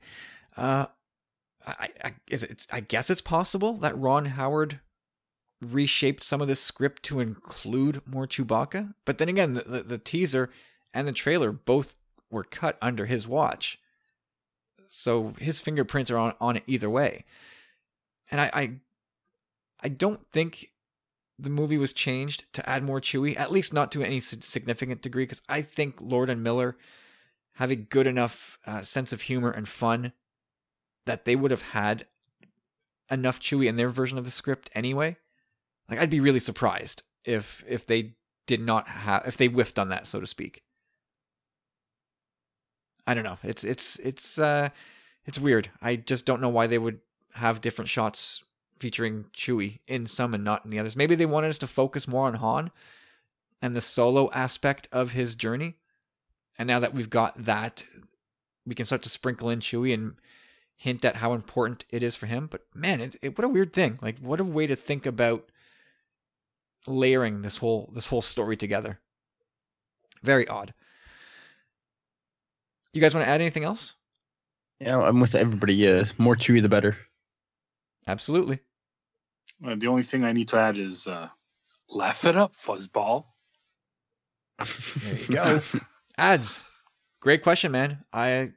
Uh, 0.56 0.86
I, 1.66 1.88
I 2.04 2.14
it? 2.28 2.66
I 2.70 2.80
guess 2.80 3.10
it's 3.10 3.20
possible 3.20 3.74
that 3.74 3.98
Ron 3.98 4.24
Howard 4.24 4.80
reshaped 5.60 6.24
some 6.24 6.40
of 6.40 6.48
this 6.48 6.60
script 6.60 7.02
to 7.04 7.20
include 7.20 8.02
more 8.06 8.26
Chewbacca. 8.26 8.94
But 9.04 9.18
then 9.18 9.28
again, 9.28 9.54
the, 9.54 9.62
the, 9.62 9.82
the 9.82 9.98
teaser 9.98 10.50
and 10.92 11.06
the 11.06 11.12
trailer 11.12 11.52
both 11.52 11.94
were 12.30 12.42
cut 12.42 12.78
under 12.82 13.06
his 13.06 13.28
watch, 13.28 13.78
so 14.88 15.34
his 15.38 15.60
fingerprints 15.60 16.10
are 16.10 16.18
on 16.18 16.34
on 16.40 16.56
it 16.56 16.64
either 16.66 16.90
way. 16.90 17.24
And 18.30 18.40
I, 18.40 18.50
I, 18.52 18.72
I 19.82 19.88
don't 19.88 20.26
think 20.32 20.70
the 21.38 21.50
movie 21.50 21.78
was 21.78 21.92
changed 21.92 22.44
to 22.54 22.68
add 22.68 22.82
more 22.82 23.00
Chewie, 23.00 23.38
at 23.38 23.52
least 23.52 23.74
not 23.74 23.92
to 23.92 24.02
any 24.02 24.20
significant 24.20 25.02
degree, 25.02 25.24
because 25.24 25.42
I 25.48 25.60
think 25.62 26.00
Lord 26.00 26.30
and 26.30 26.42
Miller 26.42 26.76
have 27.54 27.70
a 27.70 27.76
good 27.76 28.06
enough 28.06 28.58
uh, 28.66 28.82
sense 28.82 29.12
of 29.12 29.22
humor 29.22 29.50
and 29.50 29.68
fun 29.68 30.12
that 31.06 31.24
they 31.24 31.36
would 31.36 31.50
have 31.50 31.62
had 31.62 32.06
enough 33.10 33.40
Chewie 33.40 33.68
in 33.68 33.76
their 33.76 33.90
version 33.90 34.18
of 34.18 34.24
the 34.24 34.30
script 34.30 34.70
anyway. 34.74 35.16
Like 35.88 35.98
I'd 35.98 36.10
be 36.10 36.20
really 36.20 36.40
surprised 36.40 37.02
if 37.24 37.64
if 37.68 37.86
they 37.86 38.14
did 38.46 38.60
not 38.60 38.88
have 38.88 39.24
if 39.26 39.36
they 39.36 39.46
whiffed 39.46 39.78
on 39.78 39.88
that, 39.90 40.06
so 40.06 40.20
to 40.20 40.26
speak. 40.26 40.62
I 43.06 43.14
don't 43.14 43.24
know. 43.24 43.38
It's 43.42 43.64
it's 43.64 43.98
it's 43.98 44.38
uh 44.38 44.70
it's 45.26 45.38
weird. 45.38 45.70
I 45.80 45.96
just 45.96 46.24
don't 46.24 46.40
know 46.40 46.48
why 46.48 46.66
they 46.66 46.78
would 46.78 47.00
have 47.34 47.60
different 47.60 47.88
shots 47.88 48.42
featuring 48.78 49.26
Chewie 49.36 49.78
in 49.86 50.06
some 50.06 50.34
and 50.34 50.44
not 50.44 50.64
in 50.64 50.70
the 50.70 50.78
others. 50.78 50.96
Maybe 50.96 51.14
they 51.14 51.26
wanted 51.26 51.50
us 51.50 51.58
to 51.58 51.66
focus 51.66 52.08
more 52.08 52.26
on 52.26 52.34
Han 52.34 52.70
and 53.60 53.76
the 53.76 53.80
solo 53.80 54.30
aspect 54.32 54.88
of 54.90 55.12
his 55.12 55.34
journey. 55.34 55.76
And 56.62 56.68
now 56.68 56.78
that 56.78 56.94
we've 56.94 57.10
got 57.10 57.44
that, 57.44 57.84
we 58.64 58.76
can 58.76 58.86
start 58.86 59.02
to 59.02 59.08
sprinkle 59.08 59.50
in 59.50 59.58
Chewie 59.58 59.92
and 59.92 60.14
hint 60.76 61.04
at 61.04 61.16
how 61.16 61.32
important 61.32 61.84
it 61.90 62.04
is 62.04 62.14
for 62.14 62.26
him. 62.26 62.46
But 62.46 62.60
man, 62.72 63.00
it, 63.00 63.16
it, 63.20 63.36
what 63.36 63.44
a 63.44 63.48
weird 63.48 63.72
thing! 63.72 63.98
Like, 64.00 64.20
what 64.20 64.38
a 64.38 64.44
way 64.44 64.68
to 64.68 64.76
think 64.76 65.04
about 65.04 65.50
layering 66.86 67.42
this 67.42 67.56
whole 67.56 67.90
this 67.96 68.06
whole 68.06 68.22
story 68.22 68.56
together. 68.56 69.00
Very 70.22 70.46
odd. 70.46 70.72
You 72.92 73.00
guys 73.00 73.12
want 73.12 73.26
to 73.26 73.28
add 73.28 73.40
anything 73.40 73.64
else? 73.64 73.94
Yeah, 74.78 75.00
I'm 75.00 75.18
with 75.18 75.34
everybody. 75.34 75.74
Yeah, 75.74 76.04
more 76.16 76.36
Chewie 76.36 76.62
the 76.62 76.68
better. 76.68 76.96
Absolutely. 78.06 78.60
Uh, 79.66 79.74
the 79.74 79.88
only 79.88 80.04
thing 80.04 80.22
I 80.22 80.30
need 80.30 80.46
to 80.50 80.58
add 80.58 80.76
is 80.76 81.08
uh, 81.08 81.28
laugh 81.88 82.24
it 82.24 82.36
up, 82.36 82.52
fuzzball. 82.52 83.24
There 84.58 85.16
you 85.16 85.26
go. 85.26 85.60
Ads. 86.22 86.62
Great 87.18 87.42
question, 87.42 87.72
man. 87.72 88.04
I 88.12 88.52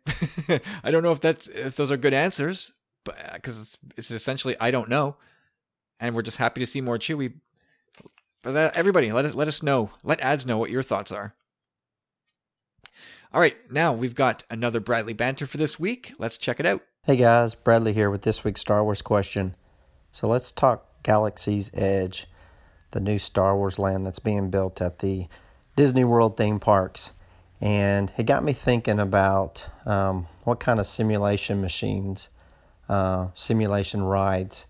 I 0.83 0.91
don't 0.91 1.01
know 1.01 1.11
if 1.11 1.19
that's 1.19 1.47
if 1.47 1.75
those 1.75 1.89
are 1.89 1.97
good 1.97 2.13
answers, 2.13 2.73
but 3.03 3.17
uh, 3.17 3.33
because 3.33 3.59
it's 3.59 3.77
it's 3.97 4.11
essentially 4.11 4.55
I 4.59 4.69
don't 4.69 4.87
know, 4.87 5.15
and 5.99 6.13
we're 6.13 6.21
just 6.21 6.37
happy 6.37 6.59
to 6.59 6.67
see 6.67 6.79
more 6.79 6.99
Chewie. 6.99 7.33
But 8.43 8.51
that, 8.51 8.75
everybody, 8.77 9.11
let 9.11 9.25
us 9.25 9.33
let 9.33 9.47
us 9.47 9.63
know. 9.63 9.89
Let 10.03 10.21
ads 10.21 10.45
know 10.45 10.59
what 10.59 10.69
your 10.69 10.83
thoughts 10.83 11.11
are. 11.11 11.33
All 13.33 13.41
right, 13.41 13.55
now 13.71 13.93
we've 13.93 14.13
got 14.13 14.43
another 14.47 14.79
Bradley 14.79 15.13
banter 15.13 15.47
for 15.47 15.57
this 15.57 15.79
week. 15.79 16.13
Let's 16.19 16.37
check 16.37 16.59
it 16.59 16.67
out. 16.67 16.83
Hey 17.03 17.15
guys, 17.15 17.55
Bradley 17.55 17.93
here 17.93 18.11
with 18.11 18.21
this 18.21 18.43
week's 18.43 18.61
Star 18.61 18.83
Wars 18.83 19.01
question. 19.01 19.55
So 20.11 20.27
let's 20.27 20.51
talk 20.51 21.01
Galaxy's 21.01 21.71
Edge, 21.73 22.27
the 22.91 22.99
new 22.99 23.17
Star 23.17 23.57
Wars 23.57 23.79
land 23.79 24.05
that's 24.05 24.19
being 24.19 24.51
built 24.51 24.83
at 24.83 24.99
the 24.99 25.27
Disney 25.75 26.03
World 26.03 26.37
theme 26.37 26.59
parks. 26.59 27.09
And 27.61 28.11
it 28.17 28.23
got 28.23 28.43
me 28.43 28.53
thinking 28.53 28.99
about 28.99 29.69
um, 29.85 30.27
what 30.43 30.59
kind 30.59 30.79
of 30.79 30.85
simulation 30.85 31.61
machines, 31.61 32.29
uh, 32.89 33.27
simulation 33.33 34.03
rides 34.03 34.65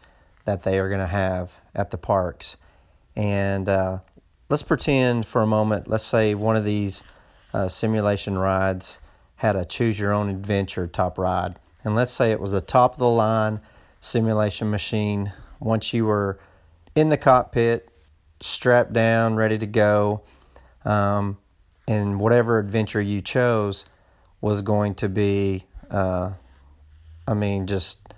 that 0.45 0.63
they 0.63 0.79
are 0.79 0.87
going 0.87 1.01
to 1.01 1.07
have 1.07 1.51
at 1.73 1.91
the 1.91 1.97
parks. 1.97 2.57
And 3.15 3.67
uh, 3.67 3.99
let's 4.49 4.63
pretend 4.63 5.25
for 5.25 5.41
a 5.41 5.47
moment, 5.47 5.87
let's 5.87 6.03
say 6.03 6.35
one 6.35 6.55
of 6.55 6.63
these 6.63 7.01
uh, 7.53 7.67
simulation 7.67 8.37
rides 8.37 8.99
had 9.37 9.55
a 9.55 9.65
choose 9.65 9.99
your 9.99 10.13
own 10.13 10.29
adventure 10.29 10.87
top 10.87 11.17
ride. 11.17 11.55
And 11.83 11.95
let's 11.95 12.11
say 12.11 12.31
it 12.31 12.39
was 12.39 12.53
a 12.53 12.61
top 12.61 12.93
of 12.93 12.99
the 12.99 13.09
line 13.09 13.59
simulation 13.99 14.69
machine. 14.69 15.33
Once 15.59 15.93
you 15.93 16.05
were 16.05 16.39
in 16.95 17.09
the 17.09 17.17
cockpit, 17.17 17.89
strapped 18.39 18.93
down, 18.93 19.35
ready 19.35 19.57
to 19.57 19.65
go, 19.65 20.21
um, 20.83 21.37
and 21.87 22.19
whatever 22.19 22.59
adventure 22.59 23.01
you 23.01 23.21
chose 23.21 23.85
was 24.41 24.61
going 24.61 24.95
to 24.95 25.09
be, 25.09 25.65
uh, 25.89 26.31
I 27.27 27.33
mean, 27.33 27.67
just 27.67 28.13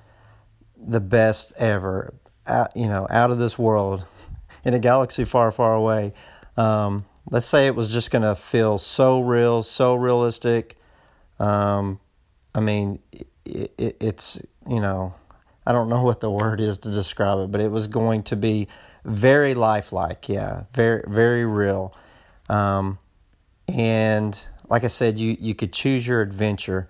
the 0.78 1.00
best 1.00 1.54
ever. 1.58 2.14
Out, 2.46 2.76
you 2.76 2.88
know, 2.88 3.08
out 3.10 3.32
of 3.32 3.40
this 3.40 3.60
world, 3.60 4.06
in 4.64 4.74
a 4.74 4.80
galaxy 4.80 5.26
far, 5.26 5.52
far 5.52 5.74
away. 5.74 6.14
Um, 6.56 7.06
let's 7.30 7.46
say 7.46 7.68
it 7.68 7.76
was 7.76 7.92
just 7.92 8.12
going 8.12 8.24
to 8.24 8.36
feel 8.36 8.78
so 8.78 9.22
real, 9.22 9.64
so 9.64 9.96
realistic. 9.96 10.78
Um, 11.40 12.00
I 12.56 12.60
mean, 12.60 13.00
it, 13.12 13.74
it, 13.78 13.98
it's, 14.00 14.40
you 14.68 14.80
know, 14.80 15.14
I 15.66 15.72
don't 15.72 15.90
know 15.90 16.02
what 16.04 16.20
the 16.20 16.32
word 16.32 16.60
is 16.60 16.78
to 16.80 16.92
describe 16.92 17.40
it, 17.40 17.52
but 17.52 17.62
it 17.62 17.72
was 17.72 17.88
going 17.88 18.24
to 18.24 18.36
be 18.36 18.68
very 19.04 19.54
lifelike. 19.54 20.28
Yeah, 20.30 20.64
very, 20.74 21.04
very 21.08 21.46
real. 21.46 21.94
Um, 22.50 23.00
and 23.68 24.42
like 24.70 24.84
I 24.84 24.88
said, 24.88 25.18
you, 25.18 25.38
you 25.40 25.56
could 25.56 25.74
choose 25.74 26.06
your 26.06 26.22
adventure. 26.22 26.90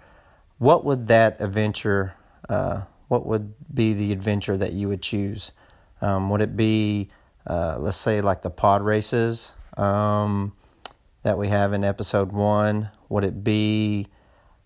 What 0.58 0.86
would 0.86 1.08
that 1.08 1.38
adventure, 1.40 2.16
uh, 2.50 2.84
what 3.08 3.26
would 3.26 3.54
be 3.74 3.94
the 3.94 4.12
adventure 4.12 4.58
that 4.58 4.74
you 4.74 4.88
would 4.88 5.02
choose? 5.02 5.52
Um, 6.02 6.30
would 6.30 6.42
it 6.42 6.56
be, 6.56 7.10
uh, 7.46 7.78
let's 7.80 7.98
say, 7.98 8.22
like 8.22 8.42
the 8.42 8.50
pod 8.50 8.82
races 8.82 9.52
um, 9.78 10.54
that 11.24 11.38
we 11.38 11.48
have 11.50 11.74
in 11.74 11.84
episode 11.84 12.32
one? 12.32 12.90
Would 13.10 13.24
it 13.24 13.44
be 13.44 14.08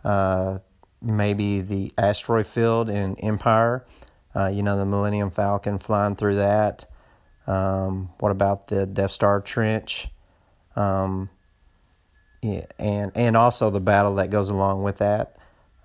uh, 0.04 0.60
maybe 1.02 1.62
the 1.62 1.92
asteroid 1.98 2.48
field 2.48 2.90
in 2.90 3.16
Empire? 3.20 3.86
Uh, 4.34 4.48
you 4.48 4.64
know, 4.64 4.78
the 4.78 4.86
Millennium 4.86 5.30
Falcon 5.30 5.78
flying 5.78 6.16
through 6.16 6.36
that. 6.36 6.86
Um, 7.48 8.12
what 8.20 8.32
about 8.32 8.68
the 8.68 8.86
Death 8.86 9.12
Star 9.12 9.42
trench? 9.42 10.08
Um, 10.76 11.30
and 12.44 13.12
and 13.16 13.38
also 13.38 13.70
the 13.70 13.80
battle 13.80 14.16
that 14.16 14.30
goes 14.30 14.50
along 14.50 14.84
with 14.84 14.98
that. 14.98 15.38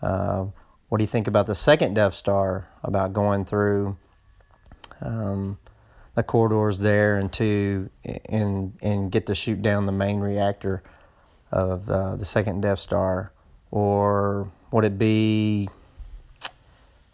Uh, 0.02 0.46
what 0.88 0.98
do 0.98 1.04
you 1.04 1.08
think 1.08 1.26
about 1.26 1.46
the 1.46 1.54
second 1.54 1.94
Death 1.94 2.14
Star? 2.14 2.68
About 2.82 3.12
going 3.12 3.44
through 3.44 3.96
um, 5.00 5.58
the 6.14 6.22
corridors 6.22 6.78
there 6.78 7.16
and 7.16 7.32
to 7.34 7.90
and 8.26 8.72
and 8.80 9.10
get 9.10 9.26
to 9.26 9.34
shoot 9.34 9.60
down 9.62 9.86
the 9.86 9.92
main 9.92 10.20
reactor 10.20 10.82
of 11.52 11.88
uh, 11.88 12.16
the 12.16 12.24
second 12.24 12.60
Death 12.60 12.78
Star, 12.78 13.32
or 13.70 14.50
would 14.70 14.84
it 14.84 14.98
be 14.98 15.68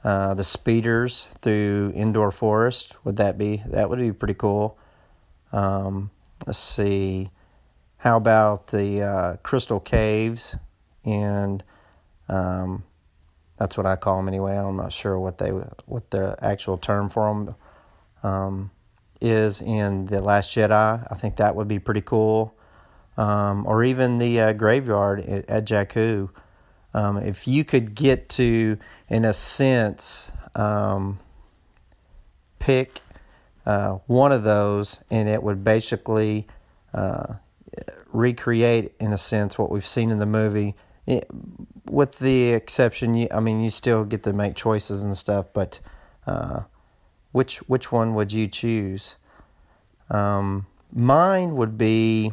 uh, 0.05 0.35
the 0.35 0.45
speeders 0.45 1.29
through 1.41 1.93
Endor 1.97 2.31
Forest? 2.31 2.95
Would 3.05 3.17
that 3.17 3.39
be 3.39 3.63
that 3.67 3.89
would 3.89 3.99
be 3.99 4.13
pretty 4.13 4.35
cool? 4.35 4.79
Um, 5.53 6.11
let's 6.47 6.59
see. 6.59 7.31
How 8.03 8.17
about 8.17 8.67
the 8.67 9.01
uh, 9.01 9.37
Crystal 9.45 9.79
Caves? 9.79 10.57
And 11.05 11.63
um, 12.29 12.83
that's 13.57 13.77
what 13.77 13.87
I 13.87 13.95
call 13.95 14.17
them 14.17 14.27
anyway. 14.27 14.57
I'm 14.57 14.77
not 14.77 14.93
sure 14.93 15.17
what 15.21 15.39
they 15.39 15.51
what 15.51 16.11
the 16.11 16.37
actual 16.43 16.79
term 16.79 17.11
for 17.11 17.33
them 17.33 17.55
um, 18.25 18.71
is 19.21 19.63
in 19.63 20.07
the 20.07 20.21
Last 20.21 20.53
Jedi. 20.53 21.07
I 21.09 21.15
think 21.15 21.37
that 21.37 21.55
would 21.55 21.69
be 21.69 21.79
pretty 21.79 22.01
cool. 22.01 22.57
Um, 23.17 23.65
or 23.69 23.85
even 23.85 24.19
the 24.19 24.41
uh, 24.41 24.53
graveyard 24.53 25.21
at, 25.21 25.49
at 25.49 25.65
Jakku. 25.65 26.29
Um, 26.95 27.19
if 27.19 27.47
you 27.47 27.63
could 27.63 27.95
get 27.95 28.29
to, 28.31 28.79
in 29.11 29.25
a 29.25 29.33
sense, 29.33 30.33
um, 30.57 31.21
pick 32.59 32.99
uh, 33.65 33.99
one 34.09 34.33
of 34.33 34.43
those, 34.43 34.99
and 35.09 35.29
it 35.29 35.41
would 35.41 35.63
basically 35.63 36.49
uh, 36.93 37.35
recreate, 38.13 38.95
in 39.01 39.13
a 39.13 39.19
sense, 39.19 39.59
what 39.59 39.71
we've 39.71 39.87
seen 39.87 40.11
in 40.11 40.19
the 40.19 40.27
movie. 40.27 40.75
It, 41.07 41.27
with 41.91 42.19
the 42.19 42.51
exception, 42.51 43.15
you, 43.15 43.29
I 43.31 43.41
mean, 43.41 43.61
you 43.61 43.71
still 43.71 44.05
get 44.05 44.23
to 44.25 44.33
make 44.33 44.55
choices 44.55 45.03
and 45.03 45.17
stuff, 45.17 45.47
but 45.53 45.81
uh, 46.27 46.63
which 47.33 47.59
which 47.69 47.91
one 47.91 48.15
would 48.15 48.33
you 48.33 48.47
choose? 48.47 49.17
Um, 50.11 50.67
mine 50.93 51.57
would 51.57 51.77
be 51.77 52.33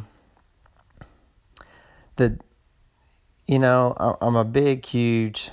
the, 2.17 2.37
you 3.47 3.57
know, 3.59 3.95
I- 3.97 4.15
I'm 4.21 4.35
a 4.35 4.45
big, 4.45 4.85
huge 4.85 5.51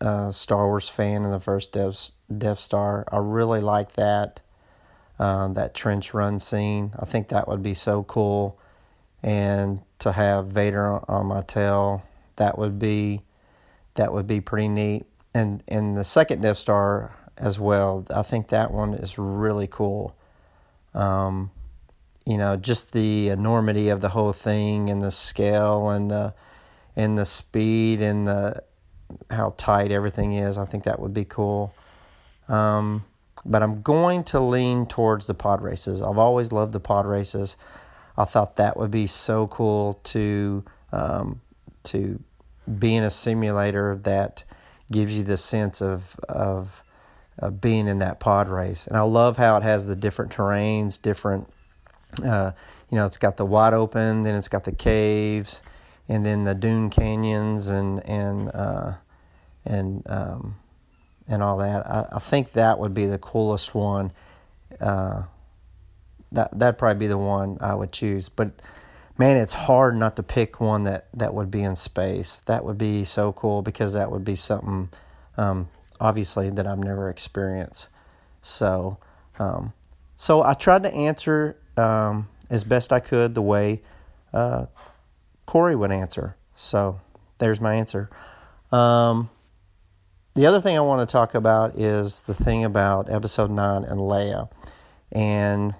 a 0.00 0.32
Star 0.32 0.66
Wars 0.66 0.88
fan 0.88 1.24
in 1.24 1.30
the 1.30 1.40
first 1.40 1.72
Death, 1.72 2.10
Death 2.36 2.60
Star. 2.60 3.04
I 3.10 3.18
really 3.18 3.60
like 3.60 3.94
that 3.94 4.40
uh, 5.18 5.48
that 5.48 5.74
trench 5.74 6.14
run 6.14 6.38
scene. 6.38 6.92
I 6.98 7.04
think 7.04 7.28
that 7.28 7.48
would 7.48 7.62
be 7.62 7.74
so 7.74 8.02
cool, 8.04 8.58
and 9.22 9.80
to 10.00 10.12
have 10.12 10.48
Vader 10.48 11.08
on, 11.10 11.26
my 11.26 11.42
tail, 11.42 12.02
that 12.36 12.58
would 12.58 12.78
be 12.78 13.22
that 13.94 14.12
would 14.12 14.26
be 14.26 14.40
pretty 14.40 14.68
neat. 14.68 15.04
And 15.34 15.62
and 15.68 15.96
the 15.96 16.04
second 16.04 16.42
Death 16.42 16.58
Star 16.58 17.14
as 17.36 17.58
well. 17.58 18.06
I 18.14 18.22
think 18.22 18.48
that 18.48 18.70
one 18.70 18.94
is 18.94 19.18
really 19.18 19.66
cool. 19.66 20.14
Um, 20.94 21.50
you 22.26 22.38
know, 22.38 22.56
just 22.56 22.92
the 22.92 23.28
enormity 23.30 23.88
of 23.88 24.00
the 24.00 24.10
whole 24.10 24.32
thing 24.32 24.90
and 24.90 25.02
the 25.02 25.10
scale 25.10 25.90
and 25.90 26.10
the 26.10 26.34
and 26.94 27.18
the 27.18 27.24
speed 27.24 28.00
and 28.00 28.26
the 28.26 28.62
how 29.30 29.54
tight 29.56 29.90
everything 29.90 30.34
is. 30.34 30.58
I 30.58 30.64
think 30.64 30.84
that 30.84 31.00
would 31.00 31.14
be 31.14 31.24
cool. 31.24 31.74
Um, 32.48 33.04
but 33.44 33.62
I'm 33.62 33.82
going 33.82 34.24
to 34.24 34.40
lean 34.40 34.86
towards 34.86 35.26
the 35.26 35.34
pod 35.34 35.62
races. 35.62 36.02
I've 36.02 36.18
always 36.18 36.52
loved 36.52 36.72
the 36.72 36.80
pod 36.80 37.06
races. 37.06 37.56
I 38.16 38.24
thought 38.24 38.56
that 38.56 38.76
would 38.76 38.90
be 38.90 39.06
so 39.06 39.46
cool 39.48 40.00
to 40.04 40.64
um, 40.92 41.40
to 41.84 42.22
be 42.78 42.94
in 42.94 43.04
a 43.04 43.10
simulator 43.10 43.96
that 44.02 44.44
gives 44.90 45.14
you 45.14 45.22
the 45.22 45.36
sense 45.36 45.80
of 45.80 46.16
of 46.28 46.82
of 47.38 47.60
being 47.60 47.88
in 47.88 47.98
that 48.00 48.20
pod 48.20 48.48
race. 48.48 48.86
And 48.86 48.96
I 48.96 49.02
love 49.02 49.36
how 49.36 49.56
it 49.56 49.62
has 49.62 49.86
the 49.86 49.96
different 49.96 50.32
terrains, 50.32 51.00
different, 51.00 51.48
uh, 52.24 52.52
you 52.90 52.96
know, 52.96 53.06
it's 53.06 53.16
got 53.16 53.36
the 53.36 53.46
wide 53.46 53.74
open, 53.74 54.22
then 54.22 54.34
it's 54.34 54.48
got 54.48 54.64
the 54.64 54.72
caves, 54.72 55.62
and 56.08 56.26
then 56.26 56.44
the 56.44 56.54
dune 56.54 56.90
canyons 56.90 57.68
and 57.68 58.06
and 58.06 58.50
uh, 58.52 58.94
and 59.64 60.02
um, 60.08 60.56
and 61.26 61.42
all 61.42 61.56
that. 61.58 61.86
I, 61.86 62.06
I, 62.12 62.18
think 62.18 62.52
that 62.52 62.78
would 62.78 62.92
be 62.92 63.06
the 63.06 63.18
coolest 63.18 63.74
one. 63.74 64.12
Uh, 64.80 65.22
that 66.34 66.58
that'd 66.58 66.78
probably 66.78 66.98
be 66.98 67.06
the 67.06 67.18
one 67.18 67.58
I 67.60 67.74
would 67.74 67.92
choose. 67.92 68.28
But 68.28 68.62
man, 69.18 69.36
it's 69.36 69.52
hard 69.52 69.96
not 69.96 70.16
to 70.16 70.22
pick 70.22 70.60
one 70.60 70.84
that 70.84 71.08
that 71.14 71.34
would 71.34 71.50
be 71.50 71.62
in 71.62 71.76
space. 71.76 72.40
That 72.46 72.64
would 72.64 72.78
be 72.78 73.04
so 73.04 73.32
cool 73.32 73.62
because 73.62 73.92
that 73.94 74.10
would 74.10 74.24
be 74.24 74.36
something. 74.36 74.90
Um, 75.36 75.68
obviously 76.02 76.50
that 76.50 76.66
I've 76.66 76.80
never 76.80 77.08
experienced. 77.08 77.88
So, 78.42 78.98
um, 79.38 79.72
so 80.16 80.42
I 80.42 80.54
tried 80.54 80.82
to 80.82 80.92
answer 80.92 81.56
um, 81.76 82.28
as 82.50 82.64
best 82.64 82.92
I 82.92 82.98
could 83.00 83.34
the 83.34 83.42
way 83.42 83.82
uh, 84.34 84.66
Corey 85.46 85.76
would 85.76 85.92
answer. 85.92 86.36
So 86.56 87.00
there's 87.38 87.60
my 87.60 87.76
answer. 87.76 88.10
Um, 88.72 89.30
the 90.34 90.46
other 90.46 90.60
thing 90.60 90.76
I 90.76 90.80
want 90.80 91.08
to 91.08 91.12
talk 91.12 91.34
about 91.34 91.78
is 91.78 92.22
the 92.22 92.34
thing 92.34 92.64
about 92.64 93.08
episode 93.08 93.50
nine 93.50 93.84
and 93.84 94.00
Leia, 94.00 94.50
and 95.12 95.74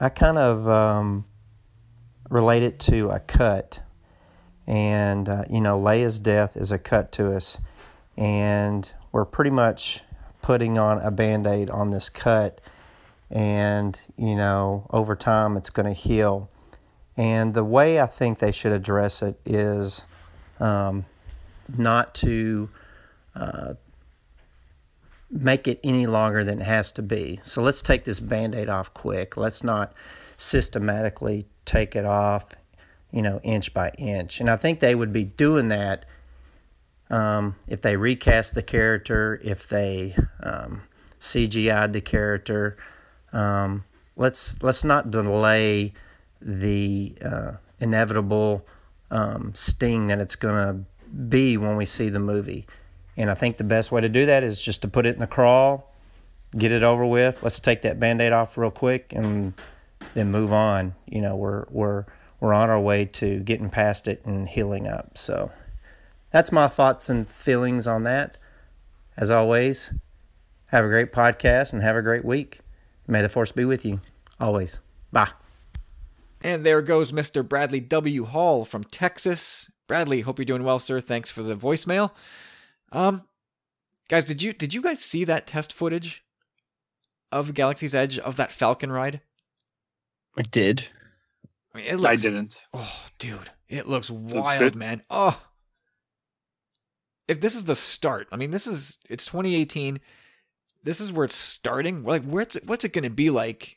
I 0.00 0.08
kind 0.08 0.38
of 0.38 0.68
um, 0.68 1.24
relate 2.30 2.62
it 2.62 2.78
to 2.80 3.10
a 3.10 3.20
cut. 3.20 3.80
And 4.66 5.28
uh, 5.28 5.44
you 5.48 5.60
know, 5.60 5.80
Leia's 5.80 6.18
death 6.18 6.56
is 6.56 6.70
a 6.70 6.78
cut 6.78 7.10
to 7.12 7.34
us, 7.34 7.58
and 8.16 8.90
we're 9.12 9.24
pretty 9.24 9.50
much 9.50 10.02
putting 10.42 10.78
on 10.78 10.98
a 11.00 11.10
band-aid 11.10 11.70
on 11.70 11.90
this 11.90 12.08
cut 12.08 12.60
and 13.30 14.00
you 14.16 14.34
know 14.34 14.86
over 14.90 15.14
time 15.14 15.56
it's 15.56 15.70
going 15.70 15.86
to 15.86 15.92
heal 15.92 16.48
and 17.16 17.52
the 17.52 17.64
way 17.64 18.00
i 18.00 18.06
think 18.06 18.38
they 18.38 18.52
should 18.52 18.72
address 18.72 19.22
it 19.22 19.38
is 19.44 20.04
um, 20.60 21.04
not 21.76 22.14
to 22.14 22.68
uh, 23.34 23.74
make 25.30 25.68
it 25.68 25.80
any 25.84 26.06
longer 26.06 26.44
than 26.44 26.60
it 26.60 26.64
has 26.64 26.90
to 26.92 27.02
be. 27.02 27.40
So 27.44 27.62
let's 27.62 27.82
take 27.82 28.04
this 28.04 28.20
band-aid 28.20 28.68
off 28.68 28.94
quick. 28.94 29.36
Let's 29.36 29.62
not 29.62 29.92
systematically 30.36 31.46
take 31.64 31.94
it 31.96 32.04
off 32.04 32.46
you 33.10 33.22
know 33.22 33.40
inch 33.42 33.72
by 33.74 33.90
inch. 33.98 34.40
And 34.40 34.50
i 34.50 34.56
think 34.56 34.80
they 34.80 34.94
would 34.94 35.12
be 35.12 35.24
doing 35.24 35.68
that 35.68 36.04
um, 37.10 37.56
if 37.66 37.80
they 37.80 37.96
recast 37.96 38.54
the 38.54 38.62
character, 38.62 39.40
if 39.42 39.66
they 39.66 40.14
um, 40.42 40.82
CGI'd 41.20 41.92
the 41.92 42.00
character, 42.00 42.76
um, 43.32 43.84
let's 44.16 44.62
let's 44.62 44.84
not 44.84 45.10
delay 45.10 45.94
the 46.42 47.14
uh, 47.24 47.52
inevitable 47.80 48.66
um, 49.10 49.52
sting 49.54 50.08
that 50.08 50.20
it's 50.20 50.36
going 50.36 50.54
to 50.54 50.84
be 51.14 51.56
when 51.56 51.76
we 51.76 51.86
see 51.86 52.10
the 52.10 52.20
movie. 52.20 52.66
And 53.18 53.30
I 53.30 53.34
think 53.34 53.56
the 53.56 53.64
best 53.64 53.90
way 53.90 54.00
to 54.00 54.08
do 54.08 54.26
that 54.26 54.44
is 54.44 54.62
just 54.62 54.82
to 54.82 54.88
put 54.88 55.04
it 55.04 55.14
in 55.14 55.20
the 55.20 55.26
crawl, 55.26 55.92
get 56.56 56.70
it 56.70 56.84
over 56.84 57.04
with. 57.04 57.42
Let's 57.42 57.58
take 57.58 57.82
that 57.82 57.98
band-aid 57.98 58.32
off 58.32 58.56
real 58.56 58.70
quick 58.70 59.12
and 59.12 59.54
then 60.14 60.30
move 60.30 60.52
on. 60.52 60.94
You 61.06 61.20
know, 61.20 61.34
we're 61.34 61.64
we're 61.68 62.04
we're 62.38 62.54
on 62.54 62.70
our 62.70 62.80
way 62.80 63.06
to 63.06 63.40
getting 63.40 63.70
past 63.70 64.06
it 64.06 64.24
and 64.24 64.48
healing 64.48 64.86
up. 64.86 65.18
So 65.18 65.50
that's 66.30 66.52
my 66.52 66.68
thoughts 66.68 67.08
and 67.08 67.28
feelings 67.28 67.88
on 67.88 68.04
that. 68.04 68.38
As 69.16 69.30
always, 69.30 69.90
have 70.66 70.84
a 70.84 70.88
great 70.88 71.12
podcast 71.12 71.72
and 71.72 71.82
have 71.82 71.96
a 71.96 72.02
great 72.02 72.24
week. 72.24 72.60
May 73.08 73.20
the 73.20 73.28
force 73.28 73.50
be 73.50 73.64
with 73.64 73.84
you 73.84 74.00
always. 74.38 74.78
Bye. 75.10 75.30
And 76.40 76.64
there 76.64 76.82
goes 76.82 77.10
Mr. 77.10 77.46
Bradley 77.46 77.80
W. 77.80 78.26
Hall 78.26 78.64
from 78.64 78.84
Texas. 78.84 79.72
Bradley, 79.88 80.20
hope 80.20 80.38
you're 80.38 80.44
doing 80.44 80.62
well, 80.62 80.78
sir. 80.78 81.00
Thanks 81.00 81.30
for 81.30 81.42
the 81.42 81.56
voicemail. 81.56 82.12
Um, 82.92 83.22
guys, 84.08 84.24
did 84.24 84.42
you 84.42 84.52
did 84.52 84.74
you 84.74 84.82
guys 84.82 85.00
see 85.00 85.24
that 85.24 85.46
test 85.46 85.72
footage 85.72 86.24
of 87.30 87.54
Galaxy's 87.54 87.94
Edge 87.94 88.18
of 88.18 88.36
that 88.36 88.52
Falcon 88.52 88.90
ride? 88.90 89.20
I 90.36 90.42
did. 90.42 90.88
I, 91.74 91.78
mean, 91.78 91.96
looks, 91.96 92.04
I 92.04 92.16
didn't. 92.16 92.66
Oh, 92.72 93.06
dude, 93.18 93.50
it 93.68 93.88
looks 93.88 94.10
wild, 94.10 94.74
man. 94.74 95.02
Oh, 95.10 95.40
if 97.28 97.40
this 97.40 97.54
is 97.54 97.64
the 97.64 97.76
start, 97.76 98.26
I 98.32 98.36
mean, 98.36 98.50
this 98.50 98.66
is 98.66 98.98
it's 99.08 99.26
2018. 99.26 100.00
This 100.82 101.00
is 101.00 101.12
where 101.12 101.26
it's 101.26 101.36
starting. 101.36 102.02
Like, 102.02 102.24
where's 102.24 102.56
it, 102.56 102.66
what's 102.66 102.84
it 102.84 102.92
going 102.94 103.04
to 103.04 103.10
be 103.10 103.30
like 103.30 103.76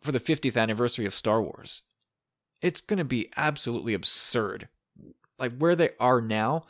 for 0.00 0.10
the 0.10 0.18
50th 0.20 0.56
anniversary 0.56 1.06
of 1.06 1.14
Star 1.14 1.40
Wars? 1.40 1.82
It's 2.60 2.80
going 2.80 2.98
to 2.98 3.04
be 3.04 3.30
absolutely 3.36 3.94
absurd. 3.94 4.68
Like 5.38 5.56
where 5.56 5.76
they 5.76 5.90
are 6.00 6.20
now, 6.20 6.64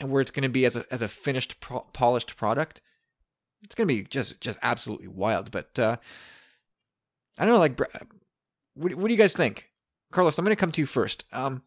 and 0.00 0.10
where 0.10 0.20
it's 0.20 0.30
going 0.30 0.42
to 0.42 0.48
be 0.48 0.64
as 0.64 0.76
a 0.76 0.84
as 0.90 1.02
a 1.02 1.08
finished, 1.08 1.60
pro- 1.60 1.86
polished 1.92 2.36
product. 2.36 2.80
It's 3.62 3.74
going 3.74 3.86
to 3.86 3.94
be 3.94 4.02
just 4.02 4.40
just 4.40 4.58
absolutely 4.62 5.08
wild. 5.08 5.50
But 5.50 5.78
uh, 5.78 5.96
I 7.38 7.44
don't 7.44 7.54
know. 7.54 7.60
Like, 7.60 7.78
what, 8.74 8.94
what 8.94 9.06
do 9.06 9.14
you 9.14 9.18
guys 9.18 9.34
think, 9.34 9.66
Carlos? 10.10 10.38
I'm 10.38 10.44
going 10.44 10.56
to 10.56 10.60
come 10.60 10.72
to 10.72 10.80
you 10.80 10.86
first. 10.86 11.24
Um, 11.32 11.62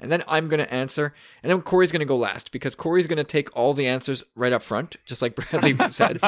and 0.00 0.12
then 0.12 0.22
I'm 0.28 0.48
going 0.48 0.60
to 0.60 0.72
answer, 0.72 1.12
and 1.42 1.50
then 1.50 1.60
Corey's 1.62 1.90
going 1.90 2.00
to 2.00 2.06
go 2.06 2.16
last 2.16 2.52
because 2.52 2.76
Corey's 2.76 3.08
going 3.08 3.16
to 3.16 3.24
take 3.24 3.54
all 3.56 3.74
the 3.74 3.88
answers 3.88 4.22
right 4.36 4.52
up 4.52 4.62
front, 4.62 4.96
just 5.04 5.22
like 5.22 5.34
Bradley 5.34 5.74
said. 5.90 6.20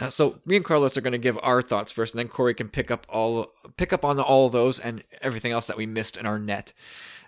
Uh, 0.00 0.08
so 0.08 0.40
me 0.44 0.56
and 0.56 0.64
Carlos 0.64 0.96
are 0.96 1.00
going 1.00 1.12
to 1.12 1.18
give 1.18 1.38
our 1.42 1.62
thoughts 1.62 1.92
first, 1.92 2.14
and 2.14 2.18
then 2.18 2.28
Corey 2.28 2.54
can 2.54 2.68
pick 2.68 2.90
up 2.90 3.06
all 3.08 3.52
pick 3.76 3.92
up 3.92 4.04
on 4.04 4.18
all 4.18 4.48
those 4.48 4.80
and 4.80 5.04
everything 5.20 5.52
else 5.52 5.66
that 5.68 5.76
we 5.76 5.86
missed 5.86 6.16
in 6.16 6.26
our 6.26 6.38
net. 6.38 6.72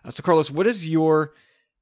Uh, 0.05 0.11
so 0.11 0.23
Carlos, 0.23 0.51
what 0.51 0.67
is 0.67 0.89
your 0.89 1.35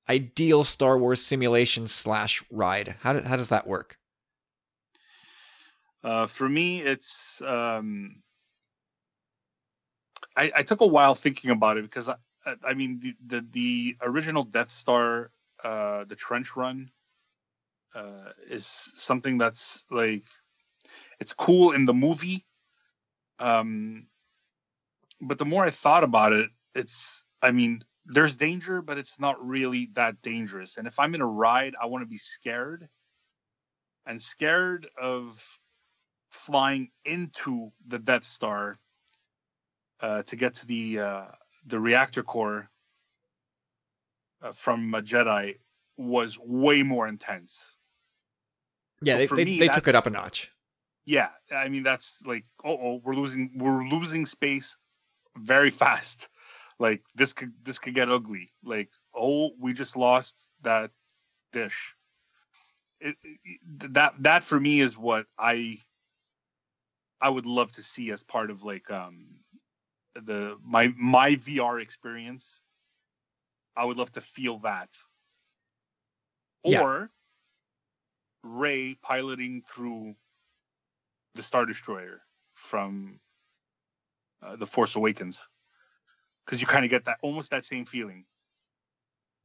ideal 0.08 0.64
Star 0.64 0.98
Wars 0.98 1.24
simulation 1.24 1.88
slash 1.88 2.44
ride? 2.50 2.96
How 3.00 3.14
do, 3.14 3.20
how 3.20 3.36
does 3.36 3.48
that 3.48 3.66
work? 3.66 3.98
Uh, 6.02 6.26
for 6.26 6.48
me, 6.48 6.80
it's 6.80 7.40
um, 7.42 8.22
I, 10.36 10.52
I 10.56 10.62
took 10.62 10.80
a 10.80 10.86
while 10.86 11.14
thinking 11.14 11.50
about 11.50 11.78
it 11.78 11.84
because 11.84 12.08
I, 12.08 12.16
I 12.62 12.74
mean, 12.74 13.00
the, 13.00 13.14
the, 13.24 13.46
the 13.52 13.96
original 14.02 14.42
Death 14.42 14.70
Star, 14.70 15.30
uh, 15.62 16.04
the 16.04 16.16
trench 16.16 16.56
run, 16.56 16.90
uh, 17.94 18.32
is 18.48 18.66
something 18.66 19.38
that's 19.38 19.84
like, 19.90 20.22
it's 21.20 21.34
cool 21.34 21.72
in 21.72 21.84
the 21.84 21.94
movie. 21.94 22.44
Um, 23.38 24.08
but 25.20 25.38
the 25.38 25.44
more 25.44 25.64
I 25.64 25.70
thought 25.70 26.04
about 26.04 26.32
it, 26.32 26.50
it's, 26.74 27.24
I 27.40 27.52
mean, 27.52 27.84
there's 28.06 28.36
danger, 28.36 28.82
but 28.82 28.98
it's 28.98 29.18
not 29.18 29.36
really 29.44 29.90
that 29.94 30.20
dangerous. 30.22 30.76
And 30.76 30.86
if 30.86 30.98
I'm 30.98 31.14
in 31.14 31.20
a 31.20 31.26
ride, 31.26 31.74
I 31.80 31.86
want 31.86 32.02
to 32.02 32.08
be 32.08 32.16
scared 32.16 32.88
and 34.06 34.20
scared 34.20 34.86
of 35.00 35.42
flying 36.30 36.90
into 37.04 37.72
the 37.86 37.98
Death 37.98 38.24
Star 38.24 38.76
uh, 40.00 40.22
to 40.24 40.36
get 40.36 40.54
to 40.54 40.66
the 40.66 40.98
uh, 40.98 41.24
the 41.66 41.80
reactor 41.80 42.22
core 42.22 42.68
uh, 44.42 44.52
from 44.52 44.92
a 44.94 45.00
Jedi 45.00 45.56
was 45.96 46.38
way 46.38 46.82
more 46.82 47.08
intense. 47.08 47.76
Yeah, 49.00 49.24
so 49.24 49.36
they, 49.36 49.44
they, 49.44 49.58
they 49.60 49.68
took 49.68 49.88
it 49.88 49.94
up 49.94 50.06
a 50.06 50.10
notch. 50.10 50.50
Yeah, 51.06 51.28
I 51.54 51.68
mean 51.68 51.82
that's 51.82 52.22
like, 52.26 52.44
oh, 52.64 53.00
we're 53.02 53.14
losing, 53.14 53.52
we're 53.56 53.84
losing 53.84 54.26
space 54.26 54.76
very 55.36 55.70
fast. 55.82 56.28
Like 56.78 57.02
this 57.14 57.32
could 57.32 57.52
this 57.62 57.78
could 57.78 57.94
get 57.94 58.10
ugly. 58.10 58.48
Like, 58.64 58.90
oh, 59.14 59.50
we 59.60 59.72
just 59.72 59.96
lost 59.96 60.50
that 60.62 60.90
dish. 61.52 61.94
it, 63.00 63.16
it, 63.22 63.60
that 63.92 64.14
that 64.20 64.42
for 64.42 64.58
me 64.58 64.80
is 64.80 64.98
what 64.98 65.26
I 65.38 65.78
I 67.20 67.28
would 67.28 67.46
love 67.46 67.72
to 67.72 67.82
see 67.82 68.10
as 68.10 68.22
part 68.22 68.50
of 68.50 68.64
like 68.64 68.90
um 68.90 69.26
the 70.14 70.56
my 70.64 70.92
my 70.96 71.32
VR 71.32 71.80
experience. 71.80 72.60
I 73.76 73.84
would 73.84 73.96
love 73.96 74.12
to 74.12 74.20
feel 74.20 74.58
that. 74.60 74.90
Yeah. 76.64 76.82
Or 76.82 77.10
Rey 78.42 78.96
piloting 79.02 79.62
through 79.62 80.14
the 81.34 81.42
Star 81.42 81.66
Destroyer 81.66 82.22
from 82.54 83.20
uh, 84.42 84.56
the 84.56 84.66
Force 84.66 84.96
Awakens, 84.96 85.48
because 86.44 86.60
you 86.60 86.66
kind 86.66 86.84
of 86.84 86.90
get 86.90 87.04
that 87.06 87.18
almost 87.22 87.50
that 87.50 87.64
same 87.64 87.84
feeling. 87.84 88.24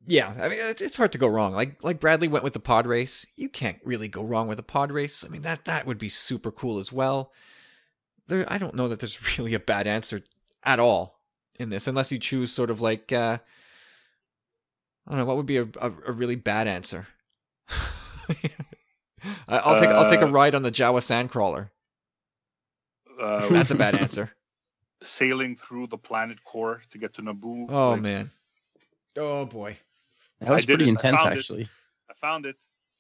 Yeah, 0.08 0.34
I 0.40 0.48
mean 0.48 0.60
it's 0.62 0.96
hard 0.96 1.12
to 1.12 1.18
go 1.18 1.28
wrong. 1.28 1.54
Like 1.54 1.84
like 1.84 2.00
Bradley 2.00 2.28
went 2.30 2.44
with 2.44 2.54
the 2.54 2.60
pod 2.60 2.88
race. 2.88 3.26
You 3.36 3.50
can't 3.50 3.80
really 3.84 4.08
go 4.08 4.24
wrong 4.24 4.48
with 4.48 4.58
a 4.60 4.64
pod 4.64 4.92
race. 4.92 5.26
I 5.26 5.28
mean 5.28 5.42
that 5.42 5.66
that 5.66 5.86
would 5.86 5.98
be 5.98 6.10
super 6.10 6.52
cool 6.52 6.80
as 6.80 6.92
well. 6.92 7.32
There, 8.28 8.46
I 8.48 8.58
don't 8.58 8.76
know 8.76 8.88
that 8.88 9.00
there's 9.00 9.38
really 9.38 9.54
a 9.54 9.60
bad 9.60 9.88
answer 9.88 10.22
at 10.64 10.80
all 10.80 11.20
in 11.60 11.70
this, 11.70 11.86
unless 11.88 12.12
you 12.12 12.20
choose 12.20 12.52
sort 12.54 12.70
of 12.70 12.80
like 12.82 13.12
uh, 13.12 13.40
I 15.06 15.12
don't 15.12 15.20
know 15.20 15.26
what 15.26 15.36
would 15.38 15.46
be 15.46 15.58
a 15.58 15.64
a, 15.82 15.92
a 16.08 16.12
really 16.14 16.36
bad 16.38 16.68
answer. 16.68 17.08
I'll 19.50 19.80
take 19.80 19.90
I'll 19.90 20.10
take 20.10 20.22
a 20.22 20.28
Uh, 20.28 20.32
ride 20.32 20.56
on 20.56 20.62
the 20.64 20.72
Jawa 20.72 21.02
Sandcrawler. 21.02 21.72
Uh, 23.20 23.50
That's 23.50 23.72
a 23.72 23.76
bad 23.76 23.96
answer. 24.00 24.32
Sailing 25.02 25.56
through 25.56 25.88
the 25.88 25.98
planet 25.98 26.44
core 26.44 26.82
to 26.92 26.98
get 26.98 27.14
to 27.16 27.22
Naboo. 27.22 27.68
Oh 27.70 27.92
like, 27.92 28.02
man. 28.02 28.32
Oh 29.18 29.46
boy. 29.46 29.78
That 30.40 30.52
was 30.52 30.64
I 30.64 30.66
pretty 30.66 30.86
it. 30.86 30.88
I 30.88 30.90
intense, 30.90 31.22
it. 31.22 31.28
actually. 31.38 31.70
I 32.10 32.14
found 32.14 32.46
it. 32.46 32.56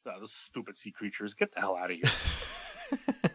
Ah, 0.08 0.18
those 0.20 0.32
stupid 0.34 0.76
sea 0.78 0.92
creatures. 0.92 1.36
Get 1.36 1.52
the 1.54 1.60
hell 1.60 1.76
out 1.76 1.92
of 1.92 1.98
here. 1.98 2.10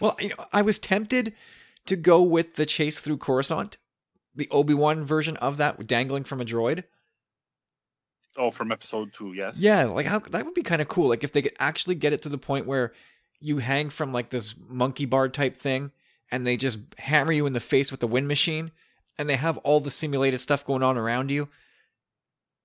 Well, 0.00 0.16
you 0.20 0.28
know, 0.30 0.44
I 0.52 0.62
was 0.62 0.78
tempted 0.78 1.32
to 1.86 1.96
go 1.96 2.22
with 2.22 2.56
the 2.56 2.66
chase 2.66 3.00
through 3.00 3.16
Coruscant, 3.18 3.78
the 4.34 4.48
Obi 4.50 4.74
Wan 4.74 5.04
version 5.04 5.36
of 5.38 5.56
that, 5.56 5.86
dangling 5.86 6.24
from 6.24 6.40
a 6.40 6.44
droid. 6.44 6.84
oh, 8.36 8.50
from 8.50 8.70
episode 8.72 9.12
two, 9.12 9.32
yes. 9.32 9.60
Yeah, 9.60 9.84
like 9.84 10.06
how 10.06 10.18
that 10.18 10.44
would 10.44 10.54
be 10.54 10.62
kind 10.62 10.82
of 10.82 10.88
cool. 10.88 11.08
Like 11.08 11.24
if 11.24 11.32
they 11.32 11.42
could 11.42 11.56
actually 11.58 11.94
get 11.94 12.12
it 12.12 12.22
to 12.22 12.28
the 12.28 12.38
point 12.38 12.66
where 12.66 12.92
you 13.40 13.58
hang 13.58 13.88
from 13.90 14.12
like 14.12 14.28
this 14.30 14.54
monkey 14.68 15.06
bar 15.06 15.28
type 15.28 15.56
thing, 15.56 15.90
and 16.30 16.46
they 16.46 16.56
just 16.56 16.78
hammer 16.98 17.32
you 17.32 17.46
in 17.46 17.52
the 17.52 17.60
face 17.60 17.90
with 17.90 18.00
the 18.00 18.06
wind 18.06 18.28
machine, 18.28 18.72
and 19.18 19.28
they 19.28 19.36
have 19.36 19.58
all 19.58 19.80
the 19.80 19.90
simulated 19.90 20.40
stuff 20.40 20.64
going 20.64 20.82
on 20.82 20.96
around 20.96 21.30
you. 21.30 21.48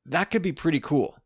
That 0.05 0.31
could 0.31 0.41
be 0.41 0.51
pretty 0.51 0.79
cool. 0.79 1.17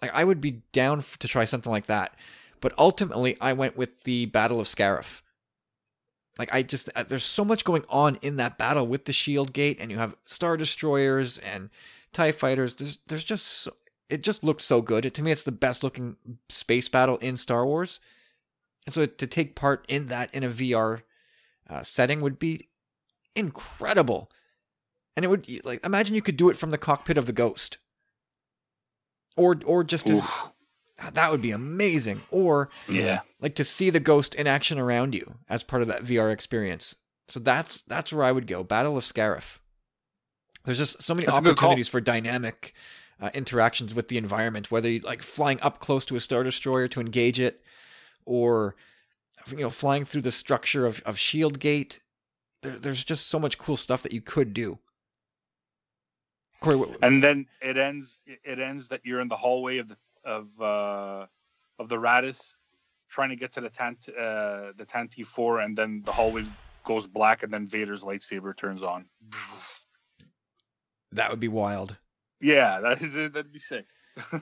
Like 0.00 0.12
I 0.14 0.24
would 0.24 0.40
be 0.40 0.62
down 0.72 1.04
to 1.18 1.28
try 1.28 1.44
something 1.44 1.70
like 1.70 1.86
that, 1.86 2.14
but 2.60 2.72
ultimately 2.78 3.36
I 3.40 3.52
went 3.52 3.76
with 3.76 4.02
the 4.04 4.26
Battle 4.26 4.60
of 4.60 4.66
Scarif. 4.66 5.20
Like 6.38 6.52
I 6.52 6.62
just 6.62 6.88
uh, 6.96 7.04
there's 7.04 7.24
so 7.24 7.44
much 7.44 7.64
going 7.64 7.84
on 7.88 8.16
in 8.22 8.36
that 8.36 8.58
battle 8.58 8.86
with 8.86 9.04
the 9.04 9.12
Shield 9.12 9.52
Gate, 9.52 9.76
and 9.80 9.90
you 9.90 9.98
have 9.98 10.16
star 10.24 10.56
destroyers 10.56 11.38
and 11.38 11.70
Tie 12.12 12.32
fighters. 12.32 12.74
There's 12.74 12.98
there's 13.06 13.24
just 13.24 13.46
so, 13.46 13.74
it 14.10 14.22
just 14.22 14.44
looks 14.44 14.64
so 14.64 14.82
good. 14.82 15.06
It, 15.06 15.14
to 15.14 15.22
me, 15.22 15.32
it's 15.32 15.44
the 15.44 15.52
best 15.52 15.82
looking 15.82 16.16
space 16.50 16.88
battle 16.88 17.16
in 17.18 17.38
Star 17.38 17.64
Wars. 17.64 18.00
And 18.86 18.94
so 18.94 19.06
to 19.06 19.26
take 19.26 19.54
part 19.54 19.84
in 19.88 20.06
that 20.06 20.34
in 20.34 20.42
a 20.42 20.48
VR 20.48 21.02
uh, 21.70 21.82
setting 21.82 22.20
would 22.20 22.38
be 22.38 22.68
incredible. 23.36 24.30
And 25.16 25.24
it 25.24 25.28
would 25.28 25.46
like 25.64 25.84
imagine 25.84 26.14
you 26.14 26.22
could 26.22 26.36
do 26.36 26.48
it 26.48 26.56
from 26.56 26.70
the 26.70 26.78
cockpit 26.78 27.18
of 27.18 27.26
the 27.26 27.32
Ghost, 27.32 27.78
or 29.36 29.60
or 29.64 29.84
just 29.84 30.08
as 30.08 30.26
that 31.12 31.30
would 31.30 31.42
be 31.42 31.50
amazing. 31.50 32.22
Or 32.30 32.70
Yeah. 32.88 33.20
like 33.40 33.54
to 33.56 33.64
see 33.64 33.90
the 33.90 34.00
Ghost 34.00 34.34
in 34.34 34.46
action 34.46 34.78
around 34.78 35.14
you 35.14 35.34
as 35.48 35.62
part 35.62 35.82
of 35.82 35.88
that 35.88 36.04
VR 36.04 36.32
experience. 36.32 36.94
So 37.28 37.40
that's 37.40 37.82
that's 37.82 38.12
where 38.12 38.24
I 38.24 38.32
would 38.32 38.46
go. 38.46 38.62
Battle 38.64 38.96
of 38.96 39.04
Scarif. 39.04 39.58
There's 40.64 40.78
just 40.78 41.02
so 41.02 41.14
many 41.14 41.26
That's 41.26 41.38
a 41.38 41.42
good 41.42 41.56
call. 41.56 41.70
opportunities 41.70 41.88
for 41.88 42.00
dynamic 42.00 42.72
uh, 43.20 43.30
interactions 43.34 43.94
with 43.94 44.08
the 44.08 44.16
environment, 44.18 44.70
whether 44.70 44.88
you 44.88 45.00
like 45.00 45.22
flying 45.22 45.60
up 45.60 45.80
close 45.80 46.06
to 46.06 46.16
a 46.16 46.20
star 46.20 46.42
destroyer 46.44 46.88
to 46.88 47.00
engage 47.00 47.38
it, 47.40 47.61
or 48.24 48.74
you 49.50 49.58
know 49.58 49.70
flying 49.70 50.04
through 50.04 50.22
the 50.22 50.32
structure 50.32 50.86
of 50.86 51.02
of 51.04 51.18
Shield 51.18 51.58
Gate. 51.58 52.00
There, 52.62 52.78
there's 52.78 53.02
just 53.02 53.26
so 53.26 53.38
much 53.38 53.58
cool 53.58 53.76
stuff 53.76 54.02
that 54.02 54.12
you 54.12 54.20
could 54.20 54.54
do. 54.54 54.78
Corey, 56.60 56.76
what, 56.76 56.90
And 57.02 57.22
then 57.22 57.46
it 57.60 57.76
ends. 57.76 58.20
It 58.26 58.58
ends 58.58 58.88
that 58.88 59.00
you're 59.04 59.20
in 59.20 59.28
the 59.28 59.36
hallway 59.36 59.78
of 59.78 59.88
the 59.88 59.96
of 60.24 60.60
uh, 60.60 61.26
of 61.78 61.88
the 61.88 61.96
Raddus, 61.96 62.56
trying 63.10 63.30
to 63.30 63.36
get 63.36 63.52
to 63.52 63.60
the 63.60 63.68
Tant 63.68 64.08
uh, 64.08 64.72
the 64.76 64.86
Tantive 64.86 65.26
Four, 65.26 65.60
and 65.60 65.76
then 65.76 66.02
the 66.04 66.12
hallway 66.12 66.44
goes 66.84 67.06
black, 67.06 67.42
and 67.42 67.52
then 67.52 67.66
Vader's 67.66 68.04
lightsaber 68.04 68.56
turns 68.56 68.82
on. 68.82 69.06
that 71.12 71.30
would 71.30 71.40
be 71.40 71.48
wild. 71.48 71.96
Yeah, 72.40 72.80
that 72.80 73.00
is 73.00 73.16
it. 73.16 73.34
That'd 73.34 73.52
be 73.52 73.58
sick. 73.58 73.86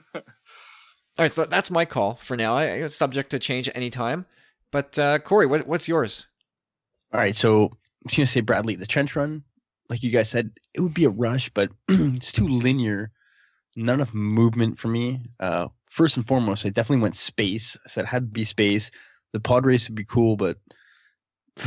All 1.21 1.25
right, 1.25 1.31
so 1.31 1.45
that's 1.45 1.69
my 1.69 1.85
call 1.85 2.15
for 2.15 2.35
now. 2.35 2.55
I, 2.55 2.63
it's 2.63 2.95
subject 2.95 3.29
to 3.29 3.37
change 3.37 3.69
at 3.69 3.75
any 3.75 3.91
time. 3.91 4.25
But 4.71 4.97
uh, 4.97 5.19
Corey, 5.19 5.45
what, 5.45 5.67
what's 5.67 5.87
yours? 5.87 6.25
All 7.13 7.19
right, 7.19 7.35
so 7.35 7.65
I'm 7.65 8.15
gonna 8.15 8.25
say 8.25 8.41
Bradley, 8.41 8.73
the 8.73 8.87
trench 8.87 9.15
run, 9.15 9.43
like 9.87 10.01
you 10.01 10.09
guys 10.09 10.31
said, 10.31 10.49
it 10.73 10.81
would 10.81 10.95
be 10.95 11.05
a 11.05 11.11
rush, 11.11 11.49
but 11.49 11.69
it's 11.87 12.31
too 12.31 12.47
linear. 12.47 13.11
Not 13.75 13.93
enough 13.93 14.15
movement 14.15 14.79
for 14.79 14.87
me. 14.87 15.21
Uh, 15.39 15.67
first 15.91 16.17
and 16.17 16.27
foremost, 16.27 16.65
I 16.65 16.69
definitely 16.69 17.03
went 17.03 17.15
space. 17.15 17.77
I 17.85 17.89
said 17.89 18.05
it 18.05 18.07
had 18.07 18.23
to 18.23 18.31
be 18.31 18.43
space. 18.43 18.89
The 19.31 19.39
pod 19.39 19.63
race 19.63 19.87
would 19.87 19.95
be 19.95 20.05
cool, 20.05 20.35
but 20.35 20.57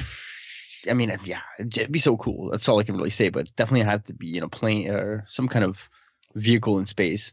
I 0.90 0.94
mean, 0.94 1.16
yeah, 1.24 1.42
it'd 1.60 1.92
be 1.92 2.00
so 2.00 2.16
cool. 2.16 2.50
That's 2.50 2.68
all 2.68 2.80
I 2.80 2.82
can 2.82 2.96
really 2.96 3.08
say. 3.08 3.28
But 3.28 3.54
definitely 3.54 3.82
have 3.82 4.02
to 4.06 4.14
be 4.14 4.36
in 4.36 4.42
a 4.42 4.48
plane 4.48 4.90
or 4.90 5.24
some 5.28 5.46
kind 5.46 5.64
of 5.64 5.78
vehicle 6.34 6.80
in 6.80 6.86
space. 6.86 7.32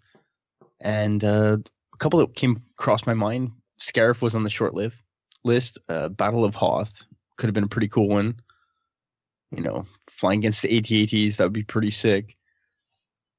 And 0.80 1.24
uh, 1.24 1.58
couple 2.02 2.20
that 2.20 2.36
came 2.36 2.62
across 2.78 3.06
my 3.06 3.14
mind. 3.14 3.52
Scarif 3.80 4.22
was 4.22 4.36
on 4.36 4.44
the 4.44 4.50
short 4.50 4.74
list. 4.74 4.98
List. 5.44 5.78
Uh, 5.88 6.10
Battle 6.10 6.44
of 6.44 6.56
Hoth 6.56 7.06
could 7.38 7.48
have 7.48 7.54
been 7.54 7.64
a 7.64 7.70
pretty 7.70 7.88
cool 7.88 8.10
one. 8.10 8.36
You 9.56 9.62
know, 9.62 9.86
flying 10.08 10.40
against 10.40 10.64
the 10.64 10.78
AT-ATs 10.78 11.38
that 11.38 11.44
would 11.44 11.54
be 11.54 11.64
pretty 11.64 11.92
sick. 11.92 12.36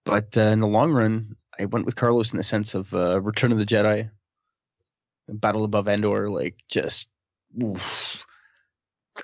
But 0.04 0.36
uh, 0.36 0.42
in 0.42 0.60
the 0.60 0.66
long 0.66 0.92
run, 0.92 1.36
I 1.58 1.64
went 1.66 1.86
with 1.86 1.96
Carlos 1.96 2.32
in 2.32 2.38
the 2.38 2.44
sense 2.44 2.74
of 2.74 2.92
uh, 2.94 3.20
Return 3.20 3.52
of 3.52 3.58
the 3.58 3.66
Jedi, 3.66 4.10
Battle 5.28 5.64
above 5.64 5.88
Endor, 5.88 6.30
like 6.30 6.56
just. 6.68 7.08
Oof. 7.62 8.24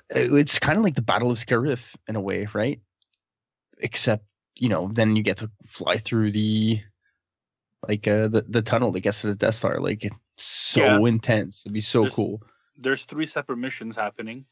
It's 0.09 0.59
kind 0.59 0.77
of 0.77 0.83
like 0.83 0.95
the 0.95 1.01
Battle 1.01 1.31
of 1.31 1.37
Scarif 1.37 1.95
in 2.07 2.15
a 2.15 2.21
way, 2.21 2.47
right? 2.53 2.79
Except 3.79 4.25
you 4.55 4.67
know, 4.67 4.89
then 4.91 5.15
you 5.15 5.23
get 5.23 5.37
to 5.37 5.49
fly 5.63 5.97
through 5.97 6.31
the 6.31 6.81
like 7.87 8.07
uh, 8.07 8.27
the 8.27 8.45
the 8.47 8.61
tunnel 8.61 8.91
that 8.91 9.01
gets 9.01 9.21
to 9.21 9.27
the 9.27 9.35
Death 9.35 9.55
Star. 9.55 9.79
Like 9.79 10.03
it's 10.03 10.15
so 10.37 11.05
intense. 11.05 11.63
It'd 11.65 11.73
be 11.73 11.81
so 11.81 12.01
There's- 12.01 12.15
cool. 12.15 12.41
There's 12.81 13.03
three 13.05 13.25
separate 13.25 13.57
missions 13.57 13.97
happening 13.97 14.45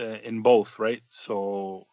uh, 0.00 0.04
in 0.24 0.42
both, 0.42 0.78
right? 0.80 1.00
So 1.08 1.86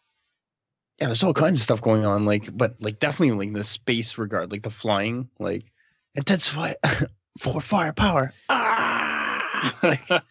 Yeah, 1.00 1.06
there's 1.06 1.22
all 1.22 1.32
kinds 1.34 1.60
of 1.60 1.62
stuff 1.62 1.80
going 1.80 2.04
on. 2.04 2.24
Like, 2.24 2.56
but 2.56 2.74
like 2.82 2.98
definitely 2.98 3.46
like 3.46 3.54
the 3.54 3.62
space 3.62 4.18
regard, 4.18 4.50
like 4.50 4.62
the 4.64 4.70
flying, 4.70 5.28
like 5.38 5.70
intensify 6.16 6.74
for 7.40 7.60
firepower. 7.60 8.32
Ah! 8.48 9.70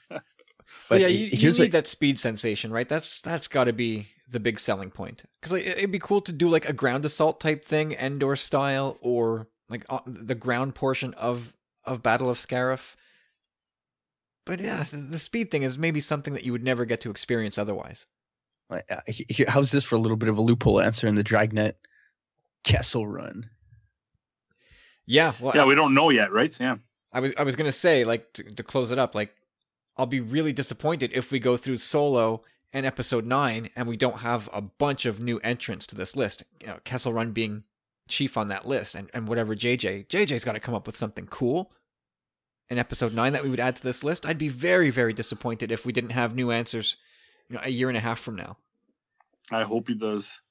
But 0.89 1.01
yeah, 1.01 1.07
you, 1.07 1.25
you 1.25 1.51
need 1.51 1.59
a- 1.59 1.69
that 1.71 1.87
speed 1.87 2.17
sensation, 2.17 2.71
right? 2.71 2.87
That's 2.87 3.19
that's 3.19 3.49
got 3.49 3.65
to 3.65 3.73
be 3.73 4.07
the 4.29 4.39
big 4.39 4.57
selling 4.57 4.89
point. 4.89 5.23
Because 5.41 5.51
like, 5.51 5.65
it'd 5.67 5.91
be 5.91 5.99
cool 5.99 6.21
to 6.21 6.31
do 6.31 6.47
like 6.49 6.67
a 6.69 6.71
ground 6.73 7.03
assault 7.03 7.41
type 7.41 7.65
thing, 7.65 7.91
Endor 7.91 8.37
style, 8.37 8.97
or 9.01 9.49
like 9.69 9.85
uh, 9.89 9.99
the 10.05 10.35
ground 10.35 10.75
portion 10.75 11.13
of 11.15 11.53
of 11.83 12.03
Battle 12.03 12.29
of 12.29 12.37
Scarif. 12.37 12.95
But 14.45 14.59
yeah, 14.59 14.83
the, 14.83 14.97
the 14.97 15.19
speed 15.19 15.51
thing 15.51 15.63
is 15.63 15.77
maybe 15.77 15.99
something 16.01 16.33
that 16.33 16.43
you 16.43 16.51
would 16.53 16.63
never 16.63 16.85
get 16.85 17.01
to 17.01 17.09
experience 17.11 17.57
otherwise. 17.57 18.05
Uh, 18.69 18.81
he- 19.07 19.25
he- 19.29 19.45
how's 19.45 19.71
this 19.71 19.83
for 19.83 19.95
a 19.95 19.99
little 19.99 20.17
bit 20.17 20.29
of 20.29 20.37
a 20.37 20.41
loophole 20.41 20.81
answer 20.81 21.07
in 21.07 21.15
the 21.15 21.23
Dragnet 21.23 21.77
Kessel 22.63 23.07
Run? 23.07 23.49
Yeah, 25.05 25.33
well, 25.39 25.53
yeah, 25.55 25.65
we 25.65 25.75
don't 25.75 25.93
know 25.93 26.09
yet, 26.09 26.31
right? 26.31 26.55
Yeah. 26.59 26.77
I 27.13 27.21
was 27.21 27.33
I 27.37 27.43
was 27.43 27.55
gonna 27.55 27.71
say 27.71 28.03
like 28.03 28.33
to, 28.33 28.43
to 28.43 28.63
close 28.63 28.91
it 28.91 28.99
up, 28.99 29.15
like 29.15 29.33
I'll 29.95 30.05
be 30.05 30.19
really 30.19 30.53
disappointed 30.53 31.11
if 31.13 31.31
we 31.31 31.39
go 31.39 31.55
through 31.57 31.77
Solo 31.77 32.43
and 32.73 32.85
Episode 32.85 33.25
Nine 33.25 33.69
and 33.75 33.87
we 33.87 33.95
don't 33.97 34.19
have 34.19 34.49
a 34.51 34.61
bunch 34.61 35.05
of 35.05 35.19
new 35.19 35.39
entrants 35.39 35.87
to 35.87 35.95
this 35.95 36.15
list. 36.15 36.43
You 36.59 36.67
know, 36.67 36.79
Kessel 36.83 37.13
Run 37.13 37.31
being 37.31 37.63
chief 38.07 38.37
on 38.37 38.47
that 38.47 38.67
list, 38.67 38.95
and 38.95 39.09
and 39.13 39.27
whatever 39.27 39.55
JJ 39.55 40.07
JJ's 40.07 40.45
got 40.45 40.53
to 40.53 40.59
come 40.59 40.75
up 40.75 40.87
with 40.87 40.97
something 40.97 41.27
cool 41.27 41.71
in 42.69 42.77
Episode 42.77 43.13
Nine 43.13 43.33
that 43.33 43.43
we 43.43 43.49
would 43.49 43.59
add 43.59 43.75
to 43.77 43.83
this 43.83 44.03
list. 44.03 44.25
I'd 44.25 44.37
be 44.37 44.49
very 44.49 44.89
very 44.89 45.13
disappointed 45.13 45.71
if 45.71 45.85
we 45.85 45.93
didn't 45.93 46.11
have 46.11 46.35
new 46.35 46.51
answers. 46.51 46.97
You 47.49 47.55
know, 47.55 47.61
a 47.63 47.69
year 47.69 47.87
and 47.87 47.97
a 47.97 48.01
half 48.01 48.19
from 48.19 48.35
now. 48.35 48.57
I 49.51 49.63
hope 49.63 49.87
he 49.87 49.95
does. 49.95 50.41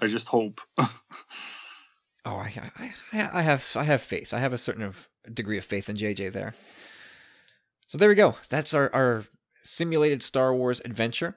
I 0.00 0.08
just 0.08 0.26
hope. 0.26 0.60
Oh, 2.24 2.36
I, 2.36 2.70
I, 2.78 2.94
I 3.32 3.42
have, 3.42 3.66
I 3.74 3.84
have 3.84 4.02
faith. 4.02 4.34
I 4.34 4.40
have 4.40 4.52
a 4.52 4.58
certain 4.58 4.92
degree 5.32 5.58
of 5.58 5.64
faith 5.64 5.88
in 5.88 5.96
JJ 5.96 6.32
there. 6.32 6.54
So 7.86 7.96
there 7.96 8.08
we 8.08 8.14
go. 8.14 8.36
That's 8.50 8.74
our, 8.74 8.94
our 8.94 9.24
simulated 9.62 10.22
Star 10.22 10.54
Wars 10.54 10.82
adventure. 10.84 11.36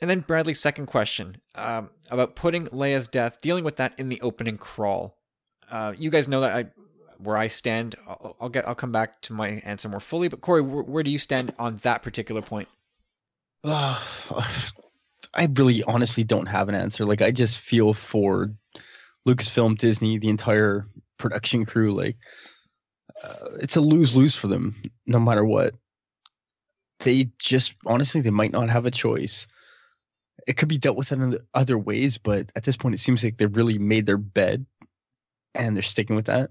And 0.00 0.08
then 0.08 0.20
Bradley's 0.20 0.60
second 0.60 0.86
question 0.86 1.40
um, 1.54 1.90
about 2.10 2.34
putting 2.34 2.66
Leia's 2.68 3.08
death, 3.08 3.40
dealing 3.42 3.64
with 3.64 3.76
that 3.76 3.92
in 3.98 4.08
the 4.08 4.20
opening 4.22 4.56
crawl. 4.56 5.18
Uh, 5.70 5.92
you 5.96 6.10
guys 6.10 6.26
know 6.26 6.40
that 6.40 6.52
I, 6.54 6.66
where 7.18 7.36
I 7.36 7.48
stand. 7.48 7.96
I'll, 8.06 8.36
I'll, 8.40 8.48
get, 8.48 8.66
I'll 8.66 8.74
come 8.74 8.92
back 8.92 9.20
to 9.22 9.32
my 9.32 9.60
answer 9.64 9.88
more 9.88 10.00
fully. 10.00 10.28
But 10.28 10.40
Corey, 10.40 10.62
where, 10.62 10.82
where 10.82 11.02
do 11.02 11.10
you 11.10 11.18
stand 11.18 11.54
on 11.58 11.78
that 11.78 12.02
particular 12.02 12.40
point? 12.40 12.68
Uh, 13.62 14.00
I 15.34 15.48
really, 15.52 15.82
honestly, 15.84 16.24
don't 16.24 16.46
have 16.46 16.68
an 16.68 16.74
answer. 16.74 17.04
Like, 17.04 17.22
I 17.22 17.30
just 17.30 17.58
feel 17.58 17.92
for 17.92 18.50
Lucasfilm, 19.28 19.78
Disney, 19.78 20.18
the 20.18 20.28
entire 20.28 20.88
production 21.18 21.64
crew. 21.64 21.94
Like, 21.94 22.16
uh, 23.22 23.50
it's 23.60 23.76
a 23.76 23.80
lose 23.80 24.16
lose 24.16 24.34
for 24.34 24.46
them, 24.48 24.82
no 25.06 25.20
matter 25.20 25.44
what. 25.44 25.74
They 27.00 27.30
just 27.38 27.74
honestly, 27.86 28.20
they 28.20 28.30
might 28.30 28.52
not 28.52 28.70
have 28.70 28.86
a 28.86 28.90
choice. 28.90 29.46
It 30.50 30.56
could 30.56 30.68
be 30.68 30.78
dealt 30.78 30.96
with 30.96 31.12
in 31.12 31.38
other 31.54 31.78
ways, 31.78 32.18
but 32.18 32.50
at 32.56 32.64
this 32.64 32.76
point, 32.76 32.96
it 32.96 32.98
seems 32.98 33.22
like 33.22 33.38
they've 33.38 33.54
really 33.54 33.78
made 33.78 34.04
their 34.04 34.16
bed, 34.16 34.66
and 35.54 35.76
they're 35.76 35.82
sticking 35.84 36.16
with 36.16 36.26
that. 36.26 36.50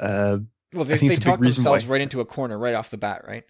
Uh, 0.00 0.38
well, 0.72 0.84
they, 0.84 0.96
they 0.96 1.16
talk 1.16 1.38
themselves 1.38 1.84
why... 1.84 1.92
right 1.92 2.00
into 2.00 2.22
a 2.22 2.24
corner 2.24 2.58
right 2.58 2.72
off 2.72 2.88
the 2.88 2.96
bat, 2.96 3.22
right? 3.28 3.44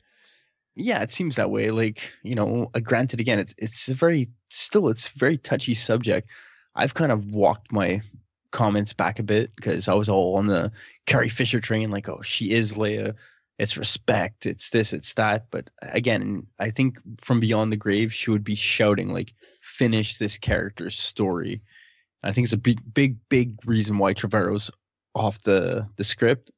Yeah, 0.75 1.03
it 1.03 1.13
seems 1.13 1.37
that 1.37 1.53
way. 1.53 1.71
Like 1.71 2.03
you 2.25 2.35
know, 2.35 2.69
uh, 2.75 2.81
granted, 2.81 3.21
again, 3.21 3.39
it's 3.39 3.55
it's 3.57 3.89
a 3.89 3.95
very 3.95 4.29
still 4.49 4.89
it's 4.89 5.07
a 5.07 5.17
very 5.17 5.39
touchy 5.39 5.77
subject. 5.77 6.29
I've 6.75 6.95
kind 6.95 7.13
of 7.13 7.31
walked 7.31 7.71
my 7.71 8.03
comments 8.51 8.93
back 8.93 9.21
a 9.21 9.23
bit 9.23 9.55
because 9.55 9.87
I 9.87 9.95
was 9.95 10.09
all 10.09 10.35
on 10.37 10.49
the 10.49 10.73
Carrie 11.07 11.29
Fisher 11.29 11.61
train, 11.61 11.93
like, 11.93 12.09
oh, 12.09 12.23
she 12.23 12.51
is 12.51 12.73
Leia. 12.73 13.15
It's 13.59 13.77
respect. 13.77 14.47
It's 14.47 14.71
this. 14.71 14.93
It's 14.93 15.15
that. 15.15 15.47
But 15.51 15.71
again, 15.83 16.47
I 16.59 16.71
think 16.71 16.99
from 17.21 17.41
beyond 17.41 17.73
the 17.73 17.77
grave, 17.77 18.13
she 18.13 18.31
would 18.31 18.45
be 18.45 18.57
shouting 18.57 19.13
like, 19.13 19.33
"Finish 19.63 20.19
this 20.19 20.39
character's 20.39 20.99
story." 20.99 21.63
I 22.25 22.33
think 22.33 22.47
it's 22.47 22.55
a 22.55 22.59
big, 22.59 22.81
big, 22.95 23.17
big 23.29 23.55
reason 23.67 23.99
why 23.99 24.15
Trevorrow's 24.15 24.71
off 25.15 25.43
the 25.43 25.87
the 25.97 26.05
script. 26.05 26.51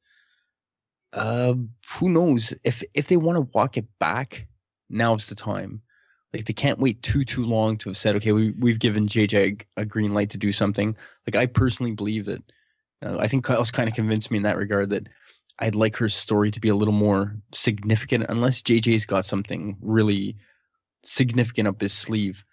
Uh, 1.13 1.53
who 1.89 2.09
knows 2.09 2.53
if 2.63 2.83
if 2.93 3.07
they 3.07 3.17
want 3.17 3.37
to 3.37 3.49
walk 3.53 3.77
it 3.77 3.85
back? 3.99 4.47
Now's 4.89 5.27
the 5.27 5.35
time. 5.35 5.81
Like 6.33 6.45
they 6.45 6.53
can't 6.53 6.79
wait 6.79 7.01
too 7.03 7.23
too 7.23 7.45
long 7.45 7.77
to 7.77 7.89
have 7.89 7.97
said, 7.97 8.15
okay, 8.15 8.31
we 8.31 8.51
we've 8.59 8.79
given 8.79 9.07
JJ 9.07 9.61
a 9.77 9.85
green 9.85 10.13
light 10.13 10.29
to 10.31 10.37
do 10.37 10.51
something. 10.51 10.95
Like 11.27 11.35
I 11.35 11.45
personally 11.45 11.91
believe 11.91 12.25
that. 12.25 12.43
Uh, 13.05 13.17
I 13.19 13.27
think 13.27 13.43
Kyle's 13.43 13.69
kind 13.69 13.87
of 13.87 13.93
convinced 13.93 14.31
me 14.31 14.37
in 14.37 14.43
that 14.43 14.57
regard 14.57 14.89
that 14.89 15.07
I'd 15.59 15.75
like 15.75 15.95
her 15.97 16.09
story 16.09 16.51
to 16.51 16.59
be 16.59 16.69
a 16.69 16.75
little 16.75 16.93
more 16.93 17.35
significant, 17.53 18.25
unless 18.29 18.61
JJ's 18.61 19.05
got 19.05 19.25
something 19.25 19.77
really 19.81 20.37
significant 21.03 21.67
up 21.67 21.81
his 21.81 21.93
sleeve. 21.93 22.43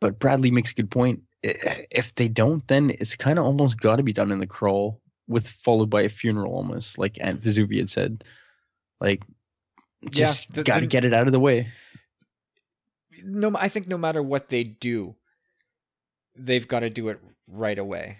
But 0.00 0.18
Bradley 0.18 0.50
makes 0.50 0.70
a 0.70 0.74
good 0.74 0.90
point. 0.90 1.22
If 1.42 2.14
they 2.14 2.28
don't, 2.28 2.66
then 2.68 2.90
it's 2.90 3.16
kind 3.16 3.38
of 3.38 3.44
almost 3.44 3.80
got 3.80 3.96
to 3.96 4.02
be 4.02 4.12
done 4.12 4.30
in 4.30 4.40
the 4.40 4.46
crawl, 4.46 5.00
with 5.26 5.48
followed 5.48 5.90
by 5.90 6.02
a 6.02 6.08
funeral, 6.08 6.54
almost 6.54 6.98
like 6.98 7.18
Aunt 7.20 7.40
Vesuvi 7.40 7.78
had 7.78 7.90
said. 7.90 8.24
Like, 9.00 9.22
just 10.10 10.48
yeah, 10.54 10.62
got 10.62 10.80
to 10.80 10.86
get 10.86 11.04
it 11.04 11.14
out 11.14 11.26
of 11.26 11.32
the 11.32 11.40
way 11.40 11.68
no, 13.24 13.52
I 13.56 13.68
think 13.68 13.88
no 13.88 13.98
matter 13.98 14.22
what 14.22 14.48
they 14.48 14.64
do, 14.64 15.14
they've 16.36 16.66
got 16.66 16.80
to 16.80 16.90
do 16.90 17.08
it 17.08 17.20
right 17.46 17.78
away. 17.78 18.18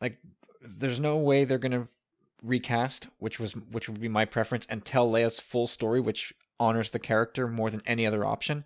Like, 0.00 0.18
there's 0.62 1.00
no 1.00 1.18
way 1.18 1.44
they're 1.44 1.58
gonna 1.58 1.88
recast, 2.42 3.08
which 3.18 3.38
was 3.38 3.52
which 3.52 3.88
would 3.88 4.00
be 4.00 4.08
my 4.08 4.24
preference, 4.24 4.66
and 4.68 4.84
tell 4.84 5.10
Leia's 5.10 5.40
full 5.40 5.66
story, 5.66 6.00
which 6.00 6.32
honors 6.58 6.90
the 6.90 6.98
character 6.98 7.48
more 7.48 7.70
than 7.70 7.82
any 7.86 8.06
other 8.06 8.24
option. 8.24 8.64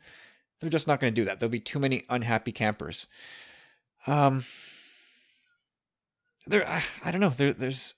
They're 0.60 0.70
just 0.70 0.86
not 0.86 1.00
going 1.00 1.14
to 1.14 1.20
do 1.20 1.24
that. 1.24 1.40
There'll 1.40 1.50
be 1.50 1.60
too 1.60 1.78
many 1.78 2.04
unhappy 2.08 2.52
campers. 2.52 3.06
Um, 4.06 4.44
there, 6.46 6.68
I, 6.68 6.82
I 7.04 7.10
don't 7.10 7.20
know. 7.20 7.30
There, 7.30 7.52
there's 7.52 7.94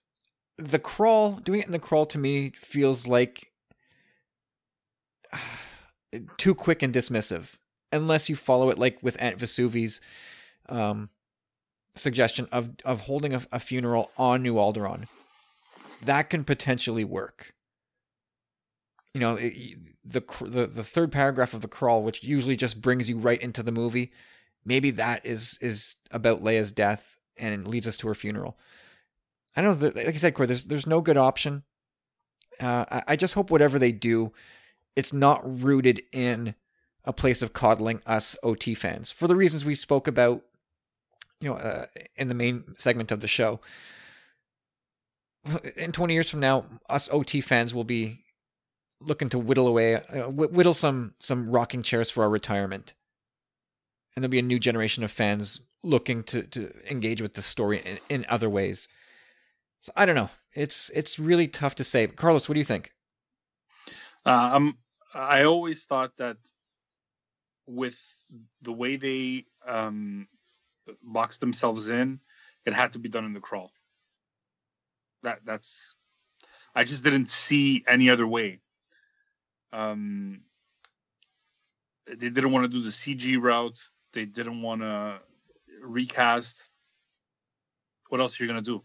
the 0.56 0.78
crawl. 0.78 1.32
Doing 1.32 1.60
it 1.60 1.66
in 1.66 1.72
the 1.72 1.78
crawl 1.78 2.06
to 2.06 2.18
me 2.18 2.52
feels 2.60 3.06
like 3.06 3.52
uh, 5.32 5.38
too 6.36 6.54
quick 6.54 6.82
and 6.82 6.94
dismissive 6.94 7.54
unless 7.92 8.28
you 8.28 8.36
follow 8.36 8.68
it 8.68 8.78
like 8.78 9.02
with 9.02 9.16
Aunt 9.20 9.38
Vesuvi's 9.38 10.00
um, 10.68 11.10
suggestion 11.94 12.48
of 12.52 12.70
of 12.84 13.02
holding 13.02 13.34
a, 13.34 13.42
a 13.52 13.58
funeral 13.58 14.10
on 14.16 14.42
New 14.42 14.54
Alderaan. 14.54 15.06
That 16.04 16.30
can 16.30 16.44
potentially 16.44 17.04
work. 17.04 17.54
You 19.14 19.20
know, 19.20 19.36
it, 19.36 19.78
the, 20.04 20.22
the 20.40 20.66
the 20.66 20.84
third 20.84 21.10
paragraph 21.10 21.54
of 21.54 21.62
the 21.62 21.68
crawl, 21.68 22.02
which 22.02 22.22
usually 22.22 22.56
just 22.56 22.80
brings 22.80 23.08
you 23.08 23.18
right 23.18 23.40
into 23.40 23.62
the 23.62 23.72
movie, 23.72 24.12
maybe 24.64 24.90
that 24.92 25.24
is 25.24 25.58
is 25.60 25.96
about 26.10 26.44
Leia's 26.44 26.72
death 26.72 27.16
and 27.36 27.66
leads 27.66 27.86
us 27.86 27.96
to 27.98 28.08
her 28.08 28.14
funeral. 28.14 28.56
I 29.56 29.62
don't 29.62 29.80
know. 29.80 29.88
Like 29.94 30.08
I 30.08 30.16
said, 30.16 30.34
Corey, 30.34 30.46
there's 30.46 30.64
there's 30.64 30.86
no 30.86 31.00
good 31.00 31.16
option. 31.16 31.62
Uh, 32.60 32.84
I, 32.90 33.02
I 33.08 33.16
just 33.16 33.34
hope 33.34 33.50
whatever 33.50 33.78
they 33.78 33.92
do, 33.92 34.32
it's 34.94 35.12
not 35.12 35.62
rooted 35.62 36.02
in 36.12 36.54
a 37.04 37.12
place 37.12 37.42
of 37.42 37.52
coddling 37.52 38.02
us 38.06 38.36
OT 38.42 38.74
fans 38.74 39.10
for 39.10 39.28
the 39.28 39.36
reasons 39.36 39.64
we 39.64 39.74
spoke 39.74 40.08
about, 40.08 40.42
you 41.40 41.48
know, 41.48 41.56
uh, 41.56 41.86
in 42.16 42.28
the 42.28 42.34
main 42.34 42.74
segment 42.76 43.12
of 43.12 43.20
the 43.20 43.28
show. 43.28 43.60
In 45.76 45.92
20 45.92 46.14
years 46.14 46.30
from 46.30 46.40
now, 46.40 46.64
us 46.88 47.08
OT 47.10 47.40
fans 47.40 47.72
will 47.72 47.84
be 47.84 48.24
looking 49.00 49.28
to 49.28 49.38
whittle 49.38 49.68
away, 49.68 49.96
uh, 49.96 50.28
whittle 50.28 50.74
some 50.74 51.14
some 51.18 51.50
rocking 51.50 51.82
chairs 51.82 52.10
for 52.10 52.22
our 52.24 52.30
retirement, 52.30 52.94
and 54.14 54.22
there'll 54.22 54.30
be 54.30 54.38
a 54.38 54.42
new 54.42 54.58
generation 54.58 55.04
of 55.04 55.10
fans 55.10 55.60
looking 55.82 56.22
to 56.24 56.42
to 56.42 56.72
engage 56.90 57.22
with 57.22 57.34
the 57.34 57.42
story 57.42 57.78
in, 57.78 57.98
in 58.08 58.26
other 58.28 58.50
ways. 58.50 58.88
So 59.80 59.92
I 59.94 60.06
don't 60.06 60.16
know. 60.16 60.30
It's 60.54 60.90
it's 60.94 61.18
really 61.18 61.48
tough 61.48 61.74
to 61.76 61.84
say. 61.84 62.06
Carlos, 62.06 62.48
what 62.48 62.54
do 62.54 62.60
you 62.60 62.64
think? 62.64 62.92
Uh, 64.24 64.50
um, 64.54 64.78
I 65.14 65.44
always 65.44 65.84
thought 65.84 66.16
that 66.16 66.38
with 67.66 68.00
the 68.62 68.72
way 68.72 68.96
they 68.96 69.44
um, 69.66 70.26
boxed 71.02 71.40
themselves 71.40 71.88
in, 71.88 72.20
it 72.64 72.74
had 72.74 72.94
to 72.94 72.98
be 72.98 73.08
done 73.08 73.24
in 73.24 73.32
the 73.32 73.40
crawl. 73.40 73.70
That 75.26 75.40
that's 75.44 75.96
I 76.72 76.84
just 76.84 77.02
didn't 77.02 77.28
see 77.28 77.84
any 77.88 78.10
other 78.10 78.28
way. 78.28 78.60
Um, 79.72 80.42
they 82.06 82.30
didn't 82.30 82.52
want 82.52 82.64
to 82.64 82.70
do 82.70 82.80
the 82.80 82.90
CG 82.90 83.36
route. 83.42 83.76
They 84.12 84.24
didn't 84.24 84.62
want 84.62 84.82
to 84.82 85.18
recast. 85.82 86.68
What 88.08 88.20
else 88.20 88.40
are 88.40 88.44
you 88.44 88.48
gonna 88.48 88.62
do? 88.62 88.84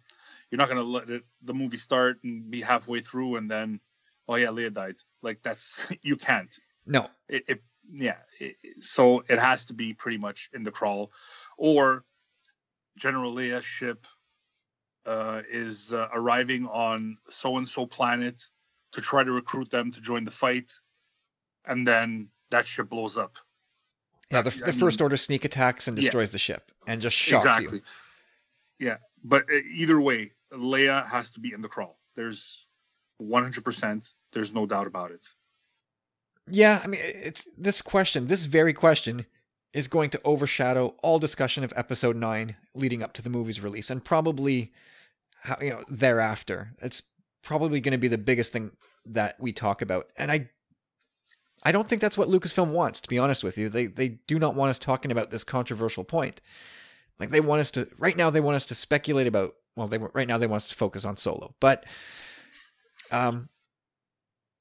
You're 0.49 0.57
not 0.57 0.67
gonna 0.67 0.81
let 0.81 1.11
it, 1.11 1.23
the 1.43 1.53
movie 1.53 1.77
start 1.77 2.17
and 2.23 2.49
be 2.49 2.61
halfway 2.61 3.01
through 3.01 3.35
and 3.35 3.49
then, 3.49 3.79
oh 4.27 4.33
yeah, 4.33 4.47
Leia 4.47 4.73
died. 4.73 4.95
Like 5.21 5.43
that's 5.43 5.85
you 6.01 6.17
can't. 6.17 6.53
No, 6.87 7.07
it, 7.29 7.43
it 7.47 7.63
yeah, 7.93 8.17
it, 8.39 8.55
so 8.79 9.23
it 9.29 9.37
has 9.37 9.65
to 9.65 9.73
be 9.73 9.93
pretty 9.93 10.17
much 10.17 10.49
in 10.53 10.63
the 10.63 10.71
crawl, 10.71 11.11
or 11.55 12.03
General 12.97 13.31
Leia 13.31 13.61
ship 13.61 14.07
uh, 15.05 15.41
is 15.49 15.93
uh, 15.93 16.07
arriving 16.13 16.67
on 16.67 17.17
so 17.29 17.57
and 17.57 17.67
so 17.67 17.85
planet 17.85 18.41
to 18.93 19.01
try 19.01 19.23
to 19.23 19.31
recruit 19.31 19.69
them 19.69 19.91
to 19.91 20.01
join 20.01 20.23
the 20.23 20.31
fight, 20.31 20.71
and 21.65 21.87
then 21.87 22.29
that 22.49 22.65
ship 22.65 22.89
blows 22.89 23.17
up. 23.17 23.37
Yeah, 24.29 24.41
the, 24.41 24.49
the 24.49 24.73
first 24.73 24.99
mean, 24.99 25.05
order 25.05 25.17
sneak 25.17 25.43
attacks 25.43 25.87
and 25.87 25.97
destroys 25.97 26.29
yeah, 26.29 26.33
the 26.33 26.39
ship 26.39 26.71
and 26.87 27.01
just 27.01 27.15
shocks 27.15 27.43
exactly. 27.45 27.77
you. 27.79 27.83
Yeah, 28.87 28.97
but 29.23 29.43
uh, 29.43 29.57
either 29.73 29.99
way, 29.99 30.31
Leia 30.53 31.05
has 31.05 31.31
to 31.31 31.39
be 31.39 31.53
in 31.53 31.61
the 31.61 31.67
crawl. 31.67 31.99
There's 32.15 32.65
100%. 33.21 34.13
There's 34.31 34.53
no 34.53 34.65
doubt 34.65 34.87
about 34.87 35.11
it. 35.11 35.27
Yeah, 36.49 36.81
I 36.83 36.87
mean, 36.87 37.01
it's 37.03 37.47
this 37.57 37.81
question, 37.81 38.27
this 38.27 38.45
very 38.45 38.73
question, 38.73 39.25
is 39.73 39.87
going 39.87 40.09
to 40.09 40.21
overshadow 40.23 40.95
all 41.01 41.19
discussion 41.19 41.63
of 41.63 41.73
Episode 41.75 42.15
Nine 42.15 42.55
leading 42.75 43.01
up 43.01 43.13
to 43.13 43.21
the 43.21 43.29
movie's 43.29 43.61
release, 43.61 43.89
and 43.89 44.03
probably, 44.03 44.71
you 45.61 45.69
know, 45.69 45.83
thereafter. 45.89 46.73
It's 46.81 47.03
probably 47.41 47.79
going 47.79 47.93
to 47.93 47.97
be 47.97 48.07
the 48.07 48.17
biggest 48.17 48.53
thing 48.53 48.71
that 49.05 49.39
we 49.39 49.53
talk 49.53 49.81
about, 49.81 50.07
and 50.17 50.31
I, 50.31 50.49
I 51.65 51.71
don't 51.71 51.87
think 51.87 52.01
that's 52.01 52.17
what 52.17 52.27
Lucasfilm 52.29 52.71
wants. 52.71 53.01
To 53.01 53.09
be 53.09 53.19
honest 53.19 53.43
with 53.43 53.57
you, 53.57 53.69
they 53.69 53.85
they 53.85 54.09
do 54.27 54.39
not 54.39 54.55
want 54.55 54.71
us 54.71 54.79
talking 54.79 55.11
about 55.11 55.31
this 55.31 55.43
controversial 55.43 56.03
point. 56.03 56.41
Like 57.19 57.29
they 57.29 57.39
want 57.39 57.61
us 57.61 57.71
to 57.71 57.87
right 57.97 58.17
now, 58.17 58.29
they 58.29 58.41
want 58.41 58.55
us 58.55 58.65
to 58.67 58.75
speculate 58.75 59.27
about. 59.27 59.55
Well, 59.75 59.87
they 59.87 59.97
right 59.99 60.27
now 60.27 60.37
they 60.37 60.47
want 60.47 60.63
us 60.63 60.69
to 60.69 60.75
focus 60.75 61.05
on 61.05 61.15
Solo, 61.15 61.55
but 61.61 61.85
um, 63.09 63.47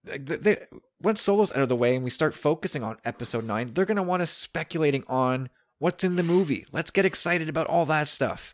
they, 0.05 0.56
once 1.01 1.20
Solo's 1.20 1.52
out 1.52 1.62
of 1.62 1.68
the 1.68 1.77
way 1.77 1.94
and 1.94 2.05
we 2.05 2.10
start 2.10 2.35
focusing 2.35 2.82
on 2.82 2.98
episode 3.05 3.44
9, 3.44 3.74
they're 3.74 3.85
going 3.85 3.97
to 3.97 4.02
want 4.02 4.22
us 4.22 4.31
speculating 4.31 5.05
on 5.09 5.51
what's 5.78 6.05
in 6.05 6.16
the 6.16 6.22
movie. 6.22 6.66
Let's 6.72 6.90
get 6.90 7.05
excited 7.05 7.48
about 7.48 7.66
all 7.66 7.86
that 7.86 8.09
stuff. 8.09 8.52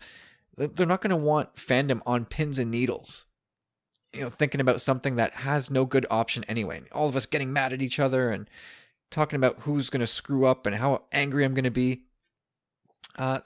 they're 0.56 0.86
not 0.86 1.02
going 1.02 1.10
to 1.10 1.16
want 1.16 1.56
fandom 1.56 2.00
on 2.06 2.24
pins 2.24 2.58
and 2.58 2.70
needles. 2.70 3.26
You 4.12 4.22
know, 4.22 4.30
thinking 4.30 4.60
about 4.60 4.80
something 4.80 5.16
that 5.16 5.34
has 5.34 5.70
no 5.70 5.84
good 5.84 6.06
option 6.10 6.44
anyway. 6.44 6.82
All 6.92 7.08
of 7.08 7.16
us 7.16 7.26
getting 7.26 7.52
mad 7.52 7.72
at 7.72 7.82
each 7.82 7.98
other 7.98 8.30
and 8.30 8.48
talking 9.10 9.36
about 9.36 9.60
who's 9.60 9.90
going 9.90 10.00
to 10.00 10.06
screw 10.06 10.46
up 10.46 10.66
and 10.66 10.76
how 10.76 11.02
angry 11.12 11.44
I'm 11.44 11.54
going 11.54 11.64
to 11.64 11.70
be. 11.70 12.02
Uh, 13.16 13.40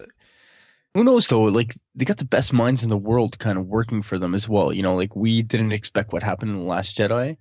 Who 0.94 1.04
knows 1.04 1.26
though? 1.26 1.42
Like 1.42 1.76
they 1.94 2.04
got 2.04 2.18
the 2.18 2.24
best 2.24 2.52
minds 2.52 2.82
in 2.82 2.88
the 2.88 2.96
world 2.96 3.38
kind 3.38 3.58
of 3.58 3.66
working 3.66 4.02
for 4.02 4.18
them 4.18 4.34
as 4.34 4.48
well. 4.48 4.72
You 4.72 4.82
know, 4.82 4.94
like 4.94 5.16
we 5.16 5.42
didn't 5.42 5.72
expect 5.72 6.12
what 6.12 6.22
happened 6.22 6.52
in 6.52 6.58
the 6.58 6.62
Last 6.62 6.96
Jedi, 6.96 7.36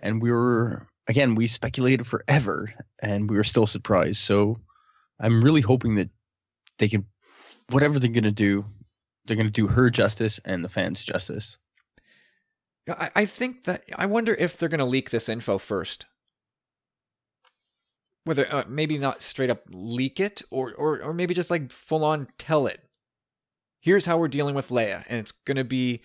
and 0.00 0.22
we 0.22 0.30
were 0.30 0.86
again 1.08 1.34
we 1.34 1.46
speculated 1.46 2.06
forever, 2.06 2.72
and 3.00 3.30
we 3.30 3.36
were 3.36 3.44
still 3.44 3.66
surprised. 3.66 4.20
So 4.20 4.58
I'm 5.20 5.42
really 5.42 5.62
hoping 5.62 5.96
that 5.96 6.10
they 6.78 6.88
can, 6.88 7.06
whatever 7.70 7.98
they're 7.98 8.10
gonna 8.10 8.30
do, 8.30 8.64
they're 9.24 9.36
gonna 9.36 9.50
do 9.50 9.66
her 9.66 9.90
justice 9.90 10.40
and 10.44 10.64
the 10.64 10.68
fans 10.68 11.04
justice. 11.04 11.58
I, 12.88 13.10
I 13.14 13.26
think 13.26 13.64
that 13.64 13.84
I 13.96 14.06
wonder 14.06 14.34
if 14.34 14.56
they're 14.56 14.68
going 14.68 14.78
to 14.78 14.84
leak 14.84 15.10
this 15.10 15.28
info 15.28 15.58
first. 15.58 16.06
Whether 18.24 18.52
uh, 18.52 18.64
maybe 18.68 18.98
not 18.98 19.22
straight 19.22 19.50
up 19.50 19.62
leak 19.70 20.18
it, 20.18 20.42
or 20.50 20.72
or 20.74 21.00
or 21.00 21.12
maybe 21.12 21.34
just 21.34 21.50
like 21.50 21.70
full 21.70 22.04
on 22.04 22.28
tell 22.38 22.66
it. 22.66 22.80
Here's 23.80 24.06
how 24.06 24.18
we're 24.18 24.28
dealing 24.28 24.54
with 24.54 24.68
Leia, 24.68 25.04
and 25.08 25.20
it's 25.20 25.32
going 25.32 25.56
to 25.56 25.64
be. 25.64 26.02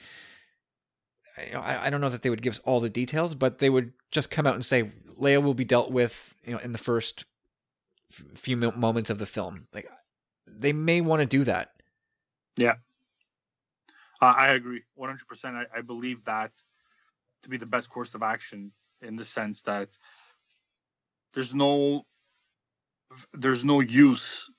I, 1.38 1.88
I 1.88 1.90
don't 1.90 2.02
know 2.02 2.10
that 2.10 2.22
they 2.22 2.30
would 2.30 2.42
give 2.42 2.54
us 2.54 2.60
all 2.66 2.80
the 2.80 2.90
details, 2.90 3.36
but 3.36 3.60
they 3.60 3.70
would 3.70 3.94
just 4.12 4.30
come 4.30 4.46
out 4.46 4.56
and 4.56 4.66
say 4.66 4.92
Leia 5.20 5.42
will 5.42 5.54
be 5.54 5.66
dealt 5.66 5.92
with, 5.92 6.36
you 6.46 6.54
know, 6.54 6.60
in 6.60 6.72
the 6.72 6.78
first 6.78 7.26
few 8.36 8.58
moments 8.58 9.10
of 9.10 9.20
the 9.20 9.26
film. 9.26 9.68
Like 9.74 9.90
they 10.48 10.74
may 10.74 11.02
want 11.02 11.22
to 11.22 11.26
do 11.26 11.44
that. 11.46 11.72
Yeah, 12.58 12.76
uh, 14.22 14.34
I 14.38 14.50
agree, 14.50 14.84
one 14.96 15.10
hundred 15.10 15.28
percent. 15.28 15.56
I 15.76 15.82
believe 15.82 16.26
that 16.26 16.52
to 17.44 17.50
be 17.50 17.58
the 17.58 17.66
best 17.66 17.90
course 17.90 18.14
of 18.14 18.24
action 18.24 18.72
in 19.02 19.16
the 19.16 19.26
sense 19.26 19.62
that 19.64 19.90
there's 21.34 21.56
no 21.56 22.06
there's 23.34 23.66
no 23.66 23.80
use 23.80 24.50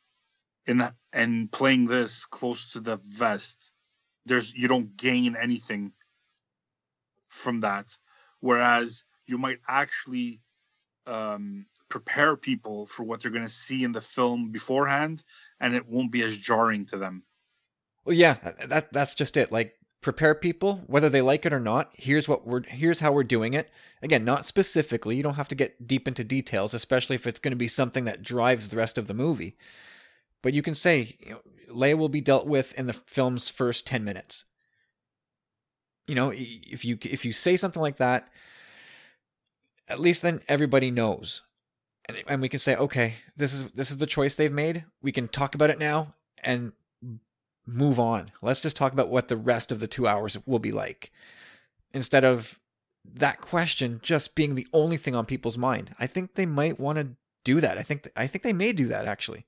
in 0.66 0.82
in 1.12 1.48
playing 1.48 1.86
this 1.86 2.26
close 2.26 2.72
to 2.72 2.80
the 2.80 2.96
vest. 2.96 3.72
There's 4.24 4.54
you 4.54 4.68
don't 4.68 4.96
gain 4.96 5.36
anything 5.36 5.92
from 7.32 7.60
that, 7.60 7.96
whereas 8.40 9.04
you 9.26 9.38
might 9.38 9.58
actually 9.66 10.40
um, 11.06 11.66
prepare 11.88 12.36
people 12.36 12.86
for 12.86 13.02
what 13.02 13.20
they're 13.20 13.32
going 13.32 13.42
to 13.42 13.48
see 13.48 13.84
in 13.84 13.92
the 13.92 14.00
film 14.00 14.50
beforehand, 14.50 15.24
and 15.60 15.74
it 15.74 15.88
won't 15.88 16.12
be 16.12 16.22
as 16.22 16.38
jarring 16.38 16.86
to 16.86 16.96
them. 16.98 17.22
Well, 18.04 18.16
yeah, 18.16 18.36
that 18.66 18.92
that's 18.92 19.14
just 19.14 19.36
it. 19.36 19.50
Like 19.52 19.74
prepare 20.02 20.34
people 20.34 20.82
whether 20.88 21.08
they 21.08 21.22
like 21.22 21.46
it 21.46 21.52
or 21.52 21.60
not 21.60 21.88
here's 21.94 22.26
what 22.26 22.44
we're 22.44 22.62
here's 22.64 22.98
how 22.98 23.12
we're 23.12 23.22
doing 23.22 23.54
it 23.54 23.70
again 24.02 24.24
not 24.24 24.44
specifically 24.44 25.14
you 25.14 25.22
don't 25.22 25.36
have 25.36 25.46
to 25.46 25.54
get 25.54 25.86
deep 25.86 26.08
into 26.08 26.24
details 26.24 26.74
especially 26.74 27.14
if 27.14 27.24
it's 27.24 27.38
going 27.38 27.52
to 27.52 27.56
be 27.56 27.68
something 27.68 28.04
that 28.04 28.20
drives 28.20 28.68
the 28.68 28.76
rest 28.76 28.98
of 28.98 29.06
the 29.06 29.14
movie 29.14 29.56
but 30.42 30.52
you 30.52 30.60
can 30.60 30.74
say 30.74 31.16
you 31.20 31.30
know, 31.30 31.40
leia 31.72 31.96
will 31.96 32.08
be 32.08 32.20
dealt 32.20 32.48
with 32.48 32.74
in 32.74 32.86
the 32.86 32.92
film's 32.92 33.48
first 33.48 33.86
10 33.86 34.02
minutes 34.02 34.44
you 36.06 36.14
know 36.14 36.32
if 36.34 36.84
you 36.84 36.98
if 37.02 37.24
you 37.24 37.32
say 37.32 37.56
something 37.56 37.82
like 37.82 37.96
that 37.96 38.28
at 39.88 40.00
least 40.00 40.22
then 40.22 40.40
everybody 40.48 40.90
knows 40.90 41.42
and, 42.06 42.18
and 42.26 42.42
we 42.42 42.48
can 42.48 42.58
say 42.58 42.76
okay 42.76 43.14
this 43.36 43.52
is 43.52 43.64
this 43.70 43.90
is 43.90 43.98
the 43.98 44.06
choice 44.06 44.34
they've 44.34 44.52
made 44.52 44.84
we 45.02 45.12
can 45.12 45.28
talk 45.28 45.54
about 45.54 45.70
it 45.70 45.78
now 45.78 46.14
and 46.42 46.72
move 47.66 47.98
on. 47.98 48.32
Let's 48.40 48.60
just 48.60 48.76
talk 48.76 48.92
about 48.92 49.08
what 49.08 49.28
the 49.28 49.36
rest 49.36 49.72
of 49.72 49.80
the 49.80 49.86
two 49.86 50.06
hours 50.06 50.36
will 50.46 50.58
be 50.58 50.72
like. 50.72 51.12
Instead 51.92 52.24
of 52.24 52.58
that 53.04 53.40
question 53.40 54.00
just 54.02 54.34
being 54.34 54.54
the 54.54 54.66
only 54.72 54.96
thing 54.96 55.14
on 55.14 55.26
people's 55.26 55.58
mind. 55.58 55.94
I 55.98 56.06
think 56.06 56.34
they 56.34 56.46
might 56.46 56.78
want 56.78 56.98
to 56.98 57.08
do 57.44 57.60
that. 57.60 57.76
I 57.76 57.82
think 57.82 58.08
I 58.14 58.26
think 58.26 58.44
they 58.44 58.52
may 58.52 58.72
do 58.72 58.88
that 58.88 59.06
actually. 59.06 59.46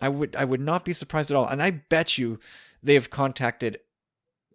I 0.00 0.08
would 0.08 0.34
I 0.36 0.44
would 0.44 0.60
not 0.60 0.84
be 0.84 0.92
surprised 0.92 1.30
at 1.30 1.36
all. 1.36 1.46
And 1.46 1.62
I 1.62 1.70
bet 1.70 2.18
you 2.18 2.40
they 2.82 2.94
have 2.94 3.10
contacted 3.10 3.78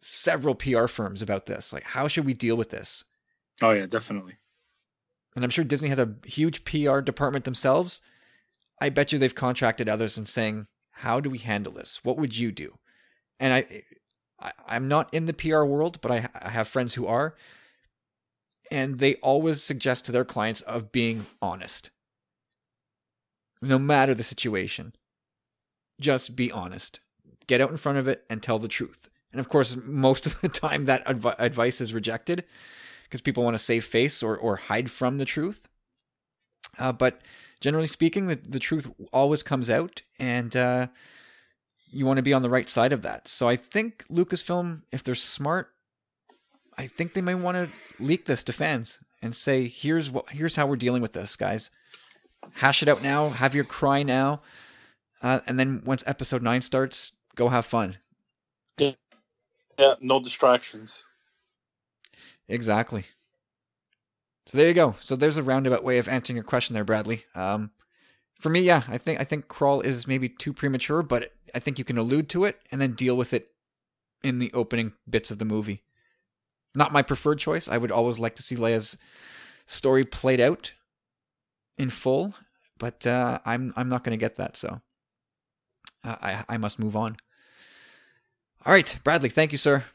several 0.02 0.56
PR 0.56 0.88
firms 0.88 1.22
about 1.22 1.46
this. 1.46 1.72
Like 1.72 1.84
how 1.84 2.08
should 2.08 2.26
we 2.26 2.34
deal 2.34 2.58
with 2.58 2.70
this? 2.70 3.04
Oh 3.62 3.72
yeah, 3.72 3.86
definitely. 3.86 4.38
And 5.36 5.46
I'm 5.46 5.52
sure 5.52 5.64
Disney 5.64 5.90
has 5.90 6.00
a 6.00 6.16
huge 6.26 6.66
PR 6.66 7.00
department 7.00 7.46
themselves. 7.46 8.02
I 8.82 8.90
bet 8.90 9.12
you 9.12 9.20
they've 9.20 9.34
contracted 9.34 9.88
others 9.88 10.18
and 10.18 10.28
saying, 10.28 10.68
how 10.92 11.20
do 11.20 11.30
we 11.30 11.38
handle 11.38 11.74
this? 11.74 12.04
What 12.04 12.18
would 12.18 12.38
you 12.38 12.52
do? 12.52 12.78
And 13.40 13.54
I, 13.54 13.84
I 14.40 14.76
am 14.76 14.88
not 14.88 15.14
in 15.14 15.26
the 15.26 15.34
PR 15.34 15.64
world, 15.64 16.00
but 16.02 16.12
I, 16.12 16.30
I 16.34 16.50
have 16.50 16.68
friends 16.68 16.96
who 16.96 17.08
are, 17.08 17.36
and 18.70 19.00
they 19.00 19.16
always 19.16 19.64
suggest 19.64 20.06
to 20.06 20.12
their 20.12 20.26
clients 20.26 20.62
of 20.62 20.92
being 20.92 21.26
honest, 21.42 21.92
no 23.62 23.78
matter 23.78 24.14
the 24.14 24.24
situation. 24.24 24.94
Just 26.00 26.36
be 26.36 26.52
honest. 26.52 27.00
Get 27.46 27.62
out 27.62 27.70
in 27.70 27.78
front 27.78 28.00
of 28.00 28.08
it 28.08 28.26
and 28.30 28.42
tell 28.42 28.58
the 28.58 28.68
truth. 28.68 29.10
And 29.32 29.40
of 29.40 29.50
course, 29.50 29.78
most 29.84 30.26
of 30.26 30.40
the 30.42 30.50
time 30.50 30.86
that 30.86 31.04
adv- 31.06 31.36
advice 31.40 31.82
is 31.82 31.94
rejected 31.94 32.44
because 33.04 33.22
people 33.22 33.44
want 33.44 33.56
to 33.56 33.60
save 33.60 33.86
face 33.86 34.24
or, 34.24 34.38
or 34.38 34.56
hide 34.56 34.90
from 34.92 35.18
the 35.18 35.26
truth. 35.26 35.68
Uh, 36.80 36.92
but 36.92 37.22
generally 37.60 37.88
speaking, 37.88 38.28
the, 38.28 38.36
the 38.36 38.60
truth 38.60 38.90
always 39.12 39.44
comes 39.44 39.70
out, 39.70 40.02
and 40.20 40.56
uh, 40.56 40.88
you 41.92 42.06
want 42.06 42.18
to 42.18 42.24
be 42.24 42.34
on 42.34 42.42
the 42.42 42.50
right 42.50 42.70
side 42.70 42.94
of 42.94 43.02
that. 43.02 43.28
So 43.28 43.48
I 43.50 43.56
think 43.56 44.06
Lucasfilm, 44.10 44.82
if 44.92 45.04
they're 45.04 45.16
smart, 45.16 45.70
I 46.78 46.88
think 46.88 47.14
they 47.14 47.22
might 47.22 47.36
want 47.36 47.58
to 47.58 48.04
leak 48.04 48.26
this 48.26 48.44
to 48.46 48.54
fans 48.54 49.00
and 49.22 49.36
say, 49.36 49.68
"Here's 49.68 50.10
what, 50.10 50.30
here's 50.30 50.56
how 50.56 50.66
we're 50.66 50.78
dealing 50.78 51.02
with 51.02 51.14
this, 51.14 51.36
guys. 51.36 51.70
Hash 52.54 52.82
it 52.82 52.90
out 52.90 53.04
now. 53.04 53.30
Have 53.30 53.54
your 53.54 53.66
cry 53.66 54.04
now, 54.04 54.42
uh, 55.22 55.42
and 55.46 55.60
then 55.60 55.84
once 55.86 56.04
Episode 56.08 56.42
Nine 56.42 56.62
starts, 56.62 57.12
go 57.36 57.50
have 57.50 57.66
fun." 57.66 57.98
Yeah, 59.82 59.96
no 60.00 60.20
distractions. 60.20 61.04
Exactly. 62.48 63.06
So 64.46 64.58
there 64.58 64.68
you 64.68 64.76
go. 64.76 64.96
So 65.02 65.16
there's 65.16 65.38
a 65.38 65.44
roundabout 65.44 65.84
way 65.84 65.98
of 65.98 66.08
answering 66.08 66.38
your 66.38 66.44
question 66.44 66.76
there, 66.76 66.84
Bradley. 66.84 67.24
Um, 67.34 67.72
for 68.40 68.50
me, 68.50 68.62
yeah, 68.62 68.84
I 68.88 69.00
think 69.00 69.20
I 69.20 69.24
think 69.24 69.48
crawl 69.48 69.82
is 69.82 70.06
maybe 70.06 70.30
too 70.30 70.54
premature, 70.54 71.02
but 71.02 71.34
I 71.56 71.60
think 71.60 71.80
you 71.80 71.84
can 71.84 71.98
allude 71.98 72.30
to 72.30 72.46
it 72.46 72.60
and 72.72 72.80
then 72.80 72.94
deal 72.94 73.18
with 73.18 73.34
it 73.34 73.50
in 74.24 74.38
the 74.38 74.54
opening 74.54 74.94
bits 75.10 75.32
of 75.32 75.40
the 75.40 75.46
movie. 75.46 75.82
Not 76.76 76.94
my 76.94 77.02
preferred 77.02 77.40
choice. 77.40 77.68
I 77.68 77.80
would 77.80 77.92
always 77.92 78.20
like 78.20 78.36
to 78.36 78.44
see 78.44 78.56
Leia's 78.56 78.98
story 79.66 80.06
played 80.06 80.40
out 80.40 80.74
in 81.76 81.90
full, 81.90 82.36
but 82.78 83.08
uh, 83.08 83.40
I'm 83.46 83.74
I'm 83.76 83.90
not 83.90 84.04
going 84.04 84.18
to 84.18 84.24
get 84.24 84.36
that. 84.36 84.58
So 84.58 84.82
uh, 86.04 86.16
I 86.22 86.46
I 86.48 86.58
must 86.58 86.78
move 86.78 86.96
on. 86.96 87.18
All 88.64 88.74
right, 88.74 89.00
Bradley, 89.04 89.30
thank 89.30 89.52
you, 89.52 89.58
sir. 89.58 89.86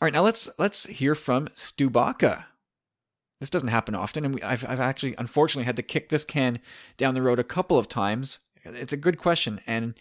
All 0.00 0.06
right, 0.06 0.14
now 0.14 0.22
let's 0.22 0.48
let's 0.58 0.86
hear 0.86 1.14
from 1.14 1.48
Stubaka. 1.48 2.44
This 3.38 3.50
doesn't 3.50 3.68
happen 3.68 3.94
often, 3.94 4.24
and 4.24 4.34
we, 4.34 4.42
I've, 4.42 4.64
I've 4.64 4.80
actually, 4.80 5.14
unfortunately, 5.18 5.66
had 5.66 5.76
to 5.76 5.82
kick 5.82 6.08
this 6.08 6.24
can 6.24 6.58
down 6.96 7.12
the 7.12 7.20
road 7.20 7.38
a 7.38 7.44
couple 7.44 7.76
of 7.76 7.86
times. 7.86 8.38
It's 8.64 8.94
a 8.94 8.98
good 8.98 9.18
question, 9.18 9.60
and 9.66 9.92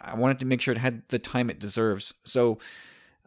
I 0.00 0.14
wanted 0.14 0.38
to 0.40 0.46
make 0.46 0.62
sure 0.62 0.72
it 0.72 0.78
had 0.78 1.02
the 1.08 1.18
time 1.18 1.50
it 1.50 1.58
deserves. 1.58 2.14
So, 2.24 2.58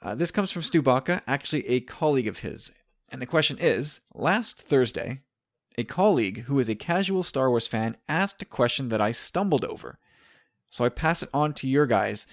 uh, 0.02 0.16
this 0.16 0.32
comes 0.32 0.52
from 0.52 0.64
Stu 0.64 0.82
Baca, 0.82 1.22
actually 1.28 1.68
a 1.68 1.82
colleague 1.82 2.28
of 2.28 2.40
his. 2.40 2.72
And 3.12 3.22
the 3.22 3.28
question 3.28 3.60
is 3.60 4.00
Last 4.16 4.60
Thursday, 4.60 5.20
a 5.78 5.84
colleague 5.84 6.46
who 6.46 6.58
is 6.58 6.70
a 6.70 6.76
casual 6.76 7.22
Star 7.22 7.52
Wars 7.52 7.68
fan 7.68 7.98
asked 8.08 8.42
a 8.42 8.46
question 8.46 8.90
that 8.90 9.02
I 9.02 9.12
stumbled 9.12 9.64
over. 9.64 10.00
So 10.72 10.84
I 10.84 10.90
pass 10.90 11.22
it 11.22 11.30
on 11.36 11.54
to 11.56 11.68
your 11.68 11.86
guys. 11.86 12.26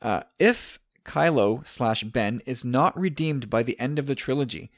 Uh, 0.00 0.22
if 0.38 0.78
Kylo 1.04 1.66
slash 1.66 2.04
Ben 2.04 2.42
is 2.46 2.64
not 2.64 2.98
redeemed 2.98 3.48
by 3.48 3.62
the 3.62 3.78
end 3.80 3.98
of 3.98 4.06
the 4.06 4.14
trilogy, 4.14 4.70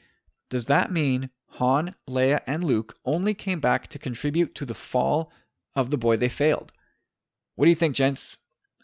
does 0.49 0.65
that 0.65 0.91
mean 0.91 1.29
Han, 1.53 1.95
Leia, 2.07 2.41
and 2.47 2.63
Luke 2.63 2.95
only 3.03 3.33
came 3.33 3.59
back 3.59 3.87
to 3.87 3.99
contribute 3.99 4.55
to 4.55 4.65
the 4.65 4.73
fall 4.73 5.31
of 5.75 5.89
the 5.89 5.97
boy 5.97 6.15
they 6.15 6.29
failed. 6.29 6.71
What 7.55 7.65
do 7.65 7.69
you 7.69 7.75
think, 7.75 7.95
gents? 7.95 8.37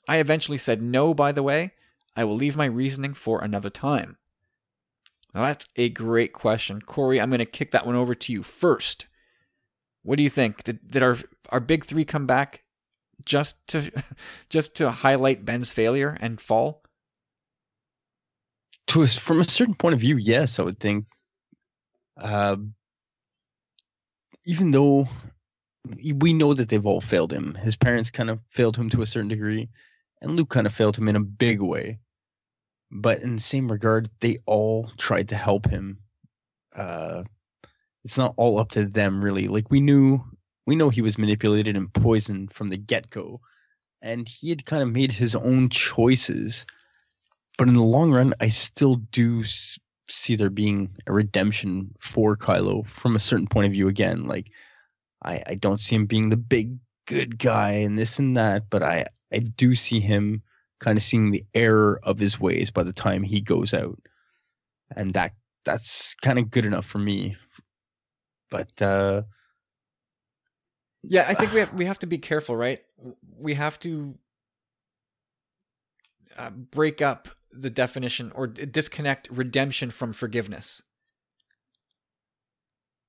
I 0.08 0.18
eventually 0.18 0.58
said 0.58 0.82
no, 0.82 1.14
by 1.14 1.32
the 1.32 1.44
way. 1.44 1.72
I 2.16 2.26
will 2.26 2.36
leave 2.36 2.58
my 2.58 2.66
reasoning 2.66 3.14
for 3.14 3.42
another 3.42 3.70
time. 3.70 4.18
Now, 5.34 5.44
that's 5.44 5.68
a 5.78 5.90
great 5.90 6.34
question. 6.34 6.82
Corey, 6.82 7.20
I'm 7.20 7.30
going 7.30 7.40
to 7.40 7.46
kick 7.46 7.72
that 7.72 7.86
one 7.86 7.96
over 7.96 8.14
to 8.14 8.34
you 8.34 8.44
first. 8.44 9.06
What 10.04 10.18
do 10.18 10.24
you 10.24 10.30
think? 10.30 10.64
Did, 10.64 10.92
did 10.92 11.02
our, 11.02 11.18
our 11.50 11.60
big 11.62 11.86
three 11.86 12.06
come 12.06 12.26
back 12.26 12.65
just 13.24 13.66
to 13.70 13.92
just 14.50 14.76
to 14.78 14.92
highlight 14.92 15.46
Ben's 15.46 15.72
failure 15.72 16.18
and 16.20 16.42
fall? 16.42 16.84
To 18.88 19.02
a, 19.02 19.08
from 19.08 19.40
a 19.40 19.44
certain 19.44 19.74
point 19.74 19.94
of 19.94 20.00
view, 20.00 20.18
yes, 20.18 20.60
I 20.60 20.64
would 20.64 20.80
think 20.80 21.06
uh, 22.18 22.58
even 24.46 24.72
though 24.72 25.08
we 26.16 26.34
know 26.34 26.54
that 26.54 26.70
they've 26.70 26.86
all 26.86 27.02
failed 27.02 27.32
him. 27.32 27.56
His 27.56 27.76
parents 27.76 28.10
kind 28.10 28.30
of 28.30 28.40
failed 28.48 28.78
him 28.78 28.90
to 28.92 29.02
a 29.02 29.06
certain 29.06 29.28
degree, 29.28 29.70
and 30.22 30.36
Luke 30.36 30.50
kind 30.50 30.68
of 30.68 30.74
failed 30.74 30.98
him 30.98 31.08
in 31.08 31.16
a 31.16 31.22
big 31.22 31.62
way. 31.62 32.00
But 32.92 33.22
in 33.22 33.36
the 33.36 33.42
same 33.42 33.72
regard, 33.72 34.10
they 34.20 34.40
all 34.46 34.90
tried 34.98 35.30
to 35.30 35.36
help 35.36 35.70
him. 35.70 36.00
Uh, 36.76 37.24
it's 38.04 38.18
not 38.18 38.34
all 38.38 38.60
up 38.60 38.72
to 38.72 38.86
them, 38.86 39.24
really. 39.24 39.48
Like 39.48 39.70
we 39.70 39.82
knew, 39.82 40.24
we 40.66 40.76
know 40.76 40.90
he 40.90 41.02
was 41.02 41.18
manipulated 41.18 41.76
and 41.76 41.94
poisoned 41.94 42.54
from 42.54 42.70
the 42.70 42.78
get 42.78 43.10
go, 43.10 43.42
and 44.02 44.28
he 44.28 44.50
had 44.50 44.66
kind 44.66 44.84
of 44.84 44.92
made 44.92 45.12
his 45.12 45.36
own 45.36 45.70
choices. 45.70 46.66
But 47.58 47.68
in 47.68 47.76
the 47.76 47.84
long 47.84 48.12
run, 48.12 48.34
I 48.40 48.50
still 48.50 48.96
do 48.96 49.44
see 50.08 50.36
there 50.36 50.50
being 50.50 50.90
a 51.08 51.14
redemption 51.14 51.94
for 52.00 52.36
Kylo 52.36 52.86
from 52.88 53.16
a 53.16 53.20
certain 53.20 53.48
point 53.48 53.68
of 53.68 53.72
view. 53.72 53.88
Again, 53.88 54.26
like 54.26 54.52
I, 55.24 55.42
I 55.48 55.56
don't 55.56 55.82
see 55.82 55.96
him 55.96 56.06
being 56.06 56.30
the 56.30 56.38
big 56.38 56.78
good 57.08 57.38
guy 57.40 57.72
and 57.72 57.98
this 57.98 58.20
and 58.20 58.36
that, 58.38 58.70
but 58.70 58.84
I, 58.84 59.06
I 59.32 59.40
do 59.40 59.76
see 59.76 60.00
him 60.00 60.42
kind 60.80 60.98
of 60.98 61.04
seeing 61.04 61.32
the 61.32 61.46
error 61.54 62.00
of 62.04 62.20
his 62.20 62.40
ways 62.40 62.72
by 62.72 62.84
the 62.84 62.94
time 62.94 63.24
he 63.24 63.42
goes 63.42 63.74
out. 63.74 64.00
And 64.96 65.14
that 65.14 65.34
that's 65.64 66.14
kind 66.22 66.38
of 66.38 66.52
good 66.52 66.66
enough 66.66 66.86
for 66.86 67.00
me. 67.00 67.36
But 68.52 68.82
uh 68.82 69.24
yeah, 71.08 71.26
I 71.28 71.34
think 71.34 71.54
we 71.54 71.60
have 71.60 71.74
we 71.74 71.86
have 71.86 72.00
to 72.00 72.08
be 72.08 72.18
careful, 72.18 72.56
right? 72.56 72.82
We 73.38 73.54
have 73.56 73.80
to 73.80 74.16
uh, 76.38 76.50
break 76.50 77.02
up 77.02 77.30
the 77.52 77.70
definition 77.70 78.32
or 78.36 78.48
disconnect 78.48 79.30
redemption 79.32 79.92
from 79.92 80.14
forgiveness. 80.14 80.82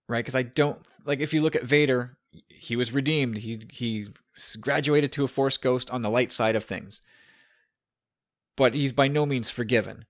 Right? 0.08 0.20
Because 0.20 0.36
I 0.36 0.42
don't 0.42 0.78
like 1.04 1.20
if 1.20 1.34
you 1.34 1.40
look 1.40 1.56
at 1.56 1.64
Vader, 1.64 2.16
he 2.48 2.76
was 2.76 2.92
redeemed. 2.92 3.38
He 3.38 3.66
he 3.70 4.08
graduated 4.60 5.12
to 5.12 5.24
a 5.24 5.28
Force 5.28 5.56
ghost 5.56 5.90
on 5.90 6.02
the 6.02 6.10
light 6.10 6.32
side 6.32 6.56
of 6.56 6.64
things. 6.64 7.02
But 8.56 8.74
he's 8.74 8.92
by 8.92 9.08
no 9.08 9.26
means 9.26 9.50
forgiven. 9.50 10.06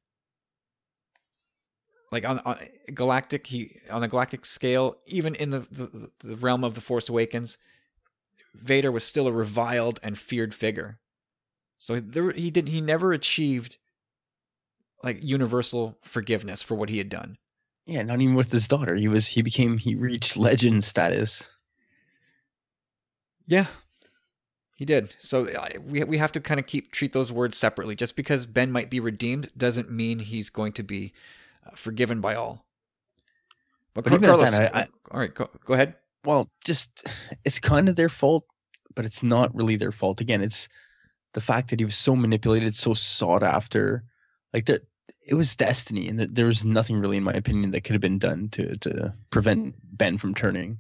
Like 2.12 2.28
on, 2.28 2.38
on 2.40 2.58
galactic, 2.94 3.48
he 3.48 3.80
on 3.90 4.02
a 4.02 4.08
galactic 4.08 4.44
scale, 4.46 4.98
even 5.06 5.34
in 5.34 5.50
the, 5.50 5.66
the 5.70 6.10
the 6.20 6.36
realm 6.36 6.62
of 6.62 6.74
the 6.74 6.80
Force 6.80 7.08
Awakens, 7.08 7.56
Vader 8.62 8.92
was 8.92 9.04
still 9.04 9.26
a 9.26 9.32
reviled 9.32 10.00
and 10.02 10.18
feared 10.18 10.54
figure. 10.54 10.98
So 11.78 12.00
there, 12.00 12.32
he 12.32 12.50
did 12.50 12.68
he 12.68 12.80
never 12.80 13.12
achieved 13.12 13.78
like 15.02 15.18
universal 15.22 15.98
forgiveness 16.02 16.62
for 16.62 16.74
what 16.74 16.88
he 16.88 16.98
had 16.98 17.08
done. 17.08 17.36
Yeah, 17.86 18.02
not 18.02 18.20
even 18.20 18.34
with 18.34 18.50
his 18.50 18.66
daughter. 18.66 18.96
He 18.96 19.08
was 19.08 19.26
he 19.26 19.42
became 19.42 19.78
he 19.78 19.94
reached 19.94 20.36
legend 20.36 20.84
status. 20.84 21.48
Yeah. 23.46 23.66
He 24.74 24.84
did. 24.84 25.14
So 25.18 25.48
we 25.86 26.04
we 26.04 26.18
have 26.18 26.32
to 26.32 26.40
kind 26.40 26.60
of 26.60 26.66
keep 26.66 26.92
treat 26.92 27.12
those 27.12 27.32
words 27.32 27.56
separately. 27.56 27.96
Just 27.96 28.16
because 28.16 28.44
Ben 28.44 28.70
might 28.70 28.90
be 28.90 29.00
redeemed 29.00 29.50
doesn't 29.56 29.90
mean 29.90 30.18
he's 30.18 30.50
going 30.50 30.72
to 30.74 30.82
be 30.82 31.12
uh, 31.66 31.70
forgiven 31.74 32.20
by 32.20 32.34
all. 32.34 32.66
But, 33.94 34.04
but 34.04 34.20
Carlos, 34.20 34.50
then, 34.50 34.70
I, 34.74 34.80
I, 34.80 34.88
all 35.10 35.20
right, 35.20 35.34
go, 35.34 35.48
go 35.64 35.72
ahead. 35.72 35.94
Well, 36.26 36.50
just 36.64 36.90
it's 37.44 37.60
kind 37.60 37.88
of 37.88 37.96
their 37.96 38.08
fault, 38.08 38.44
but 38.94 39.04
it's 39.06 39.22
not 39.22 39.54
really 39.54 39.76
their 39.76 39.92
fault. 39.92 40.20
Again, 40.20 40.42
it's 40.42 40.68
the 41.34 41.40
fact 41.40 41.70
that 41.70 41.78
he 41.78 41.84
was 41.84 41.96
so 41.96 42.16
manipulated, 42.16 42.74
so 42.74 42.94
sought 42.94 43.44
after. 43.44 44.02
Like 44.52 44.66
that, 44.66 44.82
it 45.24 45.34
was 45.34 45.54
destiny, 45.54 46.08
and 46.08 46.18
that 46.18 46.34
there 46.34 46.46
was 46.46 46.64
nothing 46.64 46.98
really, 46.98 47.16
in 47.16 47.22
my 47.22 47.32
opinion, 47.32 47.70
that 47.70 47.84
could 47.84 47.94
have 47.94 48.00
been 48.00 48.18
done 48.18 48.48
to 48.50 48.76
to 48.78 49.14
prevent 49.30 49.76
Ben 49.82 50.18
from 50.18 50.34
turning. 50.34 50.78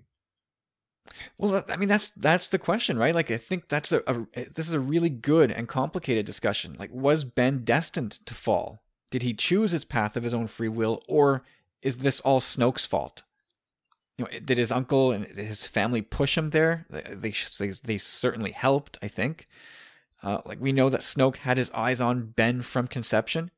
Well, 1.38 1.64
I 1.68 1.76
mean 1.76 1.88
that's 1.88 2.08
that's 2.08 2.48
the 2.48 2.58
question, 2.58 2.98
right? 2.98 3.14
Like 3.14 3.30
I 3.30 3.36
think 3.36 3.68
that's 3.68 3.92
a, 3.92 4.02
a, 4.06 4.44
this 4.52 4.66
is 4.66 4.72
a 4.72 4.80
really 4.80 5.10
good 5.10 5.52
and 5.52 5.68
complicated 5.68 6.26
discussion. 6.26 6.74
Like 6.78 6.90
was 6.92 7.24
Ben 7.24 7.64
destined 7.64 8.18
to 8.26 8.34
fall? 8.34 8.82
Did 9.12 9.22
he 9.22 9.34
choose 9.34 9.70
his 9.70 9.84
path 9.84 10.16
of 10.16 10.24
his 10.24 10.34
own 10.34 10.48
free 10.48 10.68
will 10.68 11.02
or 11.06 11.44
is 11.82 11.98
this 11.98 12.20
all 12.20 12.40
Snoke's 12.40 12.86
fault? 12.86 13.22
You 14.18 14.24
know, 14.24 14.38
did 14.40 14.58
his 14.58 14.72
uncle 14.72 15.12
and 15.12 15.26
his 15.26 15.66
family 15.66 16.00
push 16.02 16.38
him 16.38 16.50
there? 16.50 16.86
They 16.88 17.32
they, 17.32 17.70
they 17.84 17.98
certainly 17.98 18.52
helped, 18.52 18.98
I 19.02 19.08
think. 19.08 19.46
Uh, 20.22 20.40
like 20.44 20.60
we 20.60 20.72
know 20.72 20.88
that 20.88 21.02
Snoke 21.02 21.36
had 21.36 21.58
his 21.58 21.70
eyes 21.72 22.00
on 22.00 22.26
Ben 22.28 22.62
from 22.62 22.88
conception 22.88 23.50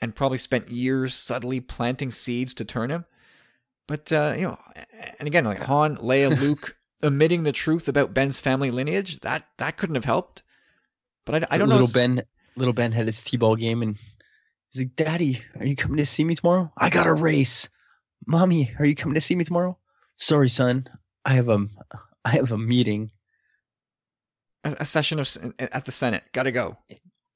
and 0.00 0.14
probably 0.14 0.38
spent 0.38 0.70
years 0.70 1.14
subtly 1.14 1.60
planting 1.60 2.10
seeds 2.10 2.54
to 2.54 2.64
turn 2.64 2.90
him. 2.90 3.04
But 3.86 4.12
uh, 4.12 4.34
you 4.36 4.42
know, 4.42 4.58
and 5.18 5.28
again, 5.28 5.44
like 5.44 5.60
Han, 5.60 5.96
Leia, 5.98 6.38
Luke 6.40 6.76
omitting 7.02 7.42
the 7.42 7.52
truth 7.52 7.88
about 7.88 8.14
Ben's 8.14 8.38
family 8.38 8.70
lineage, 8.70 9.20
that 9.20 9.46
that 9.58 9.76
couldn't 9.76 9.96
have 9.96 10.04
helped. 10.04 10.42
But 11.24 11.44
I, 11.44 11.46
I 11.52 11.58
don't 11.58 11.68
little 11.68 11.86
know. 11.86 11.92
Little 11.92 12.16
Ben, 12.16 12.24
little 12.56 12.74
Ben 12.74 12.92
had 12.92 13.06
his 13.06 13.22
t-ball 13.22 13.56
game, 13.56 13.82
and 13.82 13.98
he's 14.70 14.82
like, 14.82 14.96
"Daddy, 14.96 15.42
are 15.58 15.66
you 15.66 15.76
coming 15.76 15.98
to 15.98 16.06
see 16.06 16.24
me 16.24 16.34
tomorrow? 16.34 16.72
I 16.76 16.90
got 16.90 17.06
a 17.06 17.12
race. 17.12 17.68
Mommy, 18.26 18.72
are 18.78 18.84
you 18.84 18.94
coming 18.94 19.14
to 19.14 19.20
see 19.20 19.36
me 19.36 19.44
tomorrow? 19.44 19.76
Sorry, 20.16 20.48
son, 20.48 20.88
I 21.24 21.34
have 21.34 21.48
a, 21.48 21.66
I 22.24 22.30
have 22.30 22.52
a 22.52 22.58
meeting. 22.58 23.10
A, 24.64 24.76
a 24.80 24.84
session 24.84 25.18
of 25.18 25.28
at 25.58 25.84
the 25.84 25.92
Senate. 25.92 26.24
Got 26.32 26.44
to 26.44 26.52
go. 26.52 26.78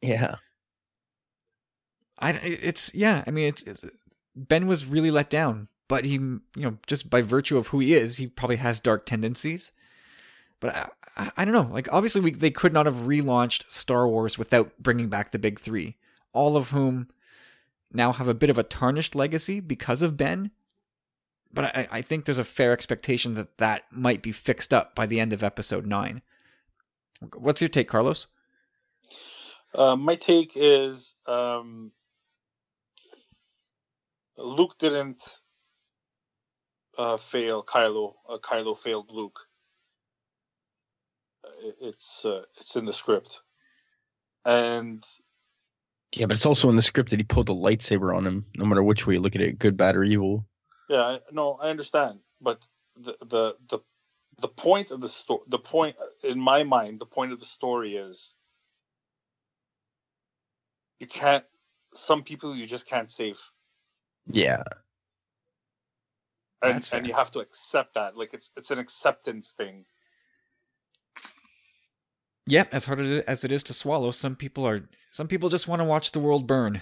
Yeah. 0.01 0.37
I 2.19 2.31
it's 2.43 2.95
yeah. 2.95 3.25
I 3.27 3.31
mean, 3.31 3.49
it's, 3.49 3.63
it's 3.63 3.85
Ben 4.35 4.67
was 4.67 4.87
really 4.87 5.11
let 5.11 5.29
down 5.29 5.69
but 5.89 6.05
he, 6.05 6.15
you 6.15 6.41
know, 6.57 6.79
just 6.87 7.09
by 7.09 7.23
virtue 7.23 7.59
of 7.59 7.69
who 7.69 7.79
he 7.79 7.95
is, 7.95 8.17
he 8.17 8.27
probably 8.27 8.57
has 8.57 8.81
dark 8.81 9.07
tendencies. 9.07 9.71
But 10.59 10.75
I, 10.75 10.89
I, 11.17 11.31
I 11.39 11.45
don't 11.45 11.55
know. 11.55 11.69
Like, 11.73 11.93
obviously, 11.93 12.21
we, 12.21 12.33
they 12.33 12.51
could 12.51 12.73
not 12.73 12.87
have 12.87 12.97
relaunched 12.97 13.71
Star 13.71 14.09
Wars 14.09 14.39
without 14.39 14.73
bringing 14.79 15.09
back 15.09 15.31
the 15.31 15.39
big 15.39 15.61
three, 15.61 15.97
all 16.33 16.57
of 16.57 16.71
whom 16.71 17.09
now 17.93 18.13
have 18.13 18.29
a 18.29 18.35
bit 18.35 18.51
of 18.51 18.59
a 18.59 18.65
tarnished 18.65 19.15
legacy 19.15 19.61
because 19.61 20.03
of 20.03 20.17
Ben. 20.17 20.51
But 21.53 21.77
I, 21.77 21.89
I 21.91 22.03
think 22.03 22.25
there's 22.25 22.39
a 22.39 22.45
fair 22.45 22.73
expectation 22.73 23.35
that 23.35 23.59
that 23.59 23.85
might 23.91 24.23
be 24.23 24.33
fixed 24.33 24.75
up 24.75 24.95
by 24.95 25.07
the 25.07 25.21
end 25.21 25.33
of 25.33 25.43
episode 25.43 25.87
nine. 25.87 26.23
What's 27.35 27.61
your 27.63 27.69
take, 27.69 27.89
Carlos? 27.89 28.27
Uh, 29.75 29.97
my 29.97 30.15
take 30.15 30.53
is 30.55 31.17
um, 31.27 31.93
Luke 34.37 34.77
didn't 34.79 35.23
uh, 36.99 37.17
fail 37.17 37.63
Kylo. 37.63 38.15
Uh, 38.29 38.39
Kylo 38.39 38.77
failed 38.77 39.11
Luke. 39.11 39.41
Uh, 41.45 41.71
it's 41.81 42.25
uh, 42.25 42.43
it's 42.59 42.77
in 42.77 42.85
the 42.85 42.93
script, 42.93 43.43
and 44.45 45.05
yeah, 46.13 46.27
but 46.27 46.37
it's 46.37 46.47
also 46.47 46.69
in 46.69 46.77
the 46.77 46.83
script 46.83 47.11
that 47.11 47.21
he 47.21 47.25
pulled 47.25 47.49
a 47.49 47.53
lightsaber 47.53 48.17
on 48.17 48.27
him. 48.27 48.47
No 48.57 48.65
matter 48.65 48.83
which 48.83 49.07
way 49.07 49.15
you 49.15 49.21
look 49.21 49.37
at 49.37 49.43
it, 49.43 49.59
good, 49.59 49.77
bad, 49.77 49.97
or 49.97 50.05
evil. 50.05 50.47
Yeah, 50.89 51.19
no, 51.33 51.55
I 51.55 51.71
understand, 51.71 52.21
but 52.41 52.67
the 52.97 53.17
the 53.21 53.57
the 53.69 53.79
the 54.41 54.49
point 54.49 54.91
of 54.91 55.01
the 55.01 55.09
story, 55.09 55.43
the 55.49 55.59
point 55.59 55.97
in 56.23 56.39
my 56.39 56.63
mind, 56.63 57.01
the 57.01 57.07
point 57.07 57.33
of 57.33 57.41
the 57.41 57.47
story 57.47 57.97
is 57.97 58.37
you 61.01 61.07
can't. 61.07 61.45
Some 61.95 62.23
people 62.23 62.55
you 62.55 62.67
just 62.67 62.89
can't 62.89 63.11
save. 63.11 63.39
Yeah, 64.27 64.63
and, 66.63 66.89
and 66.93 67.07
you 67.07 67.15
have 67.15 67.31
to 67.33 67.41
accept 67.41 67.95
that 67.95 68.17
like 68.17 68.35
it's 68.35 68.51
it's 68.57 68.71
an 68.71 68.79
acceptance 68.79 69.53
thing 69.53 69.85
Yeah, 72.47 72.65
as 72.73 72.85
hard 72.85 73.01
as 73.01 73.45
it 73.45 73.53
is 73.53 73.63
to 73.65 73.75
swallow, 73.75 74.11
some 74.11 74.37
people 74.37 74.67
are 74.67 74.89
some 75.11 75.29
people 75.29 75.49
just 75.49 75.69
want 75.69 75.81
to 75.81 75.85
watch 75.85 76.13
the 76.13 76.21
world 76.21 76.47
burn, 76.47 76.81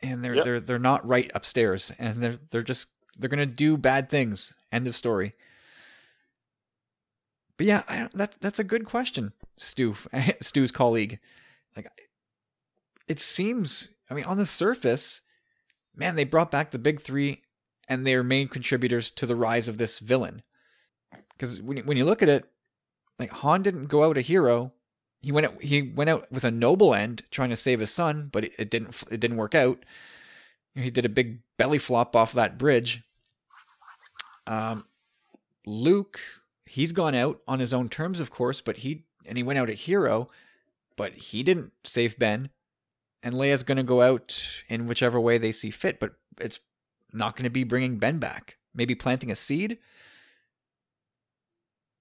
and 0.00 0.24
they're 0.24 0.36
yep. 0.36 0.44
they're 0.44 0.60
they're 0.60 0.78
not 0.78 1.06
right 1.06 1.30
upstairs, 1.34 1.92
and 1.98 2.22
they're 2.22 2.38
they're 2.50 2.62
just 2.62 2.88
they're 3.18 3.30
gonna 3.30 3.46
do 3.46 3.76
bad 3.76 4.08
things. 4.08 4.52
End 4.72 4.86
of 4.86 4.96
story. 4.96 5.34
But 7.56 7.66
yeah, 7.66 7.82
I, 7.88 8.08
that 8.14 8.36
that's 8.40 8.58
a 8.58 8.64
good 8.64 8.84
question, 8.84 9.32
Stu, 9.56 9.96
Stu's 10.40 10.70
colleague. 10.70 11.18
Like, 11.74 11.88
it 13.06 13.20
seems, 13.20 13.90
I 14.10 14.14
mean, 14.14 14.24
on 14.24 14.36
the 14.36 14.46
surface, 14.46 15.22
man, 15.94 16.16
they 16.16 16.24
brought 16.24 16.50
back 16.50 16.70
the 16.70 16.78
big 16.78 17.00
three 17.00 17.42
and 17.88 18.06
they 18.06 18.14
are 18.14 18.24
main 18.24 18.48
contributors 18.48 19.10
to 19.12 19.26
the 19.26 19.36
rise 19.36 19.68
of 19.68 19.78
this 19.78 19.98
villain. 19.98 20.42
Because 21.32 21.60
when 21.60 21.78
when 21.78 21.96
you 21.96 22.04
look 22.04 22.22
at 22.22 22.28
it, 22.28 22.50
like 23.18 23.30
Han 23.30 23.62
didn't 23.62 23.86
go 23.86 24.04
out 24.04 24.18
a 24.18 24.22
hero. 24.22 24.72
He 25.20 25.32
went 25.32 25.46
out, 25.46 25.62
he 25.62 25.82
went 25.82 26.10
out 26.10 26.30
with 26.30 26.44
a 26.44 26.50
noble 26.50 26.94
end, 26.94 27.22
trying 27.30 27.50
to 27.50 27.56
save 27.56 27.80
his 27.80 27.90
son, 27.90 28.28
but 28.30 28.44
it, 28.44 28.52
it 28.58 28.70
didn't 28.70 29.02
it 29.10 29.20
didn't 29.20 29.38
work 29.38 29.54
out. 29.54 29.84
He 30.76 30.90
did 30.90 31.06
a 31.06 31.10
big 31.10 31.40
belly 31.56 31.78
flop 31.78 32.14
off 32.14 32.32
that 32.34 32.58
bridge. 32.58 33.02
Um, 34.46 34.84
Luke, 35.64 36.20
he's 36.66 36.92
gone 36.92 37.14
out 37.14 37.40
on 37.48 37.60
his 37.60 37.72
own 37.72 37.88
terms, 37.88 38.20
of 38.20 38.30
course, 38.30 38.60
but 38.60 38.78
he 38.78 39.04
and 39.24 39.36
he 39.36 39.42
went 39.42 39.58
out 39.58 39.70
a 39.70 39.74
hero, 39.74 40.28
but 40.96 41.14
he 41.14 41.42
didn't 41.42 41.72
save 41.84 42.18
Ben. 42.18 42.50
And 43.22 43.34
Leia's 43.34 43.64
going 43.64 43.78
to 43.78 43.82
go 43.82 44.02
out 44.02 44.40
in 44.68 44.86
whichever 44.86 45.18
way 45.18 45.38
they 45.38 45.50
see 45.50 45.70
fit, 45.70 45.98
but 45.98 46.14
it's 46.38 46.60
not 47.12 47.34
going 47.34 47.44
to 47.44 47.50
be 47.50 47.64
bringing 47.64 47.98
Ben 47.98 48.18
back. 48.18 48.58
Maybe 48.74 48.94
planting 48.94 49.30
a 49.30 49.36
seed. 49.36 49.78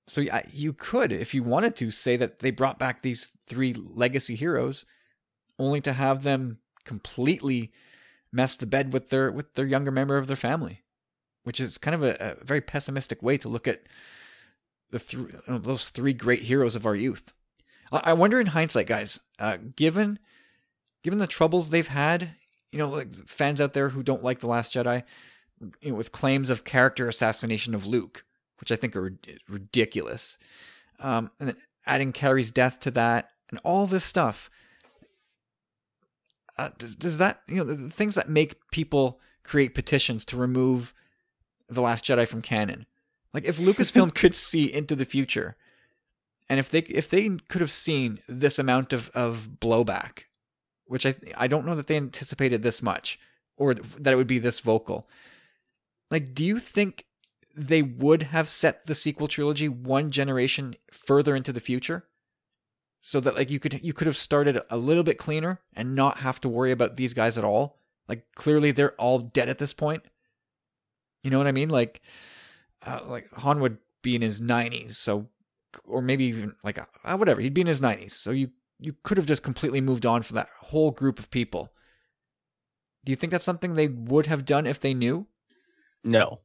So 0.08 0.24
you 0.52 0.74
could, 0.74 1.12
if 1.12 1.34
you 1.34 1.42
wanted 1.42 1.76
to, 1.78 1.90
say 1.90 2.16
that 2.18 2.40
they 2.40 2.52
brought 2.52 2.78
back 2.78 3.02
these 3.02 3.32
three 3.48 3.74
legacy 3.74 4.36
heroes, 4.36 4.86
only 5.58 5.82
to 5.82 5.94
have 5.94 6.22
them 6.22 6.60
completely 6.84 7.72
mess 8.36 8.56
the 8.56 8.66
bed 8.66 8.94
with 8.94 9.10
their 9.10 9.32
with 9.32 9.54
their 9.56 9.66
younger 9.66 9.92
member 9.92 10.18
of 10.18 10.28
their 10.28 10.36
family, 10.36 10.84
which 11.44 11.60
is 11.60 11.78
kind 11.78 11.96
of 11.96 12.04
a, 12.04 12.38
a 12.42 12.46
very 12.46 12.62
pessimistic 12.62 13.24
way 13.24 13.38
to 13.38 13.48
look 13.48 13.68
at 13.68 13.84
the 14.92 15.00
th- 15.00 15.28
those 15.48 15.90
three 15.90 16.14
great 16.14 16.44
heroes 16.44 16.76
of 16.76 16.86
our 16.86 16.96
youth. 16.96 17.34
I, 17.92 18.02
I 18.06 18.14
wonder, 18.14 18.40
in 18.40 18.48
hindsight, 18.48 18.88
guys, 18.88 19.20
uh, 19.40 19.58
given 19.76 20.20
given 21.04 21.20
the 21.20 21.28
troubles 21.28 21.70
they've 21.70 21.88
had, 21.88 22.32
you 22.72 22.80
know, 22.80 22.90
like 22.90 23.28
fans 23.28 23.62
out 23.62 23.74
there 23.74 23.90
who 23.90 24.04
don't 24.04 24.24
like 24.24 24.40
the 24.40 24.48
Last 24.48 24.74
Jedi, 24.74 25.04
you 25.82 25.92
know, 25.92 25.96
with 25.96 26.12
claims 26.12 26.50
of 26.50 26.64
character 26.64 27.08
assassination 27.08 27.74
of 27.74 27.86
Luke, 27.86 28.26
which 28.60 28.72
I 28.72 28.76
think 28.76 28.96
are 28.96 29.18
ridiculous, 29.48 30.38
um, 31.00 31.32
and 31.40 31.50
then 31.50 31.58
adding 31.86 32.12
Carrie's 32.12 32.52
death 32.52 32.80
to 32.82 32.92
that, 32.92 33.30
and 33.50 33.60
all 33.64 33.88
this 33.88 34.04
stuff 34.04 34.50
uh, 36.58 36.70
does, 36.78 36.96
does 36.96 37.18
that 37.18 37.42
you 37.48 37.56
know 37.56 37.64
the 37.64 37.90
things 37.90 38.16
that 38.16 38.30
make 38.30 38.56
people 38.72 39.20
create 39.44 39.76
petitions 39.76 40.26
to 40.26 40.38
remove 40.38 40.94
the 41.70 41.82
Last 41.82 42.06
Jedi 42.06 42.28
from 42.28 42.42
canon? 42.42 42.86
Like 43.34 43.46
if 43.46 43.58
Lucasfilm 43.58 44.14
could 44.16 44.36
see 44.36 44.72
into 44.72 44.96
the 44.96 45.06
future, 45.06 45.56
and 46.50 46.60
if 46.60 46.70
they 46.70 46.80
if 46.80 47.10
they 47.10 47.30
could 47.48 47.62
have 47.62 47.72
seen 47.72 48.20
this 48.28 48.58
amount 48.58 48.94
of 48.94 49.10
of 49.10 49.50
blowback, 49.60 50.24
which 50.86 51.06
I 51.06 51.16
I 51.36 51.48
don't 51.48 51.66
know 51.66 51.76
that 51.76 51.88
they 51.88 51.98
anticipated 51.98 52.64
this 52.64 52.82
much 52.82 53.20
or 53.58 53.74
that 53.74 54.14
it 54.14 54.18
would 54.18 54.28
be 54.28 54.40
this 54.40 54.60
vocal. 54.60 55.08
Like, 56.12 56.34
do 56.34 56.46
you 56.46 56.60
think 56.60 57.06
they 57.56 57.82
would 57.82 58.24
have 58.24 58.50
set 58.50 58.86
the 58.86 58.96
sequel 58.96 59.28
trilogy 59.28 59.70
one 59.70 60.12
generation 60.12 60.76
further 60.92 61.36
into 61.36 61.54
the 61.54 61.60
future? 61.60 62.06
So 63.08 63.20
that 63.20 63.36
like 63.36 63.52
you 63.52 63.60
could 63.60 63.82
you 63.84 63.94
could 63.94 64.08
have 64.08 64.18
started 64.18 64.60
a 64.68 64.78
little 64.78 65.04
bit 65.04 65.20
cleaner 65.20 65.62
and 65.76 65.94
not 65.94 66.18
have 66.18 66.42
to 66.42 66.50
worry 66.50 66.72
about 66.72 66.98
these 66.98 67.14
guys 67.14 67.38
at 67.38 67.44
all. 67.44 67.78
Like 68.10 68.26
clearly 68.34 68.72
they're 68.72 69.00
all 69.00 69.20
dead 69.20 69.48
at 69.48 69.60
this 69.60 69.74
point. 69.74 70.02
You 71.22 71.30
know 71.30 71.38
what 71.38 71.46
I 71.46 71.52
mean? 71.52 71.70
Like 71.70 72.02
uh, 72.84 73.02
like 73.06 73.32
Han 73.34 73.60
would 73.60 73.78
be 74.02 74.16
in 74.16 74.24
his 74.24 74.42
90s, 74.42 74.96
so 74.96 75.28
or 75.84 76.02
maybe 76.02 76.24
even 76.24 76.56
like 76.64 76.80
uh, 76.80 77.16
whatever, 77.16 77.42
he'd 77.42 77.54
be 77.54 77.62
in 77.62 77.68
his 77.68 77.80
90s. 77.80 78.14
So 78.14 78.32
you 78.32 78.50
you 78.80 78.96
could 79.04 79.18
have 79.18 79.28
just 79.28 79.44
completely 79.44 79.82
moved 79.82 80.08
on 80.08 80.24
for 80.24 80.34
that 80.34 80.50
whole 80.60 80.90
group 80.90 81.20
of 81.20 81.30
people. 81.30 81.72
Do 83.04 83.12
you 83.12 83.16
think 83.16 83.30
that's 83.30 83.46
something 83.46 83.76
they 83.76 83.88
would 83.88 84.26
have 84.26 84.46
done 84.46 84.66
if 84.66 84.80
they 84.80 84.96
knew? 84.96 85.28
No. 86.04 86.40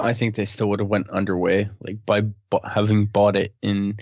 I 0.00 0.12
think 0.12 0.34
they 0.34 0.44
still 0.44 0.68
would 0.70 0.80
have 0.80 0.88
went 0.88 1.08
underway 1.10 1.70
like 1.78 2.04
by 2.04 2.24
having 2.64 3.06
bought 3.06 3.36
it 3.36 3.54
in 3.62 3.98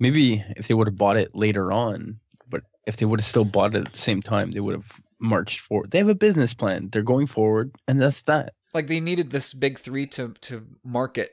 maybe 0.00 0.44
if 0.56 0.68
they 0.68 0.74
would 0.74 0.86
have 0.86 0.96
bought 0.96 1.16
it 1.16 1.34
later 1.34 1.72
on, 1.72 2.18
but 2.48 2.62
if 2.86 2.96
they 2.96 3.06
would 3.06 3.20
have 3.20 3.26
still 3.26 3.44
bought 3.44 3.74
it 3.74 3.86
at 3.86 3.92
the 3.92 3.98
same 3.98 4.22
time, 4.22 4.50
they 4.50 4.60
would 4.60 4.74
have 4.74 5.00
marched 5.20 5.60
forward. 5.60 5.90
They 5.90 5.98
have 5.98 6.08
a 6.08 6.14
business 6.14 6.54
plan. 6.54 6.88
They're 6.90 7.02
going 7.02 7.26
forward, 7.26 7.74
and 7.86 8.00
that's 8.00 8.22
that. 8.22 8.54
Like 8.74 8.86
they 8.86 9.00
needed 9.00 9.30
this 9.30 9.54
big 9.54 9.78
three 9.78 10.06
to 10.08 10.34
to 10.42 10.66
market 10.84 11.32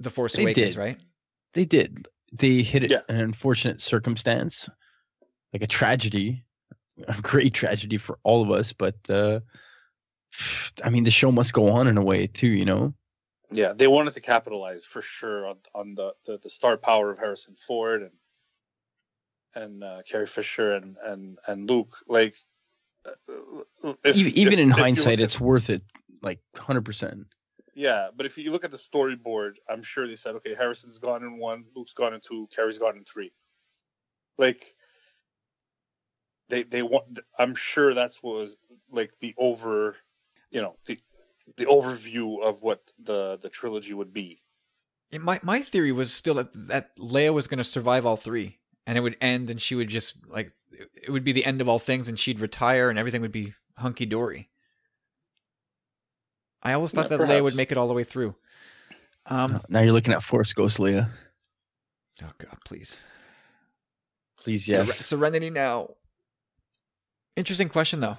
the 0.00 0.10
Force 0.10 0.34
they 0.34 0.42
Awakens, 0.42 0.74
did. 0.74 0.76
right? 0.76 0.98
They 1.54 1.64
did. 1.64 2.08
They 2.32 2.62
hit 2.62 2.84
it 2.84 2.90
yeah. 2.90 3.00
an 3.08 3.20
unfortunate 3.20 3.80
circumstance, 3.80 4.68
like 5.52 5.62
a 5.62 5.66
tragedy, 5.66 6.44
a 7.08 7.14
great 7.20 7.54
tragedy 7.54 7.96
for 7.96 8.18
all 8.22 8.42
of 8.42 8.50
us. 8.50 8.72
But 8.72 8.96
uh, 9.08 9.40
I 10.84 10.90
mean, 10.90 11.04
the 11.04 11.10
show 11.10 11.30
must 11.30 11.52
go 11.52 11.70
on 11.70 11.86
in 11.86 11.98
a 11.98 12.04
way 12.04 12.26
too, 12.26 12.48
you 12.48 12.64
know. 12.64 12.94
Yeah, 13.52 13.72
they 13.72 13.88
wanted 13.88 14.12
to 14.14 14.20
capitalize 14.20 14.84
for 14.84 15.02
sure 15.02 15.46
on, 15.46 15.56
on 15.74 15.94
the, 15.94 16.14
the, 16.24 16.38
the 16.38 16.48
star 16.48 16.76
power 16.76 17.10
of 17.10 17.18
Harrison 17.18 17.56
Ford 17.56 18.02
and 18.02 18.12
and 19.54 19.82
uh, 19.82 20.02
Carrie 20.08 20.26
Fisher 20.26 20.72
and 20.72 20.96
and 21.02 21.38
and 21.48 21.68
Luke. 21.68 21.96
Like, 22.06 22.36
uh, 23.04 23.10
if, 24.04 24.16
even 24.16 24.52
if, 24.52 24.58
in 24.60 24.70
if 24.70 24.76
hindsight, 24.76 25.20
it's 25.20 25.40
worth 25.40 25.70
it. 25.70 25.82
Like 26.22 26.40
hundred 26.56 26.84
percent. 26.84 27.26
Yeah, 27.74 28.10
but 28.14 28.26
if 28.26 28.36
you 28.36 28.52
look 28.52 28.64
at 28.64 28.70
the 28.70 28.76
storyboard, 28.76 29.54
I'm 29.68 29.82
sure 29.82 30.06
they 30.06 30.16
said, 30.16 30.34
okay, 30.36 30.54
Harrison's 30.54 30.98
gone 30.98 31.22
in 31.22 31.38
one, 31.38 31.64
Luke's 31.74 31.94
gone 31.94 32.12
in 32.12 32.20
two, 32.20 32.48
Carrie's 32.54 32.78
gone 32.78 32.96
in 32.96 33.04
three. 33.04 33.32
Like, 34.36 34.74
they 36.48 36.62
they 36.64 36.82
want. 36.82 37.20
I'm 37.38 37.54
sure 37.54 37.94
that's 37.94 38.22
what 38.22 38.34
was 38.36 38.56
like 38.90 39.12
the 39.20 39.34
over, 39.38 39.96
you 40.50 40.60
know, 40.60 40.76
the 40.86 40.98
the 41.56 41.66
overview 41.66 42.40
of 42.42 42.62
what 42.62 42.92
the 42.98 43.38
the 43.40 43.48
trilogy 43.48 43.94
would 43.94 44.12
be. 44.12 44.42
It, 45.10 45.20
my 45.20 45.40
my 45.42 45.62
theory 45.62 45.92
was 45.92 46.12
still 46.12 46.34
that 46.34 46.50
that 46.68 46.96
Leia 46.98 47.32
was 47.32 47.46
going 47.46 47.58
to 47.58 47.64
survive 47.64 48.06
all 48.06 48.16
three, 48.16 48.58
and 48.86 48.96
it 48.96 49.00
would 49.00 49.16
end, 49.20 49.50
and 49.50 49.60
she 49.60 49.74
would 49.74 49.88
just 49.88 50.14
like 50.28 50.52
it 50.70 51.10
would 51.10 51.24
be 51.24 51.32
the 51.32 51.44
end 51.44 51.60
of 51.60 51.68
all 51.68 51.78
things, 51.78 52.08
and 52.08 52.18
she'd 52.18 52.40
retire, 52.40 52.90
and 52.90 52.98
everything 52.98 53.22
would 53.22 53.32
be 53.32 53.54
hunky 53.76 54.06
dory. 54.06 54.48
I 56.62 56.74
always 56.74 56.92
thought 56.92 57.06
yeah, 57.06 57.08
that 57.08 57.18
perhaps. 57.18 57.38
Leia 57.38 57.42
would 57.42 57.56
make 57.56 57.72
it 57.72 57.78
all 57.78 57.88
the 57.88 57.94
way 57.94 58.04
through. 58.04 58.34
Um, 59.26 59.60
now 59.68 59.80
you're 59.80 59.92
looking 59.92 60.14
at 60.14 60.22
Force 60.22 60.52
Ghost 60.52 60.78
Leia. 60.78 61.10
Oh 62.22 62.30
God, 62.38 62.58
please, 62.64 62.96
please, 64.38 64.68
yes. 64.68 64.94
Ser- 64.94 65.02
Serenity 65.02 65.50
now. 65.50 65.94
Interesting 67.36 67.68
question 67.68 68.00
though, 68.00 68.18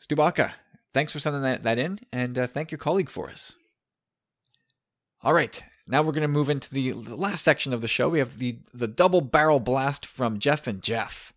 Stubaka 0.00 0.52
thanks 0.92 1.12
for 1.12 1.18
sending 1.18 1.42
that, 1.42 1.62
that 1.62 1.78
in, 1.78 2.00
and 2.12 2.38
uh, 2.38 2.46
thank 2.46 2.70
your 2.70 2.78
colleague 2.78 3.10
for 3.10 3.30
us. 3.30 3.56
All 5.22 5.32
right, 5.32 5.62
now 5.86 6.02
we're 6.02 6.12
going 6.12 6.22
to 6.22 6.28
move 6.28 6.48
into 6.48 6.72
the 6.72 6.92
last 6.92 7.42
section 7.42 7.72
of 7.72 7.80
the 7.80 7.88
show. 7.88 8.08
We 8.08 8.18
have 8.18 8.38
the, 8.38 8.58
the 8.74 8.88
double 8.88 9.20
barrel 9.20 9.60
blast 9.60 10.04
from 10.04 10.38
Jeff 10.38 10.66
and 10.66 10.82
Jeff. 10.82 11.32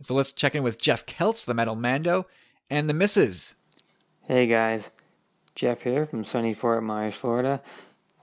So 0.00 0.14
let's 0.14 0.32
check 0.32 0.54
in 0.54 0.62
with 0.62 0.80
Jeff 0.80 1.04
Keltz, 1.06 1.44
the 1.44 1.54
Metal 1.54 1.74
Mando, 1.74 2.26
and 2.70 2.88
the 2.88 2.94
Misses. 2.94 3.54
Hey 4.22 4.46
guys, 4.46 4.90
Jeff 5.54 5.82
here 5.82 6.06
from 6.06 6.24
sunny 6.24 6.54
Fort 6.54 6.82
Myers, 6.82 7.14
Florida. 7.14 7.60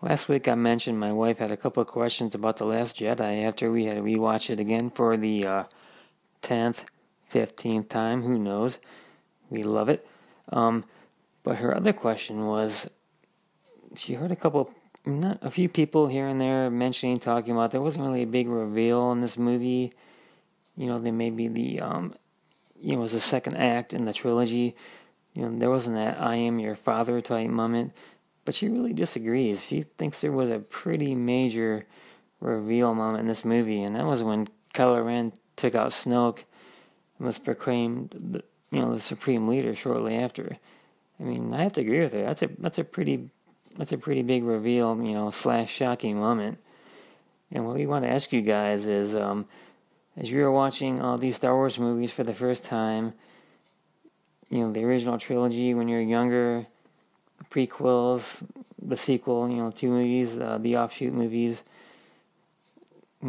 Last 0.02 0.30
week 0.30 0.48
I 0.48 0.56
mentioned 0.56 1.00
my 1.00 1.12
wife 1.12 1.40
had 1.40 1.52
a 1.52 1.58
couple 1.58 1.82
of 1.82 1.88
questions 1.88 2.36
about 2.36 2.58
The 2.58 2.66
Last 2.66 2.98
Jedi 2.98 3.44
after 3.44 3.72
we 3.72 3.86
had 3.86 3.96
to 3.96 4.02
rewatch 4.02 4.50
it 4.50 4.60
again 4.60 4.90
for 4.90 5.18
the 5.18 5.46
uh, 5.46 5.64
10th, 6.44 6.84
15th 7.34 7.90
time, 7.90 8.22
who 8.22 8.38
knows. 8.38 8.78
We 9.50 9.64
love 9.64 9.90
it. 9.90 10.08
Um, 10.52 10.86
but 11.44 11.58
her 11.58 11.76
other 11.76 11.94
question 11.94 12.46
was, 12.46 12.90
she 13.96 14.14
heard 14.14 14.32
a 14.32 14.36
couple, 14.36 14.72
not 15.06 15.40
a 15.42 15.52
few 15.52 15.70
people 15.70 16.08
here 16.08 16.28
and 16.28 16.40
there 16.40 16.70
mentioning, 16.70 17.20
talking 17.20 17.54
about 17.54 17.72
there 17.72 17.82
wasn't 17.82 18.06
really 18.06 18.24
a 18.24 18.28
big 18.28 18.48
reveal 18.48 19.12
in 19.12 19.22
this 19.22 19.38
movie. 19.38 19.94
You 20.78 20.88
know, 20.88 21.00
there 21.00 21.14
may 21.14 21.30
be 21.30 21.48
the, 21.48 21.80
um, 21.82 22.16
you 22.80 22.94
know, 22.94 23.00
it 23.00 23.04
was 23.04 23.12
the 23.14 23.20
second 23.20 23.58
act 23.58 23.94
in 23.94 24.06
the 24.06 24.14
trilogy. 24.14 24.76
You 25.34 25.44
know, 25.44 25.60
there 25.60 25.70
wasn't 25.70 25.96
that 25.96 26.20
"I 26.22 26.36
am 26.36 26.60
your 26.60 26.76
father" 26.76 27.22
type 27.22 27.50
moment. 27.50 27.94
But 28.46 28.54
she 28.54 28.68
really 28.68 28.94
disagrees. 28.94 29.64
She 29.64 29.82
thinks 29.82 30.22
there 30.22 30.32
was 30.32 30.52
a 30.52 30.60
pretty 30.60 31.16
major 31.16 31.88
reveal 32.40 32.94
moment 32.94 33.22
in 33.22 33.28
this 33.28 33.44
movie, 33.44 33.82
and 33.82 33.96
that 33.96 34.06
was 34.06 34.22
when 34.22 34.48
Kylo 34.74 35.04
Ren 35.04 35.34
took 35.56 35.74
out 35.74 35.92
Snoke 35.92 36.44
and 37.18 37.26
was 37.26 37.40
proclaimed 37.40 38.44
you 38.72 38.80
know, 38.80 38.94
the 38.94 39.02
supreme 39.02 39.48
leader 39.48 39.76
shortly 39.76 40.16
after. 40.16 40.58
I 41.20 41.24
mean, 41.24 41.54
I 41.54 41.64
have 41.64 41.74
to 41.74 41.82
agree 41.82 42.02
with 42.02 42.14
her. 42.14 42.24
That's 42.24 42.42
a 42.42 42.50
that's 42.60 42.78
a 42.78 42.84
pretty 42.84 43.30
that's 43.78 43.92
a 43.92 43.98
pretty 43.98 44.22
big 44.22 44.44
reveal, 44.44 44.96
you 45.02 45.14
know, 45.14 45.32
slash 45.32 45.72
shocking 45.72 46.18
moment. 46.18 46.58
And 47.52 47.66
what 47.66 47.76
we 47.76 47.86
want 47.86 48.04
to 48.06 48.12
ask 48.12 48.34
you 48.34 48.42
guys 48.42 48.86
is, 48.86 49.16
um, 49.16 49.46
as 50.18 50.30
you 50.30 50.44
are 50.44 50.52
watching 50.52 51.02
all 51.02 51.18
these 51.18 51.36
Star 51.36 51.54
Wars 51.56 51.78
movies 51.78 52.12
for 52.12 52.24
the 52.24 52.34
first 52.34 52.64
time, 52.64 53.14
you 54.50 54.60
know, 54.60 54.72
the 54.72 54.84
original 54.84 55.18
trilogy 55.18 55.74
when 55.74 55.88
you're 55.88 56.02
younger, 56.02 56.66
the 57.38 57.46
prequels, 57.46 58.46
the 58.82 58.98
sequel, 58.98 59.50
you 59.50 59.58
know, 59.58 59.72
two 59.72 59.90
movies, 59.90 60.38
uh, 60.38 60.58
the 60.60 60.78
offshoot 60.78 61.14
movies 61.14 61.62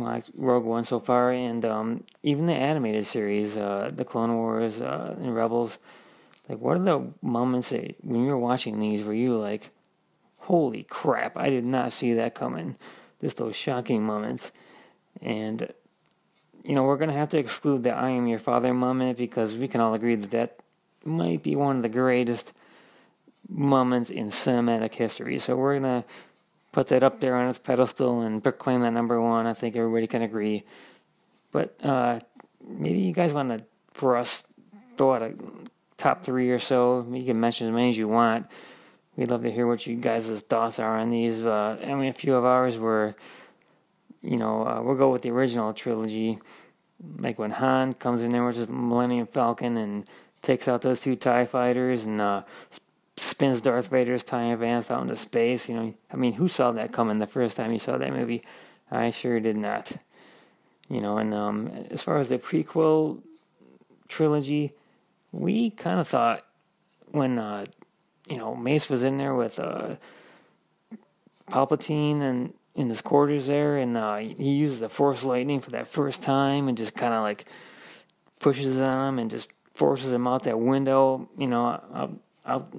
like 0.00 0.24
Rogue 0.34 0.64
One 0.64 0.84
so 0.84 1.00
far, 1.00 1.32
and 1.32 1.64
um, 1.64 2.04
even 2.22 2.46
the 2.46 2.54
animated 2.54 3.06
series, 3.06 3.56
uh, 3.56 3.90
the 3.94 4.04
Clone 4.04 4.34
Wars 4.34 4.80
uh, 4.80 5.16
and 5.18 5.34
Rebels. 5.34 5.78
Like, 6.48 6.58
what 6.58 6.76
are 6.76 6.84
the 6.84 7.12
moments 7.22 7.70
that 7.70 7.96
when 8.04 8.22
you 8.22 8.28
were 8.28 8.38
watching 8.38 8.78
these 8.78 9.02
were 9.02 9.14
you 9.14 9.36
like, 9.36 9.70
"Holy 10.38 10.84
crap! 10.84 11.36
I 11.36 11.48
did 11.50 11.64
not 11.64 11.92
see 11.92 12.14
that 12.14 12.34
coming." 12.34 12.76
Just 13.20 13.38
those 13.38 13.56
shocking 13.56 14.02
moments, 14.02 14.52
and 15.22 15.72
you 16.64 16.74
know 16.74 16.84
we're 16.84 16.98
gonna 16.98 17.12
have 17.12 17.30
to 17.30 17.38
exclude 17.38 17.82
the 17.82 17.90
"I 17.92 18.10
am 18.10 18.26
your 18.26 18.38
father" 18.38 18.72
moment 18.74 19.18
because 19.18 19.56
we 19.56 19.68
can 19.68 19.80
all 19.80 19.94
agree 19.94 20.14
that 20.14 20.30
that 20.30 20.58
might 21.04 21.42
be 21.42 21.56
one 21.56 21.76
of 21.76 21.82
the 21.82 21.88
greatest 21.88 22.52
moments 23.48 24.10
in 24.10 24.28
cinematic 24.28 24.94
history. 24.94 25.38
So 25.38 25.56
we're 25.56 25.78
gonna 25.78 26.04
put 26.76 26.88
that 26.88 27.02
up 27.02 27.20
there 27.20 27.34
on 27.34 27.48
its 27.48 27.58
pedestal 27.58 28.20
and 28.20 28.42
proclaim 28.42 28.82
that 28.82 28.92
number 28.92 29.18
one. 29.18 29.46
I 29.46 29.54
think 29.54 29.76
everybody 29.76 30.06
can 30.06 30.20
agree. 30.20 30.62
But 31.50 31.74
uh, 31.82 32.20
maybe 32.68 32.98
you 32.98 33.14
guys 33.14 33.32
want 33.32 33.48
to, 33.48 33.64
for 33.94 34.14
us, 34.14 34.44
throw 34.98 35.14
out 35.14 35.22
a 35.22 35.32
top 35.96 36.22
three 36.22 36.50
or 36.50 36.58
so. 36.58 37.06
You 37.10 37.24
can 37.24 37.40
mention 37.40 37.66
as 37.66 37.72
many 37.72 37.88
as 37.88 37.96
you 37.96 38.08
want. 38.08 38.46
we'd 39.16 39.30
love 39.30 39.42
to 39.44 39.50
hear 39.50 39.66
what 39.66 39.86
you 39.86 39.96
guys' 39.96 40.28
thoughts 40.50 40.78
are 40.78 40.98
on 40.98 41.08
these. 41.08 41.40
Uh, 41.40 41.78
I 41.82 41.94
mean, 41.94 42.10
a 42.10 42.12
few 42.12 42.34
of 42.34 42.44
ours 42.44 42.76
were, 42.76 43.14
you 44.20 44.36
know, 44.36 44.66
uh, 44.66 44.82
we'll 44.82 44.96
go 44.96 45.10
with 45.10 45.22
the 45.22 45.30
original 45.30 45.72
trilogy, 45.72 46.38
like 47.20 47.38
when 47.38 47.52
Han 47.52 47.94
comes 47.94 48.20
in 48.20 48.32
there 48.32 48.44
with 48.44 48.56
his 48.56 48.68
Millennium 48.68 49.28
Falcon 49.28 49.78
and 49.78 50.04
takes 50.42 50.68
out 50.68 50.82
those 50.82 51.00
two 51.00 51.16
Tie 51.16 51.46
fighters 51.46 52.04
and 52.04 52.20
uh, 52.20 52.42
spins 53.18 53.60
Darth 53.60 53.88
Vader's 53.88 54.22
TIE 54.22 54.52
Advance 54.52 54.90
out 54.90 55.02
into 55.02 55.16
space. 55.16 55.68
You 55.68 55.74
know, 55.74 55.94
I 56.12 56.16
mean, 56.16 56.34
who 56.34 56.48
saw 56.48 56.72
that 56.72 56.92
coming 56.92 57.18
the 57.18 57.26
first 57.26 57.56
time 57.56 57.72
you 57.72 57.78
saw 57.78 57.96
that 57.98 58.12
movie? 58.12 58.42
I 58.90 59.10
sure 59.10 59.40
did 59.40 59.56
not. 59.56 59.92
You 60.88 61.00
know, 61.00 61.18
and 61.18 61.34
um, 61.34 61.86
as 61.90 62.02
far 62.02 62.18
as 62.18 62.28
the 62.28 62.38
prequel 62.38 63.20
trilogy, 64.08 64.72
we 65.32 65.70
kind 65.70 66.00
of 66.00 66.08
thought 66.08 66.44
when 67.10 67.38
uh, 67.38 67.64
you 68.28 68.36
know 68.36 68.54
Mace 68.54 68.88
was 68.88 69.02
in 69.02 69.18
there 69.18 69.34
with 69.34 69.58
uh, 69.58 69.96
Palpatine 71.50 72.20
and 72.20 72.54
in 72.76 72.88
his 72.88 73.00
quarters 73.00 73.46
there, 73.46 73.78
and 73.78 73.96
uh, 73.96 74.16
he 74.18 74.50
uses 74.52 74.80
the 74.80 74.88
Force 74.88 75.24
lightning 75.24 75.60
for 75.60 75.70
that 75.70 75.88
first 75.88 76.22
time, 76.22 76.68
and 76.68 76.78
just 76.78 76.94
kind 76.94 77.14
of 77.14 77.22
like 77.22 77.46
pushes 78.38 78.78
on 78.78 79.08
him 79.08 79.18
and 79.18 79.30
just 79.30 79.50
forces 79.74 80.12
him 80.12 80.26
out 80.26 80.44
that 80.44 80.60
window. 80.60 81.28
You 81.36 81.48
know, 81.48 81.66
out 81.66 82.12
out 82.44 82.72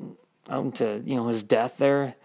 out 0.50 0.66
into 0.66 1.02
you 1.06 1.16
know 1.16 1.28
his 1.28 1.44
death 1.44 1.78
there. 1.78 2.16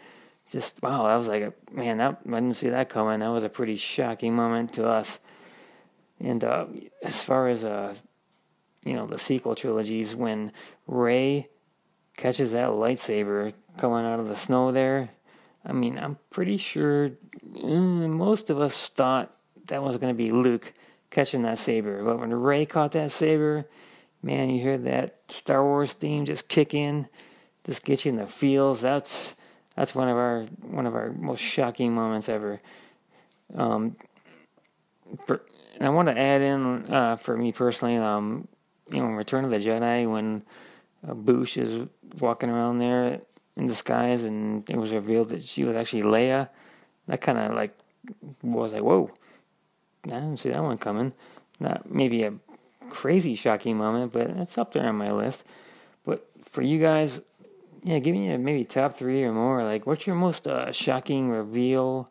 Just 0.50 0.82
wow, 0.82 1.06
that 1.06 1.16
was 1.16 1.28
like 1.28 1.42
a 1.42 1.52
man. 1.72 1.98
That 1.98 2.20
I 2.26 2.30
didn't 2.30 2.54
see 2.54 2.68
that 2.68 2.88
coming. 2.88 3.20
That 3.20 3.28
was 3.28 3.44
a 3.44 3.48
pretty 3.48 3.76
shocking 3.76 4.34
moment 4.34 4.74
to 4.74 4.86
us. 4.86 5.20
And 6.20 6.44
uh, 6.44 6.66
as 7.02 7.22
far 7.24 7.48
as 7.48 7.64
uh, 7.64 7.94
you 8.84 8.94
know, 8.94 9.06
the 9.06 9.18
sequel 9.18 9.54
trilogies, 9.54 10.14
when 10.16 10.52
Rey 10.86 11.48
catches 12.16 12.52
that 12.52 12.70
lightsaber 12.70 13.52
coming 13.76 14.04
out 14.04 14.20
of 14.20 14.28
the 14.28 14.36
snow 14.36 14.72
there, 14.72 15.10
I 15.64 15.72
mean, 15.72 15.98
I'm 15.98 16.18
pretty 16.30 16.56
sure 16.56 17.10
mm, 17.48 18.10
most 18.10 18.50
of 18.50 18.60
us 18.60 18.88
thought 18.88 19.34
that 19.66 19.82
was 19.82 19.96
going 19.96 20.14
to 20.14 20.16
be 20.16 20.32
Luke 20.32 20.72
catching 21.10 21.42
that 21.42 21.58
saber. 21.58 22.02
But 22.04 22.18
when 22.18 22.34
Rey 22.34 22.66
caught 22.66 22.92
that 22.92 23.12
saber, 23.12 23.66
man, 24.22 24.50
you 24.50 24.60
hear 24.60 24.78
that 24.78 25.20
Star 25.28 25.64
Wars 25.64 25.92
theme 25.92 26.24
just 26.24 26.48
kick 26.48 26.74
in, 26.74 27.08
just 27.66 27.84
get 27.84 28.04
you 28.04 28.10
in 28.10 28.16
the 28.16 28.26
feels. 28.26 28.80
That's 28.80 29.34
that's 29.76 29.94
one 29.94 30.08
of 30.08 30.16
our 30.16 30.42
one 30.62 30.86
of 30.86 30.94
our 30.94 31.12
most 31.12 31.40
shocking 31.40 31.94
moments 31.94 32.28
ever. 32.28 32.60
Um, 33.54 33.96
for 35.24 35.42
and 35.76 35.86
I 35.86 35.90
want 35.90 36.08
to 36.08 36.18
add 36.18 36.42
in 36.42 36.92
uh, 36.92 37.16
for 37.16 37.36
me 37.36 37.52
personally, 37.52 37.96
um, 37.96 38.46
you 38.90 38.98
know, 38.98 39.06
Return 39.06 39.44
of 39.44 39.50
the 39.50 39.58
Jedi 39.58 40.10
when 40.10 40.42
uh, 41.06 41.14
Boushh 41.14 41.60
is 41.60 41.88
walking 42.20 42.50
around 42.50 42.78
there 42.78 43.20
in 43.56 43.66
disguise, 43.66 44.24
and 44.24 44.68
it 44.68 44.76
was 44.76 44.92
revealed 44.92 45.30
that 45.30 45.42
she 45.42 45.64
was 45.64 45.76
actually 45.76 46.02
Leia. 46.02 46.48
That 47.08 47.20
kind 47.20 47.38
of 47.38 47.54
like 47.54 47.76
was 48.42 48.72
like, 48.72 48.82
whoa, 48.82 49.10
I 50.06 50.10
didn't 50.10 50.38
see 50.38 50.50
that 50.50 50.62
one 50.62 50.78
coming. 50.78 51.12
Not 51.58 51.90
maybe 51.90 52.24
a 52.24 52.34
crazy 52.90 53.34
shocking 53.34 53.76
moment, 53.76 54.12
but 54.12 54.28
it's 54.30 54.58
up 54.58 54.72
there 54.72 54.86
on 54.86 54.96
my 54.96 55.12
list. 55.12 55.44
But 56.04 56.28
for 56.42 56.62
you 56.62 56.78
guys, 56.78 57.20
yeah, 57.84 57.98
give 57.98 58.14
me 58.14 58.30
a 58.30 58.38
maybe 58.38 58.64
top 58.64 58.96
three 58.96 59.24
or 59.24 59.32
more. 59.32 59.64
Like, 59.64 59.86
what's 59.86 60.06
your 60.06 60.16
most 60.16 60.46
uh, 60.46 60.70
shocking 60.72 61.30
reveal? 61.30 62.10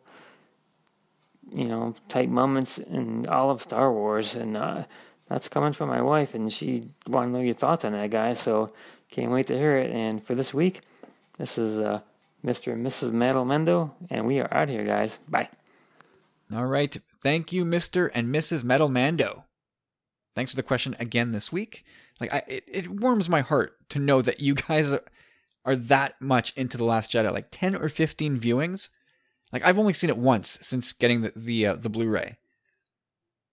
You 1.50 1.64
know, 1.64 1.94
type 2.08 2.28
moments 2.28 2.78
in 2.78 3.26
all 3.26 3.50
of 3.50 3.62
Star 3.62 3.92
Wars, 3.92 4.34
and 4.34 4.56
uh, 4.56 4.84
that's 5.28 5.48
coming 5.48 5.72
from 5.72 5.88
my 5.88 6.00
wife, 6.00 6.34
and 6.34 6.52
she 6.52 6.88
want 7.06 7.28
to 7.28 7.32
know 7.32 7.44
your 7.44 7.54
thoughts 7.54 7.84
on 7.84 7.92
that, 7.92 8.10
guys. 8.10 8.38
So 8.38 8.72
can't 9.10 9.30
wait 9.30 9.46
to 9.48 9.56
hear 9.56 9.76
it. 9.76 9.90
And 9.90 10.24
for 10.24 10.34
this 10.34 10.54
week, 10.54 10.80
this 11.38 11.58
is 11.58 11.78
uh, 11.78 12.00
Mr. 12.44 12.72
and 12.72 12.86
Mrs. 12.86 13.12
Metal 13.12 13.44
Mando, 13.44 13.94
and 14.10 14.26
we 14.26 14.40
are 14.40 14.52
out 14.52 14.68
here, 14.68 14.84
guys. 14.84 15.18
Bye. 15.28 15.48
All 16.54 16.66
right. 16.66 16.96
Thank 17.22 17.52
you, 17.52 17.64
Mr. 17.64 18.10
and 18.14 18.34
Mrs. 18.34 18.64
Metal 18.64 18.88
Mando. 18.88 19.44
Thanks 20.34 20.52
for 20.52 20.56
the 20.56 20.62
question 20.62 20.96
again 20.98 21.32
this 21.32 21.52
week. 21.52 21.84
Like, 22.20 22.32
I, 22.32 22.42
it, 22.46 22.64
it 22.66 22.88
warms 22.90 23.28
my 23.28 23.40
heart 23.40 23.76
to 23.90 23.98
know 23.98 24.22
that 24.22 24.40
you 24.40 24.54
guys 24.54 24.94
are, 25.64 25.76
that 25.76 26.20
much 26.20 26.52
into 26.56 26.76
The 26.76 26.84
Last 26.84 27.10
Jedi. 27.10 27.32
Like 27.32 27.48
10 27.50 27.76
or 27.76 27.88
15 27.88 28.38
viewings. 28.40 28.88
Like, 29.52 29.64
I've 29.64 29.78
only 29.78 29.92
seen 29.92 30.10
it 30.10 30.16
once 30.16 30.58
since 30.62 30.92
getting 30.92 31.22
the, 31.22 31.32
the, 31.36 31.66
uh, 31.66 31.74
the 31.74 31.90
Blu 31.90 32.08
ray. 32.08 32.38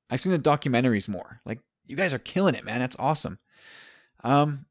I've 0.09 0.21
seen 0.21 0.31
the 0.31 0.39
documentaries 0.39 1.09
more. 1.09 1.41
Like, 1.45 1.59
you 1.85 1.95
guys 1.95 2.13
are 2.13 2.19
killing 2.19 2.55
it, 2.55 2.63
man. 2.63 2.79
That's 2.79 2.95
awesome. 2.99 3.39
Um, 4.23 4.65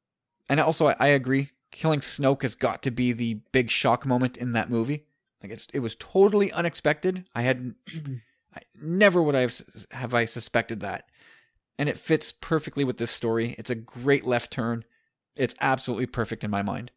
and 0.48 0.60
also, 0.60 0.86
I, 0.86 0.96
I 0.98 1.06
agree. 1.08 1.50
Killing 1.70 2.00
Snoke 2.00 2.42
has 2.42 2.54
got 2.54 2.82
to 2.82 2.90
be 2.90 3.12
the 3.12 3.40
big 3.52 3.70
shock 3.70 4.06
moment 4.06 4.36
in 4.36 4.52
that 4.52 4.70
movie. 4.70 5.04
Like 5.42 5.52
it's 5.52 5.68
it 5.72 5.80
was 5.80 5.96
totally 5.96 6.50
unexpected. 6.52 7.26
I 7.34 7.42
had 7.42 7.74
I, 8.54 8.60
never 8.80 9.22
would 9.22 9.34
I 9.34 9.42
have 9.42 9.60
have 9.92 10.14
I 10.14 10.24
suspected 10.24 10.80
that, 10.80 11.08
and 11.78 11.88
it 11.88 11.98
fits 11.98 12.32
perfectly 12.32 12.84
with 12.84 12.98
this 12.98 13.10
story. 13.10 13.54
It's 13.58 13.70
a 13.70 13.74
great 13.74 14.26
left 14.26 14.50
turn. 14.50 14.84
It's 15.36 15.54
absolutely 15.60 16.06
perfect 16.06 16.42
in 16.42 16.50
my 16.50 16.62
mind. 16.62 16.90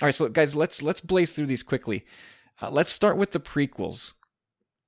All 0.00 0.06
right, 0.06 0.14
so 0.14 0.28
guys, 0.28 0.54
let's 0.54 0.82
let's 0.82 1.00
blaze 1.00 1.32
through 1.32 1.46
these 1.46 1.62
quickly. 1.62 2.04
Uh, 2.60 2.70
let's 2.70 2.92
start 2.92 3.16
with 3.16 3.32
the 3.32 3.40
prequels. 3.40 4.14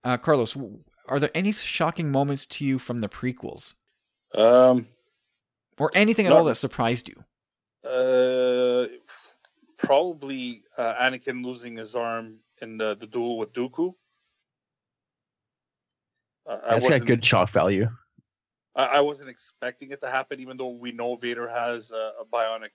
Uh, 0.05 0.17
Carlos, 0.17 0.57
are 1.09 1.21
there 1.21 1.31
any 1.35 1.53
shocking 1.53 2.11
moments 2.11 2.47
to 2.47 2.65
you 2.65 2.79
from 2.79 2.99
the 2.99 3.09
prequels? 3.09 3.75
Um, 4.35 4.89
or 5.79 5.91
anything 5.95 6.27
at 6.27 6.31
Not- 6.31 6.39
all 6.39 6.45
that 6.45 6.57
surprised 6.57 7.09
you? 7.09 7.25
uh, 7.89 8.87
probably 9.77 10.63
uh, 10.79 10.95
Anakin 10.95 11.45
losing 11.45 11.77
his 11.77 11.97
arm 11.97 12.39
in 12.61 12.79
the, 12.79 12.95
the 12.95 13.07
duel 13.07 13.39
with 13.39 13.53
Dooku. 13.53 13.95
Uh, 16.47 16.59
I 16.65 16.75
That's 16.75 16.89
got 16.89 17.07
good 17.07 17.25
shock 17.25 17.51
value. 17.51 17.89
I, 18.75 18.87
I 18.87 19.01
wasn't 19.01 19.31
expecting 19.31 19.91
it 19.91 20.01
to 20.01 20.09
happen, 20.09 20.41
even 20.41 20.57
though 20.57 20.69
we 20.71 20.93
know 20.93 21.17
Vader 21.17 21.49
has 21.49 21.91
a, 21.91 22.13
a 22.21 22.25
bionic 22.25 22.71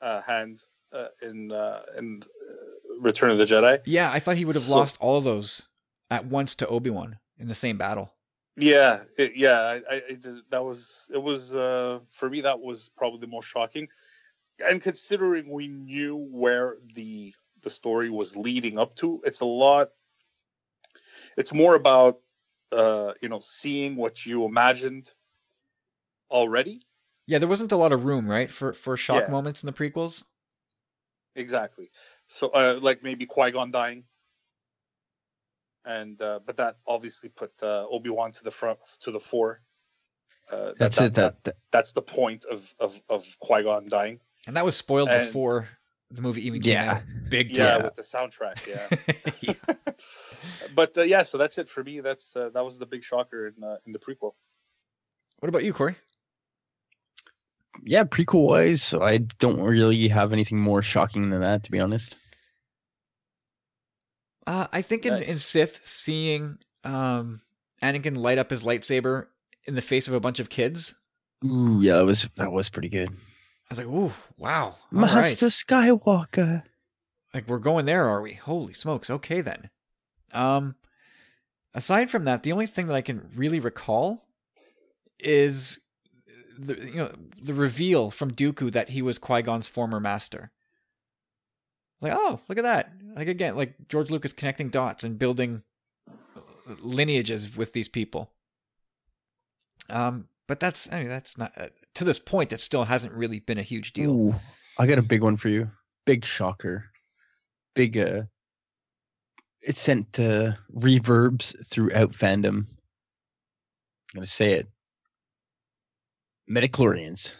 uh, 0.00 0.20
hand 0.20 0.58
uh, 0.92 1.08
in 1.22 1.52
uh, 1.52 1.82
in 1.98 2.22
uh, 2.22 2.94
Return 3.00 3.30
of 3.30 3.38
the 3.38 3.44
Jedi. 3.44 3.80
Yeah, 3.84 4.10
I 4.10 4.18
thought 4.20 4.36
he 4.36 4.44
would 4.44 4.54
have 4.56 4.62
So- 4.64 4.76
lost 4.76 4.96
all 5.00 5.18
of 5.18 5.24
those 5.24 5.62
at 6.10 6.26
once 6.26 6.54
to 6.56 6.66
Obi 6.66 6.90
Wan 6.90 7.18
in 7.38 7.48
the 7.48 7.54
same 7.54 7.78
battle. 7.78 8.12
Yeah, 8.56 9.04
it, 9.16 9.36
yeah, 9.36 9.60
I, 9.60 9.74
I, 9.90 10.02
I 10.10 10.12
did, 10.14 10.36
that 10.50 10.64
was 10.64 11.08
it 11.14 11.22
was 11.22 11.54
uh, 11.56 12.00
for 12.08 12.28
me 12.28 12.42
that 12.42 12.60
was 12.60 12.90
probably 12.96 13.20
the 13.20 13.26
most 13.28 13.46
shocking, 13.46 13.88
and 14.58 14.82
considering 14.82 15.48
we 15.50 15.68
knew 15.68 16.16
where 16.16 16.76
the 16.94 17.32
the 17.62 17.70
story 17.70 18.10
was 18.10 18.36
leading 18.36 18.78
up 18.78 18.96
to, 18.96 19.20
it's 19.24 19.40
a 19.40 19.44
lot. 19.46 19.90
It's 21.36 21.54
more 21.54 21.74
about 21.74 22.18
uh, 22.72 23.12
you 23.22 23.28
know 23.28 23.38
seeing 23.40 23.96
what 23.96 24.26
you 24.26 24.44
imagined 24.44 25.10
already. 26.30 26.82
Yeah, 27.26 27.38
there 27.38 27.48
wasn't 27.48 27.72
a 27.72 27.76
lot 27.76 27.92
of 27.92 28.04
room, 28.04 28.28
right, 28.28 28.50
for 28.50 28.72
for 28.72 28.96
shock 28.96 29.24
Yeah. 29.26 29.30
moments 29.30 29.62
in 29.62 29.68
the 29.68 29.72
prequels. 29.72 30.24
Exactly. 31.36 31.90
So, 32.26 32.48
uh, 32.48 32.78
like 32.82 33.02
maybe 33.02 33.26
Qui 33.26 33.50
Gon 33.52 33.70
dying, 33.70 34.04
and 35.84 36.20
uh, 36.20 36.40
but 36.44 36.56
that 36.58 36.76
obviously 36.86 37.28
put 37.28 37.52
uh, 37.62 37.86
Obi 37.88 38.10
Wan 38.10 38.32
to 38.32 38.44
the 38.44 38.50
front 38.50 38.78
to 39.02 39.10
the 39.10 39.20
fore. 39.20 39.60
Uh, 40.52 40.56
that- 40.66 40.78
That's 40.78 40.96
that- 40.98 41.04
it. 41.06 41.14
That, 41.14 41.44
that 41.44 41.56
that's 41.70 41.92
the 41.92 42.02
point 42.02 42.44
of 42.50 42.74
of 42.80 43.00
of 43.08 43.24
Qui 43.40 43.62
Gon 43.62 43.88
dying. 43.88 44.20
And 44.46 44.56
that 44.56 44.64
was 44.64 44.76
spoiled 44.76 45.08
And- 45.08 45.26
before 45.26 45.68
the 46.10 46.22
movie 46.22 46.46
even 46.46 46.60
came 46.62 46.72
Yeah. 46.72 46.92
out. 46.94 47.02
Big 47.28 47.56
Yeah, 47.56 47.74
time. 47.76 47.84
with 47.84 47.94
the 47.94 48.02
soundtrack. 48.02 48.66
Yeah. 48.66 48.88
Yeah. 49.40 49.74
but 50.74 50.98
uh, 50.98 51.02
yeah, 51.02 51.22
so 51.22 51.38
that's 51.38 51.56
it 51.58 51.68
for 51.68 51.84
me. 51.84 52.00
That's 52.00 52.34
uh, 52.36 52.50
that 52.50 52.64
was 52.64 52.78
the 52.78 52.86
big 52.86 53.04
shocker 53.04 53.46
in 53.48 53.62
uh, 53.62 53.76
in 53.86 53.92
the 53.92 53.98
prequel. 53.98 54.32
What 55.38 55.48
about 55.48 55.62
you, 55.64 55.72
Corey? 55.72 55.94
Yeah, 57.84 58.04
prequel 58.04 58.46
wise, 58.46 58.94
I 58.94 59.18
don't 59.18 59.60
really 59.60 60.08
have 60.08 60.32
anything 60.32 60.58
more 60.58 60.82
shocking 60.82 61.30
than 61.30 61.40
that, 61.40 61.64
to 61.64 61.70
be 61.70 61.80
honest. 61.80 62.16
Uh, 64.46 64.66
I 64.72 64.82
think 64.82 65.06
in, 65.06 65.14
Nice. 65.14 65.28
in 65.28 65.38
Sith, 65.38 65.80
seeing 65.84 66.58
um, 66.84 67.40
Anakin 67.82 68.16
light 68.16 68.38
up 68.38 68.50
his 68.50 68.64
lightsaber 68.64 69.26
in 69.64 69.74
the 69.74 69.82
face 69.82 70.08
of 70.08 70.14
a 70.14 70.20
bunch 70.20 70.40
of 70.40 70.48
kids, 70.48 70.94
Ooh, 71.44 71.80
yeah, 71.80 71.94
that 71.96 72.04
was 72.06 72.28
that 72.36 72.52
was 72.52 72.68
pretty 72.68 72.88
good. 72.88 73.08
I 73.10 73.14
was 73.70 73.78
like, 73.78 73.86
"Ooh, 73.86 74.12
wow, 74.36 74.64
all 74.64 74.76
Master 74.90 75.46
right." 75.46 75.52
Skywalker. 75.52 76.62
Like 77.32 77.46
we're 77.48 77.58
going 77.58 77.86
there, 77.86 78.08
are 78.08 78.20
we? 78.20 78.34
Holy 78.34 78.72
smokes! 78.74 79.08
Okay 79.08 79.40
then. 79.40 79.70
Um, 80.32 80.74
aside 81.74 82.10
from 82.10 82.24
that, 82.24 82.42
the 82.42 82.52
only 82.52 82.66
thing 82.66 82.88
that 82.88 82.96
I 82.96 83.00
can 83.00 83.30
really 83.34 83.60
recall 83.60 84.26
is 85.18 85.80
the 86.60 86.76
you 86.76 86.96
know 86.96 87.12
the 87.40 87.54
reveal 87.54 88.10
from 88.10 88.32
Dooku 88.32 88.70
that 88.72 88.90
he 88.90 89.02
was 89.02 89.18
Qui 89.18 89.42
Gon's 89.42 89.68
former 89.68 90.00
master. 90.00 90.50
Like, 92.00 92.12
oh, 92.14 92.40
look 92.48 92.58
at 92.58 92.64
that! 92.64 92.92
Like 93.14 93.28
again, 93.28 93.56
like 93.56 93.74
George 93.88 94.10
Lucas 94.10 94.32
connecting 94.32 94.70
dots 94.70 95.04
and 95.04 95.18
building 95.18 95.62
lineages 96.80 97.56
with 97.56 97.72
these 97.72 97.88
people. 97.88 98.30
Um, 99.88 100.28
but 100.46 100.60
that's 100.60 100.90
I 100.92 101.00
mean 101.00 101.08
that's 101.08 101.36
not 101.36 101.52
uh, 101.56 101.68
to 101.94 102.04
this 102.04 102.18
point. 102.18 102.50
That 102.50 102.60
still 102.60 102.84
hasn't 102.84 103.12
really 103.12 103.40
been 103.40 103.58
a 103.58 103.62
huge 103.62 103.92
deal. 103.92 104.10
Ooh, 104.10 104.34
I 104.78 104.86
got 104.86 104.98
a 104.98 105.02
big 105.02 105.22
one 105.22 105.36
for 105.36 105.48
you. 105.48 105.70
Big 106.06 106.24
shocker. 106.24 106.84
big 107.74 107.98
uh 107.98 108.22
it 109.62 109.76
sent 109.76 110.18
uh, 110.18 110.52
reverbs 110.74 111.54
throughout 111.66 112.12
fandom. 112.12 112.66
I'm 112.66 112.66
gonna 114.14 114.26
say 114.26 114.52
it. 114.52 114.68
Midi-chlorians. 116.50 117.30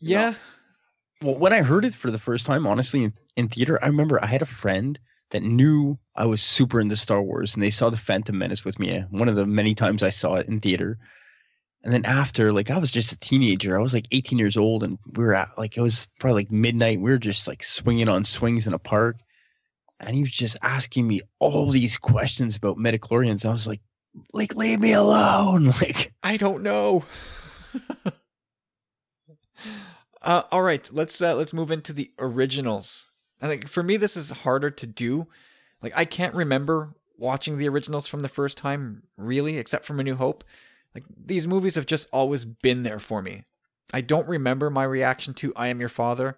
Yeah. 0.00 0.34
Well, 1.22 1.36
when 1.36 1.52
I 1.52 1.62
heard 1.62 1.84
it 1.84 1.94
for 1.94 2.10
the 2.10 2.18
first 2.18 2.44
time, 2.44 2.66
honestly, 2.66 3.04
in, 3.04 3.12
in 3.36 3.48
theater, 3.48 3.78
I 3.82 3.86
remember 3.86 4.22
I 4.22 4.26
had 4.26 4.42
a 4.42 4.46
friend 4.46 4.98
that 5.30 5.44
knew 5.44 5.96
I 6.16 6.26
was 6.26 6.42
super 6.42 6.80
into 6.80 6.96
Star 6.96 7.22
Wars, 7.22 7.54
and 7.54 7.62
they 7.62 7.70
saw 7.70 7.88
the 7.88 7.96
Phantom 7.96 8.36
Menace 8.36 8.64
with 8.64 8.80
me. 8.80 8.98
uh, 8.98 9.02
One 9.10 9.28
of 9.28 9.36
the 9.36 9.46
many 9.46 9.76
times 9.76 10.02
I 10.02 10.10
saw 10.10 10.34
it 10.34 10.48
in 10.48 10.58
theater. 10.58 10.98
And 11.84 11.92
then 11.92 12.04
after, 12.04 12.52
like, 12.52 12.70
I 12.70 12.78
was 12.78 12.90
just 12.90 13.12
a 13.12 13.18
teenager. 13.18 13.78
I 13.78 13.82
was 13.82 13.94
like 13.94 14.08
18 14.10 14.38
years 14.38 14.56
old, 14.56 14.82
and 14.82 14.98
we 15.14 15.22
were 15.22 15.34
at 15.34 15.56
like 15.56 15.76
it 15.76 15.82
was 15.82 16.08
probably 16.18 16.42
like 16.42 16.50
midnight. 16.50 17.00
We 17.00 17.12
were 17.12 17.18
just 17.18 17.46
like 17.46 17.62
swinging 17.62 18.08
on 18.08 18.24
swings 18.24 18.66
in 18.66 18.74
a 18.74 18.78
park, 18.80 19.18
and 20.00 20.16
he 20.16 20.22
was 20.22 20.32
just 20.32 20.56
asking 20.62 21.06
me 21.06 21.20
all 21.38 21.68
these 21.68 21.96
questions 21.96 22.56
about 22.56 22.78
midi-chlorians. 22.78 23.44
I 23.44 23.52
was 23.52 23.68
like, 23.68 23.80
like, 24.32 24.54
leave 24.54 24.80
me 24.80 24.92
alone. 24.92 25.72
Like, 25.80 26.12
I 26.22 26.36
don't 26.36 26.62
know. 26.62 27.04
uh, 30.22 30.42
all 30.50 30.62
right, 30.62 30.88
let's 30.92 31.20
uh, 31.20 31.34
let's 31.34 31.52
move 31.52 31.70
into 31.70 31.92
the 31.92 32.10
originals. 32.18 33.10
I 33.40 33.48
think 33.48 33.68
for 33.68 33.82
me 33.82 33.96
this 33.96 34.16
is 34.16 34.30
harder 34.30 34.70
to 34.70 34.86
do. 34.86 35.26
Like 35.82 35.92
I 35.94 36.04
can't 36.04 36.34
remember 36.34 36.94
watching 37.16 37.58
the 37.58 37.68
originals 37.68 38.06
from 38.06 38.20
the 38.20 38.28
first 38.28 38.58
time 38.58 39.02
really, 39.16 39.58
except 39.58 39.84
from 39.84 40.00
A 40.00 40.04
New 40.04 40.16
Hope. 40.16 40.44
Like 40.94 41.04
these 41.16 41.46
movies 41.46 41.74
have 41.76 41.86
just 41.86 42.08
always 42.12 42.44
been 42.44 42.82
there 42.82 42.98
for 42.98 43.22
me. 43.22 43.44
I 43.92 44.00
don't 44.00 44.28
remember 44.28 44.70
my 44.70 44.84
reaction 44.84 45.34
to 45.34 45.52
I 45.56 45.68
Am 45.68 45.80
Your 45.80 45.88
Father, 45.88 46.36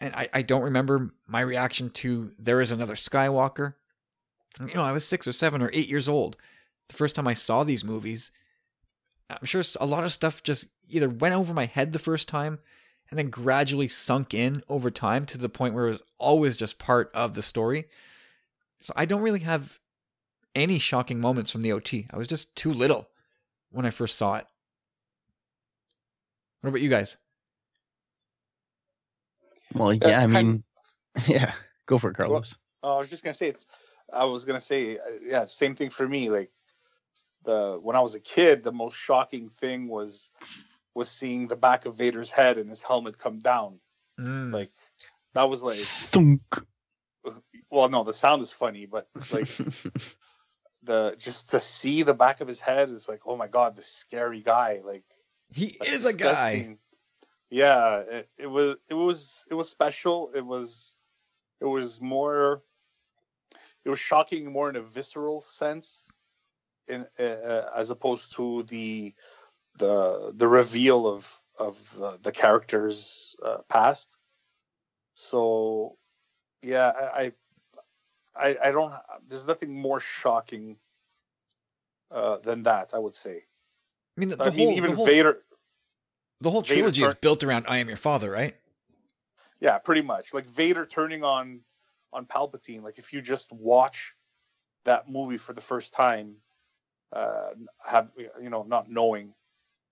and 0.00 0.14
I, 0.14 0.28
I 0.32 0.42
don't 0.42 0.62
remember 0.62 1.12
my 1.26 1.40
reaction 1.40 1.90
to 1.90 2.32
There 2.38 2.60
Is 2.60 2.70
Another 2.70 2.94
Skywalker. 2.94 3.74
You 4.60 4.74
know, 4.74 4.82
I 4.82 4.92
was 4.92 5.04
six 5.04 5.26
or 5.26 5.32
seven 5.32 5.62
or 5.62 5.70
eight 5.72 5.88
years 5.88 6.08
old 6.08 6.36
the 6.88 6.94
first 6.94 7.16
time 7.16 7.28
I 7.28 7.34
saw 7.34 7.64
these 7.64 7.84
movies. 7.84 8.30
I'm 9.30 9.46
sure 9.46 9.62
a 9.80 9.86
lot 9.86 10.04
of 10.04 10.12
stuff 10.12 10.42
just 10.42 10.66
either 10.88 11.08
went 11.08 11.34
over 11.34 11.54
my 11.54 11.66
head 11.66 11.92
the 11.92 11.98
first 11.98 12.28
time 12.28 12.58
and 13.10 13.18
then 13.18 13.30
gradually 13.30 13.88
sunk 13.88 14.34
in 14.34 14.62
over 14.68 14.90
time 14.90 15.26
to 15.26 15.38
the 15.38 15.48
point 15.48 15.74
where 15.74 15.88
it 15.88 15.92
was 15.92 16.02
always 16.18 16.56
just 16.56 16.78
part 16.78 17.10
of 17.14 17.34
the 17.34 17.42
story. 17.42 17.86
So 18.80 18.92
I 18.96 19.04
don't 19.04 19.22
really 19.22 19.40
have 19.40 19.78
any 20.54 20.78
shocking 20.78 21.20
moments 21.20 21.50
from 21.50 21.62
the 21.62 21.72
OT. 21.72 22.06
I 22.10 22.16
was 22.16 22.28
just 22.28 22.54
too 22.54 22.72
little 22.72 23.08
when 23.70 23.86
I 23.86 23.90
first 23.90 24.16
saw 24.16 24.36
it. 24.36 24.46
What 26.60 26.68
about 26.70 26.80
you 26.82 26.90
guys? 26.90 27.16
well, 29.74 29.92
yeah, 29.92 29.98
That's 30.00 30.24
I 30.24 30.28
kind 30.28 30.46
mean, 30.46 30.64
yeah, 31.26 31.52
go 31.86 31.98
for 31.98 32.10
it, 32.10 32.14
Carlos. 32.14 32.54
Oh, 32.82 32.96
I 32.96 32.98
was 32.98 33.10
just 33.10 33.24
gonna 33.24 33.34
say 33.34 33.48
it's. 33.48 33.66
I 34.12 34.24
was 34.26 34.44
gonna 34.44 34.60
say, 34.60 34.98
uh, 34.98 35.00
yeah, 35.22 35.44
same 35.46 35.74
thing 35.74 35.90
for 35.90 36.06
me. 36.06 36.30
Like 36.30 36.50
the 37.44 37.78
when 37.82 37.96
I 37.96 38.00
was 38.00 38.14
a 38.14 38.20
kid, 38.20 38.64
the 38.64 38.72
most 38.72 38.96
shocking 38.96 39.48
thing 39.48 39.88
was 39.88 40.30
was 40.94 41.10
seeing 41.10 41.48
the 41.48 41.56
back 41.56 41.86
of 41.86 41.96
Vader's 41.96 42.30
head 42.30 42.58
and 42.58 42.68
his 42.68 42.82
helmet 42.82 43.18
come 43.18 43.40
down. 43.40 43.80
Mm. 44.18 44.52
Like 44.52 44.70
that 45.34 45.48
was 45.48 45.62
like, 45.62 45.76
Thunk. 45.76 46.42
well, 47.70 47.88
no, 47.88 48.04
the 48.04 48.12
sound 48.12 48.42
is 48.42 48.52
funny, 48.52 48.86
but 48.86 49.08
like 49.32 49.48
the 50.82 51.14
just 51.18 51.50
to 51.50 51.60
see 51.60 52.02
the 52.02 52.14
back 52.14 52.40
of 52.40 52.48
his 52.48 52.60
head 52.60 52.90
is 52.90 53.08
like, 53.08 53.22
oh 53.26 53.36
my 53.36 53.48
god, 53.48 53.76
this 53.76 53.88
scary 53.88 54.40
guy. 54.40 54.80
Like 54.84 55.04
he 55.50 55.76
that's 55.78 55.92
is 55.92 56.06
a 56.06 56.16
guy. 56.16 56.76
Yeah, 57.50 57.98
it, 57.98 58.28
it 58.38 58.46
was 58.46 58.76
it 58.88 58.94
was 58.94 59.46
it 59.50 59.54
was 59.54 59.70
special. 59.70 60.30
It 60.34 60.44
was 60.44 60.96
it 61.60 61.66
was 61.66 62.00
more 62.00 62.62
it 63.84 63.90
was 63.90 63.98
shocking 63.98 64.52
more 64.52 64.70
in 64.70 64.76
a 64.76 64.82
visceral 64.82 65.40
sense 65.40 66.10
in 66.88 67.06
uh, 67.18 67.62
as 67.76 67.90
opposed 67.90 68.36
to 68.36 68.62
the 68.64 69.14
the 69.78 70.32
the 70.36 70.48
reveal 70.48 71.06
of 71.06 71.40
of 71.58 71.94
uh, 72.02 72.16
the 72.22 72.32
characters 72.32 73.36
uh, 73.44 73.58
past. 73.68 74.18
So 75.14 75.96
yeah, 76.62 76.92
I, 77.14 77.32
I 78.36 78.56
I 78.64 78.72
don't 78.72 78.92
there's 79.28 79.46
nothing 79.46 79.80
more 79.80 80.00
shocking 80.00 80.76
uh, 82.10 82.38
than 82.38 82.64
that, 82.64 82.94
I 82.94 82.98
would 82.98 83.14
say. 83.14 83.44
I 84.16 84.20
mean, 84.20 84.28
the, 84.28 84.36
the 84.36 84.44
I 84.44 84.50
mean 84.50 84.68
whole, 84.68 84.76
even 84.76 84.90
the 84.90 84.96
whole, 84.96 85.06
Vader 85.06 85.42
the 86.40 86.50
whole 86.50 86.62
Vader 86.62 86.74
trilogy 86.74 87.02
is 87.02 87.12
turn- 87.12 87.18
built 87.20 87.44
around 87.44 87.66
I 87.68 87.78
Am 87.78 87.88
Your 87.88 87.96
Father, 87.96 88.30
right? 88.30 88.56
Yeah, 89.60 89.78
pretty 89.78 90.02
much. 90.02 90.34
Like 90.34 90.46
Vader 90.46 90.86
turning 90.86 91.24
on 91.24 91.60
on 92.12 92.26
Palpatine. 92.26 92.82
Like 92.82 92.98
if 92.98 93.12
you 93.12 93.22
just 93.22 93.52
watch 93.52 94.14
that 94.84 95.08
movie 95.08 95.38
for 95.38 95.52
the 95.52 95.60
first 95.60 95.94
time, 95.94 96.36
uh, 97.14 97.50
have 97.90 98.10
you 98.42 98.50
know 98.50 98.64
not 98.64 98.90
knowing 98.90 99.34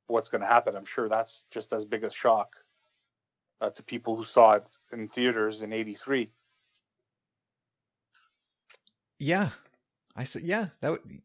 what's 0.08 0.28
going 0.28 0.42
to 0.42 0.46
happen, 0.46 0.76
I'm 0.76 0.84
sure 0.84 1.08
that's 1.08 1.46
just 1.50 1.72
as 1.72 1.84
big 1.84 2.04
a 2.04 2.10
shock 2.10 2.56
uh, 3.60 3.70
to 3.70 3.82
people 3.82 4.16
who 4.16 4.24
saw 4.24 4.54
it 4.54 4.66
in 4.92 5.08
theaters 5.08 5.62
in 5.62 5.72
'83. 5.72 6.30
Yeah, 9.18 9.50
I 10.16 10.24
said, 10.24 10.42
yeah, 10.42 10.68
that 10.80 10.90
would, 10.90 11.20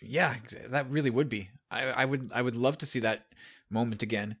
yeah, 0.00 0.36
that 0.68 0.88
really 0.88 1.10
would 1.10 1.28
be. 1.28 1.50
I, 1.68 1.82
I 1.82 2.04
would, 2.04 2.30
I 2.32 2.42
would 2.42 2.54
love 2.54 2.78
to 2.78 2.86
see 2.86 3.00
that 3.00 3.26
moment 3.68 4.04
again. 4.04 4.36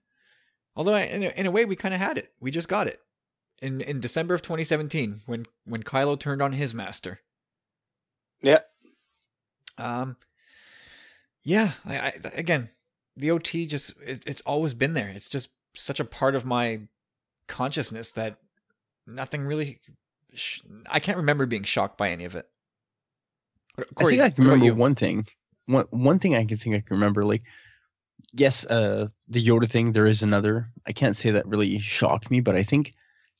Although, 0.76 0.94
I, 0.94 1.02
in 1.02 1.24
a, 1.24 1.28
in 1.30 1.46
a 1.46 1.50
way, 1.50 1.64
we 1.64 1.74
kind 1.74 1.92
of 1.92 2.00
had 2.00 2.18
it. 2.18 2.32
We 2.38 2.52
just 2.52 2.68
got 2.68 2.86
it 2.86 3.00
in 3.60 3.80
in 3.80 4.00
December 4.00 4.34
of 4.34 4.42
2017 4.42 5.22
when 5.26 5.46
when 5.64 5.82
Kylo 5.82 6.18
turned 6.18 6.40
on 6.40 6.52
his 6.52 6.72
master. 6.72 7.20
Yeah, 8.40 8.60
Um, 9.76 10.16
yeah, 11.44 11.72
I, 11.84 11.98
I 11.98 12.12
again, 12.34 12.70
the 13.16 13.30
OT 13.30 13.66
just 13.66 13.94
it, 14.04 14.24
it's 14.26 14.42
always 14.42 14.74
been 14.74 14.94
there. 14.94 15.08
It's 15.08 15.28
just 15.28 15.50
such 15.74 16.00
a 16.00 16.04
part 16.04 16.34
of 16.34 16.44
my 16.44 16.80
consciousness 17.48 18.12
that 18.12 18.36
nothing 19.06 19.42
really. 19.42 19.80
Sh- 20.34 20.60
I 20.88 21.00
can't 21.00 21.18
remember 21.18 21.46
being 21.46 21.64
shocked 21.64 21.98
by 21.98 22.10
any 22.10 22.24
of 22.24 22.34
it. 22.34 22.48
Corey, 23.94 24.14
I 24.14 24.16
think 24.16 24.22
I 24.22 24.30
can 24.30 24.44
remember 24.44 24.66
you? 24.66 24.74
one 24.74 24.94
thing. 24.94 25.26
One 25.66 25.86
one 25.90 26.18
thing 26.18 26.34
I 26.34 26.44
can 26.44 26.58
think 26.58 26.76
I 26.76 26.80
can 26.80 26.96
remember, 26.96 27.24
like 27.24 27.42
yes, 28.32 28.66
uh 28.66 29.08
the 29.28 29.44
Yoda 29.44 29.68
thing, 29.68 29.92
there 29.92 30.06
is 30.06 30.22
another. 30.22 30.70
I 30.86 30.92
can't 30.92 31.16
say 31.16 31.30
that 31.30 31.46
really 31.46 31.78
shocked 31.78 32.30
me, 32.30 32.40
but 32.40 32.56
I 32.56 32.62
think 32.62 32.94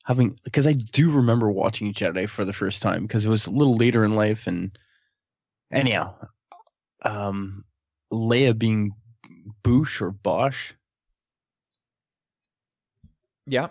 having 0.05 0.37
because 0.43 0.65
I 0.67 0.73
do 0.73 1.11
remember 1.11 1.51
watching 1.51 1.93
Jedi 1.93 2.27
for 2.27 2.45
the 2.45 2.53
first 2.53 2.81
time 2.81 3.03
because 3.03 3.25
it 3.25 3.29
was 3.29 3.47
a 3.47 3.51
little 3.51 3.75
later 3.75 4.03
in 4.03 4.15
life 4.15 4.47
and 4.47 4.77
anyhow. 5.71 6.15
Um 7.03 7.65
Leia 8.11 8.57
being 8.57 8.91
Boosh 9.63 10.01
or 10.01 10.11
Bosch, 10.11 10.73
Yeah, 13.47 13.69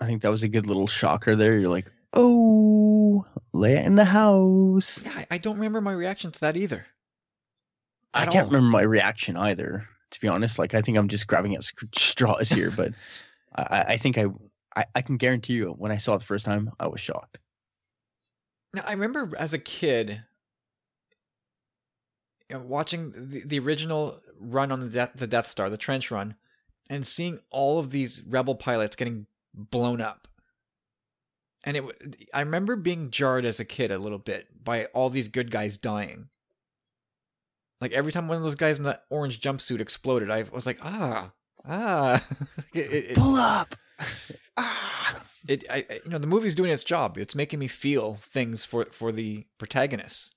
I 0.00 0.06
think 0.06 0.22
that 0.22 0.30
was 0.30 0.42
a 0.42 0.48
good 0.48 0.66
little 0.66 0.86
shocker 0.86 1.36
there. 1.36 1.58
You're 1.58 1.70
like, 1.70 1.90
oh 2.14 3.24
Leia 3.54 3.84
in 3.84 3.94
the 3.96 4.04
house. 4.04 5.02
yeah. 5.04 5.24
I, 5.30 5.38
don't 5.38 5.56
remember 5.56 5.80
my 5.80 5.92
reaction 5.92 6.32
to 6.32 6.40
that 6.40 6.56
either. 6.56 6.86
I 8.14 8.22
At 8.22 8.30
can't 8.32 8.46
all. 8.46 8.52
remember 8.52 8.70
my 8.70 8.82
reaction 8.82 9.36
either, 9.36 9.86
to 10.12 10.20
be 10.20 10.28
honest. 10.28 10.58
Like 10.58 10.74
I 10.74 10.82
think 10.82 10.96
I'm 10.98 11.08
just 11.08 11.26
grabbing 11.26 11.54
at 11.54 11.62
straws 11.96 12.48
here, 12.48 12.70
but 12.70 12.92
I, 13.54 13.84
I- 13.88 13.96
think 13.98 14.16
I, 14.18 14.26
I 14.76 14.84
I 14.94 15.02
can 15.02 15.16
guarantee 15.16 15.54
you 15.54 15.70
when 15.76 15.92
I 15.92 15.96
saw 15.98 16.14
it 16.14 16.18
the 16.20 16.24
first 16.24 16.44
time, 16.46 16.70
I 16.80 16.86
was 16.86 17.00
shocked. 17.00 17.38
Now, 18.74 18.82
I 18.86 18.92
remember 18.92 19.32
as 19.38 19.52
a 19.52 19.58
kid 19.58 20.22
watching 22.50 23.12
the, 23.30 23.42
the 23.44 23.58
original 23.58 24.20
run 24.40 24.72
on 24.72 24.80
the 24.80 24.88
Death, 24.88 25.12
the 25.14 25.26
Death 25.26 25.48
Star, 25.48 25.68
the 25.70 25.76
trench 25.76 26.10
run, 26.10 26.34
and 26.88 27.06
seeing 27.06 27.40
all 27.50 27.78
of 27.78 27.90
these 27.90 28.22
rebel 28.26 28.54
pilots 28.54 28.96
getting 28.96 29.26
blown 29.54 30.00
up. 30.00 30.28
And 31.64 31.76
it, 31.76 31.84
I 32.32 32.40
remember 32.40 32.76
being 32.76 33.10
jarred 33.10 33.44
as 33.44 33.60
a 33.60 33.64
kid 33.64 33.90
a 33.92 33.98
little 33.98 34.18
bit 34.18 34.46
by 34.64 34.86
all 34.86 35.10
these 35.10 35.28
good 35.28 35.50
guys 35.50 35.76
dying. 35.76 36.28
Like 37.80 37.92
every 37.92 38.12
time 38.12 38.28
one 38.28 38.36
of 38.38 38.42
those 38.42 38.54
guys 38.54 38.78
in 38.78 38.84
that 38.84 39.04
orange 39.10 39.40
jumpsuit 39.40 39.80
exploded, 39.80 40.30
I 40.30 40.44
was 40.50 40.66
like, 40.66 40.78
ah, 40.82 41.32
ah. 41.66 42.24
it, 42.74 42.92
it, 42.92 43.16
Pull 43.16 43.36
up. 43.36 43.74
ah. 44.56 45.22
it 45.48 45.64
I, 45.70 45.84
I- 45.90 46.00
you 46.04 46.10
know 46.10 46.18
the 46.18 46.26
movie's 46.26 46.54
doing 46.54 46.70
its 46.70 46.84
job 46.84 47.16
it's 47.16 47.34
making 47.34 47.58
me 47.58 47.68
feel 47.68 48.18
things 48.30 48.64
for 48.64 48.86
for 48.92 49.10
the 49.12 49.46
protagonists 49.56 50.32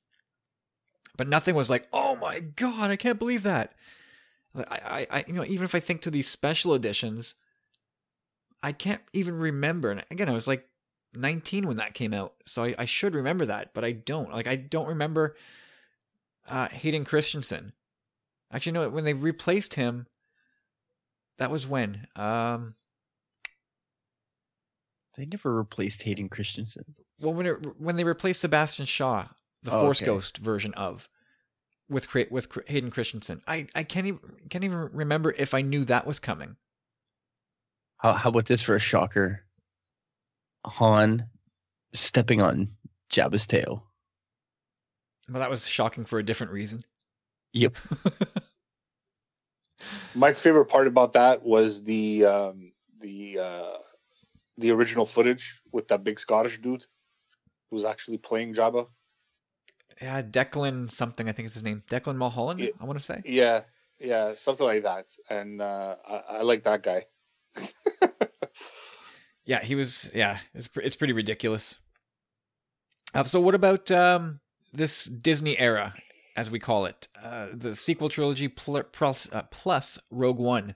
but 1.18 1.28
nothing 1.28 1.56
was 1.56 1.70
like 1.70 1.88
oh 1.94 2.16
my 2.16 2.40
god 2.40 2.90
i 2.92 2.96
can't 2.96 3.20
believe 3.20 3.44
that. 3.44 3.74
I, 4.56 4.64
I 4.70 5.08
i 5.18 5.24
you 5.28 5.34
know 5.34 5.46
even 5.46 5.66
if 5.66 5.76
i 5.76 5.80
think 5.80 6.02
to 6.02 6.12
these 6.12 6.28
special 6.28 6.74
editions 6.74 7.36
i 8.62 8.72
can't 8.72 9.02
even 9.14 9.38
remember. 9.38 9.92
And 9.92 10.04
again 10.12 10.30
i 10.30 10.34
was 10.34 10.48
like 10.48 10.68
19 11.14 11.68
when 11.68 11.78
that 11.78 11.94
came 11.94 12.14
out 12.14 12.34
so 12.46 12.64
i, 12.64 12.76
I 12.78 12.86
should 12.86 13.16
remember 13.16 13.46
that 13.46 13.74
but 13.74 13.84
i 13.84 13.92
don't. 13.92 14.32
Like 14.32 14.48
i 14.48 14.56
don't 14.56 14.88
remember 14.88 15.36
uh 16.48 16.68
hayden 16.70 17.06
christensen. 17.06 17.74
Actually 18.52 18.74
no 18.74 18.90
when 18.90 19.04
they 19.04 19.14
replaced 19.14 19.76
him 19.76 20.08
that 21.38 21.52
was 21.52 21.68
when 21.68 22.08
um 22.16 22.76
They 25.18 25.26
never 25.26 25.54
replaced 25.54 26.04
Hayden 26.04 26.30
Christensen. 26.30 26.96
Well, 27.20 27.34
when 27.34 27.46
it, 27.46 27.80
when 27.80 27.96
they 27.96 28.04
replaced 28.04 28.42
Sebastian 28.42 28.86
Shaw, 28.86 29.28
the 29.64 29.72
Oh, 29.72 29.82
Force 29.82 30.00
okay. 30.00 30.06
Ghost 30.08 30.38
version 30.38 30.74
of 30.74 31.08
with 31.90 32.08
Cra- 32.08 32.28
with 32.32 32.48
Hayden 32.68 32.90
Christensen, 32.92 33.42
I 33.48 33.68
I 33.76 33.84
can't 33.84 34.08
even 34.08 34.20
can't 34.50 34.64
even 34.64 34.90
remember 34.94 35.32
if 35.32 35.54
I 35.54 35.62
knew 35.62 35.86
that 35.86 36.08
was 36.08 36.20
coming. 36.20 36.56
How 37.98 38.14
how 38.14 38.30
about 38.30 38.46
this 38.46 38.62
for 38.62 38.76
a 38.76 38.80
shocker? 38.80 39.44
Han 40.66 41.28
stepping 41.94 42.42
on 42.42 42.70
Jabba's 43.12 43.46
tail. 43.46 43.84
Well, 45.30 45.40
that 45.40 45.50
was 45.50 45.68
shocking 45.68 46.06
for 46.06 46.20
a 46.20 46.24
different 46.24 46.52
reason. 46.54 46.84
Yep. 47.54 47.76
My 50.16 50.34
favorite 50.34 50.66
part 50.66 50.88
about 50.88 51.14
that 51.14 51.44
was 51.44 51.84
the 51.84 52.26
um, 52.26 52.72
the 53.00 53.40
uh, 53.42 53.78
the 54.58 54.72
original 54.72 55.06
footage 55.06 55.62
with 55.72 55.88
that 55.90 56.04
big 56.04 56.20
Scottish 56.20 56.60
dude 56.60 56.86
who 57.70 57.76
was 57.76 57.86
actually 57.86 58.18
playing 58.18 58.54
Jabba. 58.54 58.88
Yeah, 60.02 60.22
Declan 60.22 60.90
something 60.92 61.30
I 61.30 61.32
think 61.32 61.46
is 61.48 61.54
his 61.54 61.64
name. 61.64 61.84
Declan 61.90 62.16
Mulholland, 62.16 62.60
Yeah. 62.60 62.70
I 62.80 62.86
want 62.86 62.98
to 62.98 63.06
say. 63.06 63.22
Yeah, 63.26 63.62
yeah, 64.00 64.34
something 64.36 64.66
like 64.66 64.84
that. 64.84 65.06
And 65.30 65.62
uh, 65.62 65.96
I, 66.08 66.22
I 66.30 66.42
like 66.42 66.64
that 66.64 66.82
guy. 66.84 67.06
Yeah, 69.44 69.62
he 69.64 69.74
was. 69.76 70.10
Yeah, 70.14 70.38
it's 70.54 70.70
it's 70.76 70.96
pretty 70.96 71.14
ridiculous. 71.14 71.78
Uh, 73.14 73.24
so, 73.24 73.42
what 73.42 73.56
about 73.56 73.90
um, 73.90 74.40
this 74.72 75.06
Disney 75.06 75.58
era, 75.58 75.96
as 76.36 76.50
we 76.52 76.60
call 76.60 76.86
it, 76.86 77.08
uh, 77.22 77.48
the 77.52 77.76
sequel 77.76 78.08
trilogy 78.08 78.48
pl- 78.48 78.84
plus 78.84 79.28
uh, 79.32 79.42
plus 79.50 79.98
Rogue 80.12 80.38
One? 80.38 80.76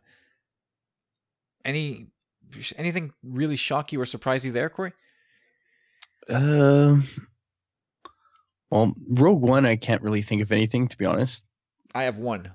Any 1.64 2.07
anything 2.76 3.14
really 3.23 3.56
shock 3.56 3.91
you 3.93 4.02
or 4.02 4.06
surprise 4.07 4.43
you 4.43 4.52
there, 4.52 4.69
Corey? 4.69 4.93
Um. 6.30 7.07
Well, 8.76 8.93
Rogue 9.07 9.41
One, 9.41 9.65
I 9.65 9.77
can't 9.77 10.02
really 10.02 10.22
think 10.22 10.41
of 10.41 10.52
anything 10.52 10.89
to 10.89 10.97
be 10.97 11.06
honest. 11.06 11.43
I 11.93 12.03
have 12.03 12.19
one. 12.19 12.52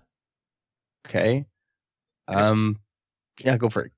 Okay. 1.08 1.46
Okay. 2.28 2.38
Um. 2.38 2.78
Yeah, 3.42 3.56
go 3.56 3.70
for 3.70 3.86
it. 3.86 3.92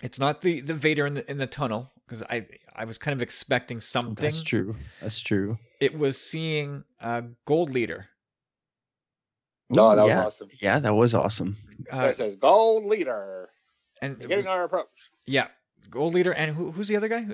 It's 0.00 0.20
not 0.20 0.42
the 0.42 0.60
the 0.60 0.74
Vader 0.74 1.06
in 1.06 1.14
the 1.14 1.28
in 1.28 1.38
the 1.38 1.48
tunnel 1.48 1.90
because 2.06 2.22
I 2.22 2.46
I 2.76 2.84
was 2.84 2.98
kind 2.98 3.14
of 3.14 3.20
expecting 3.20 3.80
something. 3.80 4.14
That's 4.22 4.44
true. 4.44 4.76
That's 5.00 5.18
true. 5.20 5.58
It 5.80 5.98
was 5.98 6.16
seeing 6.20 6.84
uh, 7.00 7.22
Gold 7.46 7.70
Leader. 7.70 8.06
No, 9.74 9.96
that 9.96 10.04
was 10.04 10.16
awesome. 10.16 10.50
Yeah, 10.60 10.78
that 10.78 10.94
was 10.94 11.14
awesome. 11.14 11.56
Uh, 11.92 12.06
it 12.10 12.14
says 12.14 12.36
gold 12.36 12.84
leader. 12.84 13.48
and 14.00 14.12
it 14.12 14.18
Beginning 14.20 14.36
was- 14.38 14.46
our 14.46 14.62
approach. 14.64 14.86
Yeah, 15.26 15.48
Gold 15.90 16.14
Leader, 16.14 16.32
and 16.32 16.54
who, 16.54 16.70
who's 16.70 16.86
the 16.86 16.96
other 16.96 17.08
guy? 17.08 17.26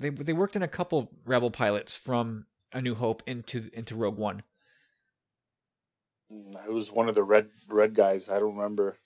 They 0.00 0.08
they 0.08 0.32
worked 0.32 0.56
in 0.56 0.62
a 0.62 0.68
couple 0.68 1.10
Rebel 1.26 1.50
pilots 1.50 1.94
from 1.94 2.46
A 2.76 2.82
New 2.82 2.94
Hope 2.94 3.22
into 3.26 3.70
into 3.72 3.94
Rogue 3.96 4.18
One. 4.18 4.42
Mm, 6.32 6.68
It 6.68 6.72
was 6.72 6.92
one 6.92 7.08
of 7.08 7.14
the 7.14 7.22
red 7.22 7.48
red 7.68 7.94
guys. 7.94 8.28
I 8.28 8.38
don't 8.38 8.54
remember. 8.56 8.98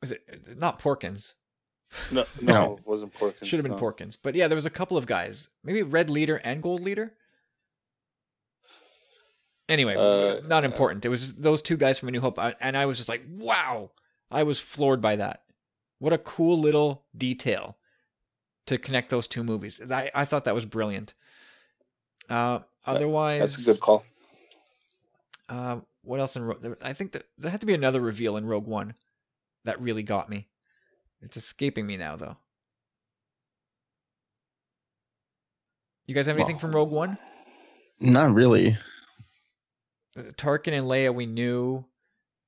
Was 0.00 0.12
it 0.12 0.58
not 0.58 0.78
Porkins? 0.80 1.32
No, 2.10 2.24
no, 2.40 2.52
No. 2.52 2.76
it 2.76 2.86
wasn't 2.86 3.14
Porkins. 3.14 3.44
Should 3.46 3.58
have 3.58 3.62
been 3.64 3.72
no. 3.72 3.78
Porkins, 3.78 4.16
but 4.22 4.34
yeah, 4.34 4.48
there 4.48 4.56
was 4.56 4.66
a 4.66 4.70
couple 4.70 4.96
of 4.96 5.06
guys. 5.06 5.48
Maybe 5.64 5.82
Red 5.82 6.10
Leader 6.10 6.36
and 6.36 6.62
Gold 6.62 6.82
Leader. 6.82 7.12
Anyway, 9.68 9.94
Uh, 9.96 10.40
not 10.48 10.64
important. 10.64 11.04
It 11.04 11.08
was 11.08 11.34
those 11.36 11.62
two 11.62 11.76
guys 11.76 11.98
from 11.98 12.08
A 12.08 12.12
New 12.12 12.20
Hope, 12.20 12.38
and 12.60 12.76
I 12.76 12.84
was 12.86 12.96
just 12.98 13.08
like, 13.08 13.22
wow! 13.28 13.90
I 14.30 14.42
was 14.42 14.58
floored 14.60 15.00
by 15.00 15.16
that. 15.16 15.44
What 15.98 16.12
a 16.12 16.18
cool 16.18 16.58
little 16.58 17.04
detail 17.16 17.78
to 18.66 18.76
connect 18.76 19.08
those 19.10 19.28
two 19.28 19.44
movies. 19.44 19.80
I, 19.90 20.10
I 20.14 20.24
thought 20.24 20.44
that 20.44 20.54
was 20.54 20.66
brilliant. 20.66 21.14
Uh, 22.28 22.60
otherwise, 22.84 23.40
That's 23.40 23.58
a 23.58 23.64
good 23.64 23.80
call. 23.80 24.04
Uh, 25.48 25.80
what 26.02 26.20
else 26.20 26.36
in 26.36 26.42
Rogue? 26.42 26.76
I 26.82 26.92
think 26.92 27.12
that 27.12 27.24
there 27.38 27.50
had 27.50 27.60
to 27.60 27.66
be 27.66 27.74
another 27.74 28.00
reveal 28.00 28.36
in 28.36 28.46
Rogue 28.46 28.66
One 28.66 28.94
that 29.64 29.80
really 29.80 30.02
got 30.02 30.28
me. 30.28 30.48
It's 31.20 31.36
escaping 31.36 31.86
me 31.86 31.96
now, 31.96 32.16
though. 32.16 32.36
You 36.06 36.14
guys 36.14 36.26
have 36.26 36.36
anything 36.36 36.56
Well- 36.56 36.60
from 36.60 36.74
Rogue 36.74 36.90
One? 36.92 37.18
Not 38.00 38.34
really. 38.34 38.76
Uh, 40.16 40.22
Tarkin 40.36 40.72
and 40.72 40.86
Leia, 40.86 41.14
we 41.14 41.26
knew. 41.26 41.84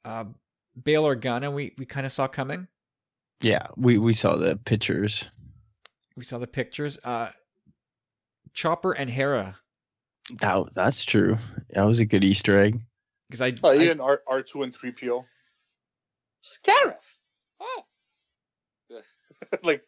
Uh, 0.04 0.24
Bail 0.82 1.04
Organa, 1.04 1.52
we 1.54 1.72
we 1.78 1.86
kind 1.86 2.04
of 2.04 2.12
saw 2.12 2.26
coming. 2.26 2.66
Yeah, 3.40 3.68
we 3.76 3.98
we 3.98 4.12
saw 4.12 4.36
the 4.36 4.56
pictures. 4.56 5.28
We 6.16 6.24
saw 6.24 6.38
the 6.38 6.46
pictures. 6.48 6.98
Uh, 7.04 7.30
Chopper 8.52 8.92
and 8.92 9.08
Hera, 9.08 9.58
That 10.40 10.66
that's 10.74 11.04
true. 11.04 11.38
That 11.70 11.84
was 11.84 12.00
a 12.00 12.04
good 12.06 12.24
Easter 12.24 12.58
egg. 12.60 12.80
because 13.28 13.42
I, 13.42 13.52
Oh, 13.62 13.70
I- 13.70 13.76
even 13.82 14.00
R 14.00 14.22
R 14.26 14.42
two 14.42 14.62
and 14.62 14.74
three 14.74 14.92
PO. 14.92 15.24
Scarif. 16.42 17.16
Oh, 17.60 17.84
like 19.62 19.82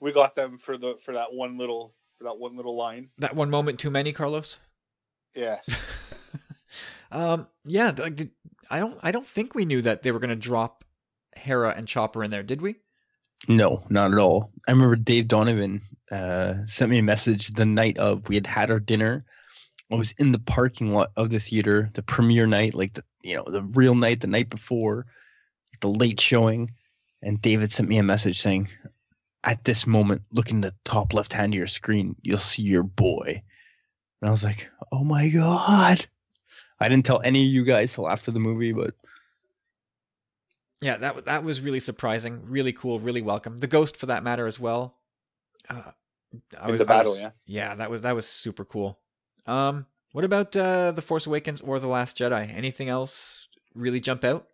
we 0.00 0.12
got 0.12 0.34
them 0.34 0.58
for 0.58 0.76
the 0.76 0.94
for 1.04 1.14
that 1.14 1.32
one 1.32 1.56
little 1.58 1.94
for 2.18 2.24
that 2.24 2.38
one 2.38 2.56
little 2.56 2.76
line. 2.76 3.10
that 3.18 3.34
one 3.34 3.50
moment 3.50 3.78
too 3.78 3.90
many, 3.90 4.12
Carlos. 4.12 4.58
Yeah, 5.34 5.58
um, 7.10 7.48
yeah, 7.64 7.92
like 7.96 8.16
did, 8.16 8.30
I 8.70 8.78
don't 8.78 8.98
I 9.02 9.10
don't 9.12 9.26
think 9.26 9.54
we 9.54 9.64
knew 9.64 9.82
that 9.82 10.02
they 10.02 10.12
were 10.12 10.20
going 10.20 10.30
to 10.30 10.36
drop 10.36 10.84
Hera 11.36 11.74
and 11.76 11.88
Chopper 11.88 12.22
in 12.22 12.30
there, 12.30 12.42
did 12.42 12.62
we? 12.62 12.76
No, 13.48 13.84
not 13.90 14.12
at 14.12 14.18
all. 14.18 14.50
I 14.68 14.70
remember 14.70 14.96
Dave 14.96 15.26
Donovan 15.28 15.82
uh, 16.10 16.54
sent 16.66 16.90
me 16.90 16.98
a 16.98 17.02
message 17.02 17.48
the 17.48 17.66
night 17.66 17.98
of 17.98 18.28
we 18.28 18.36
had 18.36 18.46
had 18.46 18.70
our 18.70 18.80
dinner. 18.80 19.24
I 19.92 19.96
was 19.96 20.12
in 20.12 20.32
the 20.32 20.38
parking 20.38 20.92
lot 20.92 21.12
of 21.16 21.30
the 21.30 21.38
theater, 21.38 21.90
the 21.94 22.02
premiere 22.02 22.46
night, 22.46 22.74
like 22.74 22.94
the 22.94 23.04
you 23.22 23.36
know 23.36 23.44
the 23.46 23.62
real 23.62 23.94
night, 23.94 24.20
the 24.20 24.26
night 24.26 24.48
before, 24.50 25.06
the 25.80 25.88
late 25.88 26.20
showing, 26.20 26.72
and 27.22 27.40
David 27.40 27.72
sent 27.72 27.88
me 27.88 27.98
a 27.98 28.02
message 28.02 28.40
saying, 28.40 28.68
"At 29.44 29.64
this 29.64 29.86
moment, 29.86 30.22
look 30.32 30.50
in 30.50 30.60
the 30.62 30.74
top 30.84 31.12
left 31.12 31.32
hand 31.32 31.52
of 31.54 31.58
your 31.58 31.66
screen, 31.66 32.16
you'll 32.22 32.38
see 32.38 32.62
your 32.62 32.82
boy." 32.82 33.42
And 34.20 34.28
I 34.28 34.30
was 34.30 34.42
like, 34.44 34.68
"Oh 34.90 35.04
my 35.04 35.28
god!" 35.28 36.06
I 36.80 36.88
didn't 36.88 37.04
tell 37.06 37.20
any 37.22 37.46
of 37.46 37.52
you 37.52 37.64
guys 37.64 37.94
till 37.94 38.08
after 38.08 38.30
the 38.30 38.40
movie, 38.40 38.72
but 38.72 38.94
Yeah, 40.80 40.96
that 40.98 41.24
that 41.26 41.44
was 41.44 41.60
really 41.60 41.80
surprising, 41.80 42.42
really 42.46 42.72
cool, 42.72 42.98
really 43.00 43.22
welcome. 43.22 43.58
The 43.58 43.66
ghost, 43.66 43.96
for 43.96 44.06
that 44.06 44.22
matter, 44.24 44.46
as 44.46 44.58
well. 44.58 44.98
Uh, 45.68 45.92
I 46.58 46.66
in 46.66 46.72
was- 46.72 46.78
the 46.78 46.84
I 46.84 46.88
battle. 46.88 47.12
was- 47.12 47.20
yeah, 47.20 47.30
yeah, 47.46 47.74
that 47.76 47.90
was 47.90 48.02
that 48.02 48.14
was 48.14 48.26
super 48.26 48.64
cool. 48.64 48.98
Um, 49.46 49.86
what 50.12 50.24
about 50.24 50.54
uh, 50.56 50.92
the 50.92 51.02
Force 51.02 51.26
Awakens 51.26 51.60
or 51.60 51.78
the 51.78 51.86
Last 51.86 52.18
Jedi? 52.18 52.54
Anything 52.54 52.88
else 52.88 53.48
really 53.74 54.00
jump 54.00 54.24
out? 54.24 54.46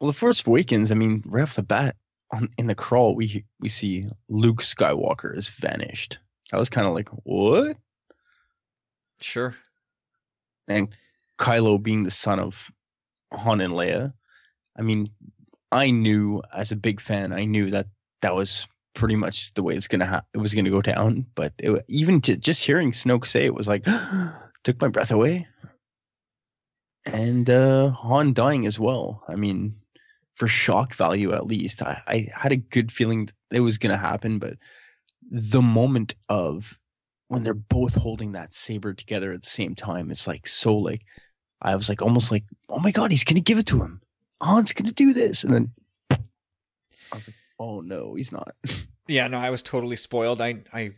Well, 0.00 0.08
the 0.08 0.18
Force 0.18 0.46
Awakens. 0.46 0.92
I 0.92 0.94
mean, 0.94 1.22
right 1.26 1.42
off 1.42 1.56
the 1.56 1.62
bat, 1.62 1.96
on 2.32 2.48
in 2.58 2.66
the 2.66 2.74
crawl, 2.74 3.14
we 3.14 3.44
we 3.60 3.68
see 3.68 4.06
Luke 4.28 4.62
Skywalker 4.62 5.34
has 5.34 5.48
vanished. 5.48 6.18
That 6.50 6.58
was 6.58 6.68
kind 6.68 6.86
of 6.86 6.94
like 6.94 7.08
what? 7.24 7.76
Sure. 9.20 9.54
And 10.68 10.88
Kylo 11.38 11.82
being 11.82 12.04
the 12.04 12.10
son 12.10 12.38
of 12.38 12.70
Han 13.32 13.60
and 13.60 13.74
Leia. 13.74 14.12
I 14.78 14.82
mean, 14.82 15.08
I 15.72 15.90
knew 15.90 16.42
as 16.54 16.72
a 16.72 16.76
big 16.76 17.00
fan, 17.00 17.32
I 17.32 17.44
knew 17.44 17.70
that 17.70 17.86
that 18.22 18.34
was 18.34 18.68
pretty 18.98 19.14
much 19.14 19.54
the 19.54 19.62
way 19.62 19.74
it's 19.74 19.86
gonna 19.86 20.04
ha- 20.04 20.24
it 20.34 20.38
was 20.38 20.52
gonna 20.52 20.70
go 20.70 20.82
down. 20.82 21.24
But 21.36 21.54
it, 21.58 21.84
even 21.88 22.20
j- 22.20 22.36
just 22.36 22.64
hearing 22.64 22.90
Snoke 22.90 23.26
say 23.26 23.44
it 23.44 23.54
was 23.54 23.68
like 23.68 23.86
took 24.64 24.80
my 24.80 24.88
breath 24.88 25.12
away. 25.12 25.46
And 27.06 27.48
uh 27.48 27.90
Han 27.90 28.34
dying 28.34 28.66
as 28.66 28.78
well. 28.78 29.24
I 29.28 29.36
mean, 29.36 29.76
for 30.34 30.48
shock 30.48 30.94
value 30.94 31.32
at 31.32 31.46
least, 31.46 31.80
I, 31.80 32.02
I 32.08 32.28
had 32.34 32.52
a 32.52 32.56
good 32.56 32.90
feeling 32.92 33.30
it 33.52 33.60
was 33.60 33.78
gonna 33.78 33.96
happen, 33.96 34.40
but 34.40 34.54
the 35.30 35.62
moment 35.62 36.16
of 36.28 36.78
when 37.28 37.44
they're 37.44 37.54
both 37.54 37.94
holding 37.94 38.32
that 38.32 38.52
saber 38.52 38.94
together 38.94 39.32
at 39.32 39.42
the 39.42 39.48
same 39.48 39.74
time, 39.76 40.10
it's 40.10 40.26
like 40.26 40.48
so 40.48 40.76
like 40.76 41.02
I 41.62 41.76
was 41.76 41.88
like 41.88 42.02
almost 42.02 42.32
like, 42.32 42.44
oh 42.68 42.80
my 42.80 42.90
god, 42.90 43.12
he's 43.12 43.24
gonna 43.24 43.40
give 43.40 43.58
it 43.58 43.66
to 43.66 43.80
him. 43.80 44.02
Han's 44.42 44.72
gonna 44.72 44.92
do 44.92 45.12
this, 45.12 45.44
and 45.44 45.54
then 45.54 45.72
I 46.10 46.18
was 47.14 47.28
like, 47.28 47.36
oh 47.58 47.80
no, 47.80 48.14
he's 48.14 48.32
not. 48.32 48.54
Yeah, 49.08 49.26
no, 49.26 49.38
I 49.38 49.48
was 49.48 49.62
totally 49.62 49.96
spoiled. 49.96 50.42
I, 50.42 50.58
I, 50.70 50.92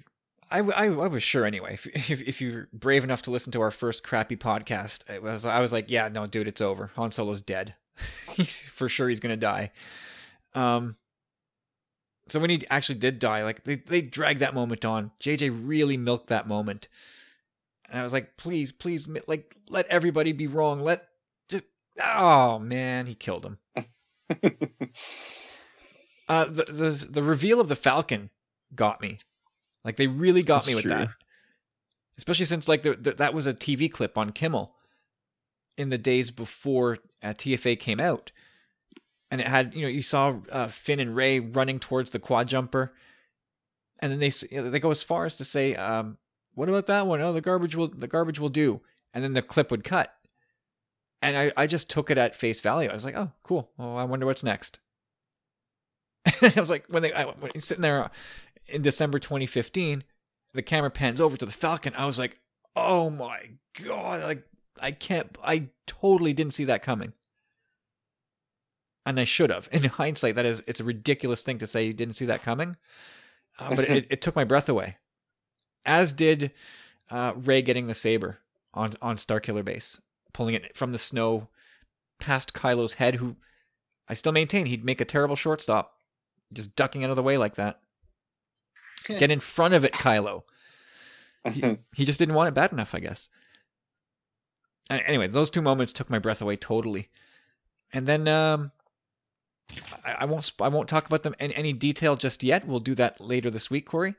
I, 0.50 0.58
I, 0.58 0.84
I 0.86 1.06
was 1.06 1.22
sure 1.22 1.46
anyway. 1.46 1.74
If, 1.74 1.86
if 2.10 2.20
if 2.20 2.40
you're 2.40 2.68
brave 2.72 3.04
enough 3.04 3.22
to 3.22 3.30
listen 3.30 3.52
to 3.52 3.60
our 3.60 3.70
first 3.70 4.02
crappy 4.02 4.36
podcast, 4.36 5.08
it 5.08 5.22
was 5.22 5.46
I 5.46 5.60
was 5.60 5.72
like, 5.72 5.90
yeah, 5.90 6.08
no, 6.08 6.26
dude, 6.26 6.48
it's 6.48 6.60
over. 6.60 6.90
Han 6.96 7.12
Solo's 7.12 7.40
dead. 7.40 7.74
he's 8.32 8.60
for 8.62 8.88
sure 8.88 9.08
he's 9.08 9.20
gonna 9.20 9.36
die. 9.36 9.70
Um. 10.54 10.96
So 12.28 12.38
when 12.38 12.50
he 12.50 12.64
actually 12.68 12.98
did 12.98 13.18
die, 13.18 13.44
like 13.44 13.64
they 13.64 13.76
they 13.76 14.02
dragged 14.02 14.40
that 14.40 14.54
moment 14.54 14.84
on. 14.84 15.12
JJ 15.20 15.60
really 15.64 15.96
milked 15.96 16.28
that 16.28 16.48
moment, 16.48 16.88
and 17.88 17.98
I 17.98 18.02
was 18.02 18.12
like, 18.12 18.36
please, 18.36 18.72
please, 18.72 19.08
like 19.26 19.56
let 19.68 19.86
everybody 19.86 20.32
be 20.32 20.46
wrong. 20.46 20.82
Let 20.82 21.06
just 21.48 21.64
oh 22.02 22.58
man, 22.58 23.06
he 23.06 23.14
killed 23.14 23.44
him. 23.44 23.58
Uh, 26.30 26.44
the 26.44 26.62
the 26.62 27.06
the 27.10 27.22
reveal 27.24 27.60
of 27.60 27.68
the 27.68 27.74
Falcon 27.74 28.30
got 28.72 29.00
me. 29.00 29.18
Like 29.84 29.96
they 29.96 30.06
really 30.06 30.44
got 30.44 30.58
That's 30.58 30.68
me 30.68 30.74
with 30.76 30.84
true. 30.84 30.92
that. 30.92 31.08
Especially 32.16 32.44
since 32.44 32.68
like 32.68 32.84
the, 32.84 32.94
the, 32.94 33.12
that 33.14 33.34
was 33.34 33.48
a 33.48 33.52
TV 33.52 33.90
clip 33.90 34.16
on 34.16 34.30
Kimmel 34.30 34.76
in 35.76 35.88
the 35.90 35.98
days 35.98 36.30
before 36.30 36.98
uh, 37.20 37.30
TFA 37.30 37.80
came 37.80 38.00
out, 38.00 38.30
and 39.32 39.40
it 39.40 39.48
had 39.48 39.74
you 39.74 39.82
know 39.82 39.88
you 39.88 40.02
saw 40.02 40.36
uh, 40.52 40.68
Finn 40.68 41.00
and 41.00 41.16
Rey 41.16 41.40
running 41.40 41.80
towards 41.80 42.12
the 42.12 42.20
quad 42.20 42.46
jumper, 42.46 42.92
and 43.98 44.12
then 44.12 44.20
they 44.20 44.30
you 44.52 44.62
know, 44.62 44.70
they 44.70 44.78
go 44.78 44.92
as 44.92 45.02
far 45.02 45.26
as 45.26 45.34
to 45.34 45.44
say, 45.44 45.74
um, 45.74 46.16
"What 46.54 46.68
about 46.68 46.86
that 46.86 47.08
one? 47.08 47.20
Oh, 47.20 47.32
the 47.32 47.40
garbage 47.40 47.74
will 47.74 47.88
the 47.88 48.06
garbage 48.06 48.38
will 48.38 48.50
do," 48.50 48.82
and 49.12 49.24
then 49.24 49.32
the 49.32 49.42
clip 49.42 49.72
would 49.72 49.82
cut, 49.82 50.14
and 51.20 51.36
I 51.36 51.52
I 51.56 51.66
just 51.66 51.90
took 51.90 52.08
it 52.08 52.18
at 52.18 52.36
face 52.36 52.60
value. 52.60 52.88
I 52.88 52.94
was 52.94 53.04
like, 53.04 53.16
"Oh, 53.16 53.32
cool. 53.42 53.72
Well, 53.76 53.96
I 53.96 54.04
wonder 54.04 54.26
what's 54.26 54.44
next." 54.44 54.78
I 56.42 56.52
was 56.56 56.70
like, 56.70 56.84
when 56.88 57.02
they 57.02 57.12
I, 57.12 57.24
when 57.24 57.60
sitting 57.60 57.82
there 57.82 58.10
in 58.66 58.82
December 58.82 59.18
2015, 59.18 60.04
the 60.52 60.62
camera 60.62 60.90
pans 60.90 61.20
over 61.20 61.36
to 61.36 61.46
the 61.46 61.52
Falcon. 61.52 61.94
I 61.94 62.06
was 62.06 62.18
like, 62.18 62.40
"Oh 62.76 63.10
my 63.10 63.50
god!" 63.84 64.22
Like 64.22 64.42
I 64.80 64.92
can't. 64.92 65.36
I 65.42 65.68
totally 65.86 66.32
didn't 66.32 66.54
see 66.54 66.64
that 66.64 66.82
coming, 66.82 67.12
and 69.06 69.18
I 69.18 69.24
should 69.24 69.50
have. 69.50 69.68
In 69.72 69.84
hindsight, 69.84 70.34
that 70.36 70.46
is, 70.46 70.62
it's 70.66 70.80
a 70.80 70.84
ridiculous 70.84 71.42
thing 71.42 71.58
to 71.58 71.66
say 71.66 71.84
you 71.84 71.94
didn't 71.94 72.16
see 72.16 72.26
that 72.26 72.42
coming, 72.42 72.76
uh, 73.58 73.74
but 73.74 73.88
it, 73.88 74.06
it 74.10 74.22
took 74.22 74.36
my 74.36 74.44
breath 74.44 74.68
away. 74.68 74.96
As 75.84 76.12
did 76.12 76.52
uh, 77.10 77.32
Rey 77.36 77.62
getting 77.62 77.86
the 77.86 77.94
saber 77.94 78.38
on 78.74 78.94
on 79.00 79.16
Starkiller 79.16 79.64
Base, 79.64 80.00
pulling 80.32 80.54
it 80.54 80.76
from 80.76 80.92
the 80.92 80.98
snow 80.98 81.48
past 82.18 82.52
Kylo's 82.52 82.94
head, 82.94 83.16
who 83.16 83.36
I 84.08 84.14
still 84.14 84.32
maintain 84.32 84.66
he'd 84.66 84.84
make 84.84 85.00
a 85.00 85.06
terrible 85.06 85.36
shortstop, 85.36 85.99
just 86.52 86.74
ducking 86.76 87.04
out 87.04 87.10
of 87.10 87.16
the 87.16 87.22
way 87.22 87.36
like 87.38 87.54
that. 87.56 87.80
Get 89.06 89.30
in 89.30 89.40
front 89.40 89.74
of 89.74 89.84
it, 89.84 89.92
Kylo. 89.92 90.42
He 91.94 92.04
just 92.04 92.18
didn't 92.18 92.34
want 92.34 92.48
it 92.48 92.54
bad 92.54 92.70
enough, 92.70 92.94
I 92.94 93.00
guess. 93.00 93.28
Anyway, 94.90 95.26
those 95.26 95.50
two 95.50 95.62
moments 95.62 95.92
took 95.92 96.10
my 96.10 96.18
breath 96.18 96.42
away 96.42 96.56
totally. 96.56 97.08
And 97.92 98.06
then 98.06 98.28
um, 98.28 98.72
I, 100.04 100.12
I 100.20 100.24
won't 100.26 100.52
I 100.60 100.68
won't 100.68 100.88
talk 100.88 101.06
about 101.06 101.22
them 101.22 101.34
in 101.40 101.50
any 101.52 101.72
detail 101.72 102.16
just 102.16 102.42
yet. 102.42 102.66
We'll 102.66 102.80
do 102.80 102.94
that 102.96 103.20
later 103.20 103.50
this 103.50 103.70
week, 103.70 103.86
Corey. 103.86 104.16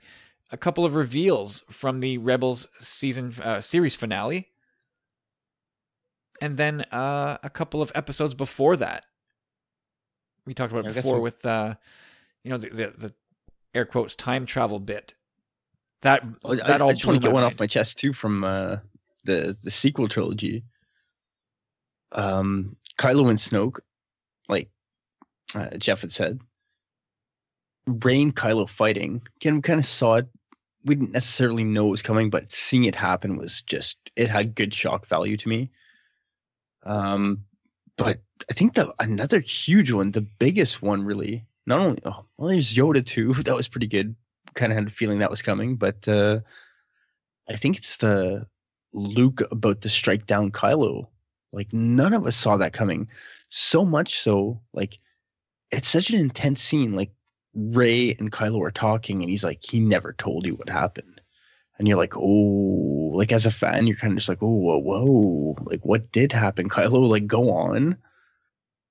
A 0.49 0.57
couple 0.57 0.83
of 0.83 0.95
reveals 0.95 1.63
from 1.69 1.99
the 1.99 2.17
Rebels 2.17 2.67
season 2.79 3.35
uh, 3.43 3.61
series 3.61 3.95
finale, 3.95 4.49
and 6.41 6.57
then 6.57 6.81
uh, 6.91 7.37
a 7.43 7.49
couple 7.49 7.81
of 7.81 7.91
episodes 7.95 8.33
before 8.33 8.75
that. 8.77 9.05
We 10.45 10.53
talked 10.53 10.71
about 10.73 10.85
Yeah, 10.85 10.91
it 10.91 10.95
before 10.95 11.11
some- 11.17 11.21
with 11.21 11.45
uh, 11.45 11.75
you 12.43 12.51
know 12.51 12.57
the, 12.57 12.69
the 12.69 12.93
the 12.97 13.13
air 13.73 13.85
quotes 13.85 14.15
time 14.15 14.45
travel 14.45 14.79
bit. 14.79 15.13
That 16.01 16.23
that 16.43 16.81
I, 16.81 16.83
all 16.83 16.89
I 16.89 16.93
just 16.93 17.05
want 17.05 17.21
to 17.21 17.27
get 17.27 17.33
one 17.33 17.43
mind. 17.43 17.53
off 17.53 17.59
my 17.59 17.67
chest 17.67 17.99
too 17.99 18.13
from 18.13 18.43
uh, 18.43 18.77
the 19.23 19.55
the 19.63 19.71
sequel 19.71 20.07
trilogy. 20.07 20.63
Um, 22.11 22.75
Kylo 22.97 23.29
and 23.29 23.39
Snoke, 23.39 23.79
like 24.49 24.69
uh, 25.55 25.77
Jeff 25.77 26.01
had 26.01 26.11
said, 26.11 26.41
Rain 27.87 28.31
Kylo 28.31 28.69
fighting. 28.69 29.21
Again, 29.37 29.61
kind 29.61 29.79
of 29.79 29.85
saw 29.85 30.15
it. 30.15 30.27
We 30.83 30.95
didn't 30.95 31.11
necessarily 31.11 31.63
know 31.63 31.87
it 31.87 31.91
was 31.91 32.01
coming, 32.01 32.29
but 32.29 32.51
seeing 32.51 32.85
it 32.85 32.95
happen 32.95 33.37
was 33.37 33.61
just 33.61 33.97
it 34.15 34.29
had 34.29 34.55
good 34.55 34.73
shock 34.73 35.07
value 35.07 35.37
to 35.37 35.49
me. 35.49 35.69
Um, 36.83 37.45
but 37.97 38.19
I 38.49 38.53
think 38.53 38.73
the 38.73 38.93
another 38.99 39.39
huge 39.39 39.91
one, 39.91 40.11
the 40.11 40.21
biggest 40.21 40.81
one, 40.81 41.03
really. 41.03 41.45
Not 41.71 41.79
only 41.79 42.01
oh, 42.03 42.25
well, 42.37 42.49
there's 42.49 42.73
Yoda 42.73 43.05
too. 43.05 43.33
That 43.45 43.55
was 43.55 43.69
pretty 43.69 43.87
good. 43.87 44.13
Kind 44.55 44.73
of 44.73 44.77
had 44.77 44.87
a 44.87 44.91
feeling 44.91 45.19
that 45.19 45.29
was 45.29 45.41
coming, 45.41 45.77
but 45.77 46.05
uh, 46.05 46.41
I 47.49 47.55
think 47.55 47.77
it's 47.77 47.95
the 47.95 48.45
Luke 48.91 49.41
about 49.51 49.79
to 49.81 49.89
strike 49.89 50.27
down 50.27 50.51
Kylo. 50.51 51.07
Like 51.53 51.71
none 51.71 52.13
of 52.13 52.27
us 52.27 52.35
saw 52.35 52.57
that 52.57 52.73
coming. 52.73 53.07
So 53.47 53.85
much 53.85 54.19
so, 54.19 54.59
like 54.73 54.99
it's 55.71 55.87
such 55.87 56.09
an 56.09 56.19
intense 56.19 56.61
scene. 56.61 56.93
Like 56.93 57.13
Rey 57.53 58.17
and 58.19 58.33
Kylo 58.33 58.59
are 58.67 58.71
talking, 58.71 59.21
and 59.21 59.29
he's 59.29 59.45
like, 59.45 59.63
he 59.63 59.79
never 59.79 60.11
told 60.11 60.45
you 60.45 60.55
what 60.55 60.67
happened. 60.67 61.21
And 61.79 61.87
you're 61.87 61.97
like, 61.97 62.17
oh, 62.17 63.11
like 63.13 63.31
as 63.31 63.45
a 63.45 63.51
fan, 63.51 63.87
you're 63.87 63.95
kind 63.95 64.11
of 64.11 64.17
just 64.17 64.27
like, 64.27 64.43
oh, 64.43 64.57
whoa, 64.57 64.77
whoa, 64.77 65.55
like 65.61 65.85
what 65.85 66.11
did 66.11 66.33
happen, 66.33 66.67
Kylo? 66.67 67.07
Like, 67.07 67.27
go 67.27 67.49
on. 67.49 67.95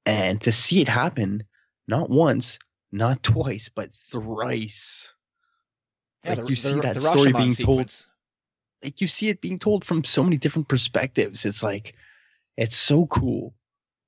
And 0.07 0.41
to 0.41 0.51
see 0.51 0.81
it 0.81 0.89
happen, 0.89 1.45
not 1.87 2.09
once, 2.09 2.59
not 2.93 3.23
twice, 3.23 3.69
but 3.69 3.95
thrice. 3.95 5.13
Yeah, 6.25 6.31
like 6.31 6.43
the- 6.43 6.49
you 6.49 6.55
see 6.55 6.75
the- 6.75 6.81
that 6.83 6.95
the 6.95 7.01
story 7.01 7.33
being 7.33 7.55
told 7.55 8.07
like 8.83 9.01
you 9.01 9.07
see 9.07 9.29
it 9.29 9.41
being 9.43 9.59
told 9.59 9.85
from 9.85 10.03
so 10.05 10.23
many 10.23 10.37
different 10.39 10.69
perspectives. 10.69 11.45
It's 11.45 11.63
like 11.63 11.95
it's 12.57 12.77
so 12.77 13.07
cool. 13.07 13.55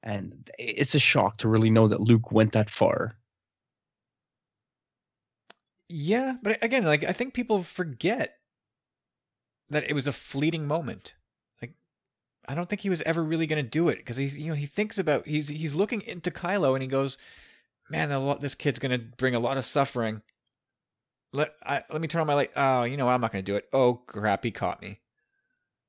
And 0.02 0.50
it's 0.58 0.94
a 0.94 0.98
shock 0.98 1.36
to 1.38 1.48
really 1.48 1.70
know 1.70 1.86
that 1.88 2.00
Luke 2.00 2.32
went 2.32 2.52
that 2.52 2.68
far. 2.70 3.16
Yeah, 5.88 6.36
but 6.42 6.62
again, 6.62 6.84
like 6.84 7.04
I 7.04 7.12
think 7.12 7.34
people 7.34 7.62
forget 7.62 8.38
that 9.68 9.84
it 9.88 9.92
was 9.92 10.06
a 10.06 10.12
fleeting 10.12 10.66
moment. 10.66 11.14
Like 11.60 11.74
I 12.48 12.54
don't 12.54 12.68
think 12.68 12.80
he 12.80 12.90
was 12.90 13.02
ever 13.02 13.22
really 13.22 13.46
going 13.46 13.62
to 13.62 13.68
do 13.68 13.88
it 13.88 13.98
because 13.98 14.16
he's 14.16 14.38
you 14.38 14.48
know 14.48 14.54
he 14.54 14.66
thinks 14.66 14.98
about 14.98 15.26
he's 15.26 15.48
he's 15.48 15.74
looking 15.74 16.00
into 16.00 16.30
Kylo 16.30 16.72
and 16.74 16.82
he 16.82 16.88
goes, 16.88 17.18
"Man, 17.92 18.10
a 18.10 18.38
this 18.38 18.54
kid's 18.54 18.78
going 18.78 18.98
to 18.98 19.06
bring 19.18 19.34
a 19.34 19.40
lot 19.40 19.58
of 19.58 19.64
suffering." 19.64 20.22
Let 21.34 21.54
I, 21.62 21.82
let 21.90 22.00
me 22.00 22.08
turn 22.08 22.22
on 22.22 22.26
my 22.26 22.34
light. 22.34 22.50
Oh, 22.56 22.84
you 22.84 22.96
know 22.96 23.06
what? 23.06 23.12
I'm 23.12 23.20
not 23.20 23.32
going 23.32 23.44
to 23.44 23.52
do 23.52 23.56
it. 23.56 23.68
Oh 23.72 23.94
crap, 24.06 24.44
he 24.44 24.50
caught 24.50 24.82
me. 24.82 24.98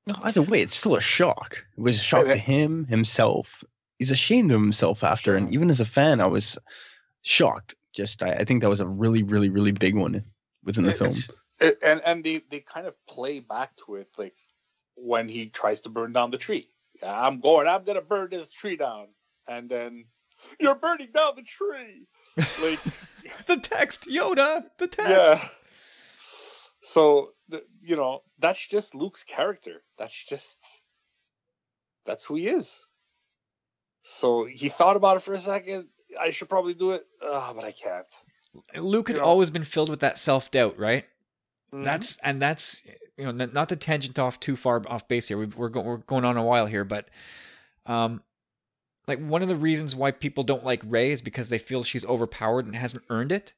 No, 0.06 0.14
either 0.22 0.42
way, 0.42 0.60
it's 0.60 0.76
still 0.76 0.96
a 0.96 1.00
shock. 1.00 1.64
It 1.76 1.80
was 1.80 1.96
a 1.96 2.02
shock 2.02 2.26
to 2.26 2.36
him 2.36 2.84
himself. 2.84 3.64
He's 3.98 4.10
ashamed 4.10 4.52
of 4.52 4.60
himself 4.60 5.02
after, 5.02 5.34
and 5.34 5.50
even 5.50 5.70
as 5.70 5.80
a 5.80 5.84
fan, 5.86 6.20
I 6.20 6.26
was 6.26 6.58
shocked. 7.22 7.74
Just 7.94 8.22
I, 8.22 8.32
I 8.32 8.44
think 8.44 8.60
that 8.60 8.68
was 8.68 8.80
a 8.80 8.86
really, 8.86 9.22
really, 9.22 9.48
really 9.48 9.72
big 9.72 9.96
one 9.96 10.22
within 10.62 10.84
the 10.84 10.92
film. 10.92 11.12
It- 11.60 11.78
and 11.82 12.02
and 12.04 12.22
they 12.24 12.42
they 12.50 12.60
kind 12.60 12.86
of 12.86 12.96
play 13.06 13.40
back 13.40 13.76
to 13.86 13.94
it 13.94 14.08
like 14.18 14.34
when 14.96 15.28
he 15.28 15.46
tries 15.46 15.80
to 15.82 15.88
burn 15.88 16.12
down 16.12 16.30
the 16.32 16.38
tree. 16.38 16.68
I'm 17.02 17.40
going. 17.40 17.66
I'm 17.66 17.84
gonna 17.84 18.02
burn 18.02 18.30
this 18.30 18.50
tree 18.50 18.76
down, 18.76 19.08
and 19.48 19.70
then 19.70 20.06
you're 20.60 20.74
burning 20.74 21.10
down 21.12 21.32
the 21.36 21.42
tree. 21.42 22.06
Like 22.62 22.80
the 23.46 23.56
text, 23.58 24.06
Yoda. 24.08 24.64
The 24.78 24.86
text. 24.88 25.10
yeah. 25.10 25.48
So 26.82 27.30
the, 27.48 27.64
you 27.80 27.96
know 27.96 28.20
that's 28.38 28.66
just 28.66 28.94
Luke's 28.94 29.24
character. 29.24 29.82
That's 29.98 30.26
just 30.28 30.58
that's 32.04 32.26
who 32.26 32.34
he 32.36 32.48
is. 32.48 32.86
So 34.02 34.44
he 34.44 34.68
thought 34.68 34.96
about 34.96 35.16
it 35.16 35.20
for 35.20 35.32
a 35.32 35.38
second. 35.38 35.88
I 36.20 36.30
should 36.30 36.48
probably 36.50 36.74
do 36.74 36.90
it, 36.92 37.04
uh, 37.22 37.52
but 37.54 37.64
I 37.64 37.72
can't. 37.72 38.06
Luke 38.76 39.08
had 39.08 39.16
You 39.16 39.20
know- 39.22 39.26
always 39.26 39.50
been 39.50 39.64
filled 39.64 39.88
with 39.88 40.00
that 40.00 40.18
self 40.18 40.50
doubt, 40.50 40.78
right? 40.78 41.06
Mhm. 41.72 41.84
That's 41.84 42.18
and 42.22 42.40
that's 42.40 42.82
you 43.16 43.24
know 43.32 43.46
not 43.46 43.68
to 43.70 43.76
tangent 43.76 44.18
off 44.18 44.38
too 44.38 44.54
far 44.56 44.82
off 44.86 45.08
base 45.08 45.28
here. 45.28 45.38
We, 45.38 45.46
we're 45.46 45.70
go, 45.70 45.80
we're 45.80 45.96
going 45.98 46.24
on 46.24 46.36
a 46.36 46.44
while 46.44 46.66
here, 46.66 46.84
but 46.84 47.08
um, 47.86 48.22
like 49.06 49.18
one 49.18 49.42
of 49.42 49.48
the 49.48 49.56
reasons 49.56 49.94
why 49.94 50.10
people 50.10 50.44
don't 50.44 50.64
like 50.64 50.82
Rey 50.84 51.10
is 51.10 51.22
because 51.22 51.48
they 51.48 51.58
feel 51.58 51.82
she's 51.84 52.04
overpowered 52.04 52.66
and 52.66 52.76
hasn't 52.76 53.04
earned 53.10 53.32
it. 53.32 53.52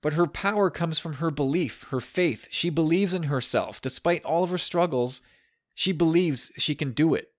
But 0.00 0.12
her 0.12 0.26
power 0.26 0.70
comes 0.70 0.98
from 1.00 1.14
her 1.14 1.30
belief, 1.30 1.84
her 1.90 2.00
faith. 2.00 2.46
She 2.50 2.70
believes 2.70 3.12
in 3.12 3.24
herself, 3.24 3.80
despite 3.80 4.24
all 4.24 4.44
of 4.44 4.50
her 4.50 4.58
struggles. 4.58 5.22
She 5.74 5.92
believes 5.92 6.52
she 6.56 6.74
can 6.76 6.92
do 6.92 7.14
it. 7.14 7.32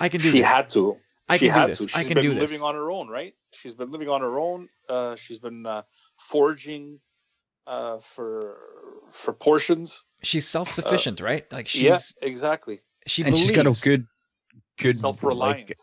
I 0.00 0.08
can 0.08 0.18
do 0.20 0.24
this. 0.24 0.32
she 0.32 0.38
this. 0.38 0.46
had 0.48 0.70
to. 0.70 0.96
I 1.28 1.36
she 1.36 1.48
can 1.48 1.54
do 1.54 1.60
had 1.60 1.70
this. 1.70 1.78
to. 1.92 1.98
I 1.98 2.04
can 2.04 2.14
been 2.14 2.22
do 2.22 2.34
this. 2.34 2.40
living 2.40 2.62
on 2.62 2.74
her 2.74 2.90
own, 2.90 3.08
right? 3.08 3.34
She's 3.52 3.74
been 3.74 3.90
living 3.90 4.08
on 4.08 4.20
her 4.20 4.38
own. 4.38 4.68
Uh, 4.88 5.16
she's 5.16 5.38
been 5.38 5.66
uh, 5.66 5.82
foraging 6.16 7.00
uh, 7.66 7.98
for 7.98 8.56
for 9.10 9.32
portions. 9.32 10.04
she's 10.22 10.46
self 10.46 10.72
sufficient, 10.72 11.20
right? 11.20 11.50
Like 11.52 11.68
she's 11.68 11.82
yeah, 11.82 11.98
exactly. 12.22 12.80
she 13.06 13.22
and 13.22 13.32
believes. 13.32 13.48
she's 13.48 13.56
got 13.56 13.66
a 13.66 13.80
good, 13.82 14.06
good 14.78 14.96
self-reliant. 14.96 15.68
like, 15.68 15.78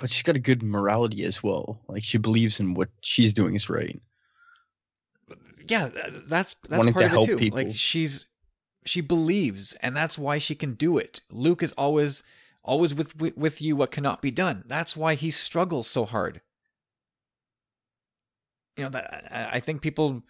but 0.00 0.10
she's 0.10 0.22
got 0.22 0.36
a 0.36 0.40
good 0.40 0.62
morality 0.62 1.24
as 1.24 1.42
well. 1.42 1.80
Like 1.88 2.04
she 2.04 2.18
believes 2.18 2.60
in 2.60 2.74
what 2.74 2.88
she's 3.02 3.32
doing 3.32 3.54
is 3.54 3.68
right. 3.68 4.00
yeah 5.68 5.90
that's 6.26 6.54
that's 6.68 6.78
Wanting 6.78 6.94
part 6.94 7.10
to 7.10 7.18
of 7.18 7.24
it 7.24 7.26
too 7.26 7.36
people. 7.36 7.58
like 7.58 7.68
she's 7.72 8.26
she 8.84 9.00
believes 9.00 9.74
and 9.82 9.96
that's 9.96 10.16
why 10.16 10.38
she 10.38 10.54
can 10.54 10.74
do 10.74 10.96
it 10.96 11.20
luke 11.30 11.62
is 11.62 11.72
always 11.72 12.22
always 12.62 12.94
with 12.94 13.16
with, 13.36 13.60
you 13.60 13.76
what 13.76 13.90
cannot 13.90 14.22
be 14.22 14.30
done 14.30 14.64
that's 14.66 14.96
why 14.96 15.14
he 15.14 15.30
struggles 15.30 15.86
so 15.86 16.04
hard 16.06 16.40
you 18.76 18.84
know 18.84 18.90
that 18.90 19.28
i 19.30 19.56
I 19.56 19.60
think 19.60 19.82
people 19.82 20.22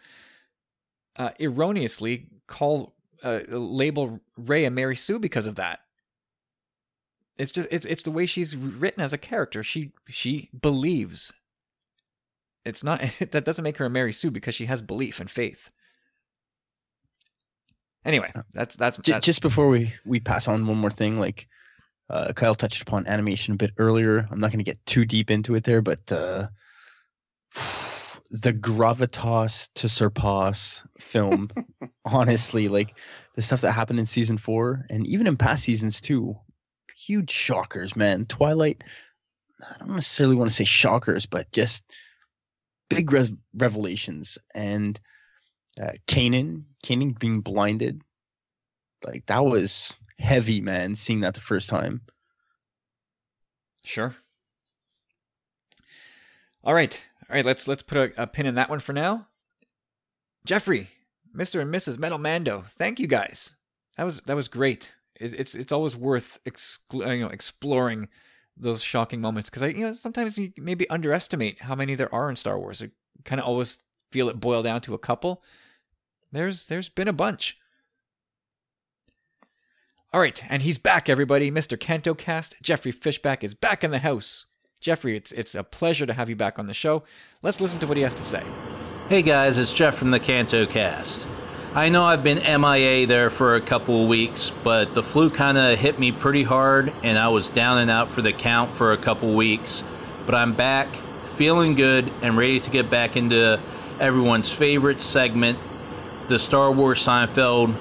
uh, 1.17 1.31
erroneously 1.41 2.27
call 2.47 2.95
uh, 3.23 3.41
label 3.49 4.21
rey 4.37 4.65
a 4.65 4.71
mary 4.71 4.97
sue 4.97 5.19
because 5.19 5.47
of 5.47 5.55
that 5.57 5.81
it's 7.39 7.53
just 7.53 7.69
it's 7.71 7.87
it's 7.87 8.03
the 8.03 8.11
way 8.11 8.27
she's 8.27 8.57
written 8.57 9.03
as 9.03 9.13
a 9.13 9.19
character 9.19 9.63
she 9.63 9.93
she 10.09 10.51
believes 10.61 11.33
it's 12.69 12.85
not 12.85 13.01
that 13.31 13.45
doesn't 13.45 13.65
make 13.65 13.79
her 13.79 13.87
a 13.87 13.91
Mary 13.91 14.13
Sue 14.13 14.31
because 14.31 14.55
she 14.55 14.67
has 14.67 14.83
belief 14.83 15.21
and 15.21 15.31
faith. 15.31 15.71
Anyway, 18.05 18.33
that's 18.53 18.77
that's, 18.77 18.99
J- 18.99 19.13
that's 19.13 19.27
just 19.27 19.43
before 19.43 19.69
we 19.69 19.93
we 20.05 20.21
pass 20.21 20.47
on 20.49 20.67
one 20.67 20.79
more 20.79 20.91
thing, 20.91 21.19
like 21.19 21.49
uh, 22.11 22.33
Kyle 22.33 22.55
touched 22.55 22.83
upon 22.83 23.07
animation 23.07 23.55
a 23.55 23.57
bit 23.57 23.73
earlier. 23.79 24.29
I'm 24.31 24.41
not 24.41 24.51
going 24.51 24.61
to 24.61 24.65
get 24.65 24.85
too 24.87 25.05
deep 25.05 25.31
into 25.31 25.55
it 25.57 25.65
there, 25.65 25.83
but 25.83 26.11
uh, 26.13 26.49
the 28.31 28.53
gravitas 28.53 29.69
to 29.75 29.89
surpass 29.89 30.85
film, 30.99 31.51
honestly, 32.05 32.69
like 32.69 32.95
the 33.35 33.43
stuff 33.43 33.63
that 33.63 33.73
happened 33.73 33.99
in 33.99 34.07
season 34.07 34.39
four 34.39 34.87
and 34.91 35.07
even 35.07 35.27
in 35.27 35.37
past 35.37 35.65
seasons 35.65 36.01
too, 36.01 36.37
huge 37.09 37.31
shockers, 37.31 37.97
man. 37.97 38.27
Twilight, 38.27 38.85
I 39.63 39.79
don't 39.79 39.95
necessarily 39.95 40.37
want 40.37 40.51
to 40.51 40.55
say 40.55 40.65
shockers, 40.65 41.25
but 41.25 41.51
just 41.53 41.83
big 42.91 43.11
res- 43.11 43.33
revelations 43.55 44.39
and 44.55 45.01
uh, 45.81 45.93
Kanan, 46.07 46.65
Kanan 46.85 47.19
being 47.19 47.41
blinded, 47.41 48.03
like 49.07 49.25
that 49.27 49.45
was 49.45 49.95
heavy, 50.19 50.61
man. 50.61 50.95
Seeing 50.95 51.21
that 51.21 51.35
the 51.35 51.41
first 51.41 51.71
time. 51.71 52.03
Sure. 53.85 54.15
All 56.63 56.75
right, 56.75 57.07
all 57.31 57.37
right. 57.37 57.47
Let's 57.47 57.67
let's 57.67 57.83
put 57.83 57.97
a, 57.97 58.23
a 58.23 58.27
pin 58.27 58.47
in 58.47 58.57
that 58.57 58.69
one 58.69 58.81
for 58.81 58.93
now. 58.93 59.29
Jeffrey, 60.45 60.91
Mister 61.33 61.61
and 61.61 61.73
Mrs. 61.73 61.99
Metal 61.99 62.19
Mando, 62.19 62.65
thank 62.77 62.99
you 62.99 63.07
guys. 63.07 63.55
That 63.97 64.05
was 64.05 64.21
that 64.23 64.37
was 64.37 64.49
great. 64.49 64.97
It, 65.19 65.35
it's 65.35 65.55
it's 65.55 65.73
always 65.73 65.97
worth 65.97 66.39
exclu- 66.47 67.17
you 67.17 67.25
know 67.25 67.31
exploring 67.31 68.09
those 68.57 68.83
shocking 68.83 69.21
moments 69.21 69.51
because 69.51 69.63
I 69.63 69.69
you 69.69 69.87
know 69.87 69.95
sometimes 69.95 70.39
you 70.39 70.53
maybe 70.57 70.89
underestimate 70.91 71.63
how 71.63 71.75
many 71.75 71.95
there 71.95 72.13
are 72.15 72.29
in 72.31 72.37
Star 72.37 72.59
Wars. 72.59 72.83
I 72.83 72.91
kind 73.25 73.41
of 73.41 73.47
always 73.47 73.83
feel 74.11 74.29
it 74.29 74.41
boil 74.41 74.63
down 74.63 74.81
to 74.83 74.95
a 74.95 74.99
couple. 74.99 75.43
There's 76.33 76.67
there's 76.67 76.89
been 76.89 77.09
a 77.09 77.13
bunch. 77.13 77.59
All 80.13 80.21
right, 80.21 80.43
and 80.49 80.63
he's 80.63 80.79
back, 80.79 81.11
everybody. 81.11 81.51
Mr. 81.51 81.79
Canto 81.79 82.15
Cast, 82.15 82.57
Jeffrey 82.63 82.93
Fishback 82.93 83.45
is 83.45 83.53
back 83.53 83.85
in 83.85 83.91
the 83.91 83.99
house. 83.99 84.47
Jeffrey, 84.81 85.17
it's 85.17 85.33
it's 85.33 85.55
a 85.55 85.63
pleasure 85.63 86.07
to 86.07 86.15
have 86.15 86.31
you 86.31 86.37
back 86.37 86.59
on 86.59 86.67
the 86.67 86.75
show. 86.75 87.03
Let's 87.43 87.61
listen 87.61 87.79
to 87.81 87.87
what 87.87 87.97
he 87.97 88.03
has 88.05 88.15
to 88.15 88.25
say. 88.25 88.43
Hey 89.09 89.23
guys, 89.23 89.59
it's 89.59 89.73
Jeff 89.73 89.97
from 89.97 90.11
the 90.11 90.21
Canto 90.21 90.67
Cast. 90.67 91.27
I 91.79 91.91
know 91.91 92.03
I've 92.03 92.25
been 92.25 92.39
MIA 92.39 93.07
there 93.07 93.31
for 93.31 93.55
a 93.55 93.61
couple 93.61 94.03
of 94.03 94.09
weeks, 94.09 94.51
but 94.65 94.97
the 94.97 95.03
flu 95.05 95.31
kind 95.31 95.57
of 95.57 95.79
hit 95.79 95.97
me 95.97 96.11
pretty 96.11 96.43
hard, 96.43 96.93
and 97.05 97.17
I 97.17 97.29
was 97.29 97.51
down 97.51 97.79
and 97.79 97.89
out 97.89 98.11
for 98.11 98.21
the 98.21 98.33
count 98.33 98.73
for 98.73 98.91
a 98.91 98.97
couple 98.97 99.33
weeks. 99.37 99.85
But 100.27 100.35
I'm 100.35 100.55
back, 100.55 100.89
feeling 101.37 101.77
good, 101.77 102.11
and 102.21 102.37
ready 102.37 102.59
to 102.59 102.71
get 102.71 102.91
back 102.91 103.17
into 103.17 103.61
everyone's 104.01 104.51
favorite 104.51 105.01
segment, 105.01 105.57
the 106.27 106.41
Star 106.41 106.73
Wars 106.73 106.99
Seinfeld 107.07 107.73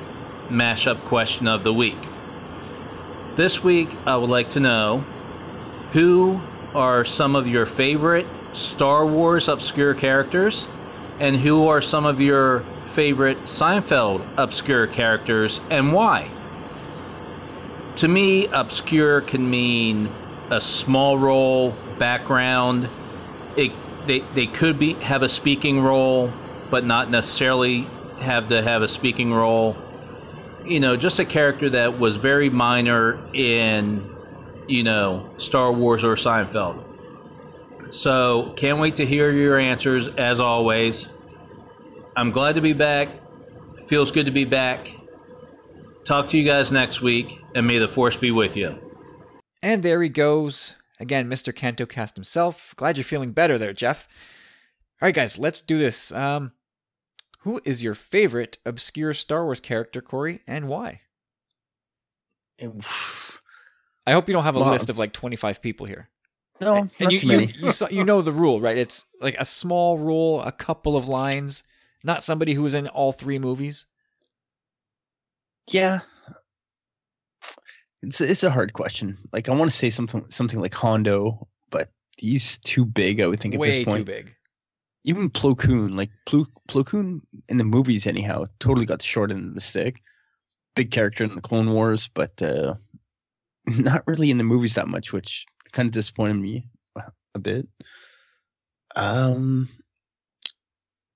mashup 0.48 1.00
question 1.06 1.48
of 1.48 1.64
the 1.64 1.74
week. 1.74 1.98
This 3.36 3.64
week, 3.64 3.90
I 4.06 4.16
would 4.16 4.30
like 4.30 4.52
to 4.52 4.60
know 4.60 5.04
who 5.94 6.40
are 6.76 7.04
some 7.04 7.36
of 7.36 7.48
your 7.48 7.66
favorite 7.66 8.28
Star 8.54 9.08
Wars 9.08 9.48
obscure 9.48 9.96
characters, 9.96 10.68
and 11.20 11.36
who 11.36 11.68
are 11.68 11.82
some 11.82 12.06
of 12.06 12.22
your 12.22 12.64
favorite 12.88 13.38
Seinfeld 13.44 14.26
obscure 14.38 14.88
characters, 14.88 15.62
and 15.70 15.94
why? 15.94 16.30
To 17.98 18.08
me, 18.08 18.48
obscure 18.48 19.22
can 19.22 19.50
mean 19.50 20.10
a 20.50 20.62
small 20.62 21.18
role, 21.18 21.76
background. 21.98 22.90
It 23.56 23.72
they, 24.08 24.20
they 24.20 24.48
could 24.48 24.80
be 24.80 24.94
have 24.94 25.22
a 25.22 25.30
speaking 25.30 25.82
role, 25.82 26.32
but 26.70 26.86
not 26.86 27.10
necessarily 27.10 27.88
have 28.20 28.50
to 28.50 28.62
have 28.62 28.82
a 28.82 28.88
speaking 28.88 29.34
role. 29.34 29.78
You 30.66 30.80
know, 30.80 30.98
just 30.98 31.20
a 31.20 31.26
character 31.26 31.70
that 31.72 32.00
was 32.00 32.18
very 32.18 32.50
minor 32.50 33.20
in, 33.34 34.10
you 34.68 34.84
know, 34.84 35.30
Star 35.38 35.72
Wars 35.72 36.04
or 36.04 36.16
Seinfeld. 36.16 36.84
So, 37.90 38.54
can't 38.58 38.80
wait 38.80 38.98
to 38.98 39.06
hear 39.06 39.32
your 39.32 39.58
answers 39.58 40.10
as 40.10 40.42
always. 40.42 41.08
I'm 42.18 42.32
glad 42.32 42.56
to 42.56 42.62
be 42.62 42.74
back. 42.74 43.10
Feels 43.86 44.10
good 44.10 44.26
to 44.26 44.32
be 44.32 44.44
back. 44.44 44.92
Talk 46.04 46.28
to 46.30 46.38
you 46.38 46.44
guys 46.44 46.72
next 46.72 47.00
week, 47.00 47.40
and 47.54 47.68
may 47.68 47.78
the 47.78 47.88
force 47.88 48.16
be 48.16 48.32
with 48.32 48.58
you. 48.58 48.76
And 49.62 49.84
there 49.84 50.02
he 50.02 50.10
goes. 50.10 50.74
Again, 51.00 51.30
Mr. 51.30 51.54
Canto 51.56 51.86
Cast 51.86 52.16
himself. 52.16 52.74
Glad 52.76 52.98
you're 52.98 53.04
feeling 53.04 53.34
better 53.34 53.60
there, 53.60 53.72
Jeff. 53.72 54.08
All 55.00 55.06
right, 55.06 55.14
guys, 55.14 55.38
let's 55.38 55.62
do 55.62 55.78
this. 55.78 56.12
Um, 56.12 56.54
who 57.42 57.62
is 57.66 57.84
your 57.84 57.94
favorite 57.94 58.58
obscure 58.66 59.14
Star 59.14 59.44
Wars 59.44 59.60
character, 59.60 60.02
Corey, 60.02 60.42
and 60.48 60.68
why? 60.68 61.02
I 64.08 64.12
hope 64.12 64.28
you 64.28 64.34
don't 64.34 64.44
have 64.44 64.56
a 64.56 64.60
Wow. 64.60 64.72
list 64.72 64.90
of 64.90 64.98
like 64.98 65.14
25 65.14 65.62
people 65.62 65.86
here. 65.86 66.10
No, 66.60 66.78
and 66.78 66.92
not 67.00 67.12
you, 67.12 67.20
too 67.20 67.28
many. 67.28 67.46
You, 67.46 67.66
you, 67.68 67.72
saw, 67.72 67.88
you 67.90 68.04
know 68.04 68.24
the 68.24 68.32
rule, 68.32 68.60
right? 68.60 68.76
It's 68.78 69.06
like 69.22 69.36
a 69.38 69.46
small 69.46 70.00
rule, 70.00 70.42
a 70.42 70.52
couple 70.52 70.98
of 70.98 71.08
lines, 71.08 71.62
not 72.08 72.24
somebody 72.24 72.54
who 72.54 72.64
was 72.64 72.74
in 72.74 72.88
all 72.88 73.12
three 73.12 73.38
movies. 73.38 73.86
yeah, 75.72 76.00
it's 78.02 78.22
it's 78.22 78.44
a 78.44 78.50
hard 78.50 78.74
question. 78.74 79.18
Like 79.34 79.50
I 79.50 79.54
want 79.54 79.70
to 79.70 79.78
say 79.78 79.90
something 79.90 80.26
something 80.30 80.60
like 80.60 80.74
Hondo, 80.74 81.48
but 81.70 81.90
he's 82.18 82.58
too 82.60 82.86
big. 82.86 83.22
I 83.22 83.28
would 83.28 83.40
think 83.40 83.54
at 83.54 83.60
Way 83.60 83.70
this 83.70 83.86
point. 83.86 83.98
too 83.98 84.12
big. 84.12 84.34
Even 85.04 85.30
Plo 85.30 85.58
Koon, 85.58 85.96
like 85.96 86.10
Plo, 86.28 86.46
Plo 86.68 86.86
Koon 86.86 87.22
in 87.48 87.58
the 87.58 87.64
movies, 87.64 88.08
anyhow, 88.08 88.46
totally 88.60 88.86
got 88.86 89.00
the 89.00 89.06
short 89.06 89.32
end 89.32 89.50
of 89.50 89.56
the 89.56 89.62
stick. 89.62 90.02
Big 90.76 90.92
character 90.92 91.24
in 91.24 91.34
the 91.36 91.42
Clone 91.42 91.72
Wars, 91.72 92.10
but 92.14 92.42
uh, 92.42 92.76
not 93.68 94.06
really 94.08 94.32
in 94.32 94.38
the 94.38 94.44
movies 94.44 94.74
that 94.76 94.88
much, 94.88 95.14
which 95.14 95.46
kind 95.72 95.88
of 95.88 95.94
disappointed 95.94 96.36
me 96.36 96.68
a 97.36 97.40
bit. 97.40 97.68
Um, 98.96 99.70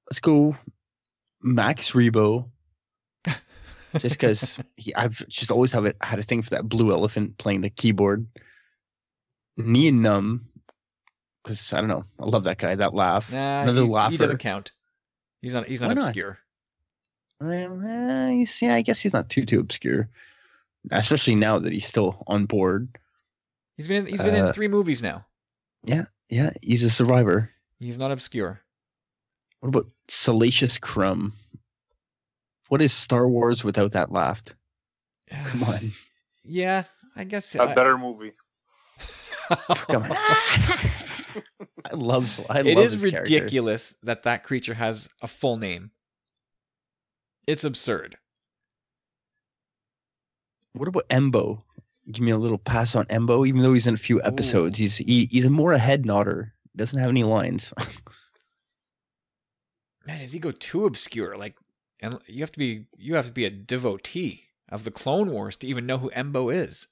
let's 0.09 0.19
go 0.19 0.55
Max 1.41 1.91
Rebo. 1.91 2.49
just 3.99 4.15
because 4.19 4.59
I've 4.95 5.27
just 5.27 5.51
always 5.51 5.71
have 5.73 5.85
a, 5.85 5.93
had 6.01 6.19
a 6.19 6.23
thing 6.23 6.41
for 6.41 6.51
that 6.51 6.69
blue 6.69 6.91
elephant 6.91 7.37
playing 7.37 7.61
the 7.61 7.69
keyboard. 7.69 8.25
Nien 9.57 9.99
Nunb, 10.01 10.41
because 11.43 11.73
I 11.73 11.79
don't 11.81 11.89
know, 11.89 12.05
I 12.19 12.25
love 12.25 12.45
that 12.45 12.57
guy. 12.57 12.73
That 12.75 12.93
laugh, 12.93 13.31
Nah, 13.31 13.63
another 13.63 13.83
he, 13.83 13.87
laugher. 13.87 14.11
he 14.11 14.17
doesn't 14.17 14.37
count. 14.37 14.71
He's 15.41 15.53
not. 15.53 15.67
He's 15.67 15.81
not 15.81 15.95
Why 15.95 16.03
obscure. 16.03 16.39
Eh, 17.43 18.29
he's- 18.31 18.61
yeah, 18.61 18.75
I 18.75 18.81
guess 18.81 19.01
he's 19.01 19.13
not 19.13 19.29
too 19.29 19.45
too 19.45 19.59
obscure, 19.59 20.07
especially 20.91 21.35
now 21.35 21.59
that 21.59 21.73
he's 21.73 21.85
still 21.85 22.23
on 22.27 22.45
board. 22.45 22.97
He's 23.77 23.87
been. 23.87 24.05
In, 24.05 24.05
he's 24.05 24.21
been 24.21 24.35
in 24.35 24.45
Uh, 24.45 24.53
three 24.53 24.67
movies 24.67 25.01
now. 25.01 25.25
Yeah, 25.83 26.05
yeah, 26.29 26.51
he's 26.61 26.83
a 26.83 26.89
survivor. 26.89 27.49
He's 27.79 27.97
not 27.99 28.11
obscure. 28.11 28.61
What 29.61 29.69
about 29.69 29.87
Salacious 30.09 30.77
Crumb? 30.77 31.33
What 32.69 32.81
is 32.81 32.91
Star 32.93 33.27
Wars 33.27 33.63
without 33.63 33.93
that 33.93 34.11
laugh? 34.11 34.41
Come 35.31 35.63
on, 35.63 35.91
Yeah, 36.43 36.83
I 37.15 37.23
guess. 37.23 37.55
A 37.55 37.61
I- 37.63 37.73
better 37.73 37.97
movie. 37.97 38.33
come 39.87 40.03
on. 40.03 40.11
I 41.85 41.93
love. 41.95 42.39
I 42.49 42.59
it 42.61 42.75
love 42.75 42.85
is 42.85 43.01
this 43.01 43.11
character. 43.11 43.33
ridiculous 43.33 43.95
that 44.03 44.23
that 44.23 44.43
creature 44.43 44.73
has 44.73 45.07
a 45.21 45.27
full 45.27 45.57
name. 45.57 45.91
It's 47.47 47.63
absurd. 47.63 48.17
What 50.73 50.87
about 50.87 51.07
Embo? 51.09 51.63
Give 52.11 52.23
me 52.23 52.31
a 52.31 52.37
little 52.37 52.57
pass 52.57 52.95
on 52.95 53.05
Embo, 53.05 53.47
even 53.47 53.61
though 53.61 53.73
he's 53.73 53.87
in 53.87 53.93
a 53.93 53.97
few 53.97 54.21
episodes. 54.23 54.77
He's 54.77 54.97
he, 54.97 55.27
he's 55.31 55.49
more 55.49 55.71
a 55.71 55.77
head 55.77 56.05
nodder. 56.05 56.53
Doesn't 56.75 56.99
have 56.99 57.09
any 57.09 57.23
lines. 57.23 57.73
Man, 60.05 60.21
does 60.21 60.35
ego 60.35 60.51
too 60.51 60.85
obscure? 60.85 61.37
Like, 61.37 61.55
and 61.99 62.19
you 62.25 62.41
have 62.41 62.51
to 62.53 62.59
be 62.59 62.85
you 62.97 63.15
have 63.15 63.27
to 63.27 63.31
be 63.31 63.45
a 63.45 63.51
devotee 63.51 64.45
of 64.69 64.83
the 64.83 64.91
Clone 64.91 65.31
Wars 65.31 65.55
to 65.57 65.67
even 65.67 65.85
know 65.85 65.99
who 65.99 66.09
Embo 66.11 66.53
is. 66.53 66.87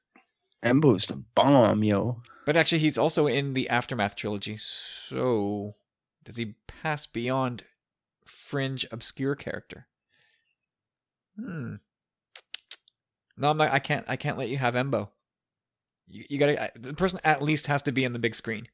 Embo's 0.64 1.06
the 1.06 1.16
bomb, 1.16 1.84
yo. 1.84 2.22
But 2.46 2.58
actually, 2.58 2.80
he's 2.80 2.98
also 2.98 3.28
in 3.28 3.54
the 3.54 3.70
Aftermath 3.70 4.16
trilogy. 4.16 4.58
So, 4.58 5.76
does 6.24 6.38
he 6.38 6.56
pass 6.68 7.06
beyond 7.06 7.64
fringe 8.26 8.86
obscure 8.92 9.36
character? 9.36 9.88
Hmm. 11.40 11.76
No, 13.38 13.52
I'm 13.52 13.58
not. 13.58 13.72
I 13.72 13.80
can't. 13.80 14.06
I 14.08 14.18
can't 14.18 14.38
let 14.38 14.50
you 14.50 14.58
have 14.58 14.74
Embo. 14.74 15.10
You, 16.08 16.26
you 16.30 16.38
gotta. 16.38 16.72
The 16.76 16.94
person 16.94 17.20
at 17.24 17.42
least 17.42 17.68
has 17.68 17.82
to 17.84 17.92
be 17.92 18.04
in 18.04 18.14
the 18.14 18.20
big 18.20 18.36
screen. 18.36 18.68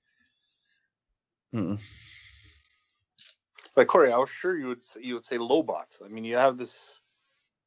Mm. 1.53 1.79
Like 3.75 3.87
Corey, 3.87 4.11
I 4.11 4.17
was 4.17 4.29
sure 4.29 4.57
you 4.57 4.67
would 4.67 4.83
say, 4.83 5.01
you 5.03 5.15
would 5.15 5.25
say 5.25 5.37
Lobot. 5.37 6.01
I 6.03 6.07
mean, 6.07 6.23
you 6.23 6.37
have 6.37 6.57
this 6.57 7.01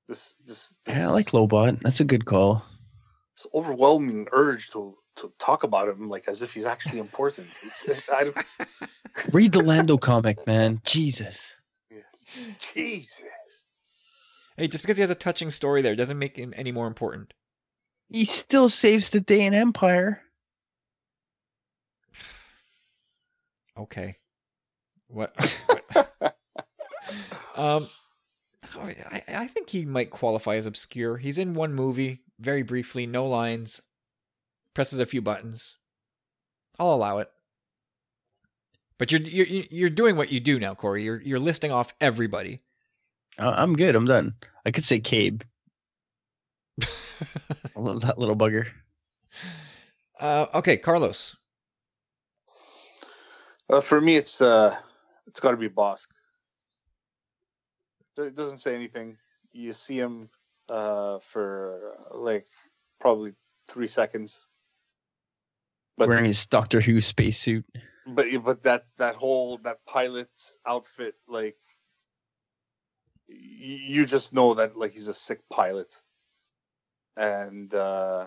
this 0.09 0.37
this, 0.47 0.75
this 0.87 0.97
Yeah, 0.97 1.09
I 1.09 1.13
like 1.13 1.27
Lobot. 1.27 1.81
That's 1.83 2.01
a 2.01 2.05
good 2.05 2.25
call. 2.25 2.65
this 3.37 3.47
overwhelming 3.55 4.29
urge 4.33 4.71
to 4.71 4.97
to 5.17 5.33
talk 5.39 5.65
about 5.65 5.89
him 5.89 6.09
like 6.09 6.29
as 6.29 6.43
if 6.43 6.55
he's 6.55 6.65
actually 6.65 7.01
important. 7.01 7.49
It's, 7.63 7.85
I 8.13 8.25
don't, 8.25 8.37
Read 9.33 9.53
the 9.53 9.61
Lando 9.61 9.99
comic, 9.99 10.47
man. 10.47 10.81
Jesus. 10.85 11.55
Jesus. 12.59 13.65
Hey, 14.57 14.69
just 14.69 14.83
because 14.83 14.97
he 14.97 15.03
has 15.03 15.11
a 15.11 15.15
touching 15.15 15.51
story 15.51 15.83
there 15.83 15.97
doesn't 15.97 16.19
make 16.19 16.37
him 16.37 16.55
any 16.57 16.73
more 16.73 16.87
important. 16.87 17.33
He 18.09 18.25
still 18.25 18.69
saves 18.69 19.11
the 19.11 19.21
day 19.21 19.45
in 19.45 19.55
Empire. 19.55 20.23
Okay. 23.77 24.17
What? 25.09 25.35
what? 25.93 26.37
um, 27.57 27.87
I, 28.77 29.23
I 29.29 29.47
think 29.49 29.71
he 29.71 29.85
might 29.85 30.11
qualify 30.11 30.57
as 30.57 30.67
obscure. 30.67 31.17
He's 31.17 31.39
in 31.39 31.55
one 31.55 31.75
movie, 31.75 32.21
very 32.39 32.63
briefly, 32.63 33.07
no 33.07 33.27
lines, 33.27 33.81
presses 34.75 35.01
a 35.01 35.07
few 35.07 35.23
buttons. 35.23 35.77
I'll 36.79 36.95
allow 36.95 37.19
it. 37.19 37.31
But 38.99 39.13
you're 39.13 39.21
you're 39.21 39.65
you're 39.71 39.91
doing 39.91 40.17
what 40.17 40.31
you 40.31 40.41
do 40.41 40.59
now, 40.59 40.75
Corey. 40.75 41.05
You're 41.05 41.21
you're 41.23 41.39
listing 41.39 41.71
off 41.73 41.95
everybody. 42.01 42.61
I- 43.39 43.63
I'm 43.63 43.77
good. 43.77 43.95
I'm 43.95 44.07
done. 44.07 44.35
I 44.67 44.71
could 44.73 44.85
say 44.85 44.99
Kabe. 45.01 45.43
I 46.83 46.87
love 47.81 48.01
that 48.03 48.19
little 48.19 48.37
bugger. 48.37 48.67
Uh, 50.19 50.47
okay, 50.55 50.77
Carlos. 50.77 51.37
Uh, 53.71 53.81
for 53.81 54.01
me, 54.01 54.17
it's 54.17 54.41
uh, 54.43 54.75
it's 55.29 55.41
got 55.41 55.53
to 55.53 55.57
be 55.57 55.69
Bossk. 55.69 56.09
It 58.17 58.35
doesn't 58.35 58.59
say 58.59 58.75
anything. 58.75 59.17
You 59.53 59.73
see 59.73 59.97
him 59.99 60.29
uh, 60.69 61.21
for 61.21 61.95
like 62.15 62.45
probably 63.01 63.35
three 63.69 63.87
seconds, 63.87 64.47
But- 65.97 66.09
Wearing 66.09 66.25
his 66.25 66.47
Doctor 66.47 66.81
Who 66.81 67.01
spacesuit. 67.01 67.65
but 68.07 68.27
but 68.45 68.63
that 68.63 68.87
that 68.97 69.15
whole 69.15 69.59
that 69.59 69.85
pilot's 69.87 70.59
outfit, 70.67 71.15
like 71.29 71.57
you 73.29 74.07
just 74.07 74.35
know 74.35 74.55
that 74.55 74.77
like 74.77 74.93
he's 74.93 75.09
a 75.09 75.15
sick 75.15 75.41
pilot, 75.53 75.95
and 77.17 77.73
uh, 77.75 78.27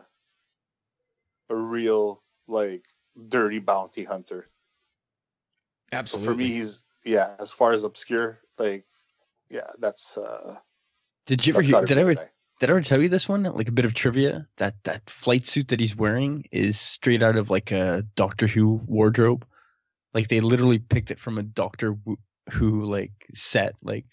a 1.49 1.55
real 1.55 2.23
like 2.47 2.85
dirty 3.27 3.59
bounty 3.59 4.03
hunter. 4.03 4.47
Absolutely. 5.91 6.25
So 6.25 6.31
for 6.31 6.37
me, 6.37 6.47
he's 6.47 6.85
yeah. 7.03 7.35
As 7.39 7.51
far 7.53 7.71
as 7.71 7.83
obscure, 7.83 8.39
like 8.57 8.85
yeah, 9.49 9.67
that's 9.79 10.17
uh, 10.17 10.55
Did 11.25 11.45
you 11.45 11.53
ever? 11.53 11.61
hear- 11.61 11.81
Did 11.85 11.97
I 11.97 12.01
ever? 12.01 12.15
Did 12.15 12.69
I 12.69 12.73
ever 12.73 12.81
tell 12.81 13.01
you 13.01 13.09
this 13.09 13.27
one? 13.27 13.43
Like 13.43 13.67
a 13.69 13.71
bit 13.71 13.85
of 13.85 13.93
trivia. 13.93 14.47
That 14.57 14.75
that 14.83 15.09
flight 15.09 15.47
suit 15.47 15.67
that 15.69 15.79
he's 15.79 15.95
wearing 15.95 16.45
is 16.51 16.79
straight 16.79 17.23
out 17.23 17.35
of 17.35 17.49
like 17.49 17.71
a 17.71 18.05
Doctor 18.15 18.47
Who 18.47 18.81
wardrobe. 18.85 19.45
Like 20.13 20.27
they 20.27 20.41
literally 20.41 20.79
picked 20.79 21.09
it 21.11 21.19
from 21.19 21.37
a 21.37 21.43
Doctor 21.43 21.97
Who- 22.05 22.19
Who 22.51 22.85
like 22.85 23.11
set. 23.33 23.75
Like 23.83 24.05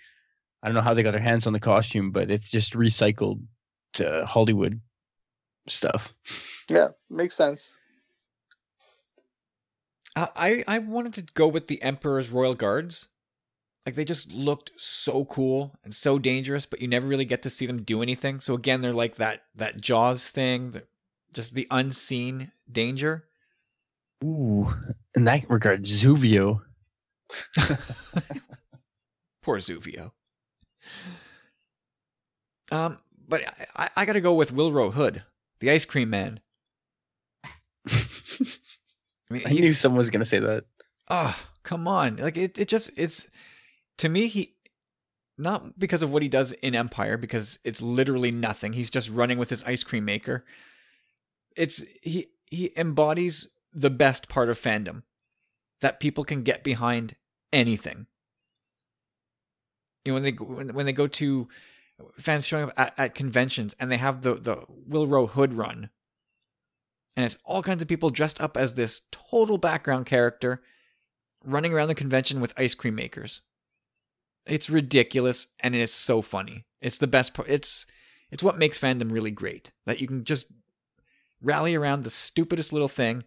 I 0.62 0.68
don't 0.68 0.74
know 0.74 0.80
how 0.80 0.94
they 0.94 1.02
got 1.02 1.12
their 1.12 1.20
hands 1.20 1.46
on 1.46 1.52
the 1.52 1.60
costume, 1.60 2.10
but 2.10 2.30
it's 2.30 2.50
just 2.50 2.72
recycled 2.72 3.40
uh, 4.00 4.24
Hollywood 4.24 4.80
stuff. 5.68 6.14
Yeah, 6.70 6.88
makes 7.10 7.34
sense. 7.34 7.76
I 10.34 10.64
I 10.66 10.78
wanted 10.78 11.14
to 11.14 11.22
go 11.34 11.46
with 11.48 11.66
the 11.66 11.82
Emperor's 11.82 12.30
Royal 12.30 12.54
Guards. 12.54 13.08
Like 13.84 13.94
they 13.94 14.04
just 14.04 14.30
looked 14.30 14.72
so 14.76 15.24
cool 15.24 15.74
and 15.82 15.94
so 15.94 16.18
dangerous, 16.18 16.66
but 16.66 16.82
you 16.82 16.88
never 16.88 17.06
really 17.06 17.24
get 17.24 17.42
to 17.42 17.50
see 17.50 17.66
them 17.66 17.82
do 17.82 18.02
anything. 18.02 18.40
So 18.40 18.54
again, 18.54 18.82
they're 18.82 18.92
like 18.92 19.16
that 19.16 19.44
that 19.54 19.80
Jaws 19.80 20.28
thing, 20.28 20.72
the, 20.72 20.84
just 21.32 21.54
the 21.54 21.66
unseen 21.70 22.52
danger. 22.70 23.24
Ooh, 24.24 24.74
in 25.14 25.24
that 25.24 25.48
regard, 25.48 25.84
Zuvio. 25.84 26.62
Poor 29.42 29.58
Zuvio. 29.58 30.12
Um, 32.70 32.98
but 33.26 33.46
I, 33.46 33.66
I, 33.76 33.90
I 33.96 34.04
got 34.04 34.14
to 34.14 34.20
go 34.20 34.34
with 34.34 34.52
Willrow 34.52 34.92
Hood, 34.92 35.22
the 35.60 35.70
ice 35.70 35.84
cream 35.84 36.10
man. 36.10 36.40
I 39.30 39.34
mean, 39.34 39.42
I 39.46 39.50
knew 39.50 39.74
someone 39.74 39.98
was 39.98 40.10
gonna 40.10 40.24
say 40.24 40.38
that. 40.38 40.64
Oh, 41.08 41.36
come 41.62 41.86
on. 41.88 42.16
Like 42.16 42.36
it, 42.36 42.58
it 42.58 42.68
just 42.68 42.90
it's 42.96 43.28
to 43.98 44.08
me 44.08 44.28
he 44.28 44.54
not 45.36 45.78
because 45.78 46.02
of 46.02 46.10
what 46.10 46.22
he 46.22 46.28
does 46.28 46.52
in 46.52 46.74
Empire 46.74 47.16
because 47.16 47.58
it's 47.64 47.80
literally 47.80 48.30
nothing. 48.30 48.72
He's 48.72 48.90
just 48.90 49.08
running 49.08 49.38
with 49.38 49.50
his 49.50 49.62
ice 49.64 49.84
cream 49.84 50.04
maker. 50.04 50.44
It's 51.56 51.84
he 52.02 52.28
he 52.46 52.72
embodies 52.76 53.48
the 53.72 53.90
best 53.90 54.28
part 54.28 54.48
of 54.48 54.60
fandom 54.60 55.02
that 55.80 56.00
people 56.00 56.24
can 56.24 56.42
get 56.42 56.64
behind 56.64 57.14
anything. 57.52 58.06
You 60.04 60.12
know 60.12 60.14
when 60.14 60.22
they 60.22 60.32
when, 60.32 60.74
when 60.74 60.86
they 60.86 60.92
go 60.92 61.06
to 61.06 61.48
fans 62.18 62.46
showing 62.46 62.64
up 62.64 62.72
at, 62.76 62.94
at 62.96 63.14
conventions 63.14 63.74
and 63.78 63.90
they 63.90 63.96
have 63.96 64.22
the 64.22 64.34
the 64.34 64.56
Willrow 64.88 65.28
Hood 65.30 65.54
run 65.54 65.90
and 67.18 67.24
it's 67.24 67.38
all 67.44 67.64
kinds 67.64 67.82
of 67.82 67.88
people 67.88 68.10
dressed 68.10 68.40
up 68.40 68.56
as 68.56 68.74
this 68.74 69.00
total 69.10 69.58
background 69.58 70.06
character 70.06 70.62
running 71.44 71.72
around 71.72 71.88
the 71.88 71.94
convention 71.96 72.40
with 72.40 72.54
ice 72.56 72.76
cream 72.76 72.94
makers. 72.94 73.40
It's 74.46 74.70
ridiculous 74.70 75.48
and 75.58 75.74
it 75.74 75.80
is 75.80 75.92
so 75.92 76.22
funny. 76.22 76.64
It's 76.80 76.96
the 76.96 77.08
best 77.08 77.34
part. 77.34 77.48
It's 77.48 77.86
it's 78.30 78.44
what 78.44 78.56
makes 78.56 78.78
fandom 78.78 79.10
really 79.10 79.32
great. 79.32 79.72
That 79.84 79.98
you 79.98 80.06
can 80.06 80.22
just 80.22 80.46
rally 81.42 81.74
around 81.74 82.04
the 82.04 82.10
stupidest 82.10 82.72
little 82.72 82.86
thing 82.86 83.24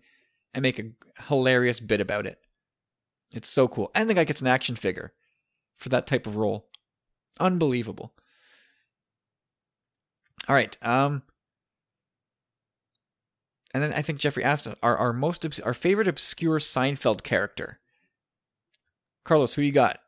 and 0.53 0.63
make 0.63 0.79
a 0.79 0.91
hilarious 1.23 1.81
bit 1.81 1.99
about 1.99 2.25
it. 2.25 2.39
It's 3.33 3.49
so 3.49 3.67
cool. 3.67 3.91
And 3.93 4.09
the 4.09 4.13
guy 4.13 4.23
gets 4.23 4.39
an 4.39 4.47
action 4.47 4.77
figure 4.77 5.11
for 5.75 5.89
that 5.89 6.07
type 6.07 6.25
of 6.25 6.37
role. 6.37 6.69
Unbelievable. 7.41 8.13
All 10.47 10.55
right. 10.55 10.77
Um 10.81 11.23
and 13.73 13.81
then 13.83 13.93
I 13.93 14.01
think 14.01 14.19
Jeffrey 14.19 14.43
asked 14.43 14.67
our 14.83 14.97
our 14.97 15.13
most 15.13 15.45
obs- 15.45 15.59
our 15.59 15.73
favorite 15.73 16.07
obscure 16.07 16.59
Seinfeld 16.59 17.23
character. 17.23 17.79
Carlos, 19.23 19.53
who 19.53 19.61
you 19.61 19.71
got? 19.71 19.99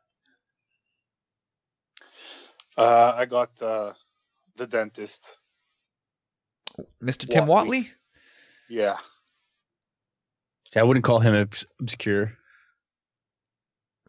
Uh, 2.76 3.14
I 3.16 3.24
got 3.26 3.60
uh, 3.62 3.92
the 4.56 4.66
dentist. 4.66 5.36
Mr. 7.02 7.28
Tim 7.28 7.44
Whatley. 7.44 7.68
Whatley? 7.84 7.88
Yeah, 8.68 8.96
See, 10.70 10.80
I 10.80 10.82
wouldn't 10.82 11.04
call 11.04 11.20
him 11.20 11.34
obs- 11.36 11.66
obscure. 11.80 12.32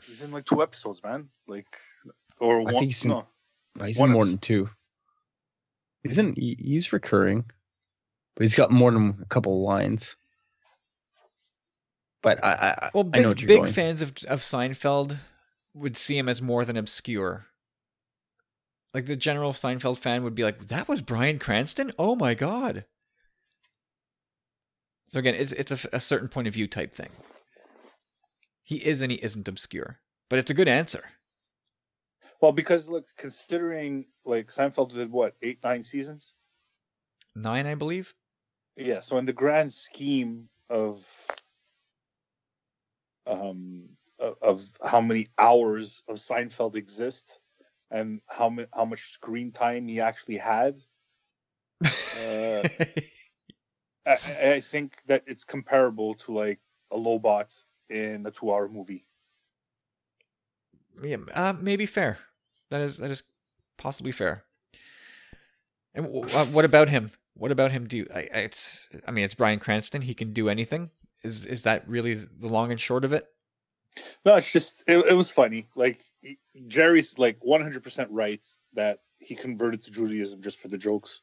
he's 0.07 0.21
in 0.21 0.31
like 0.31 0.45
two 0.45 0.63
episodes, 0.63 1.03
man. 1.03 1.29
Like, 1.47 1.67
or 2.39 2.61
I 2.61 2.63
one. 2.63 2.73
think 2.73 2.85
he's 2.85 3.03
in- 3.05 3.11
no, 3.11 3.27
He's 3.85 3.97
One 3.99 4.09
in 4.09 4.13
more 4.13 4.21
episode. 4.23 4.31
than 4.31 4.39
two. 4.39 4.69
He's 6.03 6.17
in. 6.17 6.33
he- 6.35 6.57
He's 6.59 6.93
recurring, 6.93 7.43
but 8.35 8.43
he's 8.43 8.55
got 8.55 8.71
more 8.71 8.91
than 8.91 9.17
a 9.21 9.25
couple 9.25 9.61
lines. 9.63 10.15
But 12.21 12.43
I, 12.43 12.51
I, 12.53 12.67
I- 12.87 12.91
Well, 12.93 13.09
I 13.13 13.19
know 13.19 13.23
big, 13.23 13.27
what 13.27 13.41
you're 13.41 13.47
big 13.47 13.59
going. 13.61 13.73
fans 13.73 14.01
of 14.01 14.09
of 14.27 14.41
Seinfeld 14.41 15.17
would 15.73 15.97
see 15.97 16.17
him 16.17 16.29
as 16.29 16.41
more 16.41 16.65
than 16.65 16.77
obscure. 16.77 17.45
Like 18.93 19.05
the 19.07 19.15
general 19.17 19.51
Seinfeld 19.51 19.99
fan 19.99 20.23
would 20.23 20.35
be 20.35 20.43
like, 20.43 20.67
"That 20.67 20.87
was 20.87 21.01
Bryan 21.01 21.37
Cranston? 21.39 21.91
Oh 21.99 22.15
my 22.15 22.33
god!" 22.33 22.85
So 25.09 25.19
again, 25.19 25.35
it's 25.35 25.51
it's 25.51 25.71
a, 25.71 25.79
a 25.93 25.99
certain 25.99 26.29
point 26.29 26.47
of 26.47 26.53
view 26.53 26.67
type 26.67 26.93
thing. 26.95 27.09
He 28.63 28.77
is 28.77 29.01
and 29.01 29.11
he 29.11 29.17
isn't 29.23 29.47
obscure, 29.47 29.99
but 30.29 30.39
it's 30.39 30.49
a 30.49 30.55
good 30.55 30.67
answer. 30.67 31.03
well, 32.41 32.51
because 32.53 32.89
look, 32.89 33.05
considering 33.17 34.05
like 34.25 34.47
Seinfeld 34.47 34.93
did 34.93 35.11
what 35.11 35.35
eight, 35.41 35.59
nine 35.63 35.83
seasons. 35.83 36.33
Nine, 37.35 37.67
I 37.67 37.75
believe. 37.75 38.13
Yeah, 38.77 38.99
so 39.01 39.17
in 39.17 39.25
the 39.25 39.33
grand 39.33 39.71
scheme 39.73 40.49
of 40.69 41.05
um 43.27 43.89
of- 44.41 44.71
how 44.83 45.01
many 45.01 45.27
hours 45.37 46.03
of 46.07 46.17
Seinfeld 46.17 46.75
exist 46.75 47.39
and 47.91 48.21
how 48.29 48.55
how 48.73 48.85
much 48.85 49.01
screen 49.01 49.51
time 49.51 49.87
he 49.87 49.99
actually 50.01 50.37
had, 50.37 50.77
uh, 52.15 52.63
I, 54.05 54.17
I- 54.55 54.59
think 54.61 55.01
that 55.07 55.23
it's 55.27 55.45
comparable 55.45 56.15
to 56.15 56.33
like 56.33 56.59
a 56.91 56.97
Lobot 56.97 57.63
in 57.89 58.25
a 58.25 58.31
two-hour 58.31 58.67
movie. 58.69 59.05
yeah, 61.03 61.17
uh, 61.33 61.53
maybe 61.59 61.85
fair. 61.85 62.19
That 62.69 62.81
is 62.81 62.97
that 62.97 63.11
is 63.11 63.23
possibly 63.77 64.11
fair. 64.11 64.43
And 65.93 66.05
w- 66.05 66.27
what 66.53 66.65
about 66.65 66.89
him? 66.89 67.11
What 67.35 67.51
about 67.51 67.71
him? 67.71 67.87
Do 67.87 68.07
I, 68.13 68.19
I- 68.19 68.37
it's? 68.39 68.87
I 69.07 69.11
mean, 69.11 69.25
it's 69.25 69.33
Bryan 69.33 69.59
Cranston. 69.59 70.01
He 70.01 70.13
can 70.13 70.33
do 70.33 70.49
anything. 70.49 70.89
Is 71.23 71.45
is 71.45 71.63
that 71.63 71.87
really 71.87 72.13
the 72.15 72.47
long 72.47 72.71
and 72.71 72.79
short 72.79 73.03
of 73.05 73.13
it? 73.13 73.25
No, 74.25 74.35
it's 74.35 74.51
just 74.51 74.83
it, 74.87 74.97
it 75.09 75.13
was 75.15 75.31
funny. 75.31 75.67
Like 75.75 75.99
Jerry's 76.67 77.17
like 77.17 77.39
100% 77.39 78.07
right 78.09 78.45
that 78.73 78.99
he 79.19 79.35
converted 79.35 79.81
to 79.83 79.91
Judaism 79.91 80.41
just 80.41 80.59
for 80.59 80.67
the 80.67 80.77
jokes. 80.77 81.21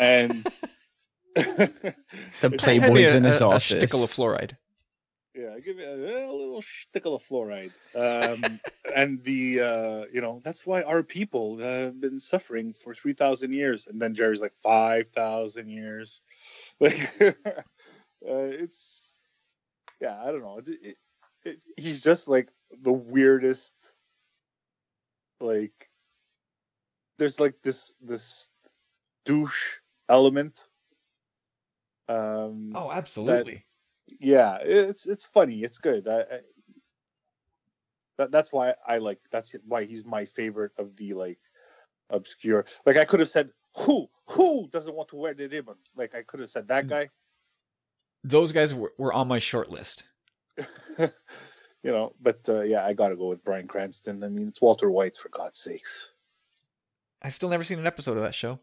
And 0.00 0.46
The 1.34 1.72
Maybe 2.42 2.56
Playboys 2.56 3.12
a, 3.12 3.16
in 3.18 3.24
his 3.24 3.40
a, 3.40 3.44
a 3.44 3.48
office. 3.50 3.70
shtickle 3.72 4.02
of 4.02 4.12
fluoride. 4.12 4.56
Yeah, 5.36 5.58
give 5.60 5.78
it 5.78 5.86
a, 5.86 6.30
a 6.30 6.32
little 6.32 6.62
stickle 6.62 7.14
of 7.14 7.22
fluoride. 7.22 7.74
Um, 7.94 8.58
and 8.94 9.22
the 9.22 9.60
uh, 9.60 10.04
you 10.12 10.20
know 10.20 10.40
that's 10.42 10.66
why 10.66 10.82
our 10.82 11.02
people 11.02 11.58
have 11.58 12.00
been 12.00 12.18
suffering 12.18 12.72
for 12.72 12.94
three 12.94 13.12
thousand 13.12 13.52
years. 13.52 13.86
And 13.86 14.00
then 14.00 14.14
Jerry's 14.14 14.40
like 14.40 14.54
five 14.54 15.08
thousand 15.08 15.68
years. 15.68 16.20
Like 16.78 17.10
uh, 17.20 17.32
it's 18.22 19.22
yeah, 20.00 20.20
I 20.22 20.26
don't 20.26 20.42
know. 20.42 20.58
It, 20.58 20.68
it, 20.82 20.96
it, 21.44 21.62
he's 21.76 22.02
just 22.02 22.28
like 22.28 22.48
the 22.82 22.92
weirdest. 22.92 23.74
Like 25.40 25.88
there's 27.18 27.40
like 27.40 27.54
this 27.62 27.94
this 28.02 28.50
douche 29.24 29.76
element. 30.08 30.68
Um, 32.08 32.72
Oh, 32.74 32.90
absolutely. 32.90 33.65
Yeah 34.20 34.58
it's 34.62 35.06
it's 35.06 35.26
funny 35.26 35.62
it's 35.62 35.78
good. 35.78 36.08
I, 36.08 36.20
I, 36.20 36.40
that, 38.18 38.30
that's 38.30 38.52
why 38.52 38.74
i 38.86 38.98
like 38.98 39.20
that's 39.30 39.54
why 39.66 39.84
he's 39.84 40.06
my 40.06 40.24
favorite 40.24 40.72
of 40.78 40.96
the 40.96 41.12
like 41.14 41.38
obscure. 42.10 42.64
Like 42.84 42.96
i 42.96 43.04
could 43.04 43.20
have 43.20 43.28
said 43.28 43.50
who 43.76 44.08
who 44.28 44.68
doesn't 44.68 44.94
want 44.94 45.10
to 45.10 45.16
wear 45.16 45.34
the 45.34 45.48
ribbon? 45.48 45.76
Like 45.94 46.14
i 46.14 46.22
could 46.22 46.40
have 46.40 46.50
said 46.50 46.68
that 46.68 46.88
guy. 46.88 47.10
Those 48.24 48.52
guys 48.52 48.74
were, 48.74 48.92
were 48.98 49.12
on 49.12 49.28
my 49.28 49.38
short 49.38 49.70
list. 49.70 50.04
you 50.98 51.92
know 51.92 52.14
but 52.20 52.40
uh, 52.48 52.62
yeah 52.62 52.84
i 52.84 52.94
gotta 52.94 53.16
go 53.16 53.28
with 53.28 53.44
bryan 53.44 53.66
cranston. 53.66 54.24
I 54.24 54.28
mean 54.28 54.48
it's 54.48 54.62
walter 54.62 54.90
white 54.90 55.16
for 55.16 55.28
god's 55.28 55.58
sakes. 55.58 56.10
I've 57.22 57.34
still 57.34 57.48
never 57.48 57.64
seen 57.64 57.78
an 57.78 57.86
episode 57.86 58.16
of 58.16 58.22
that 58.22 58.34
show. 58.34 58.60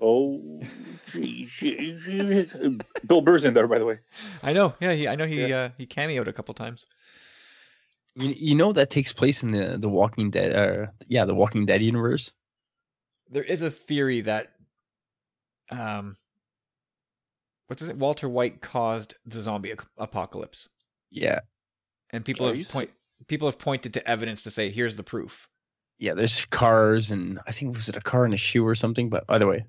Oh 0.00 0.60
geez, 1.06 1.52
geez. 1.58 2.54
bill 3.06 3.20
burr's 3.20 3.44
in 3.44 3.54
there 3.54 3.66
by 3.68 3.78
the 3.78 3.84
way 3.86 3.98
I 4.42 4.52
know. 4.52 4.74
Yeah, 4.80 4.92
he, 4.92 5.08
I 5.08 5.16
know 5.16 5.26
he 5.26 5.52
uh, 5.52 5.70
he 5.76 5.86
cameoed 5.86 6.28
a 6.28 6.32
couple 6.32 6.54
times. 6.54 6.86
You, 8.14 8.34
you 8.36 8.54
know 8.54 8.72
that 8.72 8.90
takes 8.90 9.12
place 9.12 9.42
in 9.42 9.52
the 9.52 9.78
the 9.78 9.88
Walking 9.88 10.30
Dead, 10.30 10.54
uh, 10.54 10.90
yeah, 11.06 11.24
the 11.24 11.34
Walking 11.34 11.66
Dead 11.66 11.82
universe. 11.82 12.32
There 13.30 13.42
is 13.44 13.62
a 13.62 13.70
theory 13.70 14.22
that, 14.22 14.52
um, 15.70 16.16
what's 17.66 17.82
it? 17.82 17.96
Walter 17.96 18.28
White 18.28 18.60
caused 18.60 19.14
the 19.26 19.42
zombie 19.42 19.74
apocalypse, 19.98 20.68
Yeah, 21.10 21.40
and 22.10 22.24
people 22.24 22.46
have 22.46 22.56
Nice. 22.56 22.72
point 22.72 22.90
people 23.26 23.48
have 23.48 23.58
pointed 23.58 23.94
to 23.94 24.08
evidence 24.08 24.42
to 24.44 24.50
say, 24.50 24.70
"Here's 24.70 24.96
the 24.96 25.02
proof." 25.04 25.48
Yeah. 25.98 26.14
There's 26.14 26.44
cars, 26.46 27.10
and 27.10 27.38
I 27.46 27.52
think 27.52 27.74
was 27.74 27.88
it 27.88 27.96
a 27.96 28.00
car 28.00 28.24
and 28.24 28.34
a 28.34 28.38
shoe 28.38 28.66
or 28.66 28.74
something. 28.74 29.08
But 29.10 29.24
either 29.28 29.46
way, 29.46 29.64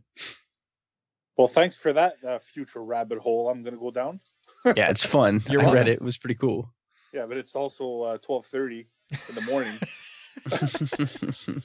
well 1.38 1.48
thanks 1.48 1.77
for 1.77 1.93
that 1.93 2.16
uh, 2.27 2.38
future 2.40 2.83
rabbit 2.83 3.17
hole 3.17 3.49
i'm 3.49 3.64
gonna 3.64 3.77
go 3.77 3.91
down 3.91 4.19
yeah, 4.75 4.90
it's 4.90 5.06
fun. 5.06 5.41
You're 5.49 5.66
I 5.66 5.72
read 5.74 5.88
it; 5.88 5.93
it 5.93 6.01
was 6.01 6.17
pretty 6.17 6.35
cool. 6.35 6.69
yeah 7.14 7.25
but 7.25 7.38
it's 7.38 7.56
also 7.56 8.01
uh, 8.01 8.17
12.30 8.17 8.88
in 9.30 9.35
the 9.35 9.41
morning 9.41 9.80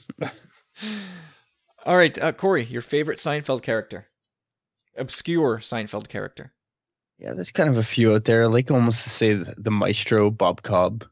All 1.85 1.95
right, 1.97 2.17
uh, 2.17 2.31
Corey, 2.31 2.63
your 2.63 2.81
favorite 2.81 3.19
Seinfeld 3.19 3.61
character, 3.61 4.07
obscure 4.97 5.59
Seinfeld 5.59 6.07
character. 6.07 6.53
yeah, 7.19 7.33
there's 7.33 7.51
kind 7.51 7.69
of 7.69 7.77
a 7.77 7.83
few 7.83 8.13
out 8.15 8.25
there. 8.25 8.43
I 8.43 8.47
like 8.47 8.71
almost 8.71 9.03
to 9.03 9.09
say 9.09 9.33
the, 9.33 9.53
the 9.57 9.71
maestro 9.71 10.31
Bob 10.31 10.63
Cobb, 10.63 11.05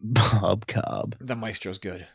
Bob 0.00 0.66
Cobb, 0.66 1.16
The 1.20 1.34
Maestro's 1.36 1.78
good. 1.78 2.06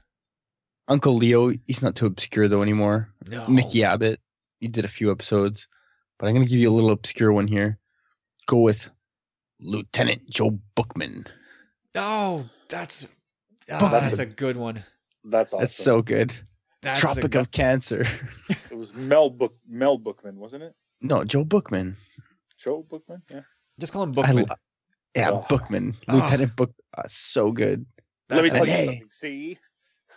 Uncle 0.88 1.16
Leo. 1.16 1.52
He's 1.66 1.82
not 1.82 1.96
too 1.96 2.06
obscure 2.06 2.48
though 2.48 2.62
anymore. 2.62 3.10
No, 3.28 3.48
Mickey 3.48 3.84
Abbott. 3.84 4.20
He 4.60 4.68
did 4.68 4.86
a 4.86 4.90
few 4.90 5.12
episodes, 5.12 5.68
but 6.20 6.28
I'm 6.28 6.34
gonna 6.34 6.46
give 6.46 6.60
you 6.60 6.70
a 6.70 6.74
little 6.74 6.92
obscure 6.92 7.32
one 7.32 7.48
here. 7.48 7.78
Go 8.48 8.60
with 8.60 8.90
Lieutenant 9.60 10.30
Joe 10.30 10.60
Bookman. 10.76 11.26
Oh, 11.96 12.48
that's 12.70 13.08
ah, 13.72 13.80
But- 13.80 13.90
that's 13.92 14.18
a 14.20 14.26
good 14.26 14.58
one. 14.58 14.84
That's 15.24 15.54
awesome. 15.54 15.62
That's 15.64 15.76
so 15.76 16.02
good. 16.02 16.36
That's 16.82 17.00
a 17.00 17.02
Tropic 17.02 17.32
good- 17.32 17.36
of 17.36 17.52
Cancer. 17.52 18.06
It 18.72 18.78
was 18.78 18.94
Mel 18.94 19.30
Book 19.30 19.54
Mel 19.68 19.98
Bookman, 19.98 20.36
wasn't 20.38 20.64
it? 20.64 20.74
no, 21.02 21.24
Joe 21.24 21.44
Bookman. 21.44 21.96
Joe 22.58 22.86
Bookman. 22.88 23.22
Yeah. 23.30 23.42
Just 23.80 23.92
call 23.94 24.04
him 24.04 24.12
Bookman. 24.12 24.46
lo- 24.48 24.56
yeah, 25.16 25.30
Oh. 25.32 25.46
Bookman. 25.50 25.96
Oh. 26.08 26.16
Lieutenant 26.18 26.56
Book. 26.56 26.72
Uh, 26.98 27.04
so 27.08 27.52
good. 27.52 27.86
Let 28.30 28.44
me 28.44 28.50
tell 28.50 28.66
you 28.66 28.72
Hey. 28.72 28.86
something. 28.86 29.08
See, 29.10 29.58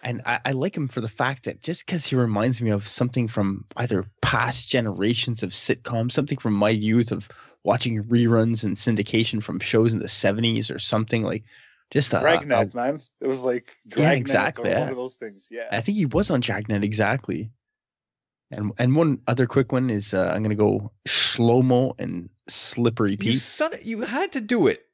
And 0.02 0.23
I, 0.27 0.41
I 0.47 0.52
like 0.52 0.77
him 0.77 0.89
for 0.89 1.01
the 1.01 1.09
fact 1.09 1.44
that 1.44 1.62
just 1.62 1.86
because 1.86 2.07
he 2.07 2.17
reminds 2.17 2.60
me 2.60 2.70
of 2.70 2.86
something 2.86 3.28
from 3.28 3.65
either 3.77 4.05
past 4.23 4.68
generations 4.68 5.43
of 5.43 5.51
sitcoms, 5.51 6.12
something 6.12 6.39
from 6.39 6.55
my 6.55 6.70
youth 6.70 7.12
of 7.12 7.28
watching 7.65 8.02
reruns 8.05 8.65
and 8.65 8.77
syndication 8.77 9.43
from 9.43 9.59
shows 9.60 9.93
in 9.93 9.99
the 9.99 10.07
70s 10.07 10.75
or 10.75 10.78
something 10.78 11.23
like 11.23 11.44
just 11.91 12.12
a, 12.12 12.18
a- 12.18 12.20
Dragnet, 12.20 12.75
man. 12.75 13.01
It 13.20 13.27
was 13.27 13.43
like 13.43 13.73
Dragnet 13.89 14.12
yeah, 14.12 14.20
exactly, 14.20 14.70
or 14.70 14.73
yeah. 14.73 14.81
one 14.81 14.89
of 14.91 14.97
those 14.97 15.17
things. 15.17 15.49
Yeah. 15.51 15.68
I 15.73 15.81
think 15.81 15.99
he 15.99 16.07
was 16.07 16.31
on 16.31 16.41
Dragnet 16.41 16.85
exactly. 16.85 17.51
And 18.51 18.73
and 18.78 18.97
one 18.97 19.20
other 19.27 19.47
quick 19.47 19.73
one 19.73 19.91
is 19.91 20.15
uh, 20.15 20.33
I'm 20.35 20.43
gonna 20.43 20.55
go 20.55 20.91
Shlomo 21.07 21.93
and 21.99 22.31
Slippery 22.49 23.17
You 23.20 23.36
son, 23.36 23.73
you 23.83 24.02
had 24.02 24.33
to 24.33 24.41
do 24.41 24.67
it. 24.68 24.86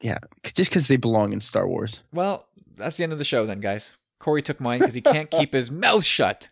Yeah, 0.00 0.18
just 0.44 0.70
because 0.70 0.88
they 0.88 0.96
belong 0.96 1.32
in 1.32 1.40
Star 1.40 1.66
Wars. 1.66 2.02
Well, 2.12 2.46
that's 2.76 2.96
the 2.96 3.04
end 3.04 3.12
of 3.12 3.18
the 3.18 3.24
show 3.24 3.46
then, 3.46 3.60
guys. 3.60 3.92
Corey 4.22 4.40
took 4.40 4.60
mine 4.60 4.78
because 4.78 4.94
he 4.94 5.00
can't 5.00 5.30
keep 5.30 5.52
his 5.52 5.70
mouth 5.70 6.04
shut. 6.04 6.48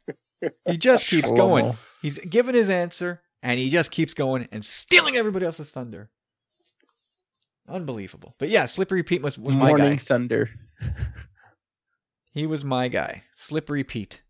He 0.66 0.76
just 0.76 1.06
keeps 1.06 1.30
going. 1.30 1.74
He's 2.02 2.18
given 2.18 2.54
his 2.54 2.68
answer 2.68 3.22
and 3.42 3.58
he 3.58 3.70
just 3.70 3.90
keeps 3.90 4.12
going 4.12 4.48
and 4.50 4.64
stealing 4.64 5.16
everybody 5.16 5.46
else's 5.46 5.70
thunder. 5.70 6.10
Unbelievable. 7.68 8.34
But 8.38 8.48
yeah, 8.48 8.66
Slippery 8.66 9.04
Pete 9.04 9.22
was, 9.22 9.38
was 9.38 9.56
my 9.56 9.68
Morning 9.68 9.92
guy. 9.92 9.96
Thunder. 9.96 10.50
He 12.32 12.46
was 12.46 12.64
my 12.64 12.88
guy. 12.88 13.22
Slippery 13.36 13.84
Pete. 13.84 14.22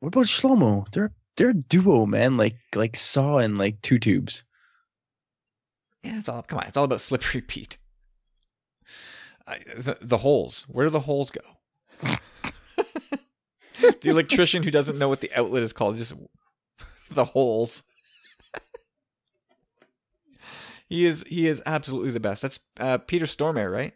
What 0.00 0.08
about 0.08 0.26
Shlomo? 0.26 0.90
They're 0.92 1.12
they're 1.36 1.50
a 1.50 1.54
duo, 1.54 2.06
man. 2.06 2.36
Like 2.36 2.56
like 2.74 2.96
Saw 2.96 3.38
and 3.38 3.58
like 3.58 3.80
Two 3.82 3.98
Tubes. 3.98 4.44
Yeah, 6.02 6.18
it's 6.18 6.28
all 6.28 6.42
come 6.42 6.58
on. 6.58 6.66
It's 6.66 6.76
all 6.76 6.84
about 6.84 7.00
Slippery 7.02 7.40
Pete. 7.40 7.78
I, 9.46 9.60
the, 9.76 9.98
the 10.00 10.18
holes. 10.18 10.66
Where 10.68 10.86
do 10.86 10.90
the 10.90 11.00
holes 11.00 11.30
go? 11.30 11.40
the 14.02 14.08
electrician 14.10 14.62
who 14.62 14.70
doesn't 14.70 14.98
know 14.98 15.08
what 15.08 15.20
the 15.20 15.30
outlet 15.34 15.62
is 15.62 15.72
called 15.72 15.98
just 15.98 16.12
the 17.10 17.24
holes. 17.24 17.82
he 20.88 21.04
is 21.06 21.24
he 21.28 21.46
is 21.46 21.62
absolutely 21.66 22.10
the 22.10 22.20
best. 22.20 22.42
That's 22.42 22.60
uh, 22.78 22.98
Peter 22.98 23.26
Stormare, 23.26 23.72
right? 23.72 23.94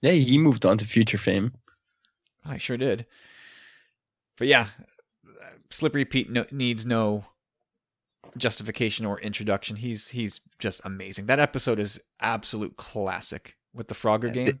Yeah, 0.00 0.12
he 0.12 0.38
moved 0.38 0.66
on 0.66 0.78
to 0.78 0.84
future 0.86 1.18
fame. 1.18 1.52
I 2.44 2.58
sure 2.58 2.76
did. 2.76 3.06
But 4.36 4.48
yeah, 4.48 4.68
Slippery 5.70 6.04
Pete 6.04 6.28
no, 6.30 6.44
needs 6.50 6.84
no 6.84 7.24
justification 8.36 9.06
or 9.06 9.20
introduction. 9.20 9.76
He's 9.76 10.08
he's 10.08 10.40
just 10.58 10.80
amazing. 10.84 11.26
That 11.26 11.38
episode 11.38 11.78
is 11.78 12.00
absolute 12.20 12.76
classic 12.76 13.56
with 13.72 13.88
the 13.88 13.94
Frogger 13.94 14.24
And 14.24 14.34
game. 14.34 14.46
they- 14.46 14.58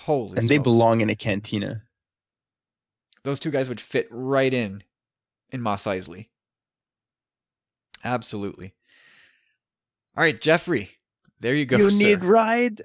Holy, 0.00 0.36
and 0.36 0.46
they 0.46 0.58
belong 0.58 1.00
in 1.00 1.08
a 1.08 1.16
cantina. 1.16 1.82
Those 3.26 3.40
two 3.40 3.50
guys 3.50 3.68
would 3.68 3.80
fit 3.80 4.06
right 4.12 4.54
in 4.54 4.84
in 5.50 5.60
Mos 5.60 5.82
Eisley. 5.82 6.28
Absolutely. 8.04 8.74
All 10.16 10.22
right, 10.22 10.40
Jeffrey. 10.40 10.90
There 11.40 11.56
you 11.56 11.66
go. 11.66 11.76
you 11.76 11.90
sir. 11.90 11.96
need 11.96 12.22
ride. 12.22 12.82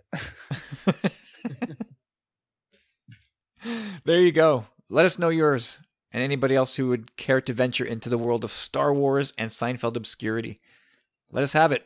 there 4.04 4.20
you 4.20 4.32
go. 4.32 4.66
Let 4.90 5.06
us 5.06 5.20
know 5.20 5.30
yours 5.30 5.78
and 6.12 6.24
anybody 6.24 6.56
else 6.56 6.76
who 6.76 6.88
would 6.88 7.16
care 7.18 7.42
to 7.42 7.54
venture 7.54 7.86
into 7.86 8.10
the 8.10 8.18
world 8.18 8.44
of 8.44 8.52
Star 8.52 8.92
Wars 8.92 9.34
and 9.38 9.52
Seinfeld 9.52 9.96
obscurity. 9.96 10.60
Let 11.32 11.44
us 11.44 11.54
have 11.54 11.72
it. 11.72 11.86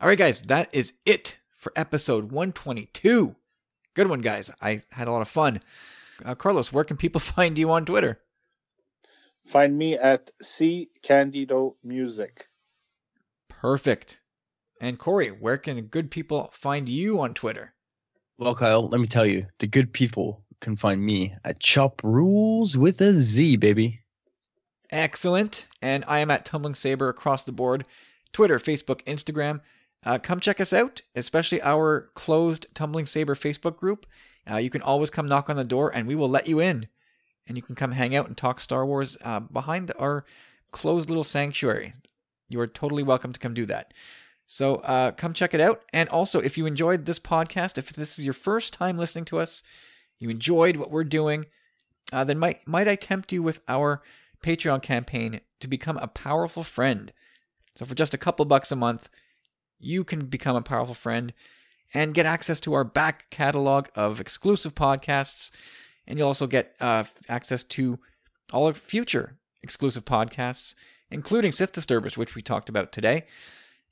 All 0.00 0.08
right, 0.08 0.16
guys, 0.16 0.40
that 0.40 0.70
is 0.72 0.94
it 1.04 1.36
for 1.54 1.70
episode 1.76 2.32
122. 2.32 3.36
Good 3.92 4.08
one, 4.08 4.22
guys. 4.22 4.50
I 4.62 4.80
had 4.92 5.06
a 5.06 5.12
lot 5.12 5.20
of 5.20 5.28
fun. 5.28 5.60
Uh, 6.24 6.34
Carlos, 6.34 6.72
where 6.72 6.84
can 6.84 6.96
people 6.96 7.20
find 7.36 7.58
you 7.58 7.70
on 7.70 7.84
Twitter? 7.84 8.20
Find 9.44 9.78
me 9.78 9.94
at 9.96 10.30
C 10.42 10.90
Candido 11.02 11.76
Music. 11.84 12.48
Perfect. 13.48 14.20
And 14.80 14.98
Corey, 14.98 15.28
where 15.28 15.56
can 15.56 15.80
good 15.82 16.10
people 16.10 16.50
find 16.52 16.88
you 16.88 17.20
on 17.20 17.32
Twitter? 17.32 17.74
Well, 18.38 18.54
Kyle, 18.54 18.88
let 18.88 19.00
me 19.00 19.06
tell 19.06 19.24
you, 19.24 19.46
the 19.58 19.66
good 19.66 19.92
people 19.92 20.44
can 20.60 20.76
find 20.76 21.02
me 21.02 21.34
at 21.44 21.60
Chop 21.60 22.02
Rules 22.04 22.76
with 22.76 23.00
a 23.00 23.14
Z, 23.14 23.56
baby. 23.56 24.00
Excellent. 24.90 25.68
And 25.80 26.04
I 26.06 26.18
am 26.18 26.30
at 26.30 26.44
Tumbling 26.44 26.74
Saber 26.74 27.08
across 27.08 27.44
the 27.44 27.52
board 27.52 27.84
Twitter, 28.32 28.58
Facebook, 28.58 29.02
Instagram. 29.04 29.60
Uh, 30.04 30.18
come 30.18 30.40
check 30.40 30.60
us 30.60 30.72
out, 30.72 31.02
especially 31.14 31.62
our 31.62 32.10
closed 32.14 32.66
Tumbling 32.74 33.06
Saber 33.06 33.34
Facebook 33.34 33.76
group. 33.76 34.06
Uh, 34.50 34.56
you 34.56 34.70
can 34.70 34.82
always 34.82 35.10
come 35.10 35.28
knock 35.28 35.50
on 35.50 35.56
the 35.56 35.64
door 35.64 35.90
and 35.94 36.06
we 36.06 36.14
will 36.14 36.28
let 36.28 36.46
you 36.46 36.60
in. 36.60 36.88
And 37.46 37.56
you 37.56 37.62
can 37.62 37.74
come 37.74 37.92
hang 37.92 38.14
out 38.14 38.26
and 38.26 38.36
talk 38.36 38.60
Star 38.60 38.84
Wars 38.84 39.16
uh, 39.22 39.40
behind 39.40 39.92
our 39.98 40.24
closed 40.72 41.08
little 41.08 41.24
sanctuary. 41.24 41.94
You 42.48 42.60
are 42.60 42.66
totally 42.66 43.02
welcome 43.02 43.32
to 43.32 43.40
come 43.40 43.54
do 43.54 43.66
that. 43.66 43.92
So 44.46 44.76
uh, 44.76 45.12
come 45.12 45.32
check 45.32 45.54
it 45.54 45.60
out. 45.60 45.82
And 45.92 46.08
also, 46.08 46.40
if 46.40 46.56
you 46.56 46.66
enjoyed 46.66 47.04
this 47.06 47.18
podcast, 47.18 47.78
if 47.78 47.92
this 47.92 48.18
is 48.18 48.24
your 48.24 48.34
first 48.34 48.72
time 48.72 48.98
listening 48.98 49.24
to 49.26 49.38
us, 49.38 49.62
you 50.18 50.30
enjoyed 50.30 50.76
what 50.76 50.90
we're 50.90 51.04
doing, 51.04 51.46
uh, 52.12 52.24
then 52.24 52.38
might 52.38 52.66
might 52.66 52.88
I 52.88 52.94
tempt 52.94 53.32
you 53.32 53.42
with 53.42 53.60
our 53.68 54.02
Patreon 54.42 54.82
campaign 54.82 55.40
to 55.60 55.66
become 55.66 55.98
a 55.98 56.06
powerful 56.06 56.62
friend. 56.62 57.12
So 57.74 57.84
for 57.84 57.94
just 57.94 58.14
a 58.14 58.18
couple 58.18 58.44
bucks 58.44 58.70
a 58.70 58.76
month, 58.76 59.08
you 59.78 60.04
can 60.04 60.26
become 60.26 60.56
a 60.56 60.62
powerful 60.62 60.94
friend 60.94 61.32
and 61.94 62.14
get 62.14 62.26
access 62.26 62.60
to 62.60 62.74
our 62.74 62.84
back 62.84 63.30
catalog 63.30 63.88
of 63.94 64.20
exclusive 64.20 64.74
podcasts. 64.74 65.50
And 66.06 66.18
you'll 66.18 66.28
also 66.28 66.46
get 66.46 66.74
uh, 66.80 67.04
access 67.28 67.62
to 67.64 67.98
all 68.52 68.68
of 68.68 68.78
future 68.78 69.38
exclusive 69.62 70.04
podcasts, 70.04 70.74
including 71.10 71.52
Sith 71.52 71.72
Disturbers, 71.72 72.16
which 72.16 72.34
we 72.34 72.42
talked 72.42 72.68
about 72.68 72.92
today. 72.92 73.24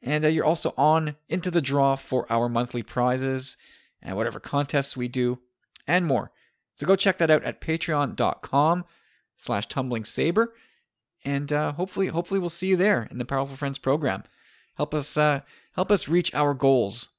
And 0.02 0.24
uh, 0.24 0.28
you're 0.28 0.44
also 0.44 0.74
on 0.76 1.16
into 1.28 1.50
the 1.50 1.62
draw 1.62 1.96
for 1.96 2.30
our 2.30 2.48
monthly 2.48 2.82
prizes 2.82 3.56
and 4.02 4.16
whatever 4.16 4.38
contests 4.38 4.96
we 4.96 5.08
do 5.08 5.40
and 5.86 6.06
more. 6.06 6.30
So 6.76 6.86
go 6.86 6.96
check 6.96 7.18
that 7.18 7.30
out 7.30 7.42
at 7.44 7.60
patreon.com 7.60 8.84
slash 9.38 9.68
tumbling 9.68 10.04
saber. 10.04 10.54
And 11.24 11.52
uh, 11.52 11.72
hopefully, 11.72 12.08
hopefully 12.08 12.38
we'll 12.38 12.50
see 12.50 12.68
you 12.68 12.76
there 12.76 13.08
in 13.10 13.18
the 13.18 13.24
Powerful 13.24 13.56
Friends 13.56 13.78
program. 13.78 14.24
Help 14.76 14.92
us, 14.92 15.16
uh, 15.16 15.40
help 15.74 15.90
us 15.90 16.08
reach 16.08 16.34
our 16.34 16.52
goals. 16.52 17.10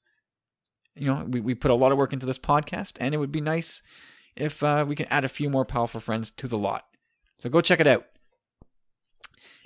You 0.95 1.07
know, 1.07 1.25
we, 1.27 1.40
we 1.41 1.56
put 1.56 1.72
a 1.72 1.75
lot 1.75 1.91
of 1.91 1.98
work 1.98 2.14
into 2.14 2.25
this 2.25 2.40
podcast, 2.40 2.98
and 2.99 3.14
it 3.14 3.17
would 3.17 3.32
be 3.32 3.41
nice 3.41 3.82
if 4.35 4.64
uh, 4.64 4.85
we 4.88 4.95
can 4.95 5.07
add 5.07 5.25
a 5.25 5.30
few 5.30 5.49
more 5.49 5.65
Powerful 5.65 5.99
Friends 5.99 6.32
to 6.32 6.48
the 6.48 6.57
lot. 6.57 6.85
So 7.40 7.49
go 7.49 7.61
check 7.61 7.80
it 7.80 7.88
out. 7.88 8.06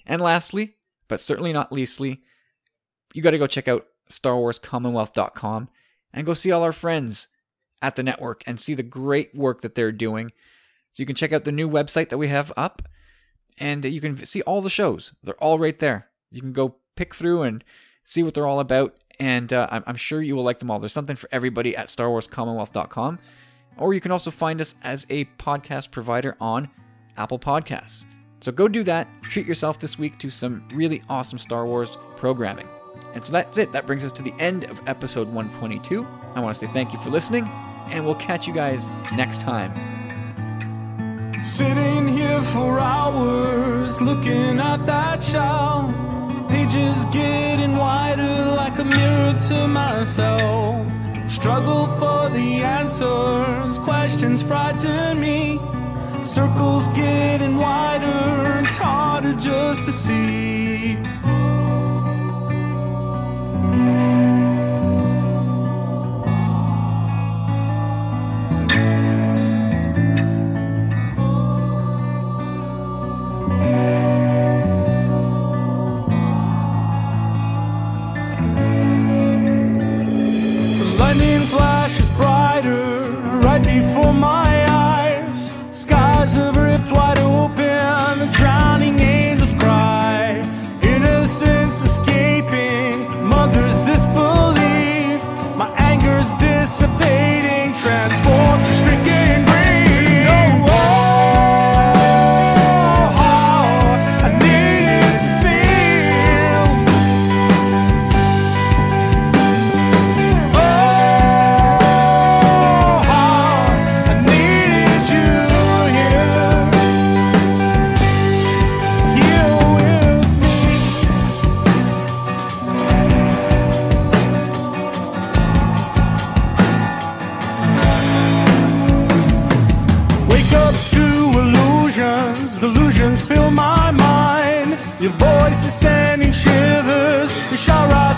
And 0.06 0.22
lastly, 0.22 0.76
but 1.08 1.20
certainly 1.20 1.54
not 1.54 1.72
leastly, 1.72 2.22
you 3.14 3.22
got 3.22 3.32
to 3.32 3.38
go 3.38 3.48
check 3.48 3.68
out 3.68 3.88
StarWarsCommonwealth.com 4.10 5.70
and 6.14 6.26
go 6.26 6.34
see 6.34 6.52
all 6.52 6.64
our 6.64 6.74
friends 6.74 7.28
at 7.82 7.96
the 7.96 8.04
network 8.04 8.44
and 8.46 8.60
see 8.60 8.74
the 8.74 8.84
great 8.84 9.34
work 9.36 9.62
that 9.62 9.76
they're 9.76 9.92
doing. 9.92 10.32
So 10.92 11.02
you 11.02 11.06
can 11.06 11.16
check 11.16 11.32
out 11.32 11.44
the 11.44 11.52
new 11.52 11.70
website 11.70 12.10
that 12.10 12.18
we 12.18 12.28
have 12.28 12.52
up 12.58 12.82
and 13.58 13.86
you 13.86 14.02
can 14.02 14.26
see 14.26 14.42
all 14.42 14.62
the 14.62 14.70
shows. 14.70 15.14
They're 15.24 15.36
all 15.36 15.60
right 15.60 15.78
there. 15.78 16.10
You 16.32 16.42
can 16.42 16.54
go 16.54 16.78
pick 16.96 17.14
through 17.14 17.44
and 17.44 17.64
see 18.04 18.24
what 18.24 18.34
they're 18.34 18.48
all 18.48 18.60
about. 18.60 18.96
And 19.20 19.52
uh, 19.52 19.68
I'm, 19.70 19.84
I'm 19.86 19.96
sure 19.96 20.22
you 20.22 20.36
will 20.36 20.44
like 20.44 20.60
them 20.60 20.72
all. 20.72 20.80
There's 20.80 20.94
something 20.94 21.16
for 21.16 21.28
everybody 21.32 21.76
at 21.76 21.88
StarWarsCommonwealth.com. 21.88 23.20
Or 23.78 23.94
you 23.94 24.02
can 24.02 24.12
also 24.12 24.32
find 24.32 24.62
us 24.62 24.76
as 24.84 25.06
a 25.10 25.26
podcast 25.26 25.92
provider 25.92 26.36
on 26.40 26.70
Apple 27.18 27.40
Podcasts. 27.40 28.06
So 28.42 28.52
go 28.52 28.68
do 28.68 28.84
that. 28.84 29.08
Treat 29.22 29.46
yourself 29.46 29.80
this 29.80 29.98
week 30.00 30.18
to 30.20 30.30
some 30.30 30.66
really 30.74 31.02
awesome 31.10 31.38
Star 31.38 31.66
Wars 31.66 31.98
programming. 32.16 32.68
And 33.14 33.26
so 33.26 33.34
that's 33.34 33.58
it. 33.58 33.72
That 33.72 33.86
brings 33.86 34.06
us 34.06 34.12
to 34.14 34.22
the 34.22 34.34
end 34.40 34.66
of 34.66 34.82
episode 34.88 35.28
122. 35.28 36.06
I 36.36 36.40
want 36.40 36.56
to 36.56 36.66
say 36.66 36.72
thank 36.72 36.94
you 36.94 37.00
for 37.00 37.10
listening, 37.10 37.46
and 37.88 38.06
we'll 38.06 38.16
catch 38.16 38.48
you 38.48 38.54
guys 38.54 38.88
next 39.16 39.42
time. 39.42 39.74
Sitting 41.42 42.08
here 42.08 42.42
for 42.42 42.80
hours, 42.80 44.02
looking 44.02 44.60
at 44.60 44.86
that 44.86 45.22
Pages 46.70 47.06
getting 47.06 47.76
wider 47.76 48.46
like 48.46 48.78
a 48.78 48.84
mirror 48.84 49.36
to 49.48 49.68
myself. 49.68 50.86
Struggle 51.28 51.88
for 51.98 52.30
the 52.30 52.62
answers, 52.62 53.80
questions 53.80 54.44
frighten 54.44 55.20
me. 55.20 55.60
Circles 56.24 56.88
getting 56.90 57.58
wider, 57.58 58.60
it's 58.60 58.78
harder 58.78 59.34
just 59.34 59.86
to 59.86 59.92
see. 59.92 60.96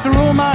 Through 0.03 0.33
my. 0.33 0.50